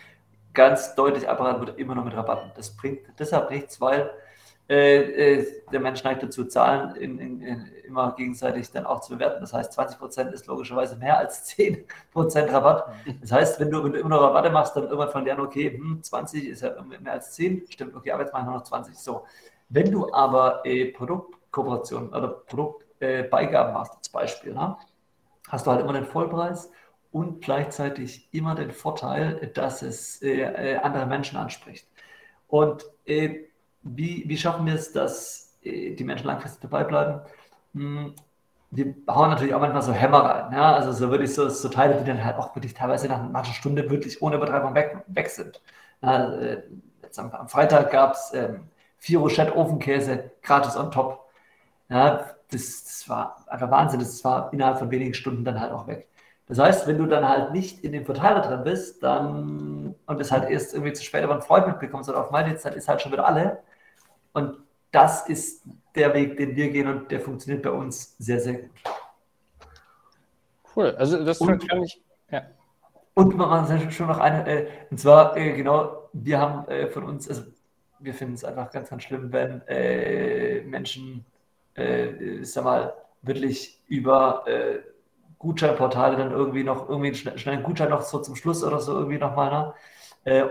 ganz 0.55 0.95
deutlich 0.95 1.29
abraten 1.29 1.61
würde, 1.61 1.73
immer 1.73 1.95
nur 1.95 2.05
mit 2.05 2.15
Rabatten. 2.15 2.51
Das 2.57 2.77
bringt 2.77 3.01
deshalb 3.19 3.51
nichts, 3.51 3.81
weil 3.81 4.11
äh, 4.69 5.39
äh, 5.39 5.63
der 5.73 5.81
Mensch 5.81 6.05
neigt 6.05 6.23
dazu, 6.23 6.45
Zahlen 6.45 6.95
in, 6.97 7.19
in, 7.19 7.41
in 7.41 7.67
immer 7.85 8.15
gegenseitig 8.15 8.71
dann 8.71 8.85
auch 8.85 9.01
zu 9.01 9.15
bewerten. 9.15 9.41
Das 9.41 9.55
heißt, 9.55 9.73
20 9.73 9.99
Prozent 9.99 10.35
ist 10.35 10.47
logischerweise 10.47 10.97
mehr 10.97 11.17
als 11.19 11.45
10 11.47 11.87
Prozent 12.13 12.53
Rabatt. 12.53 12.93
Das 13.23 13.33
heißt, 13.33 13.61
wenn 13.61 13.71
du, 13.71 13.83
wenn 13.83 13.93
du 13.93 13.99
immer 13.99 14.11
noch 14.11 14.21
Rabatte 14.21 14.51
machst, 14.51 14.77
dann 14.77 14.85
irgendwann 14.85 15.11
von 15.11 15.25
lernen, 15.25 15.41
okay, 15.41 15.73
hm, 15.73 16.03
20 16.03 16.49
ist 16.49 16.63
ja 16.63 16.75
mehr 16.83 17.13
als 17.13 17.33
10, 17.33 17.65
stimmt, 17.71 17.97
okay, 17.97 18.13
aber 18.13 18.25
jetzt 18.25 18.33
mache 18.33 18.43
ich 18.43 18.49
nur 18.49 18.57
noch 18.57 18.65
20. 18.65 18.95
So. 18.95 19.25
Wenn 19.71 19.91
du 19.91 20.13
aber 20.13 20.61
äh, 20.67 20.93
Produktkooperation 20.93 22.11
oder 22.11 22.29
Produktbeigaben 22.29 23.71
äh, 23.71 23.75
machst, 23.75 23.97
als 23.97 24.09
Beispiel, 24.11 24.53
ne, 24.53 24.77
hast 25.49 25.67
du 25.67 25.71
halt 25.71 25.81
immer 25.81 25.95
den 25.95 26.05
Vollpreis 26.05 26.71
und 27.11 27.43
gleichzeitig 27.43 28.29
immer 28.33 28.55
den 28.55 28.73
Vorteil, 28.73 29.51
dass 29.55 29.81
es 29.81 30.21
äh, 30.21 30.43
äh 30.43 30.77
andere 30.77 31.07
Menschen 31.07 31.39
anspricht. 31.39 31.89
Und 32.49 32.85
äh, 33.07 33.48
wie, 33.83 34.25
wie 34.27 34.37
schaffen 34.37 34.67
wir 34.67 34.75
es, 34.75 34.93
dass 34.93 35.59
äh, 35.63 35.95
die 35.95 36.05
Menschen 36.05 36.27
langfristig 36.27 36.61
dabei 36.63 36.85
bleiben? 36.85 37.21
Hm, 37.75 38.15
wir 38.71 38.95
hauen 39.09 39.31
natürlich 39.31 39.55
auch 39.55 39.61
manchmal 39.61 39.83
so 39.83 39.93
Hämmer 39.93 40.21
rein. 40.21 40.53
Ja? 40.53 40.75
Also 40.75 40.93
so 40.93 41.11
wirklich 41.11 41.35
so, 41.35 41.49
so 41.49 41.69
Teile, 41.69 41.97
die 41.97 42.05
dann 42.05 42.25
halt 42.25 42.37
auch 42.37 42.55
wirklich 42.55 42.75
teilweise 42.75 43.09
nach 43.09 43.21
einer 43.21 43.45
Stunde 43.45 43.89
wirklich 43.91 44.21
ohne 44.23 44.37
Übertreibung 44.37 44.75
weg, 44.75 44.99
weg 45.07 45.31
sind. 45.31 45.61
Ja, 46.03 46.35
äh, 46.35 46.63
jetzt 47.03 47.19
am, 47.19 47.31
am 47.33 47.49
Freitag 47.49 47.91
gab 47.91 48.13
es 48.13 48.33
ähm, 48.35 48.69
vier 48.99 49.21
Rochette 49.21 49.57
Ofenkäse 49.57 50.31
gratis 50.43 50.77
on 50.77 50.91
top. 50.91 51.27
Ja, 51.89 52.27
das, 52.51 52.85
das, 52.85 53.09
war 53.09 53.45
einfach 53.49 53.71
Wahnsinn. 53.71 54.01
Das 54.01 54.23
war 54.25 54.53
innerhalb 54.53 54.79
von 54.79 54.91
wenigen 54.91 55.15
Stunden 55.15 55.45
dann 55.45 55.61
halt 55.61 55.73
auch 55.73 55.87
weg. 55.87 56.09
Das 56.47 56.59
heißt, 56.59 56.87
wenn 56.87 56.99
du 56.99 57.07
dann 57.07 57.29
halt 57.29 57.53
nicht 57.53 57.85
in 57.85 57.93
dem 57.93 58.05
Verteiler 58.07 58.41
drin 58.41 58.65
bist, 58.65 59.03
dann 59.03 59.95
und 60.07 60.21
es 60.21 60.33
halt 60.33 60.49
erst 60.51 60.73
irgendwie 60.75 60.93
zu 60.95 61.05
spät 61.05 61.23
aber 61.23 61.35
ein 61.35 61.43
Freund 61.43 61.67
mitbekommst 61.67 62.09
oder 62.09 62.21
auf 62.21 62.31
meine 62.31 62.57
Zeit 62.57 62.75
ist 62.75 62.89
halt 62.89 63.03
schon 63.03 63.13
wieder 63.13 63.27
alle, 63.27 63.63
und 64.39 64.59
das 64.91 65.29
ist 65.29 65.65
der 65.95 66.15
Weg, 66.15 66.37
den 66.37 66.55
wir 66.57 66.71
gehen 66.71 66.89
und 66.89 67.11
der 67.11 67.21
funktioniert 67.21 67.63
bei 67.63 67.71
uns 67.71 68.17
sehr, 68.19 68.41
sehr 68.41 68.55
gut. 68.55 68.71
Cool, 70.75 70.95
also 70.97 71.25
das 71.25 71.41
und, 71.41 71.69
kann 71.69 71.83
ich, 71.83 72.01
ja. 72.31 72.43
Und 73.15 73.37
man 73.37 73.91
schon 73.91 74.07
noch 74.07 74.19
eine, 74.19 74.47
äh, 74.47 74.69
und 74.91 74.99
zwar, 74.99 75.37
äh, 75.37 75.53
genau, 75.53 76.09
wir 76.13 76.39
haben 76.39 76.69
äh, 76.69 76.87
von 76.87 77.05
uns, 77.05 77.29
also 77.29 77.43
wir 77.99 78.15
finden 78.15 78.35
es 78.35 78.45
einfach 78.45 78.71
ganz, 78.71 78.91
ganz 78.91 79.03
schlimm, 79.03 79.33
wenn 79.33 79.63
äh, 79.67 80.61
Menschen, 80.63 81.25
äh, 81.77 82.41
ich 82.41 82.53
sag 82.53 82.63
mal, 82.63 82.95
wirklich 83.23 83.83
über 83.89 84.45
äh, 84.47 84.79
Gutscheinportale 85.39 86.17
dann 86.17 86.31
irgendwie 86.31 86.63
noch, 86.63 86.89
irgendwie 86.89 87.29
einen 87.49 87.63
Gutschein 87.65 87.91
noch 87.91 88.03
so 88.03 88.21
zum 88.21 88.37
Schluss 88.37 88.63
oder 88.63 88.79
so 88.79 88.93
irgendwie 88.93 89.19
nochmal, 89.19 89.51
ne? 89.51 89.75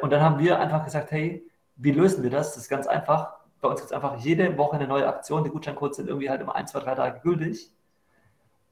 Und 0.02 0.12
dann 0.12 0.22
haben 0.22 0.40
wir 0.40 0.60
einfach 0.60 0.86
gesagt, 0.86 1.12
hey, 1.12 1.46
wie 1.76 1.92
lösen 1.92 2.24
wir 2.24 2.32
das? 2.32 2.56
Das 2.56 2.64
ist 2.64 2.70
ganz 2.70 2.88
einfach. 2.88 3.38
Bei 3.62 3.70
uns 3.70 3.80
gibt 3.80 3.92
es 3.92 3.96
einfach 3.96 4.18
jede 4.20 4.58
Woche 4.58 4.76
eine 4.76 4.88
neue 4.88 5.08
Aktion. 5.08 5.44
Die 5.44 5.50
Gutscheincodes 5.50 5.98
sind 5.98 6.08
irgendwie 6.08 6.30
halt 6.30 6.42
immer 6.42 6.56
ein, 6.56 6.68
zwei, 6.68 6.80
drei 6.80 6.96
Tage 6.96 7.20
gültig. 7.22 7.72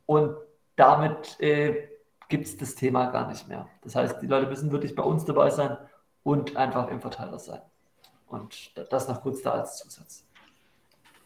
Und 0.06 0.36
damit 0.76 1.40
äh, 1.40 1.88
gibt 2.30 2.46
es 2.46 2.58
das 2.58 2.76
Thema 2.76 3.08
gar 3.08 3.28
nicht 3.28 3.48
mehr. 3.48 3.68
Das 3.82 3.96
heißt, 3.96 4.22
die 4.22 4.28
Leute 4.28 4.48
müssen 4.48 4.72
wirklich 4.72 4.96
bei 4.96 5.04
uns 5.04 5.26
dabei 5.26 5.50
sein 5.50 5.78
und 6.24 6.56
einfach 6.56 6.90
im 6.90 7.02
Verteiler 7.02 7.40
sein. 7.40 7.62
Und 8.28 8.72
das 8.92 9.08
noch 9.08 9.22
kurz 9.22 9.42
da 9.42 9.52
als 9.52 9.78
Zusatz. 9.78 10.26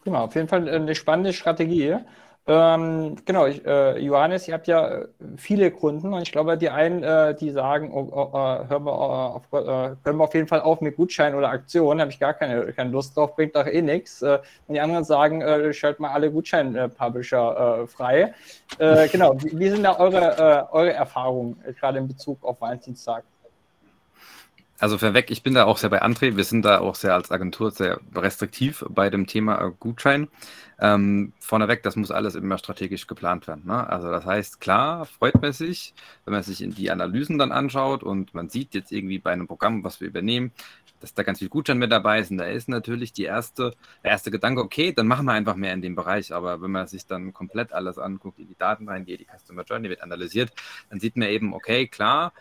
Genau, 0.04 0.24
auf 0.24 0.34
jeden 0.34 0.48
Fall 0.48 0.68
eine 0.68 0.94
spannende 0.94 1.32
Strategie. 1.32 1.98
Ähm, 2.46 3.16
genau, 3.26 3.46
ich, 3.46 3.64
äh, 3.66 3.98
Johannes, 3.98 4.48
ihr 4.48 4.54
habt 4.54 4.66
ja 4.66 4.88
äh, 4.88 5.08
viele 5.36 5.70
Kunden 5.70 6.12
und 6.12 6.22
ich 6.22 6.32
glaube, 6.32 6.56
die 6.56 6.70
einen, 6.70 7.02
äh, 7.02 7.34
die 7.34 7.50
sagen, 7.50 7.92
oh, 7.92 8.08
oh, 8.10 8.30
oh 8.32 8.68
hören 8.68 8.84
wir, 8.84 8.90
äh, 8.90 8.94
auf, 8.94 9.42
äh, 9.52 9.96
können 10.02 10.18
wir 10.18 10.24
auf 10.24 10.34
jeden 10.34 10.48
Fall 10.48 10.62
auf 10.62 10.80
mit 10.80 10.96
Gutschein 10.96 11.34
oder 11.34 11.50
Aktionen, 11.50 12.00
habe 12.00 12.10
ich 12.10 12.18
gar 12.18 12.34
keine, 12.34 12.72
keine 12.72 12.90
Lust 12.90 13.16
drauf, 13.16 13.36
bringt 13.36 13.54
doch 13.56 13.66
eh 13.66 13.82
nichts. 13.82 14.22
Äh, 14.22 14.38
und 14.66 14.74
die 14.74 14.80
anderen 14.80 15.04
sagen, 15.04 15.42
äh, 15.42 15.72
stellt 15.72 16.00
mal 16.00 16.10
alle 16.10 16.30
Gutschein-Publisher 16.30 17.86
frei. 17.88 18.34
genau, 18.78 19.34
wie, 19.42 19.58
wie, 19.58 19.68
sind 19.68 19.84
da 19.84 19.98
eure, 19.98 20.68
eure 20.72 20.92
Erfahrungen 20.92 21.62
gerade 21.78 21.98
in 21.98 22.08
Bezug 22.08 22.42
auf 22.44 22.60
Valentinstag? 22.60 23.24
Also 24.80 24.96
vorweg, 24.96 25.30
ich 25.30 25.42
bin 25.42 25.52
da 25.52 25.64
auch 25.64 25.76
sehr 25.76 25.90
bei 25.90 26.02
André. 26.02 26.36
Wir 26.36 26.44
sind 26.44 26.64
da 26.64 26.80
auch 26.80 26.94
sehr 26.94 27.12
als 27.12 27.30
Agentur 27.30 27.70
sehr 27.70 28.00
restriktiv 28.14 28.82
bei 28.88 29.10
dem 29.10 29.26
Thema 29.26 29.74
Gutschein. 29.78 30.28
Ähm, 30.80 31.34
vorneweg, 31.38 31.82
das 31.82 31.96
muss 31.96 32.10
alles 32.10 32.34
immer 32.34 32.56
strategisch 32.56 33.06
geplant 33.06 33.46
werden. 33.46 33.66
Ne? 33.66 33.86
Also 33.90 34.10
das 34.10 34.24
heißt, 34.24 34.58
klar, 34.58 35.04
freut 35.04 35.40
man 35.42 35.52
sich, 35.52 35.92
wenn 36.24 36.32
man 36.32 36.42
sich 36.42 36.62
in 36.62 36.74
die 36.74 36.90
Analysen 36.90 37.36
dann 37.36 37.52
anschaut 37.52 38.02
und 38.02 38.32
man 38.32 38.48
sieht 38.48 38.72
jetzt 38.72 38.90
irgendwie 38.90 39.18
bei 39.18 39.32
einem 39.32 39.46
Programm, 39.46 39.84
was 39.84 40.00
wir 40.00 40.08
übernehmen, 40.08 40.50
dass 41.00 41.12
da 41.12 41.24
ganz 41.24 41.40
viel 41.40 41.50
Gutschein 41.50 41.76
mit 41.76 41.92
dabei 41.92 42.20
ist. 42.20 42.30
Und 42.30 42.38
da 42.38 42.44
ist 42.46 42.70
natürlich 42.70 43.12
die 43.12 43.24
erste, 43.24 43.74
der 44.02 44.12
erste 44.12 44.30
Gedanke, 44.30 44.62
okay, 44.62 44.94
dann 44.94 45.06
machen 45.06 45.26
wir 45.26 45.32
einfach 45.32 45.56
mehr 45.56 45.74
in 45.74 45.82
dem 45.82 45.94
Bereich. 45.94 46.32
Aber 46.32 46.62
wenn 46.62 46.70
man 46.70 46.86
sich 46.86 47.04
dann 47.04 47.34
komplett 47.34 47.74
alles 47.74 47.98
anguckt, 47.98 48.38
in 48.38 48.48
die 48.48 48.56
Daten 48.56 48.88
reingeht, 48.88 49.20
die 49.20 49.26
Customer 49.26 49.64
Journey 49.64 49.90
wird 49.90 50.02
analysiert, 50.02 50.52
dann 50.88 51.00
sieht 51.00 51.18
man 51.18 51.28
eben, 51.28 51.52
okay, 51.52 51.86
klar, 51.86 52.32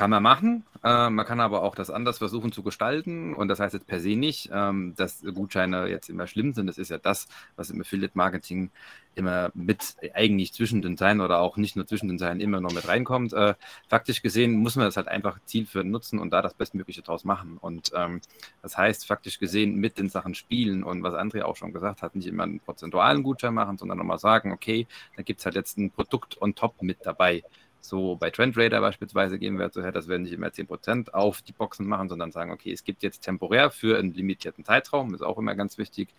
kann 0.00 0.08
man 0.08 0.22
machen. 0.22 0.64
Äh, 0.82 1.10
man 1.10 1.26
kann 1.26 1.40
aber 1.40 1.62
auch 1.62 1.74
das 1.74 1.90
anders 1.90 2.16
versuchen 2.16 2.52
zu 2.52 2.62
gestalten. 2.62 3.34
Und 3.34 3.48
das 3.48 3.60
heißt 3.60 3.74
jetzt 3.74 3.86
per 3.86 4.00
se 4.00 4.16
nicht, 4.16 4.48
ähm, 4.50 4.94
dass 4.96 5.22
Gutscheine 5.34 5.88
jetzt 5.88 6.08
immer 6.08 6.26
schlimm 6.26 6.54
sind. 6.54 6.68
Das 6.68 6.78
ist 6.78 6.90
ja 6.90 6.96
das, 6.96 7.28
was 7.56 7.68
im 7.68 7.82
Affiliate-Marketing 7.82 8.70
immer 9.14 9.50
mit 9.52 9.96
eigentlich 10.14 10.54
zwischen 10.54 10.80
den 10.80 10.96
Zeilen 10.96 11.20
oder 11.20 11.40
auch 11.40 11.58
nicht 11.58 11.76
nur 11.76 11.86
zwischen 11.86 12.08
den 12.08 12.18
Zeilen 12.18 12.40
immer 12.40 12.62
noch 12.62 12.72
mit 12.72 12.88
reinkommt. 12.88 13.34
Äh, 13.34 13.56
faktisch 13.88 14.22
gesehen 14.22 14.56
muss 14.56 14.74
man 14.74 14.86
das 14.86 14.96
halt 14.96 15.06
einfach 15.06 15.38
zielführend 15.44 15.90
nutzen 15.90 16.18
und 16.18 16.30
da 16.30 16.40
das 16.40 16.54
Bestmögliche 16.54 17.02
draus 17.02 17.24
machen. 17.24 17.58
Und 17.60 17.92
ähm, 17.94 18.22
das 18.62 18.78
heißt, 18.78 19.06
faktisch 19.06 19.38
gesehen 19.38 19.74
mit 19.74 19.98
den 19.98 20.08
Sachen 20.08 20.34
spielen 20.34 20.82
und 20.82 21.02
was 21.02 21.12
André 21.12 21.42
auch 21.42 21.56
schon 21.56 21.74
gesagt 21.74 22.00
hat, 22.00 22.14
nicht 22.16 22.26
immer 22.26 22.44
einen 22.44 22.60
prozentualen 22.60 23.22
Gutschein 23.22 23.52
machen, 23.52 23.76
sondern 23.76 23.98
nochmal 23.98 24.18
sagen, 24.18 24.50
okay, 24.50 24.86
da 25.16 25.22
gibt 25.22 25.40
es 25.40 25.44
halt 25.44 25.56
jetzt 25.56 25.76
ein 25.76 25.90
Produkt 25.90 26.40
on 26.40 26.54
top 26.54 26.80
mit 26.80 27.00
dabei. 27.02 27.42
So 27.80 28.16
bei 28.16 28.30
Trend 28.30 28.56
Raider 28.56 28.80
beispielsweise 28.80 29.38
gehen 29.38 29.58
wir 29.58 29.70
so 29.70 29.82
her, 29.82 29.92
dass 29.92 30.08
wir 30.08 30.18
nicht 30.18 30.32
immer 30.32 30.48
10% 30.48 31.10
auf 31.10 31.42
die 31.42 31.52
Boxen 31.52 31.86
machen, 31.86 32.08
sondern 32.08 32.30
sagen, 32.30 32.50
okay, 32.50 32.72
es 32.72 32.84
gibt 32.84 33.02
jetzt 33.02 33.20
temporär 33.20 33.70
für 33.70 33.98
einen 33.98 34.12
limitierten 34.12 34.64
Zeitraum, 34.64 35.14
ist 35.14 35.22
auch 35.22 35.38
immer 35.38 35.54
ganz 35.54 35.78
wichtig, 35.78 36.10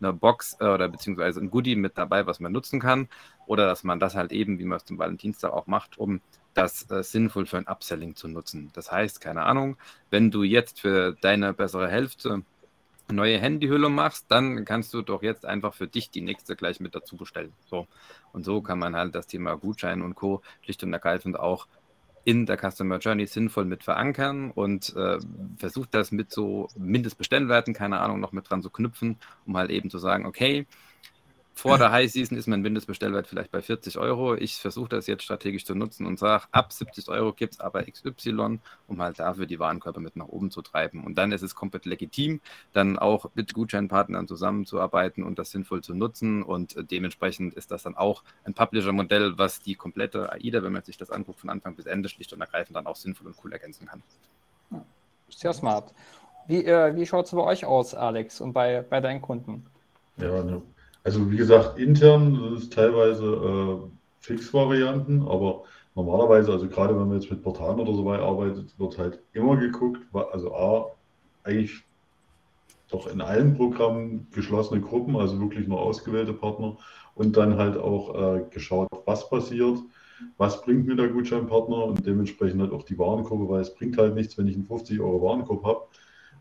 eine 0.00 0.12
Box 0.12 0.56
äh, 0.60 0.64
oder 0.64 0.88
beziehungsweise 0.88 1.40
ein 1.40 1.50
Goodie 1.50 1.76
mit 1.76 1.96
dabei, 1.96 2.26
was 2.26 2.40
man 2.40 2.52
nutzen 2.52 2.80
kann. 2.80 3.08
Oder 3.46 3.66
dass 3.66 3.84
man 3.84 4.00
das 4.00 4.14
halt 4.14 4.32
eben, 4.32 4.58
wie 4.58 4.64
man 4.64 4.76
es 4.76 4.84
zum 4.84 4.98
Valentinstag 4.98 5.52
auch 5.52 5.66
macht, 5.66 5.98
um 5.98 6.20
das 6.54 6.90
äh, 6.90 7.02
sinnvoll 7.02 7.46
für 7.46 7.58
ein 7.58 7.66
Upselling 7.66 8.16
zu 8.16 8.28
nutzen. 8.28 8.70
Das 8.74 8.90
heißt, 8.90 9.20
keine 9.20 9.44
Ahnung, 9.44 9.76
wenn 10.10 10.30
du 10.30 10.42
jetzt 10.42 10.80
für 10.80 11.16
deine 11.20 11.52
bessere 11.52 11.88
Hälfte 11.88 12.42
neue 13.10 13.38
Handyhülle 13.38 13.88
machst, 13.88 14.26
dann 14.28 14.64
kannst 14.64 14.92
du 14.94 15.02
doch 15.02 15.22
jetzt 15.22 15.44
einfach 15.44 15.74
für 15.74 15.86
dich 15.86 16.10
die 16.10 16.20
nächste 16.20 16.56
gleich 16.56 16.80
mit 16.80 16.94
dazu 16.94 17.16
bestellen. 17.16 17.52
So. 17.70 17.86
Und 18.32 18.44
so 18.44 18.60
kann 18.60 18.78
man 18.78 18.96
halt 18.96 19.14
das 19.14 19.26
Thema 19.26 19.54
Gutschein 19.56 20.02
und 20.02 20.14
Co. 20.14 20.42
schlicht 20.62 20.82
und 20.82 20.92
ergreifend 20.92 21.38
auch 21.38 21.66
in 22.24 22.44
der 22.44 22.58
Customer 22.58 22.98
Journey 22.98 23.26
sinnvoll 23.26 23.64
mit 23.64 23.84
verankern 23.84 24.50
und 24.50 24.94
äh, 24.96 25.18
versucht 25.58 25.94
das 25.94 26.10
mit 26.10 26.32
so 26.32 26.68
Mindestbestellwerten, 26.76 27.72
keine 27.72 28.00
Ahnung, 28.00 28.18
noch 28.18 28.32
mit 28.32 28.50
dran 28.50 28.62
zu 28.62 28.70
knüpfen, 28.70 29.16
um 29.46 29.56
halt 29.56 29.70
eben 29.70 29.90
zu 29.90 29.98
sagen, 29.98 30.26
okay, 30.26 30.66
vor 31.56 31.78
der 31.78 31.90
High 31.90 32.12
Season 32.12 32.36
ist 32.36 32.48
mein 32.48 32.60
Mindestbestellwert 32.60 33.26
vielleicht 33.26 33.50
bei 33.50 33.62
40 33.62 33.96
Euro. 33.96 34.34
Ich 34.34 34.56
versuche 34.56 34.90
das 34.90 35.06
jetzt 35.06 35.22
strategisch 35.22 35.64
zu 35.64 35.74
nutzen 35.74 36.04
und 36.04 36.18
sage, 36.18 36.44
ab 36.52 36.70
70 36.70 37.08
Euro 37.08 37.32
gibt 37.32 37.54
es 37.54 37.60
aber 37.60 37.82
XY, 37.82 38.60
um 38.86 39.00
halt 39.00 39.18
dafür 39.18 39.46
die 39.46 39.58
Warenkörper 39.58 40.00
mit 40.00 40.16
nach 40.16 40.28
oben 40.28 40.50
zu 40.50 40.60
treiben. 40.60 41.02
Und 41.02 41.16
dann 41.16 41.32
ist 41.32 41.40
es 41.40 41.54
komplett 41.54 41.86
legitim, 41.86 42.42
dann 42.74 42.98
auch 42.98 43.30
mit 43.34 43.54
Gutscheinpartnern 43.54 44.28
zusammenzuarbeiten 44.28 45.24
und 45.24 45.38
das 45.38 45.50
sinnvoll 45.50 45.82
zu 45.82 45.94
nutzen. 45.94 46.42
Und 46.42 46.76
dementsprechend 46.90 47.54
ist 47.54 47.70
das 47.70 47.84
dann 47.84 47.96
auch 47.96 48.22
ein 48.44 48.52
Publisher-Modell, 48.52 49.38
was 49.38 49.60
die 49.60 49.76
komplette 49.76 50.30
AIDA, 50.30 50.62
wenn 50.62 50.74
man 50.74 50.82
sich 50.82 50.98
das 50.98 51.10
anguckt, 51.10 51.40
von 51.40 51.48
Anfang 51.48 51.74
bis 51.74 51.86
Ende 51.86 52.10
schlicht 52.10 52.34
und 52.34 52.42
ergreifend 52.42 52.76
dann 52.76 52.86
auch 52.86 52.96
sinnvoll 52.96 53.28
und 53.28 53.36
cool 53.42 53.54
ergänzen 53.54 53.86
kann. 53.86 54.02
Sehr 55.30 55.54
smart. 55.54 55.94
Wie, 56.48 56.66
äh, 56.66 56.94
wie 56.94 57.06
schaut 57.06 57.24
es 57.24 57.30
bei 57.30 57.42
euch 57.42 57.64
aus, 57.64 57.94
Alex, 57.94 58.42
und 58.42 58.52
bei, 58.52 58.82
bei 58.82 59.00
deinen 59.00 59.22
Kunden? 59.22 59.64
Ja, 60.18 60.44
ne 60.44 60.60
also 61.06 61.30
wie 61.30 61.36
gesagt, 61.36 61.78
intern 61.78 62.50
das 62.50 62.64
ist 62.64 62.72
teilweise 62.72 63.24
äh, 63.24 63.90
Fixvarianten, 64.18 65.22
aber 65.22 65.62
normalerweise, 65.94 66.50
also 66.50 66.66
gerade 66.66 66.98
wenn 66.98 67.06
man 67.06 67.20
jetzt 67.20 67.30
mit 67.30 67.44
Portalen 67.44 67.78
oder 67.78 67.94
so 67.94 68.04
weiter 68.04 68.24
arbeitet, 68.24 68.76
wird 68.76 68.98
halt 68.98 69.20
immer 69.32 69.56
geguckt, 69.56 70.00
also 70.32 70.52
A, 70.52 70.86
eigentlich 71.44 71.84
doch 72.90 73.06
in 73.06 73.20
allen 73.20 73.56
Programmen 73.56 74.26
geschlossene 74.32 74.80
Gruppen, 74.80 75.14
also 75.14 75.40
wirklich 75.40 75.68
nur 75.68 75.80
ausgewählte 75.80 76.32
Partner 76.32 76.76
und 77.14 77.36
dann 77.36 77.56
halt 77.56 77.76
auch 77.76 78.14
äh, 78.16 78.44
geschaut, 78.50 78.88
was 79.04 79.30
passiert, 79.30 79.78
was 80.38 80.60
bringt 80.62 80.88
mir 80.88 80.96
der 80.96 81.10
Gutscheinpartner 81.10 81.84
und 81.84 82.04
dementsprechend 82.04 82.60
halt 82.60 82.72
auch 82.72 82.82
die 82.82 82.98
Warenkurve, 82.98 83.48
weil 83.48 83.60
es 83.60 83.72
bringt 83.72 83.96
halt 83.96 84.16
nichts, 84.16 84.36
wenn 84.38 84.48
ich 84.48 84.56
einen 84.56 84.66
50 84.66 84.98
Euro 84.98 85.22
Warenkorb 85.22 85.64
habe, 85.64 85.82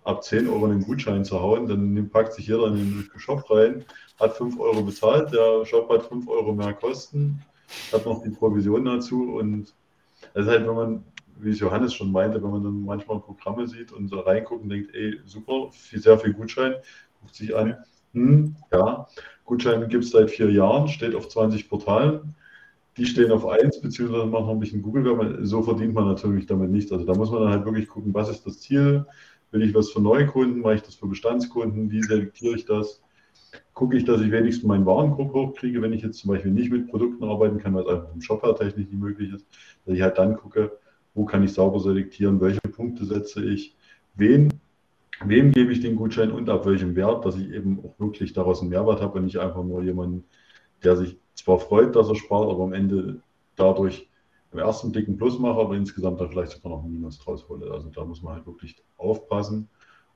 ab 0.05 0.23
10 0.23 0.47
Euro 0.47 0.65
einen 0.65 0.83
Gutschein 0.83 1.25
zu 1.25 1.41
hauen, 1.41 1.67
dann 1.67 2.09
packt 2.09 2.33
sich 2.33 2.47
jeder 2.47 2.67
in 2.67 2.75
den 2.75 3.11
Shop 3.17 3.49
rein 3.49 3.83
hat 4.19 4.37
5 4.37 4.59
Euro 4.59 4.83
bezahlt, 4.83 5.33
der 5.33 5.65
Shop 5.65 5.89
hat 5.89 6.03
5 6.03 6.27
Euro 6.27 6.53
mehr 6.53 6.73
Kosten, 6.73 7.41
hat 7.91 8.05
noch 8.05 8.23
die 8.23 8.29
Provision 8.29 8.85
dazu 8.85 9.35
und 9.35 9.73
das 10.33 10.45
ist 10.45 10.51
halt, 10.51 10.67
wenn 10.67 10.75
man, 10.75 11.03
wie 11.39 11.49
es 11.49 11.59
Johannes 11.59 11.93
schon 11.93 12.11
meinte, 12.11 12.41
wenn 12.41 12.51
man 12.51 12.63
dann 12.63 12.85
manchmal 12.85 13.19
Programme 13.19 13.67
sieht 13.67 13.91
und 13.91 14.07
so 14.07 14.19
reinguckt 14.21 14.63
und 14.63 14.69
denkt, 14.69 14.93
ey, 14.93 15.19
super, 15.25 15.69
viel, 15.71 15.99
sehr 15.99 16.17
viel 16.17 16.33
Gutschein, 16.33 16.75
guckt 17.19 17.35
sich 17.35 17.55
an, 17.55 17.77
hm, 18.13 18.55
ja, 18.71 19.07
Gutscheine 19.43 19.87
gibt 19.87 20.05
es 20.05 20.11
seit 20.11 20.31
vier 20.31 20.49
Jahren, 20.49 20.87
steht 20.87 21.13
auf 21.13 21.27
20 21.27 21.69
Portalen, 21.69 22.35
die 22.97 23.05
stehen 23.05 23.31
auf 23.31 23.45
1, 23.45 23.81
beziehungsweise 23.81 24.25
machen 24.25 24.45
noch 24.45 24.53
ein 24.53 24.59
bisschen 24.59 24.81
Google, 24.81 25.39
so 25.45 25.61
verdient 25.61 25.93
man 25.93 26.07
natürlich 26.07 26.45
damit 26.45 26.71
nichts. 26.71 26.93
Also 26.93 27.05
da 27.05 27.13
muss 27.13 27.29
man 27.29 27.41
dann 27.41 27.51
halt 27.51 27.65
wirklich 27.65 27.89
gucken, 27.89 28.13
was 28.13 28.29
ist 28.29 28.45
das 28.45 28.61
Ziel, 28.61 29.05
will 29.51 29.63
ich 29.63 29.73
was 29.73 29.91
für 29.91 30.01
Neukunden, 30.01 30.61
mache 30.61 30.75
ich 30.75 30.81
das 30.81 30.95
für 30.95 31.07
Bestandskunden, 31.07 31.89
wie 31.91 32.01
selektiere 32.01 32.55
ich 32.55 32.65
das, 32.65 33.01
gucke 33.73 33.97
ich, 33.97 34.05
dass 34.05 34.21
ich 34.21 34.31
wenigstens 34.31 34.65
meinen 34.65 34.85
Warenkorb 34.85 35.33
hochkriege, 35.33 35.81
wenn 35.81 35.93
ich 35.93 36.01
jetzt 36.01 36.19
zum 36.19 36.31
Beispiel 36.31 36.51
nicht 36.51 36.71
mit 36.71 36.87
Produkten 36.87 37.23
arbeiten 37.23 37.57
kann, 37.57 37.73
weil 37.73 37.83
es 37.83 37.89
einfach 37.89 38.13
im 38.13 38.21
Shopper 38.21 38.55
technisch 38.55 38.87
nicht 38.87 38.99
möglich 38.99 39.33
ist, 39.33 39.45
dass 39.85 39.95
ich 39.95 40.01
halt 40.01 40.17
dann 40.17 40.35
gucke, 40.35 40.71
wo 41.13 41.25
kann 41.25 41.43
ich 41.43 41.53
sauber 41.53 41.79
selektieren, 41.79 42.41
welche 42.41 42.61
Punkte 42.61 43.05
setze 43.05 43.43
ich, 43.43 43.75
wen, 44.15 44.49
wem 45.23 45.51
gebe 45.51 45.71
ich 45.71 45.81
den 45.81 45.95
Gutschein 45.95 46.31
und 46.31 46.49
ab 46.49 46.65
welchem 46.65 46.95
Wert, 46.95 47.25
dass 47.25 47.37
ich 47.37 47.49
eben 47.51 47.79
auch 47.79 47.99
wirklich 47.99 48.33
daraus 48.33 48.61
einen 48.61 48.69
Mehrwert 48.69 49.01
habe 49.01 49.17
und 49.17 49.25
nicht 49.25 49.37
einfach 49.37 49.63
nur 49.63 49.81
jemanden, 49.81 50.25
der 50.83 50.97
sich 50.97 51.17
zwar 51.33 51.59
freut, 51.59 51.95
dass 51.95 52.09
er 52.09 52.15
spart, 52.15 52.49
aber 52.49 52.63
am 52.63 52.73
Ende 52.73 53.21
dadurch 53.55 54.09
im 54.55 54.59
ersten 54.59 54.91
Blick 54.91 55.07
einen 55.07 55.17
Plus 55.17 55.37
mache, 55.37 55.59
aber 55.59 55.75
insgesamt 55.75 56.21
dann 56.21 56.29
vielleicht 56.29 56.53
sogar 56.53 56.71
noch 56.71 56.83
ein 56.83 56.91
Minus 56.91 57.19
draus 57.19 57.47
hole. 57.49 57.71
Also 57.71 57.89
da 57.89 58.05
muss 58.05 58.21
man 58.21 58.35
halt 58.35 58.45
wirklich 58.45 58.81
aufpassen 58.97 59.69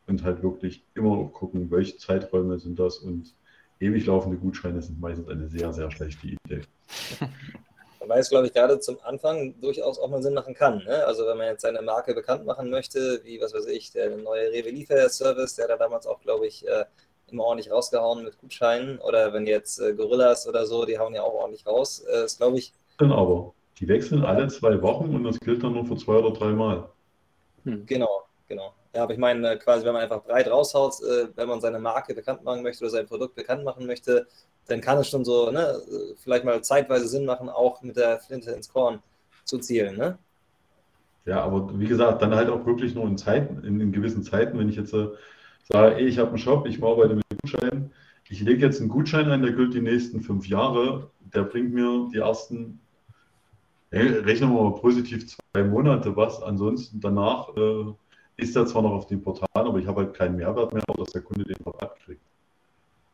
und 0.08 0.24
halt 0.24 0.42
wirklich 0.42 0.86
immer 0.96 1.26
gucken, 1.26 1.70
welche 1.72 1.98
Zeiträume 1.98 2.58
sind 2.58 2.80
das 2.80 3.00
und 3.00 3.36
ewig 3.82 4.06
laufende 4.06 4.38
Gutscheine 4.38 4.82
sind 4.82 5.00
meistens 5.00 5.28
eine 5.28 5.50
sehr, 5.50 5.74
sehr 5.74 5.92
schlechte 5.92 6.28
Idee. 6.28 6.62
Weil 8.08 8.22
es, 8.22 8.30
glaube 8.30 8.48
ich, 8.48 8.54
gerade 8.54 8.80
zum 8.80 8.98
Anfang 9.04 9.60
durchaus 9.60 10.00
auch 10.00 10.10
mal 10.10 10.24
Sinn 10.24 10.34
machen 10.34 10.54
kann. 10.54 10.84
Ne? 10.86 11.06
Also 11.06 11.28
wenn 11.28 11.38
man 11.38 11.48
jetzt 11.48 11.62
seine 11.62 11.82
Marke 11.82 12.16
bekannt 12.16 12.46
machen 12.46 12.70
möchte, 12.70 13.22
wie, 13.26 13.42
was 13.42 13.54
weiß 13.54 13.68
ich, 13.68 13.92
der 13.92 14.16
neue 14.16 14.52
Rewe 14.52 14.70
Liefer-Service, 14.70 15.56
der 15.56 15.68
da 15.68 15.78
damals 15.78 16.08
auch, 16.08 16.22
glaube 16.22 16.48
ich, 16.48 16.66
äh, 16.66 16.86
immer 17.30 17.44
ordentlich 17.44 17.72
rausgehauen 17.72 18.24
mit 18.24 18.40
Gutscheinen. 18.40 19.00
Oder 19.00 19.34
wenn 19.34 19.46
jetzt 19.46 19.80
äh, 19.80 19.94
Gorillas 19.94 20.48
oder 20.48 20.66
so, 20.66 20.86
die 20.86 20.98
hauen 20.98 21.14
ja 21.14 21.22
auch 21.24 21.34
ordentlich 21.34 21.68
raus. 21.68 22.00
Äh, 22.10 22.24
ist, 22.24 22.38
glaube 22.38 22.58
ich. 22.58 22.74
Aber 22.98 23.54
die 23.80 23.88
wechseln 23.88 24.24
alle 24.24 24.48
zwei 24.48 24.82
Wochen 24.82 25.16
und 25.16 25.24
das 25.24 25.40
gilt 25.40 25.64
dann 25.64 25.74
nur 25.74 25.86
für 25.86 25.96
zwei 25.96 26.14
oder 26.14 26.32
drei 26.32 26.52
Mal. 26.52 26.90
Hm. 27.64 27.86
Genau, 27.86 28.24
genau. 28.48 28.74
Ja, 28.94 29.04
aber 29.04 29.14
ich 29.14 29.20
meine, 29.20 29.52
äh, 29.52 29.58
quasi, 29.58 29.86
wenn 29.86 29.94
man 29.94 30.02
einfach 30.02 30.24
breit 30.24 30.50
raushaut, 30.50 30.96
äh, 31.02 31.28
wenn 31.36 31.48
man 31.48 31.62
seine 31.62 31.80
Marke 31.80 32.14
bekannt 32.14 32.44
machen 32.44 32.64
möchte 32.64 32.84
oder 32.84 32.92
sein 32.92 33.06
Produkt 33.06 33.36
bekannt 33.36 33.64
machen 33.64 33.86
möchte, 33.86 34.28
dann 34.68 34.82
kann 34.82 34.98
es 34.98 35.10
schon 35.10 35.26
so, 35.26 35.52
ne, 35.52 35.80
vielleicht 36.18 36.46
mal 36.46 36.62
zeitweise 36.64 37.08
Sinn 37.08 37.26
machen, 37.26 37.50
auch 37.50 37.82
mit 37.82 37.98
der 37.98 38.20
Flinte 38.20 38.52
ins 38.52 38.72
Korn 38.72 39.02
zu 39.44 39.60
zielen, 39.60 39.98
ne? 39.98 40.18
Ja, 41.26 41.44
aber 41.44 41.80
wie 41.80 41.88
gesagt, 41.88 42.22
dann 42.22 42.34
halt 42.34 42.50
auch 42.50 42.66
wirklich 42.66 42.96
nur 42.96 43.06
in 43.06 43.18
Zeiten, 43.18 43.64
in, 43.64 43.80
in 43.80 43.92
gewissen 43.92 44.24
Zeiten, 44.24 44.58
wenn 44.58 44.70
ich 44.70 44.76
jetzt 44.76 44.94
äh, 44.94 45.08
sage, 45.72 45.96
ey, 45.96 46.06
ich 46.06 46.18
habe 46.18 46.30
einen 46.30 46.38
Shop, 46.38 46.66
ich 46.66 46.82
arbeite 46.82 47.16
mit 47.16 47.26
Gutscheinen, 47.42 47.92
ich 48.30 48.42
lege 48.42 48.66
jetzt 48.66 48.80
einen 48.80 48.90
Gutschein 48.90 49.30
ein, 49.30 49.42
der 49.42 49.54
gilt 49.54 49.74
die 49.74 49.82
nächsten 49.82 50.22
fünf 50.22 50.48
Jahre, 50.48 51.10
der 51.34 51.44
bringt 51.44 51.74
mir 51.74 52.08
die 52.14 52.18
ersten, 52.18 52.80
rechnen 53.92 54.54
wir 54.54 54.64
mal 54.64 54.76
positiv 54.76 55.28
zwei 55.28 55.64
Monate 55.64 56.16
was, 56.16 56.42
ansonsten 56.42 57.00
danach 57.00 57.56
äh, 57.56 57.86
ist 58.38 58.56
er 58.56 58.66
zwar 58.66 58.84
noch 58.84 58.92
auf 58.92 59.08
dem 59.08 59.22
Portal, 59.22 59.48
aber 59.54 59.80
ich 59.80 59.88
habe 59.88 60.02
halt 60.02 60.14
keinen 60.14 60.38
Mehrwert 60.38 60.74
mehr, 60.74 60.84
dass 60.98 61.12
der 61.12 61.22
Kunde 61.22 61.44
den 61.44 61.58
Rabatt 61.66 62.00
kriegt. 62.00 62.22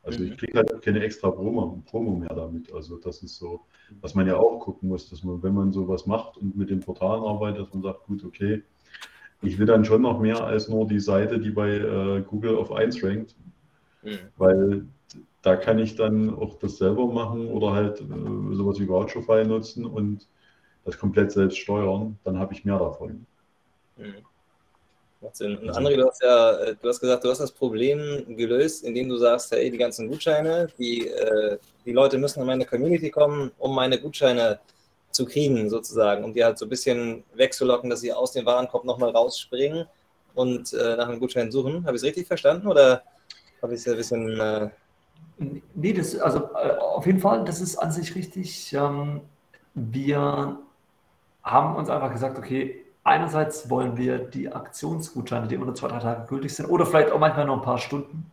Also 0.04 0.24
ich 0.24 0.32
mhm. 0.32 0.38
kriege 0.38 0.58
halt 0.60 0.82
keine 0.84 1.04
extra 1.04 1.32
Promo, 1.32 1.82
Promo 1.86 2.16
mehr 2.16 2.34
damit. 2.34 2.72
Also 2.72 2.98
das 2.98 3.24
ist 3.24 3.38
so, 3.38 3.62
was 4.02 4.14
man 4.14 4.28
ja 4.28 4.38
auch 4.38 4.60
gucken 4.60 4.90
muss, 4.90 5.10
dass 5.10 5.24
man, 5.24 5.42
wenn 5.42 5.54
man 5.54 5.72
sowas 5.72 6.06
macht 6.06 6.38
und 6.38 6.56
mit 6.56 6.70
den 6.70 6.80
Portalen 6.80 7.24
arbeitet, 7.24 7.62
dass 7.62 7.74
man 7.74 7.82
sagt, 7.82 8.04
gut, 8.06 8.24
okay, 8.24 8.62
ich 9.42 9.58
will 9.58 9.66
dann 9.66 9.84
schon 9.84 10.04
noch 10.04 10.20
mehr 10.20 10.44
als 10.44 10.70
nur 10.70 10.88
die 10.88 11.00
Seite, 11.00 11.40
die 11.40 11.50
bei 11.50 11.70
äh, 11.72 12.22
Google 12.22 12.58
auf 12.58 12.72
1 12.72 13.04
rankt, 13.04 13.36
mhm. 14.04 14.20
weil 14.38 14.86
da 15.42 15.56
kann 15.56 15.80
ich 15.80 15.96
dann 15.96 16.34
auch 16.36 16.58
das 16.60 16.78
selber 16.78 17.08
machen 17.08 17.48
oder 17.48 17.74
halt 17.74 18.00
äh, 18.02 18.56
sowas 18.56 18.80
wie 18.80 18.88
Voucherfile 18.88 19.48
nutzen 19.48 19.86
und 19.86 20.28
das 20.86 20.98
komplett 20.98 21.32
selbst 21.32 21.58
steuern, 21.58 22.18
dann 22.24 22.40
habe 22.40 22.54
ich 22.54 22.64
mehr 22.64 22.80
davon. 22.80 23.26
Mhm. 23.98 24.16
Macht 25.22 25.36
Sinn. 25.36 25.58
Und 25.58 25.72
André, 25.72 25.96
du 25.96 26.08
hast 26.08 26.22
ja, 26.22 26.52
äh, 26.58 26.76
du 26.80 26.88
hast 26.88 27.00
gesagt, 27.00 27.24
du 27.24 27.30
hast 27.30 27.40
das 27.40 27.52
Problem 27.52 28.36
gelöst, 28.36 28.84
indem 28.84 29.10
du 29.10 29.18
sagst, 29.18 29.52
hey, 29.52 29.72
die 29.72 29.78
ganzen 29.78 30.08
Gutscheine, 30.08 30.68
die, 30.78 31.08
äh, 31.08 31.58
die 31.86 31.94
Leute 31.94 32.18
müssen 32.18 32.42
in 32.42 32.46
meine 32.46 32.66
Community 32.66 33.10
kommen, 33.10 33.52
um 33.58 33.74
meine 33.74 34.00
Gutscheine 34.00 34.60
zu 35.12 35.26
kriegen, 35.26 35.70
sozusagen, 35.70 36.24
um 36.24 36.34
die 36.34 36.44
halt 36.44 36.58
so 36.58 36.66
ein 36.66 36.70
bisschen 36.70 37.24
wegzulocken, 37.34 37.90
dass 37.90 38.02
sie 38.02 38.14
aus 38.14 38.34
dem 38.34 38.46
Warenkorb 38.46 38.84
nochmal 38.84 39.12
rausspringen 39.12 39.88
und 40.36 40.74
äh, 40.74 40.96
nach 40.98 41.08
einem 41.08 41.20
Gutschein 41.20 41.52
suchen. 41.52 41.86
Habe 41.86 41.96
ich 41.96 42.04
es 42.04 42.08
richtig 42.08 42.28
verstanden 42.28 42.68
oder 42.68 43.02
habe 43.62 43.74
ich 43.74 43.80
es 43.80 43.88
ein 43.88 43.96
bisschen. 43.96 44.40
Äh... 44.40 44.70
Nee, 45.74 45.94
das, 45.94 46.18
also 46.20 46.50
äh, 46.56 46.78
auf 46.78 47.06
jeden 47.06 47.20
Fall, 47.20 47.44
das 47.46 47.62
ist 47.62 47.78
an 47.78 47.92
sich 47.92 48.14
richtig. 48.14 48.74
Ähm, 48.74 49.22
wir 49.74 50.60
haben 51.46 51.78
uns 51.78 51.90
einfach 51.90 52.12
gesagt, 52.12 52.38
okay, 52.38 52.86
Einerseits 53.06 53.70
wollen 53.70 53.98
wir 53.98 54.18
die 54.18 54.52
Aktionsgutscheine, 54.52 55.48
die 55.48 55.54
immer 55.54 55.66
nur 55.66 55.76
zwei, 55.76 55.90
drei 55.90 56.00
Tage 56.00 56.26
gültig 56.26 56.56
sind, 56.56 56.66
oder 56.66 56.88
vielleicht 56.88 57.12
auch 57.12 57.20
manchmal 57.20 57.46
nur 57.46 57.58
ein 57.58 57.62
paar 57.62 57.78
Stunden, 57.78 58.32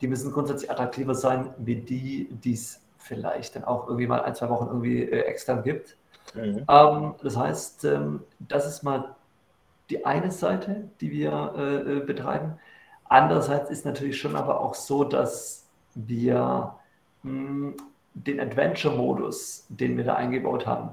die 0.00 0.08
müssen 0.08 0.32
grundsätzlich 0.32 0.68
attraktiver 0.68 1.14
sein, 1.14 1.50
wie 1.58 1.76
die, 1.76 2.28
die 2.28 2.54
es 2.54 2.82
vielleicht 2.98 3.54
dann 3.54 3.62
auch 3.62 3.86
irgendwie 3.86 4.08
mal 4.08 4.22
ein, 4.22 4.34
zwei 4.34 4.48
Wochen 4.48 4.66
irgendwie 4.66 5.04
äh, 5.04 5.20
extern 5.20 5.62
gibt. 5.62 5.96
Mhm. 6.34 6.64
Ähm, 6.68 7.14
das 7.22 7.36
heißt, 7.36 7.84
ähm, 7.84 8.24
das 8.40 8.66
ist 8.66 8.82
mal 8.82 9.14
die 9.88 10.04
eine 10.04 10.32
Seite, 10.32 10.90
die 11.00 11.12
wir 11.12 11.54
äh, 11.56 11.98
äh 11.98 12.00
betreiben. 12.00 12.58
Andererseits 13.04 13.70
ist 13.70 13.86
natürlich 13.86 14.18
schon 14.18 14.34
aber 14.34 14.60
auch 14.60 14.74
so, 14.74 15.04
dass 15.04 15.64
wir 15.94 16.74
mh, 17.22 17.30
hm, 17.30 17.76
den 18.14 18.40
Adventure-Modus, 18.40 19.66
den 19.68 19.96
wir 19.96 20.02
da 20.02 20.16
eingebaut 20.16 20.66
haben, 20.66 20.90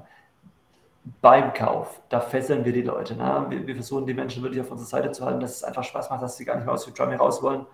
beim 1.20 1.52
Kauf, 1.52 2.00
da 2.08 2.20
fesseln 2.20 2.64
wir 2.64 2.72
die 2.72 2.82
Leute. 2.82 3.14
Ne? 3.14 3.46
Wir, 3.48 3.66
wir, 3.66 3.74
versuchen 3.74 4.06
die 4.06 4.14
Menschen 4.14 4.42
wirklich 4.42 4.60
auf 4.60 4.70
unserer 4.70 4.88
Seite 4.88 5.12
zu 5.12 5.24
halten, 5.24 5.40
dass 5.40 5.56
es 5.56 5.64
einfach 5.64 5.84
Spaß 5.84 6.10
macht, 6.10 6.22
dass 6.22 6.36
sie 6.36 6.44
gar 6.44 6.56
nicht 6.56 6.64
mehr 6.64 6.74
aus 6.74 6.92
Drummy 6.92 7.14
raus 7.14 7.42
wollen. 7.42 7.66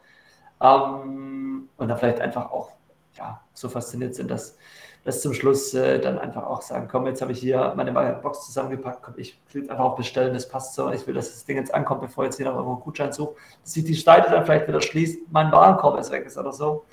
Ähm, 0.61 1.69
und 1.77 1.89
dann 1.89 1.99
vielleicht 1.99 2.21
einfach 2.21 2.51
auch 2.51 2.73
ja, 3.17 3.41
so 3.55 3.69
fasziniert 3.69 4.15
sind, 4.15 4.31
dass, 4.31 4.57
dass 5.05 5.23
zum 5.23 5.33
Schluss 5.33 5.73
äh, 5.75 5.99
dann 5.99 6.19
einfach 6.19 6.45
auch 6.45 6.63
sagen, 6.63 6.89
komm, 6.91 7.07
jetzt 7.07 7.23
habe 7.23 7.33
ich 7.33 7.41
hier 7.41 7.73
meine 7.75 7.93
Box 8.23 8.47
zusammengepackt, 8.47 9.03
komm, 9.03 9.15
ich 9.17 9.41
will 9.53 9.69
einfach 9.71 9.85
auch 9.85 9.97
bestellen, 9.97 10.35
das 10.35 10.49
passt 10.49 10.75
so, 10.75 10.91
ich 10.91 11.07
will, 11.07 11.15
dass 11.15 11.31
das 11.31 11.45
Ding 11.45 11.57
jetzt 11.57 11.75
ankommt, 11.75 12.03
bevor 12.03 12.25
jetzt 12.25 12.39
jeder 12.39 12.51
irgendwo 12.51 12.73
einen 12.73 12.83
Gutschein 12.83 13.13
sucht, 13.13 13.37
sich 13.63 13.85
die 13.85 13.95
Seite 13.95 14.31
dann 14.31 14.45
vielleicht 14.45 14.69
wieder 14.69 14.81
schließt, 14.81 15.21
mein 15.31 15.51
Warenkorb 15.51 15.99
ist 15.99 16.11
weg 16.11 16.27
ist 16.27 16.37
oder 16.37 16.53
so. 16.53 16.85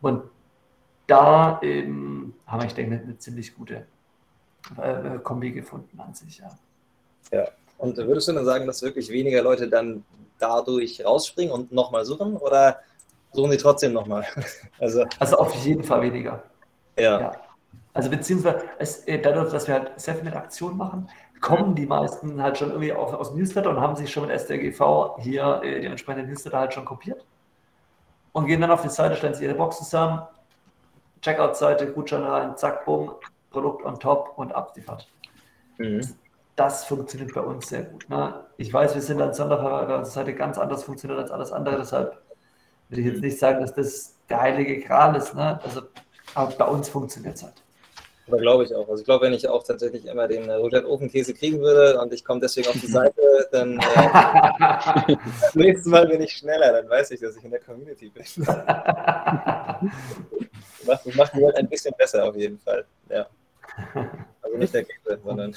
Und 0.00 0.22
da 1.06 1.60
ähm, 1.62 2.34
haben 2.46 2.60
wir, 2.60 2.66
ich 2.66 2.74
denke, 2.74 2.94
eine, 2.94 3.02
eine 3.02 3.18
ziemlich 3.18 3.54
gute 3.54 3.86
äh, 4.80 5.18
Kombi 5.22 5.52
gefunden 5.52 5.98
an 6.00 6.14
sich, 6.14 6.38
ja. 6.38 6.50
Ja. 7.32 7.48
Und 7.78 7.96
würdest 7.96 8.28
du 8.28 8.32
dann 8.32 8.44
sagen, 8.44 8.66
dass 8.66 8.82
wirklich 8.82 9.10
weniger 9.10 9.42
Leute 9.42 9.68
dann 9.68 10.04
dadurch 10.38 11.04
rausspringen 11.04 11.52
und 11.52 11.72
nochmal 11.72 12.04
suchen 12.04 12.36
oder 12.36 12.80
suchen 13.32 13.50
die 13.50 13.56
trotzdem 13.56 13.92
nochmal? 13.92 14.24
also, 14.78 15.04
also 15.18 15.36
auf 15.38 15.54
jeden 15.64 15.84
Fall 15.84 16.02
weniger. 16.02 16.42
Ja. 16.98 17.20
ja. 17.20 17.32
Also 17.92 18.10
beziehungsweise 18.10 18.62
es, 18.78 19.04
äh, 19.06 19.20
dadurch, 19.20 19.52
dass 19.52 19.68
wir 19.68 19.74
halt 19.74 19.92
sehr 20.00 20.14
viel 20.14 20.24
mit 20.24 20.34
Aktionen 20.34 20.76
machen, 20.76 21.08
kommen 21.40 21.74
die 21.74 21.86
meisten 21.86 22.42
halt 22.42 22.58
schon 22.58 22.70
irgendwie 22.70 22.92
auf, 22.92 23.12
aus 23.12 23.30
dem 23.30 23.38
Newsletter 23.38 23.70
und 23.70 23.80
haben 23.80 23.96
sich 23.96 24.10
schon 24.10 24.26
mit 24.26 24.32
SDGV 24.32 25.18
hier 25.20 25.60
äh, 25.62 25.80
die 25.80 25.86
entsprechenden 25.86 26.28
Newsletter 26.28 26.58
halt 26.58 26.74
schon 26.74 26.84
kopiert 26.84 27.24
und 28.32 28.46
gehen 28.46 28.60
dann 28.60 28.70
auf 28.70 28.82
die 28.82 28.88
Seite, 28.88 29.16
stellen 29.16 29.34
sich 29.34 29.44
ihre 29.44 29.54
Box 29.54 29.78
zusammen, 29.78 30.22
Checkout-Seite, 31.20 31.92
Gutschein 31.92 32.22
rein, 32.22 32.56
zack, 32.56 32.84
bumm, 32.84 33.12
Produkt 33.54 33.84
on 33.84 34.00
top 34.00 34.32
und 34.36 34.52
ab 34.52 34.74
die 34.74 34.82
Fahrt. 34.82 35.08
Mhm. 35.78 36.02
Das 36.56 36.84
funktioniert 36.84 37.32
bei 37.34 37.40
uns 37.40 37.68
sehr 37.68 37.84
gut. 37.84 38.08
Ne? 38.10 38.44
Ich 38.56 38.72
weiß, 38.72 38.94
wir 38.94 39.02
sind 39.02 39.20
als 39.22 39.36
Sonderfahrer, 39.36 39.98
unsere 39.98 40.14
Seite 40.14 40.34
ganz 40.34 40.58
anders 40.58 40.82
funktioniert 40.82 41.20
als 41.20 41.30
alles 41.30 41.52
andere, 41.52 41.76
deshalb 41.76 42.18
würde 42.88 43.00
ich 43.00 43.06
jetzt 43.06 43.22
nicht 43.22 43.38
sagen, 43.38 43.60
dass 43.60 43.74
das 43.74 44.16
der 44.28 44.40
heilige 44.40 44.80
Gral 44.80 45.16
ist. 45.16 45.34
Ne? 45.34 45.60
Also, 45.62 45.82
aber 46.34 46.52
bei 46.52 46.64
uns 46.66 46.88
funktioniert 46.88 47.36
es 47.36 47.44
halt. 47.44 47.64
Aber 48.26 48.38
glaube 48.38 48.64
ich 48.64 48.74
auch. 48.74 48.88
Also 48.88 49.00
ich 49.00 49.04
glaube, 49.04 49.26
wenn 49.26 49.34
ich 49.34 49.46
auch 49.48 49.62
tatsächlich 49.62 50.06
immer 50.06 50.26
den 50.26 50.48
äh, 50.48 50.54
Roulette 50.54 50.88
Ofenkäse 50.88 51.34
kriegen 51.34 51.60
würde 51.60 52.00
und 52.00 52.12
ich 52.12 52.24
komme 52.24 52.40
deswegen 52.40 52.68
auf 52.68 52.80
die 52.80 52.86
Seite, 52.86 53.20
dann 53.52 53.78
äh, 53.78 55.16
nächstes 55.54 55.86
Mal 55.86 56.08
bin 56.08 56.22
ich 56.22 56.32
schneller, 56.32 56.72
dann 56.72 56.88
weiß 56.88 57.10
ich, 57.10 57.20
dass 57.20 57.36
ich 57.36 57.44
in 57.44 57.50
der 57.50 57.60
Community 57.60 58.08
bin. 58.08 58.24
das 60.86 61.04
macht 61.14 61.34
die 61.34 61.42
Welt 61.42 61.56
ein 61.56 61.68
bisschen 61.68 61.94
besser 61.98 62.24
auf 62.26 62.34
jeden 62.36 62.58
Fall. 62.58 62.86
Ja. 63.10 63.26
Also 64.42 64.56
nicht 64.56 64.74
der 64.74 64.84
Käse, 64.84 65.18
sondern. 65.24 65.54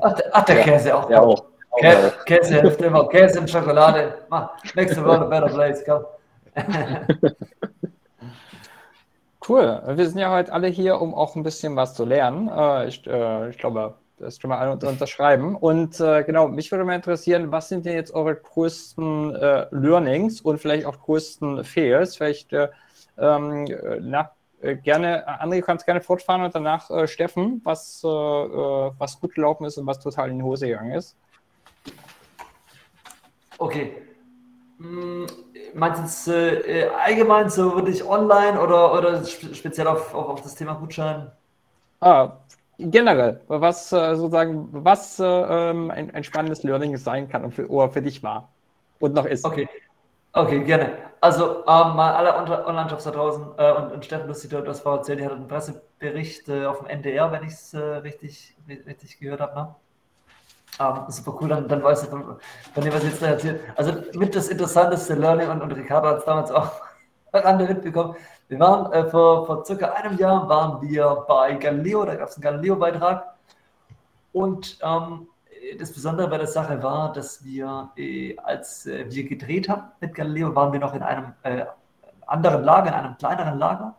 Ach, 0.00 0.12
der, 0.14 0.26
ach, 0.32 0.44
der 0.44 0.62
Käse 0.62 0.96
auch. 0.96 1.10
Ja, 1.10 1.20
auch. 1.20 1.44
Käse, 1.78 2.12
Käse 2.24 2.60
hilft 2.60 2.80
immer. 2.80 3.08
Käse 3.08 3.40
und 3.40 3.50
Schokolade. 3.50 4.14
Mach, 4.28 4.50
world 4.74 5.22
a 5.22 5.24
better 5.24 5.48
place. 5.48 5.84
Komm. 5.84 6.04
Cool. 9.46 9.80
Wir 9.86 10.08
sind 10.08 10.18
ja 10.18 10.32
heute 10.32 10.52
alle 10.52 10.66
hier, 10.66 11.00
um 11.00 11.14
auch 11.14 11.36
ein 11.36 11.44
bisschen 11.44 11.76
was 11.76 11.94
zu 11.94 12.04
lernen. 12.04 12.48
Äh, 12.48 12.88
ich, 12.88 13.06
äh, 13.06 13.50
ich 13.50 13.58
glaube, 13.58 13.94
das 14.18 14.40
können 14.40 14.52
wir 14.52 14.58
alle 14.58 14.72
unterschreiben. 14.72 15.54
Und 15.54 16.00
äh, 16.00 16.24
genau, 16.24 16.48
mich 16.48 16.72
würde 16.72 16.84
mal 16.84 16.96
interessieren, 16.96 17.52
was 17.52 17.68
sind 17.68 17.86
denn 17.86 17.94
jetzt 17.94 18.12
eure 18.12 18.34
größten 18.34 19.32
Learnings 19.70 20.40
und 20.40 20.58
vielleicht 20.58 20.86
auch 20.86 20.98
größten 20.98 21.62
Fails? 21.64 22.16
Vielleicht 22.16 22.52
ähm, 23.18 23.66
gerne, 24.60 25.26
André, 25.40 25.56
du 25.56 25.62
kannst 25.62 25.84
gerne 25.84 26.00
fortfahren 26.00 26.42
und 26.42 26.54
danach 26.54 26.88
Steffen, 27.08 27.60
was, 27.64 28.02
was 28.02 29.20
gut 29.20 29.34
gelaufen 29.34 29.64
ist 29.64 29.78
und 29.78 29.86
was 29.86 30.00
total 30.00 30.30
in 30.30 30.38
die 30.38 30.42
Hose 30.42 30.66
gegangen 30.66 30.92
ist. 30.92 31.16
Okay. 33.58 34.02
Hm, 34.78 35.26
meinst 35.74 36.26
du 36.26 36.32
äh, 36.32 36.88
allgemein 36.88 37.48
so 37.48 37.74
wirklich 37.76 38.04
online 38.04 38.60
oder, 38.60 38.92
oder 38.92 39.24
speziell 39.24 39.86
auf, 39.86 40.14
auf, 40.14 40.28
auf 40.28 40.42
das 40.42 40.54
Thema 40.54 40.74
Gutschein? 40.74 41.30
Ah, 42.00 42.32
generell, 42.78 43.40
was 43.48 43.90
äh, 43.92 44.16
sozusagen, 44.16 44.68
was 44.72 45.18
äh, 45.18 45.24
ähm, 45.24 45.90
ein, 45.90 46.14
ein, 46.14 46.24
spannendes 46.24 46.62
Learning 46.62 46.96
sein 46.98 47.28
kann 47.28 47.44
und 47.44 47.52
für, 47.52 47.68
oder 47.70 47.90
für 47.90 48.02
dich 48.02 48.22
war 48.22 48.50
und 49.00 49.14
noch 49.14 49.24
ist. 49.24 49.46
Okay. 49.46 49.66
Okay, 50.36 50.64
gerne. 50.64 50.98
Also 51.22 51.60
ähm, 51.66 51.96
mal 51.96 52.12
alle 52.12 52.36
Online-Shops 52.66 53.04
da 53.04 53.10
draußen 53.10 53.42
äh, 53.56 53.72
und, 53.72 53.92
und 53.92 54.04
Steffen 54.04 54.28
Lustig, 54.28 54.50
das 54.50 54.84
war 54.84 54.98
erzählt, 54.98 55.18
die 55.18 55.24
hat 55.24 55.32
einen 55.32 55.48
Pressebericht 55.48 56.46
äh, 56.50 56.66
auf 56.66 56.80
dem 56.80 56.88
NDR, 56.88 57.32
wenn 57.32 57.42
ich 57.42 57.54
es 57.54 57.72
äh, 57.72 57.78
richtig, 57.78 58.54
richtig 58.68 59.18
gehört 59.18 59.40
habe. 59.40 59.54
Ne? 59.54 59.74
Ah, 60.76 61.10
super 61.10 61.38
cool, 61.40 61.48
dann, 61.48 61.66
dann 61.68 61.82
weiß 61.82 62.02
ich, 62.02 62.10
von, 62.10 62.36
von 62.74 62.92
was 62.92 63.02
jetzt 63.02 63.22
da 63.22 63.28
erzählt. 63.28 63.62
Also 63.76 63.94
mit 64.12 64.36
das 64.36 64.48
interessanteste 64.48 65.14
Learning 65.14 65.48
und, 65.48 65.62
und 65.62 65.72
Ricardo 65.72 66.08
hat 66.08 66.18
es 66.18 66.24
damals 66.26 66.50
auch 66.50 66.70
an 67.32 67.58
der 67.58 67.68
mitbekommen. 67.68 68.14
Wir 68.48 68.60
waren 68.60 68.92
äh, 68.92 69.08
vor, 69.08 69.46
vor 69.46 69.64
circa 69.64 69.92
einem 69.92 70.18
Jahr 70.18 70.46
waren 70.50 70.82
wir 70.86 71.24
bei 71.26 71.54
Galileo, 71.54 72.04
da 72.04 72.14
gab 72.14 72.28
es 72.28 72.34
einen 72.34 72.42
Galileo-Beitrag. 72.42 73.24
Und 74.34 74.78
ähm, 74.82 75.28
das 75.78 75.92
Besondere 75.92 76.28
bei 76.28 76.38
der 76.38 76.46
Sache 76.46 76.82
war, 76.82 77.12
dass 77.12 77.44
wir, 77.44 77.90
äh, 77.96 78.36
als 78.38 78.86
äh, 78.86 79.06
wir 79.08 79.24
gedreht 79.24 79.68
haben 79.68 79.90
mit 80.00 80.14
Galileo, 80.14 80.54
waren 80.54 80.72
wir 80.72 80.80
noch 80.80 80.94
in 80.94 81.02
einem 81.02 81.32
äh, 81.42 81.64
anderen 82.26 82.64
Lager, 82.64 82.88
in 82.88 82.94
einem 82.94 83.16
kleineren 83.16 83.58
Lager, 83.58 83.96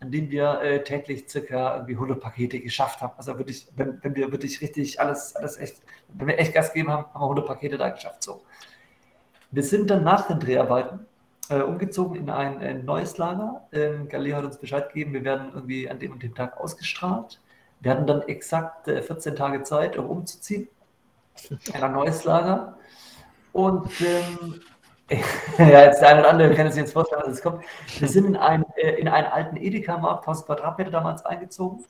an 0.00 0.10
dem 0.10 0.30
wir 0.30 0.82
täglich 0.84 1.28
circa 1.28 1.76
irgendwie 1.76 1.94
100 1.94 2.20
Pakete 2.20 2.60
geschafft 2.60 3.00
haben. 3.00 3.14
Also 3.16 3.36
wirklich, 3.38 3.66
wenn, 3.76 3.98
wenn 4.02 4.14
wir 4.14 4.30
wirklich 4.30 4.60
richtig 4.60 5.00
alles, 5.00 5.34
alles 5.36 5.56
echt, 5.56 5.82
wenn 6.08 6.26
wir 6.26 6.38
echt 6.38 6.52
Gas 6.52 6.72
gegeben 6.72 6.90
haben, 6.90 7.06
haben 7.06 7.20
wir 7.20 7.24
100 7.24 7.46
Pakete 7.46 7.78
da 7.78 7.88
geschafft. 7.88 8.22
So. 8.22 8.42
Wir 9.50 9.62
sind 9.62 9.90
dann 9.90 10.04
nach 10.04 10.26
den 10.26 10.38
Dreharbeiten 10.38 11.06
äh, 11.48 11.60
umgezogen 11.60 12.16
in 12.16 12.28
ein, 12.28 12.58
ein 12.58 12.84
neues 12.84 13.16
Lager. 13.16 13.66
Ähm, 13.72 14.08
Galileo 14.08 14.36
hat 14.36 14.44
uns 14.44 14.58
Bescheid 14.58 14.88
gegeben, 14.88 15.14
wir 15.14 15.24
werden 15.24 15.52
irgendwie 15.54 15.88
an 15.88 15.98
dem 15.98 16.12
und 16.12 16.22
dem 16.22 16.34
Tag 16.34 16.58
ausgestrahlt. 16.58 17.40
Wir 17.80 17.90
hatten 17.90 18.06
dann 18.06 18.22
exakt 18.22 18.88
äh, 18.88 19.02
14 19.02 19.34
Tage 19.34 19.62
Zeit, 19.62 19.96
um 19.96 20.10
umzuziehen 20.10 20.68
ein 21.72 21.92
neues 21.92 22.24
Lager. 22.24 22.76
Und 23.52 23.88
ähm, 24.00 24.60
ja, 25.58 25.84
jetzt 25.84 26.00
der 26.00 26.08
eine 26.08 26.20
oder 26.20 26.30
andere 26.30 26.54
kann 26.54 26.70
sich 26.70 26.80
jetzt 26.80 26.92
vorstellen, 26.92 27.22
was 27.24 27.34
es 27.34 27.42
kommt. 27.42 27.64
Wir 27.98 28.08
sind 28.08 28.26
in, 28.26 28.36
ein, 28.36 28.64
äh, 28.76 29.00
in 29.00 29.08
einen 29.08 29.26
alten 29.28 29.56
Edeka-Markt, 29.56 30.24
1000 30.24 30.46
Quadratmeter 30.46 30.90
damals 30.90 31.24
eingezogen. 31.24 31.84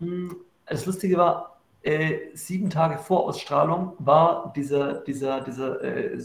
Hm, 0.00 0.36
das 0.66 0.84
Lustige 0.84 1.16
war, 1.16 1.60
äh, 1.82 2.34
sieben 2.34 2.70
Tage 2.70 2.98
vor 2.98 3.24
Ausstrahlung 3.24 3.92
war 3.98 4.52
dieser, 4.56 4.94
dieser, 4.94 5.42
dieser 5.42 5.82
äh, 5.82 6.18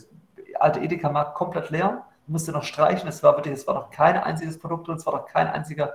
alte 0.59 0.79
Edeka-Markt 0.79 1.35
komplett 1.35 1.69
leer. 1.69 2.05
Musste 2.27 2.51
noch 2.51 2.63
streichen. 2.63 3.07
Es 3.07 3.21
war 3.23 3.35
wirklich, 3.35 3.53
es 3.53 3.67
war 3.67 3.75
noch 3.75 3.91
kein 3.91 4.17
einziges 4.17 4.57
Produkt 4.57 4.87
drin, 4.87 4.97
es 4.97 5.05
war 5.05 5.13
noch 5.13 5.25
kein 5.25 5.47
einziger 5.47 5.93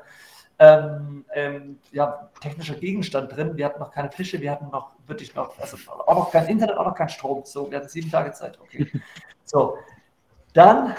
ähm, 0.59 1.25
ähm, 1.35 1.79
ja, 1.93 2.31
technischer 2.41 2.75
Gegenstand 2.75 3.35
drin. 3.35 3.57
Wir 3.57 3.67
hatten 3.67 3.81
noch 3.81 3.91
keine 3.91 4.11
Tische, 4.11 4.41
wir 4.41 4.51
hatten 4.51 4.71
noch 4.71 4.93
wirklich 5.07 5.35
noch, 5.35 5.59
also 5.59 5.77
auch 6.07 6.15
noch 6.15 6.31
kein 6.31 6.47
Internet, 6.47 6.77
auch 6.77 6.87
noch 6.87 6.95
kein 6.95 7.09
Strom. 7.09 7.43
So, 7.45 7.71
wir 7.71 7.79
hatten 7.79 7.89
sieben 7.89 8.11
Tage 8.11 8.33
Zeit. 8.33 8.59
Okay. 8.61 8.91
So, 9.47 9.77
dann 10.55 10.95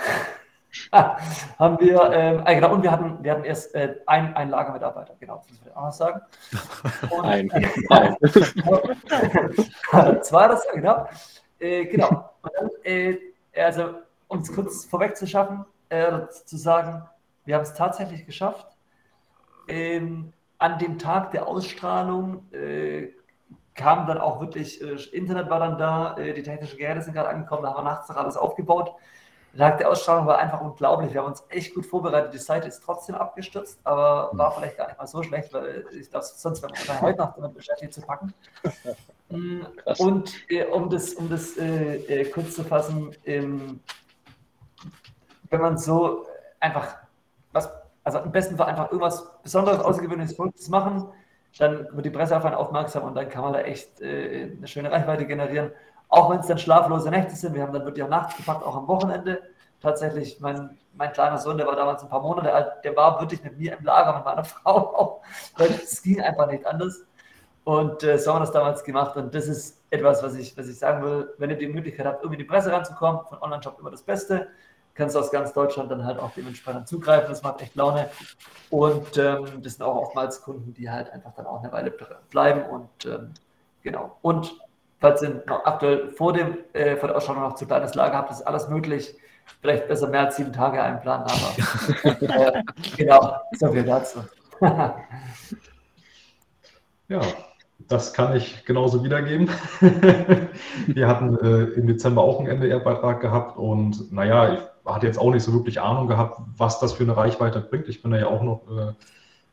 haben 0.91 1.79
wir, 1.79 2.11
ähm, 2.11 2.43
äh, 2.45 2.55
genau, 2.55 2.73
und 2.73 2.83
wir 2.83 2.91
hatten, 2.91 3.23
wir 3.23 3.31
hatten 3.31 3.43
erst 3.43 3.73
äh, 3.73 3.95
ein, 4.05 4.35
ein 4.35 4.49
Lagermitarbeiter, 4.49 5.15
genau, 5.19 5.43
das 5.47 5.49
will 5.49 5.57
ich 5.65 5.75
auch 5.75 5.85
noch 5.85 5.91
sagen. 5.91 6.21
Und, 7.09 7.25
ein, 7.25 7.51
ein. 7.89 8.15
Zwei, 10.21 10.47
das, 10.47 10.63
genau. 10.73 11.07
Äh, 11.59 11.85
genau. 11.85 12.29
Und 12.43 12.51
dann, 12.55 12.69
äh, 12.83 13.17
also, 13.57 13.95
um 14.27 14.39
es 14.39 14.53
kurz 14.53 14.85
vorweg 14.85 15.17
zu 15.17 15.25
schaffen, 15.25 15.65
äh, 15.89 16.27
zu 16.45 16.57
sagen, 16.57 17.03
wir 17.45 17.55
haben 17.55 17.63
es 17.63 17.73
tatsächlich 17.73 18.25
geschafft, 18.25 18.74
ähm, 19.67 20.33
an 20.57 20.79
dem 20.79 20.97
Tag 20.97 21.31
der 21.31 21.47
Ausstrahlung 21.47 22.51
äh, 22.51 23.09
kam 23.73 24.07
dann 24.07 24.17
auch 24.17 24.39
wirklich, 24.39 24.81
äh, 24.81 24.95
Internet 25.11 25.49
war 25.49 25.59
dann 25.59 25.77
da, 25.77 26.17
äh, 26.17 26.33
die 26.33 26.43
technischen 26.43 26.77
Geräte 26.77 27.01
sind 27.01 27.13
gerade 27.13 27.29
angekommen, 27.29 27.63
da 27.63 27.69
haben 27.69 27.85
wir 27.85 27.91
nachts 27.91 28.09
noch 28.09 28.15
alles 28.15 28.37
aufgebaut. 28.37 28.93
Der 29.53 29.69
Tag 29.69 29.77
der 29.77 29.89
Ausstrahlung 29.89 30.25
war 30.27 30.37
einfach 30.37 30.59
unglaublich. 30.59 31.13
Wir 31.13 31.21
haben 31.21 31.29
uns 31.29 31.43
echt 31.47 31.73
gut 31.73 31.85
vorbereitet. 31.85 32.33
Die 32.33 32.39
Seite 32.39 32.67
ist 32.67 32.83
trotzdem 32.83 33.15
abgestürzt, 33.15 33.79
aber 33.85 34.31
war 34.33 34.51
vielleicht 34.51 34.75
gar 34.75 34.87
nicht 34.87 34.97
mal 34.97 35.07
so 35.07 35.23
schlecht, 35.23 35.53
weil 35.53 35.85
ich 35.97 36.09
glaube, 36.09 36.25
sonst 36.25 36.61
wäre 36.61 36.73
man 36.87 37.01
heute 37.01 37.19
Nacht 37.19 37.37
damit 37.37 37.53
beschäftigt 37.53 37.93
zu 37.93 38.01
packen. 38.01 38.33
Mm, 39.27 39.61
und 39.97 40.35
äh, 40.51 40.65
um 40.65 40.87
das, 40.87 41.15
um 41.15 41.27
das 41.27 41.57
äh, 41.57 41.95
äh, 41.95 42.25
kurz 42.25 42.53
zu 42.53 42.63
fassen, 42.63 43.15
ähm, 43.25 43.79
wenn 45.49 45.61
man 45.61 45.79
so 45.79 46.27
einfach 46.59 46.97
was 47.51 47.71
also 48.05 48.19
am 48.19 48.31
besten 48.31 48.55
Fall 48.55 48.67
einfach 48.67 48.91
irgendwas 48.91 49.27
Besonderes, 49.41 49.79
Außergewöhnliches 49.79 50.35
Verrücktes 50.35 50.69
machen, 50.69 51.07
dann 51.57 51.87
wird 51.91 52.05
die 52.05 52.11
Presse 52.11 52.37
auf 52.37 52.45
einen 52.45 52.55
aufmerksam 52.55 53.03
und 53.03 53.15
dann 53.15 53.27
kann 53.29 53.43
man 53.43 53.53
da 53.53 53.61
echt 53.61 53.99
äh, 53.99 54.51
eine 54.57 54.67
schöne 54.67 54.91
Reichweite 54.91 55.25
generieren. 55.25 55.71
Auch 56.07 56.29
wenn 56.29 56.39
es 56.39 56.47
dann 56.47 56.59
schlaflose 56.59 57.09
Nächte 57.09 57.35
sind. 57.35 57.55
Wir 57.55 57.63
haben 57.63 57.73
dann 57.73 57.83
wirklich 57.83 58.03
auch 58.03 58.09
nachts 58.09 58.37
gepackt, 58.37 58.63
auch 58.63 58.75
am 58.75 58.87
Wochenende. 58.87 59.41
Tatsächlich, 59.81 60.39
mein, 60.39 60.77
mein 60.93 61.11
kleiner 61.13 61.37
Sohn, 61.37 61.57
der 61.57 61.65
war 61.67 61.75
damals 61.75 62.03
ein 62.03 62.09
paar 62.09 62.21
Monate 62.21 62.53
alt, 62.53 62.83
der 62.83 62.95
war 62.95 63.19
wirklich 63.19 63.43
mit 63.43 63.57
mir 63.57 63.77
im 63.77 63.83
Lager, 63.83 64.15
mit 64.15 64.25
meiner 64.25 64.43
Frau 64.43 64.95
auch, 64.95 65.21
es 65.57 66.01
ging 66.01 66.21
einfach 66.21 66.47
nicht 66.47 66.65
anders. 66.65 67.03
Und 67.63 68.03
äh, 68.03 68.19
so 68.19 68.31
haben 68.31 68.37
wir 68.37 68.45
das 68.45 68.51
damals 68.51 68.83
gemacht. 68.83 69.17
Und 69.17 69.33
das 69.33 69.47
ist 69.47 69.81
etwas, 69.89 70.21
was 70.21 70.35
ich, 70.35 70.55
was 70.55 70.67
ich 70.67 70.77
sagen 70.77 71.03
will. 71.03 71.33
Wenn 71.39 71.49
ihr 71.49 71.57
die 71.57 71.67
Möglichkeit 71.67 72.05
habt, 72.05 72.21
irgendwie 72.21 72.41
in 72.41 72.47
die 72.47 72.49
Presse 72.49 72.71
ranzukommen, 72.71 73.25
von 73.27 73.41
Online-Shop 73.41 73.79
immer 73.79 73.89
das 73.89 74.03
Beste 74.03 74.47
kannst 74.95 75.15
aus 75.15 75.29
ganz 75.31 75.53
Deutschland 75.53 75.91
dann 75.91 76.05
halt 76.05 76.19
auch 76.19 76.31
dementsprechend 76.31 76.87
zugreifen. 76.87 77.29
Das 77.29 77.43
macht 77.43 77.61
echt 77.61 77.75
Laune. 77.75 78.09
Und 78.69 79.17
ähm, 79.17 79.61
das 79.61 79.73
sind 79.73 79.83
auch 79.83 79.95
oftmals 79.95 80.41
Kunden, 80.41 80.73
die 80.73 80.89
halt 80.89 81.11
einfach 81.11 81.33
dann 81.35 81.45
auch 81.45 81.61
eine 81.61 81.71
Weile 81.71 81.93
bleiben. 82.29 82.63
Und 82.63 83.05
ähm, 83.05 83.33
genau. 83.83 84.17
Und 84.21 84.57
falls 84.99 85.21
ihr 85.21 85.43
noch 85.45 85.65
aktuell 85.65 86.09
vor, 86.09 86.33
dem, 86.33 86.57
äh, 86.73 86.95
vor 86.95 87.09
der 87.09 87.17
Ausstellung 87.17 87.43
noch 87.43 87.55
zu 87.55 87.67
kleines 87.67 87.93
Lager 87.93 88.17
habt, 88.17 88.31
ist 88.31 88.41
alles 88.41 88.69
möglich. 88.69 89.15
Vielleicht 89.61 89.87
besser 89.87 90.07
mehr 90.07 90.21
als 90.21 90.37
sieben 90.37 90.53
Tage 90.53 90.81
einplanen, 90.81 91.27
aber 91.27 91.53
äh, 92.57 92.63
genau, 92.97 93.37
so 93.51 93.71
viel 93.71 93.83
dazu. 93.83 94.23
ja, 97.07 97.21
das 97.79 98.13
kann 98.13 98.35
ich 98.35 98.65
genauso 98.65 99.03
wiedergeben. 99.03 99.49
Wir 100.87 101.07
hatten 101.07 101.37
äh, 101.37 101.63
im 101.73 101.87
Dezember 101.87 102.21
auch 102.21 102.39
einen 102.39 102.47
NDR-Beitrag 102.47 103.21
gehabt 103.21 103.57
und 103.57 104.11
naja, 104.11 104.53
ich 104.53 104.59
hatte 104.85 105.07
jetzt 105.07 105.19
auch 105.19 105.31
nicht 105.31 105.43
so 105.43 105.53
wirklich 105.53 105.81
Ahnung 105.81 106.07
gehabt, 106.07 106.39
was 106.57 106.79
das 106.79 106.93
für 106.93 107.03
eine 107.03 107.17
Reichweite 107.17 107.59
bringt. 107.61 107.87
Ich 107.87 108.01
bin 108.01 108.11
da 108.11 108.17
ja 108.17 108.27
auch 108.27 108.43
noch, 108.43 108.61
äh, 108.69 108.93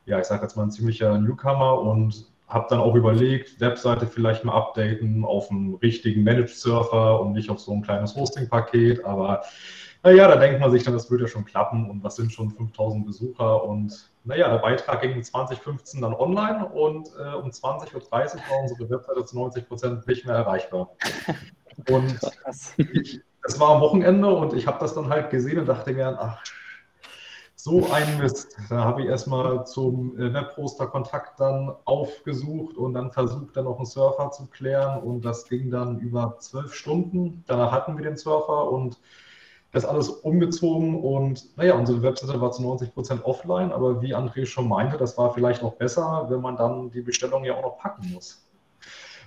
ja, 0.07 0.19
ich 0.19 0.27
sage 0.27 0.43
jetzt 0.43 0.57
mal 0.57 0.65
ein 0.65 0.71
ziemlicher 0.71 1.19
Newcomer 1.19 1.81
und 1.81 2.27
habe 2.49 2.67
dann 2.69 2.81
auch 2.81 2.95
überlegt, 2.95 3.61
Webseite 3.61 4.07
vielleicht 4.07 4.45
mal 4.45 4.55
updaten 4.55 5.25
auf 5.25 5.51
einen 5.51 5.75
richtigen 5.77 6.23
Managed 6.23 6.51
Surfer 6.51 7.21
und 7.21 7.33
nicht 7.33 7.51
auf 7.51 7.61
so 7.61 7.73
ein 7.73 7.83
kleines 7.83 8.15
Hosting-Paket. 8.15 9.05
Aber 9.05 9.43
naja, 10.03 10.29
da 10.29 10.37
denkt 10.37 10.61
man 10.61 10.71
sich 10.71 10.83
dann, 10.83 10.93
das 10.93 11.11
würde 11.11 11.25
ja 11.25 11.29
schon 11.29 11.45
klappen 11.45 11.89
und 11.89 12.05
was 12.05 12.17
sind 12.17 12.33
schon 12.33 12.51
5000 12.51 13.07
Besucher 13.07 13.65
und 13.65 14.12
naja, 14.25 14.49
der 14.49 14.59
Beitrag 14.59 15.01
ging 15.01 15.13
in 15.13 15.25
2015 15.25 16.01
dann 16.01 16.15
online 16.15 16.67
und 16.67 17.09
äh, 17.19 17.35
um 17.35 17.51
20.30 17.51 17.95
Uhr 17.95 18.03
war 18.11 18.61
unsere 18.63 18.91
Webseite 18.91 19.25
zu 19.25 19.37
90 19.37 19.69
Prozent 19.69 20.07
nicht 20.07 20.25
mehr 20.25 20.37
erreichbar. 20.37 20.91
Und 21.89 22.19
es 22.77 23.61
war 23.61 23.71
am 23.71 23.81
Wochenende 23.81 24.29
und 24.29 24.55
ich 24.55 24.67
habe 24.67 24.79
das 24.79 24.95
dann 24.95 25.09
halt 25.09 25.31
gesehen 25.31 25.59
und 25.59 25.67
dachte 25.67 25.93
mir, 25.93 26.17
ach, 26.21 26.43
so 27.63 27.89
ein 27.93 28.19
Mist. 28.19 28.57
Da 28.71 28.83
habe 28.83 29.03
ich 29.03 29.09
erstmal 29.09 29.65
zum 29.67 30.19
äh, 30.19 30.35
Webhoster 30.35 30.89
Kontakt 30.89 31.39
dann 31.39 31.73
aufgesucht 31.85 32.77
und 32.77 32.95
dann 32.95 33.13
versucht, 33.13 33.57
dann 33.57 33.67
noch 33.67 33.77
einen 33.77 33.87
Surfer 33.87 34.33
zu 34.33 34.47
klären 34.47 35.01
und 35.01 35.25
das 35.25 35.49
ging 35.49 35.71
dann 35.71 36.01
über 36.01 36.39
zwölf 36.41 36.75
Stunden. 36.75 37.45
Danach 37.47 37.71
hatten 37.71 37.97
wir 37.97 38.05
den 38.05 38.17
Surfer 38.17 38.69
und 38.69 38.99
das 39.73 39.87
alles 39.87 40.09
umgezogen 40.11 41.03
und 41.03 41.57
naja, 41.57 41.75
unsere 41.75 42.03
Webseite 42.03 42.39
war 42.41 42.53
zu 42.53 42.63
90 42.63 42.93
Prozent 42.93 43.25
offline, 43.25 43.73
aber 43.73 44.03
wie 44.03 44.15
André 44.15 44.45
schon 44.45 44.69
meinte, 44.69 44.99
das 44.99 45.17
war 45.17 45.33
vielleicht 45.33 45.63
auch 45.63 45.75
besser, 45.75 46.27
wenn 46.29 46.43
man 46.43 46.57
dann 46.57 46.91
die 46.91 47.01
Bestellung 47.01 47.45
ja 47.45 47.57
auch 47.57 47.63
noch 47.63 47.79
packen 47.79 48.13
muss. 48.13 48.47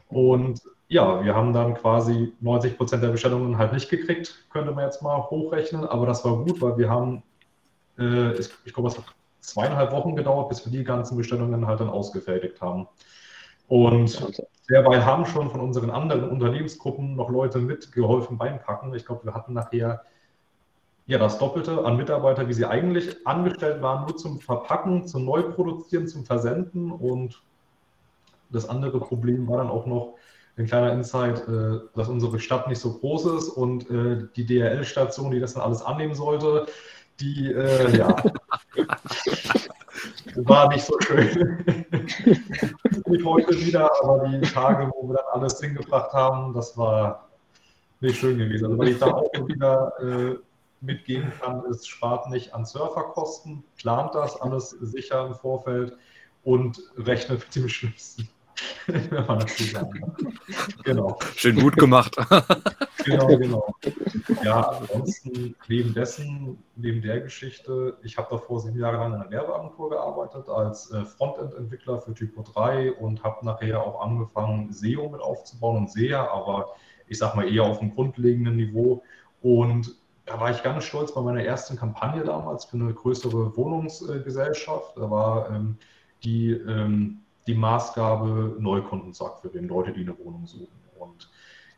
Und 0.07 0.61
ja, 0.87 1.23
wir 1.23 1.33
haben 1.33 1.51
dann 1.51 1.73
quasi 1.73 2.33
90 2.41 2.77
Prozent 2.77 3.01
der 3.01 3.09
Bestellungen 3.09 3.57
halt 3.57 3.73
nicht 3.73 3.89
gekriegt, 3.89 4.45
könnte 4.51 4.71
man 4.71 4.85
jetzt 4.85 5.01
mal 5.01 5.17
hochrechnen, 5.17 5.83
aber 5.83 6.05
das 6.05 6.23
war 6.23 6.37
gut, 6.37 6.61
weil 6.61 6.77
wir 6.77 6.91
haben, 6.91 7.23
äh, 7.97 8.33
ich, 8.33 8.51
ich 8.65 8.73
glaube, 8.73 8.89
es 8.89 8.97
hat 8.97 9.05
zweieinhalb 9.39 9.91
Wochen 9.91 10.15
gedauert, 10.15 10.49
bis 10.49 10.63
wir 10.63 10.71
die 10.71 10.83
ganzen 10.83 11.17
Bestellungen 11.17 11.65
halt 11.65 11.79
dann 11.79 11.89
ausgefertigt 11.89 12.61
haben. 12.61 12.87
Und 13.67 14.23
derweil 14.69 15.03
haben 15.03 15.25
schon 15.25 15.49
von 15.49 15.59
unseren 15.59 15.89
anderen 15.89 16.29
Unternehmensgruppen 16.29 17.15
noch 17.15 17.31
Leute 17.31 17.57
mitgeholfen 17.57 18.37
beim 18.37 18.59
Packen. 18.59 18.93
Ich 18.93 19.07
glaube, 19.07 19.25
wir 19.25 19.33
hatten 19.33 19.53
nachher 19.53 20.03
ja 21.07 21.17
das 21.17 21.37
Doppelte 21.37 21.85
an 21.85 21.97
Mitarbeiter, 21.97 22.47
wie 22.47 22.53
sie 22.53 22.65
eigentlich 22.65 23.25
angestellt 23.27 23.81
waren, 23.81 24.05
nur 24.05 24.17
zum 24.17 24.39
Verpacken, 24.39 25.07
zum 25.07 25.25
Neuproduzieren, 25.25 26.07
zum 26.07 26.25
Versenden. 26.25 26.91
Und 26.91 27.41
das 28.49 28.67
andere 28.67 28.99
Problem 28.99 29.47
war 29.47 29.57
dann 29.57 29.69
auch 29.69 29.85
noch, 29.85 30.15
ein 30.57 30.65
kleiner 30.67 30.93
Insight, 30.93 31.47
äh, 31.47 31.79
dass 31.95 32.07
unsere 32.07 32.39
Stadt 32.39 32.67
nicht 32.67 32.79
so 32.79 32.93
groß 32.93 33.25
ist 33.37 33.49
und 33.49 33.89
äh, 33.89 34.27
die 34.35 34.45
DRL-Station, 34.45 35.31
die 35.31 35.39
das 35.39 35.53
dann 35.53 35.63
alles 35.63 35.81
annehmen 35.81 36.15
sollte, 36.15 36.65
die 37.19 37.51
äh, 37.51 37.97
ja, 37.97 38.15
war 40.35 40.69
nicht 40.69 40.85
so 40.85 40.97
schön. 41.01 41.63
nicht 43.07 43.25
heute 43.25 43.59
wieder, 43.59 43.91
aber 44.01 44.27
die 44.27 44.41
Tage, 44.41 44.91
wo 44.95 45.09
wir 45.09 45.15
dann 45.15 45.25
alles 45.33 45.59
hingebracht 45.59 46.13
haben, 46.13 46.53
das 46.53 46.77
war 46.77 47.27
nicht 47.99 48.17
schön 48.17 48.37
gewesen. 48.37 48.65
Also, 48.65 48.77
weil 48.77 48.89
ich 48.89 48.99
da 48.99 49.07
auch 49.07 49.31
wieder 49.47 50.37
mitgehen 50.81 51.31
kann, 51.39 51.63
ist, 51.65 51.87
spart 51.87 52.29
nicht 52.29 52.53
an 52.53 52.65
Surferkosten, 52.65 53.63
plant 53.77 54.13
das 54.13 54.39
alles 54.41 54.69
sicher 54.69 55.27
im 55.27 55.35
Vorfeld 55.35 55.97
und 56.43 56.81
rechnet 56.97 57.39
mit 57.39 57.55
dem 57.55 57.69
Schlimmsten. 57.69 58.29
Wenn 58.87 59.25
man 59.25 59.39
das 59.39 59.57
so 59.57 59.65
sagen 59.65 60.15
Genau. 60.83 61.17
Schön 61.35 61.57
gut 61.57 61.75
gemacht. 61.75 62.15
genau, 63.05 63.27
genau. 63.27 63.75
Ja, 64.43 64.61
ansonsten 64.61 65.55
neben 65.67 65.93
dessen, 65.93 66.63
neben 66.75 67.01
der 67.01 67.21
Geschichte, 67.21 67.97
ich 68.03 68.17
habe 68.17 68.27
davor 68.29 68.61
sieben 68.61 68.79
Jahre 68.79 68.97
lang 68.97 69.13
in 69.13 69.21
einer 69.21 69.31
Werbeagentur 69.31 69.89
gearbeitet 69.89 70.47
als 70.47 70.89
äh, 70.91 71.03
Frontend-Entwickler 71.03 71.99
für 72.01 72.13
Typo 72.13 72.43
3 72.43 72.93
und 72.93 73.23
habe 73.23 73.45
nachher 73.45 73.83
auch 73.83 74.01
angefangen, 74.01 74.71
SEO 74.71 75.09
mit 75.09 75.21
aufzubauen 75.21 75.77
und 75.77 75.91
SEA, 75.91 76.25
aber 76.31 76.75
ich 77.07 77.17
sage 77.17 77.35
mal 77.35 77.51
eher 77.51 77.63
auf 77.63 77.81
einem 77.81 77.93
grundlegenden 77.93 78.55
Niveau. 78.55 79.03
Und 79.41 79.95
da 80.25 80.39
war 80.39 80.51
ich 80.51 80.63
ganz 80.63 80.83
stolz 80.85 81.13
bei 81.13 81.21
meiner 81.21 81.43
ersten 81.43 81.77
Kampagne 81.77 82.23
damals 82.23 82.65
für 82.65 82.77
eine 82.77 82.93
größere 82.93 83.55
Wohnungsgesellschaft. 83.55 84.97
Da 84.97 85.09
war 85.09 85.49
ähm, 85.51 85.77
die, 86.23 86.51
ähm, 86.51 87.21
die 87.47 87.53
Maßgabe 87.53 88.55
Neukunden 88.59 89.13
zu 89.13 89.25
akquirieren, 89.25 89.67
Leute, 89.67 89.93
die 89.93 90.01
eine 90.01 90.17
Wohnung 90.17 90.47
suchen. 90.47 90.79
Und 90.97 91.29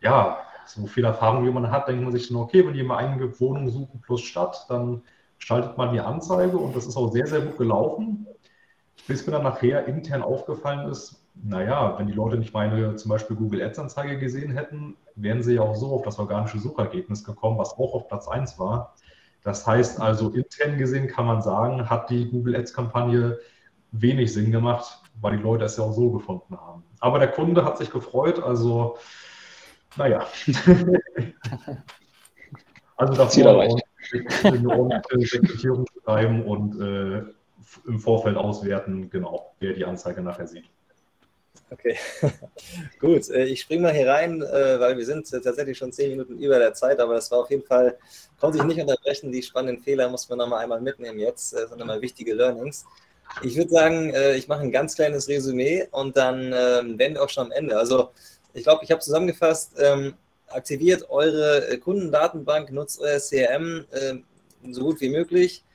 ja, 0.02 0.38
so 0.66 0.88
viel 0.88 1.06
Erfahrung, 1.06 1.46
wie 1.46 1.52
man 1.52 1.72
hat, 1.72 1.88
denkt 1.88 2.04
man 2.04 2.12
sich 2.12 2.28
dann, 2.28 2.38
okay, 2.38 2.66
wenn 2.66 2.74
die 2.74 2.84
mal 2.84 2.98
eine 2.98 3.40
Wohnung 3.40 3.70
suchen 3.70 4.02
plus 4.02 4.22
Stadt, 4.22 4.66
dann 4.70 5.02
schaltet 5.38 5.78
man 5.78 5.94
die 5.94 6.00
Anzeige 6.00 6.58
und 6.58 6.76
das 6.76 6.86
ist 6.86 6.98
auch 6.98 7.12
sehr, 7.12 7.28
sehr 7.28 7.42
gut 7.42 7.58
gelaufen. 7.58 8.28
Bis 9.08 9.26
mir 9.26 9.34
dann 9.34 9.44
nachher 9.44 9.86
intern 9.86 10.22
aufgefallen 10.22 10.90
ist, 10.90 11.17
naja, 11.44 11.96
wenn 11.98 12.08
die 12.08 12.14
Leute 12.14 12.38
nicht 12.38 12.54
meine 12.54 12.96
zum 12.96 13.10
Beispiel 13.10 13.36
Google 13.36 13.62
Ads-Anzeige 13.62 14.18
gesehen 14.18 14.52
hätten, 14.52 14.96
wären 15.16 15.44
sie 15.44 15.56
ja 15.56 15.62
auch 15.62 15.76
so 15.76 15.94
auf 15.94 16.04
das 16.04 16.20
organische 16.20 16.60
Suchergebnis 16.60 17.24
gekommen, 17.24 17.58
was 17.58 17.74
auch 17.74 17.94
auf 17.94 18.08
Platz 18.08 18.28
1 18.28 18.60
war. 18.60 18.96
Das 19.44 19.66
heißt 19.66 20.02
also, 20.02 20.30
intern 20.30 20.78
gesehen 20.78 21.08
kann 21.08 21.26
man 21.26 21.42
sagen, 21.42 21.90
hat 21.90 22.10
die 22.10 22.30
Google 22.30 22.56
Ads-Kampagne 22.56 23.40
wenig 23.92 24.34
Sinn 24.34 24.52
gemacht, 24.52 25.02
weil 25.22 25.38
die 25.38 25.44
Leute 25.44 25.66
es 25.66 25.78
ja 25.78 25.84
auch 25.84 25.94
so 25.94 26.12
gefunden 26.12 26.58
haben. 26.58 26.84
Aber 27.00 27.20
der 27.20 27.30
Kunde 27.30 27.64
hat 27.64 27.78
sich 27.78 27.90
gefreut, 27.92 28.42
also 28.42 28.98
naja. 29.96 30.26
also 32.98 33.14
davor 33.14 33.56
ordentliche 34.66 35.42
Rekrutierung 35.42 35.86
schreiben 36.04 36.44
und 36.44 36.80
äh, 36.82 37.24
im 37.88 38.00
Vorfeld 38.00 38.38
auswerten, 38.38 39.10
genau, 39.10 39.56
wer 39.60 39.74
die 39.74 39.86
Anzeige 39.86 40.22
nachher 40.22 40.48
sieht. 40.48 40.70
Okay, 41.70 41.98
gut. 43.00 43.30
Äh, 43.30 43.46
ich 43.46 43.62
springe 43.62 43.84
mal 43.84 43.94
hier 43.94 44.08
rein, 44.08 44.42
äh, 44.42 44.80
weil 44.80 44.98
wir 44.98 45.06
sind 45.06 45.30
tatsächlich 45.30 45.78
schon 45.78 45.92
zehn 45.92 46.12
Minuten 46.12 46.38
über 46.38 46.60
der 46.60 46.74
Zeit, 46.74 47.00
aber 47.00 47.16
das 47.16 47.30
war 47.30 47.40
auf 47.40 47.52
jeden 47.52 47.64
Fall, 47.66 47.98
konnte 48.40 48.58
ich 48.58 48.64
nicht 48.64 48.80
unterbrechen. 48.80 49.32
Die 49.32 49.44
spannenden 49.44 49.84
Fehler 49.84 50.10
muss 50.10 50.30
man 50.30 50.38
nochmal 50.38 50.64
einmal 50.64 50.80
mitnehmen 50.80 51.20
jetzt, 51.20 51.54
das 51.54 51.70
sind 51.70 51.80
nochmal 51.80 52.02
wichtige 52.02 52.34
Learnings. 52.34 52.86
Ich 53.44 53.58
würde 53.58 53.70
sagen, 53.70 54.14
äh, 54.14 54.36
ich 54.36 54.48
mache 54.48 54.62
ein 54.62 54.72
ganz 54.72 54.96
kleines 54.96 55.28
Resümee 55.28 55.88
und 55.92 56.16
dann 56.16 56.54
ähm, 56.56 56.98
werden 56.98 57.16
wir 57.16 57.24
auch 57.24 57.30
schon 57.30 57.48
am 57.48 57.52
Ende. 57.52 57.78
Also 57.78 58.12
ich 58.54 58.64
glaube, 58.64 58.86
ich 58.86 58.92
habe 58.92 59.02
zusammengefasst, 59.02 59.74
ähm, 59.78 60.14
aktiviert 60.48 61.10
eure 61.10 61.78
Kundendatenbank, 61.80 62.72
nutzt 62.72 63.02
euer 63.02 63.20
CRM 63.20 63.86
so 64.72 64.86
gut 64.86 65.02
wie 65.02 65.10
möglich 65.10 65.66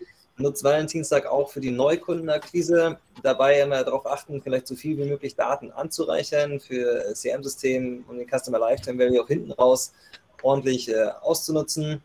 nutzt 0.42 0.64
Valentinstag 0.64 1.26
auch 1.26 1.50
für 1.50 1.60
die 1.60 1.70
Neukundenakquise. 1.70 2.98
Dabei 3.22 3.60
immer 3.60 3.82
darauf 3.84 4.06
achten, 4.06 4.42
vielleicht 4.42 4.66
so 4.66 4.74
viel 4.74 4.98
wie 4.98 5.08
möglich 5.08 5.36
Daten 5.36 5.70
anzureichern 5.70 6.60
für 6.60 7.14
CM-System 7.14 8.04
und 8.08 8.18
den 8.18 8.28
Customer 8.28 8.58
Lifetime 8.58 8.98
Value 8.98 9.22
auch 9.22 9.28
hinten 9.28 9.52
raus 9.52 9.92
ordentlich 10.42 10.88
äh, 10.88 11.08
auszunutzen. 11.22 12.02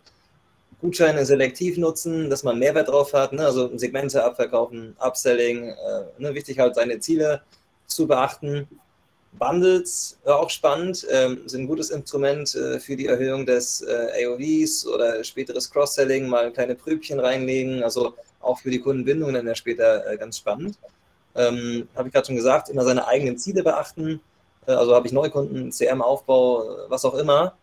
Gutscheine 0.80 1.26
selektiv 1.26 1.78
nutzen, 1.78 2.30
dass 2.30 2.44
man 2.44 2.60
Mehrwert 2.60 2.90
drauf 2.90 3.14
hat, 3.14 3.34
ne? 3.34 3.46
also 3.46 3.76
Segmente 3.78 4.24
abverkaufen, 4.24 4.96
Upselling, 5.00 5.70
äh, 5.70 6.04
ne? 6.20 6.36
wichtig 6.36 6.60
halt 6.60 6.76
seine 6.76 7.00
Ziele 7.00 7.42
zu 7.88 8.08
beachten. 8.08 8.68
Bundles, 9.34 10.20
äh, 10.26 10.30
auch 10.30 10.50
spannend, 10.50 11.06
ähm, 11.12 11.42
sind 11.48 11.64
ein 11.64 11.68
gutes 11.68 11.90
Instrument 11.90 12.54
äh, 12.56 12.80
für 12.80 12.96
die 12.96 13.08
Erhöhung 13.08 13.46
des 13.46 13.82
äh, 13.82 14.26
AOVs 14.26 14.86
oder 14.88 15.24
späteres 15.24 15.70
Cross-Selling, 15.70 16.28
mal 16.28 16.52
kleine 16.52 16.76
Prübchen 16.76 17.20
reinlegen, 17.20 17.84
also 17.84 18.14
auch 18.40 18.60
für 18.60 18.72
die 18.72 18.80
Kundenbindung 18.80 19.34
dann 19.34 19.48
ja 19.48 19.56
später 19.56 20.10
äh, 20.10 20.18
ganz 20.18 20.38
spannend. 20.38 20.78
Ähm, 21.36 21.88
habe 21.96 22.08
ich 22.08 22.14
gerade 22.14 22.26
schon 22.26 22.36
gesagt, 22.36 22.70
immer 22.70 22.84
seine 22.84 23.08
eigenen 23.08 23.38
Ziele 23.38 23.64
beachten, 23.64 24.22
äh, 24.66 24.72
also 24.72 24.96
habe 24.96 25.08
ich 25.08 25.14
Neukunden, 25.14 25.72
CM-Aufbau, 25.72 26.90
was 26.90 27.06
auch 27.06 27.16
immer. 27.16 27.56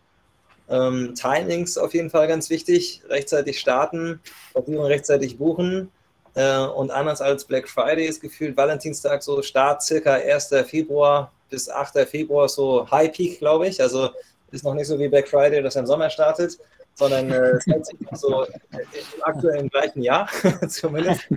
Ähm, 0.69 1.13
Timings 1.15 1.77
auf 1.77 1.93
jeden 1.93 2.09
Fall 2.09 2.27
ganz 2.27 2.49
wichtig, 2.49 3.01
rechtzeitig 3.09 3.59
starten, 3.59 4.19
Versicherung 4.53 4.85
rechtzeitig 4.85 5.37
buchen, 5.37 5.91
äh, 6.35 6.59
und 6.59 6.91
anders 6.91 7.21
als 7.21 7.45
Black 7.45 7.67
Friday 7.67 8.05
ist 8.05 8.21
gefühlt 8.21 8.55
Valentinstag 8.57 9.23
so 9.23 9.41
Start 9.41 9.81
circa 9.81 10.15
1. 10.15 10.49
Februar 10.67 11.31
bis 11.49 11.69
8. 11.69 11.99
Februar 12.07 12.49
so 12.49 12.89
High 12.91 13.11
Peak, 13.11 13.39
glaube 13.39 13.67
ich. 13.67 13.81
Also 13.81 14.09
ist 14.51 14.63
noch 14.63 14.73
nicht 14.73 14.87
so 14.87 14.99
wie 14.99 15.07
Black 15.07 15.27
Friday, 15.27 15.63
das 15.63 15.75
im 15.75 15.85
Sommer 15.85 16.09
startet, 16.09 16.59
sondern 16.95 17.29
äh, 17.29 17.51
es 17.51 17.65
hält 17.67 17.85
sich 17.85 17.99
noch 17.99 18.15
so 18.15 18.43
im 18.43 19.23
aktuellen 19.23 19.69
gleichen 19.69 20.01
Jahr 20.01 20.27
zumindest. 20.67 21.29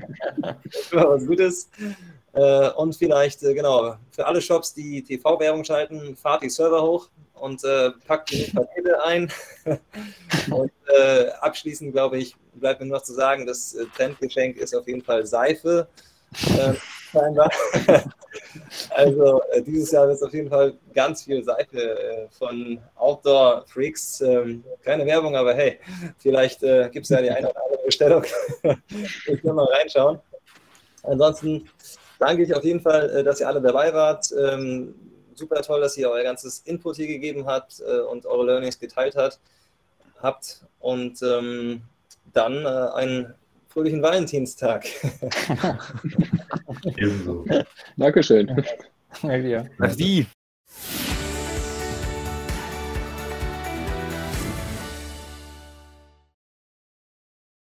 War 0.92 1.10
was 1.10 1.26
Gutes. 1.26 1.68
Äh, 2.32 2.70
und 2.70 2.94
vielleicht, 2.94 3.42
äh, 3.42 3.54
genau, 3.54 3.96
für 4.12 4.26
alle 4.26 4.40
Shops, 4.40 4.72
die 4.72 5.02
TV-Werbung 5.02 5.64
schalten, 5.64 6.16
fahrt 6.16 6.42
die 6.42 6.50
Server 6.50 6.82
hoch 6.82 7.08
und 7.34 7.62
packt 8.06 8.30
die 8.30 8.50
Pakete 8.52 9.04
ein. 9.04 9.30
und 10.50 10.72
abschließend, 11.40 11.92
glaube 11.92 12.18
ich, 12.18 12.34
bleibt 12.54 12.80
mir 12.80 12.86
noch 12.86 13.02
zu 13.02 13.14
sagen, 13.14 13.46
das 13.46 13.76
Trendgeschenk 13.96 14.56
ist 14.56 14.74
auf 14.74 14.88
jeden 14.88 15.02
Fall 15.02 15.24
Seife. 15.24 15.88
Äh, 16.32 16.74
scheinbar. 17.10 17.50
also 18.90 19.42
äh, 19.52 19.62
dieses 19.62 19.90
Jahr 19.90 20.06
wird 20.06 20.16
es 20.16 20.22
auf 20.22 20.32
jeden 20.32 20.48
Fall 20.48 20.74
ganz 20.94 21.24
viel 21.24 21.42
Seite 21.42 21.98
äh, 21.98 22.28
von 22.30 22.80
Outdoor 22.96 23.64
Freaks. 23.66 24.20
Ähm, 24.20 24.64
keine 24.82 25.06
Werbung, 25.06 25.36
aber 25.36 25.54
hey, 25.54 25.78
vielleicht 26.18 26.62
äh, 26.62 26.88
gibt 26.90 27.04
es 27.04 27.10
ja 27.10 27.22
die 27.22 27.30
eine 27.30 27.50
oder 27.50 27.64
andere 27.64 27.84
Bestellung. 27.84 28.24
ich 28.92 29.44
will 29.44 29.52
mal 29.52 29.66
reinschauen. 29.66 30.20
Ansonsten 31.02 31.68
danke 32.18 32.42
ich 32.42 32.54
auf 32.54 32.64
jeden 32.64 32.80
Fall, 32.80 33.10
äh, 33.10 33.24
dass 33.24 33.40
ihr 33.40 33.48
alle 33.48 33.60
dabei 33.60 33.92
wart. 33.92 34.32
Ähm, 34.32 34.94
super 35.34 35.62
toll, 35.62 35.80
dass 35.80 35.96
ihr 35.96 36.10
euer 36.10 36.24
ganzes 36.24 36.60
Input 36.60 36.96
hier 36.96 37.06
gegeben 37.06 37.46
habt 37.46 37.80
äh, 37.80 38.00
und 38.00 38.26
eure 38.26 38.46
Learnings 38.46 38.78
geteilt 38.78 39.16
hat, 39.16 39.38
habt. 40.20 40.62
Und 40.80 41.22
ähm, 41.22 41.82
dann 42.32 42.64
äh, 42.64 42.92
einen 42.94 43.34
fröhlichen 43.68 44.02
Valentinstag. 44.02 44.86
Ebenso. 46.96 47.44
Dankeschön. 47.96 48.64
Merci. 49.78 50.26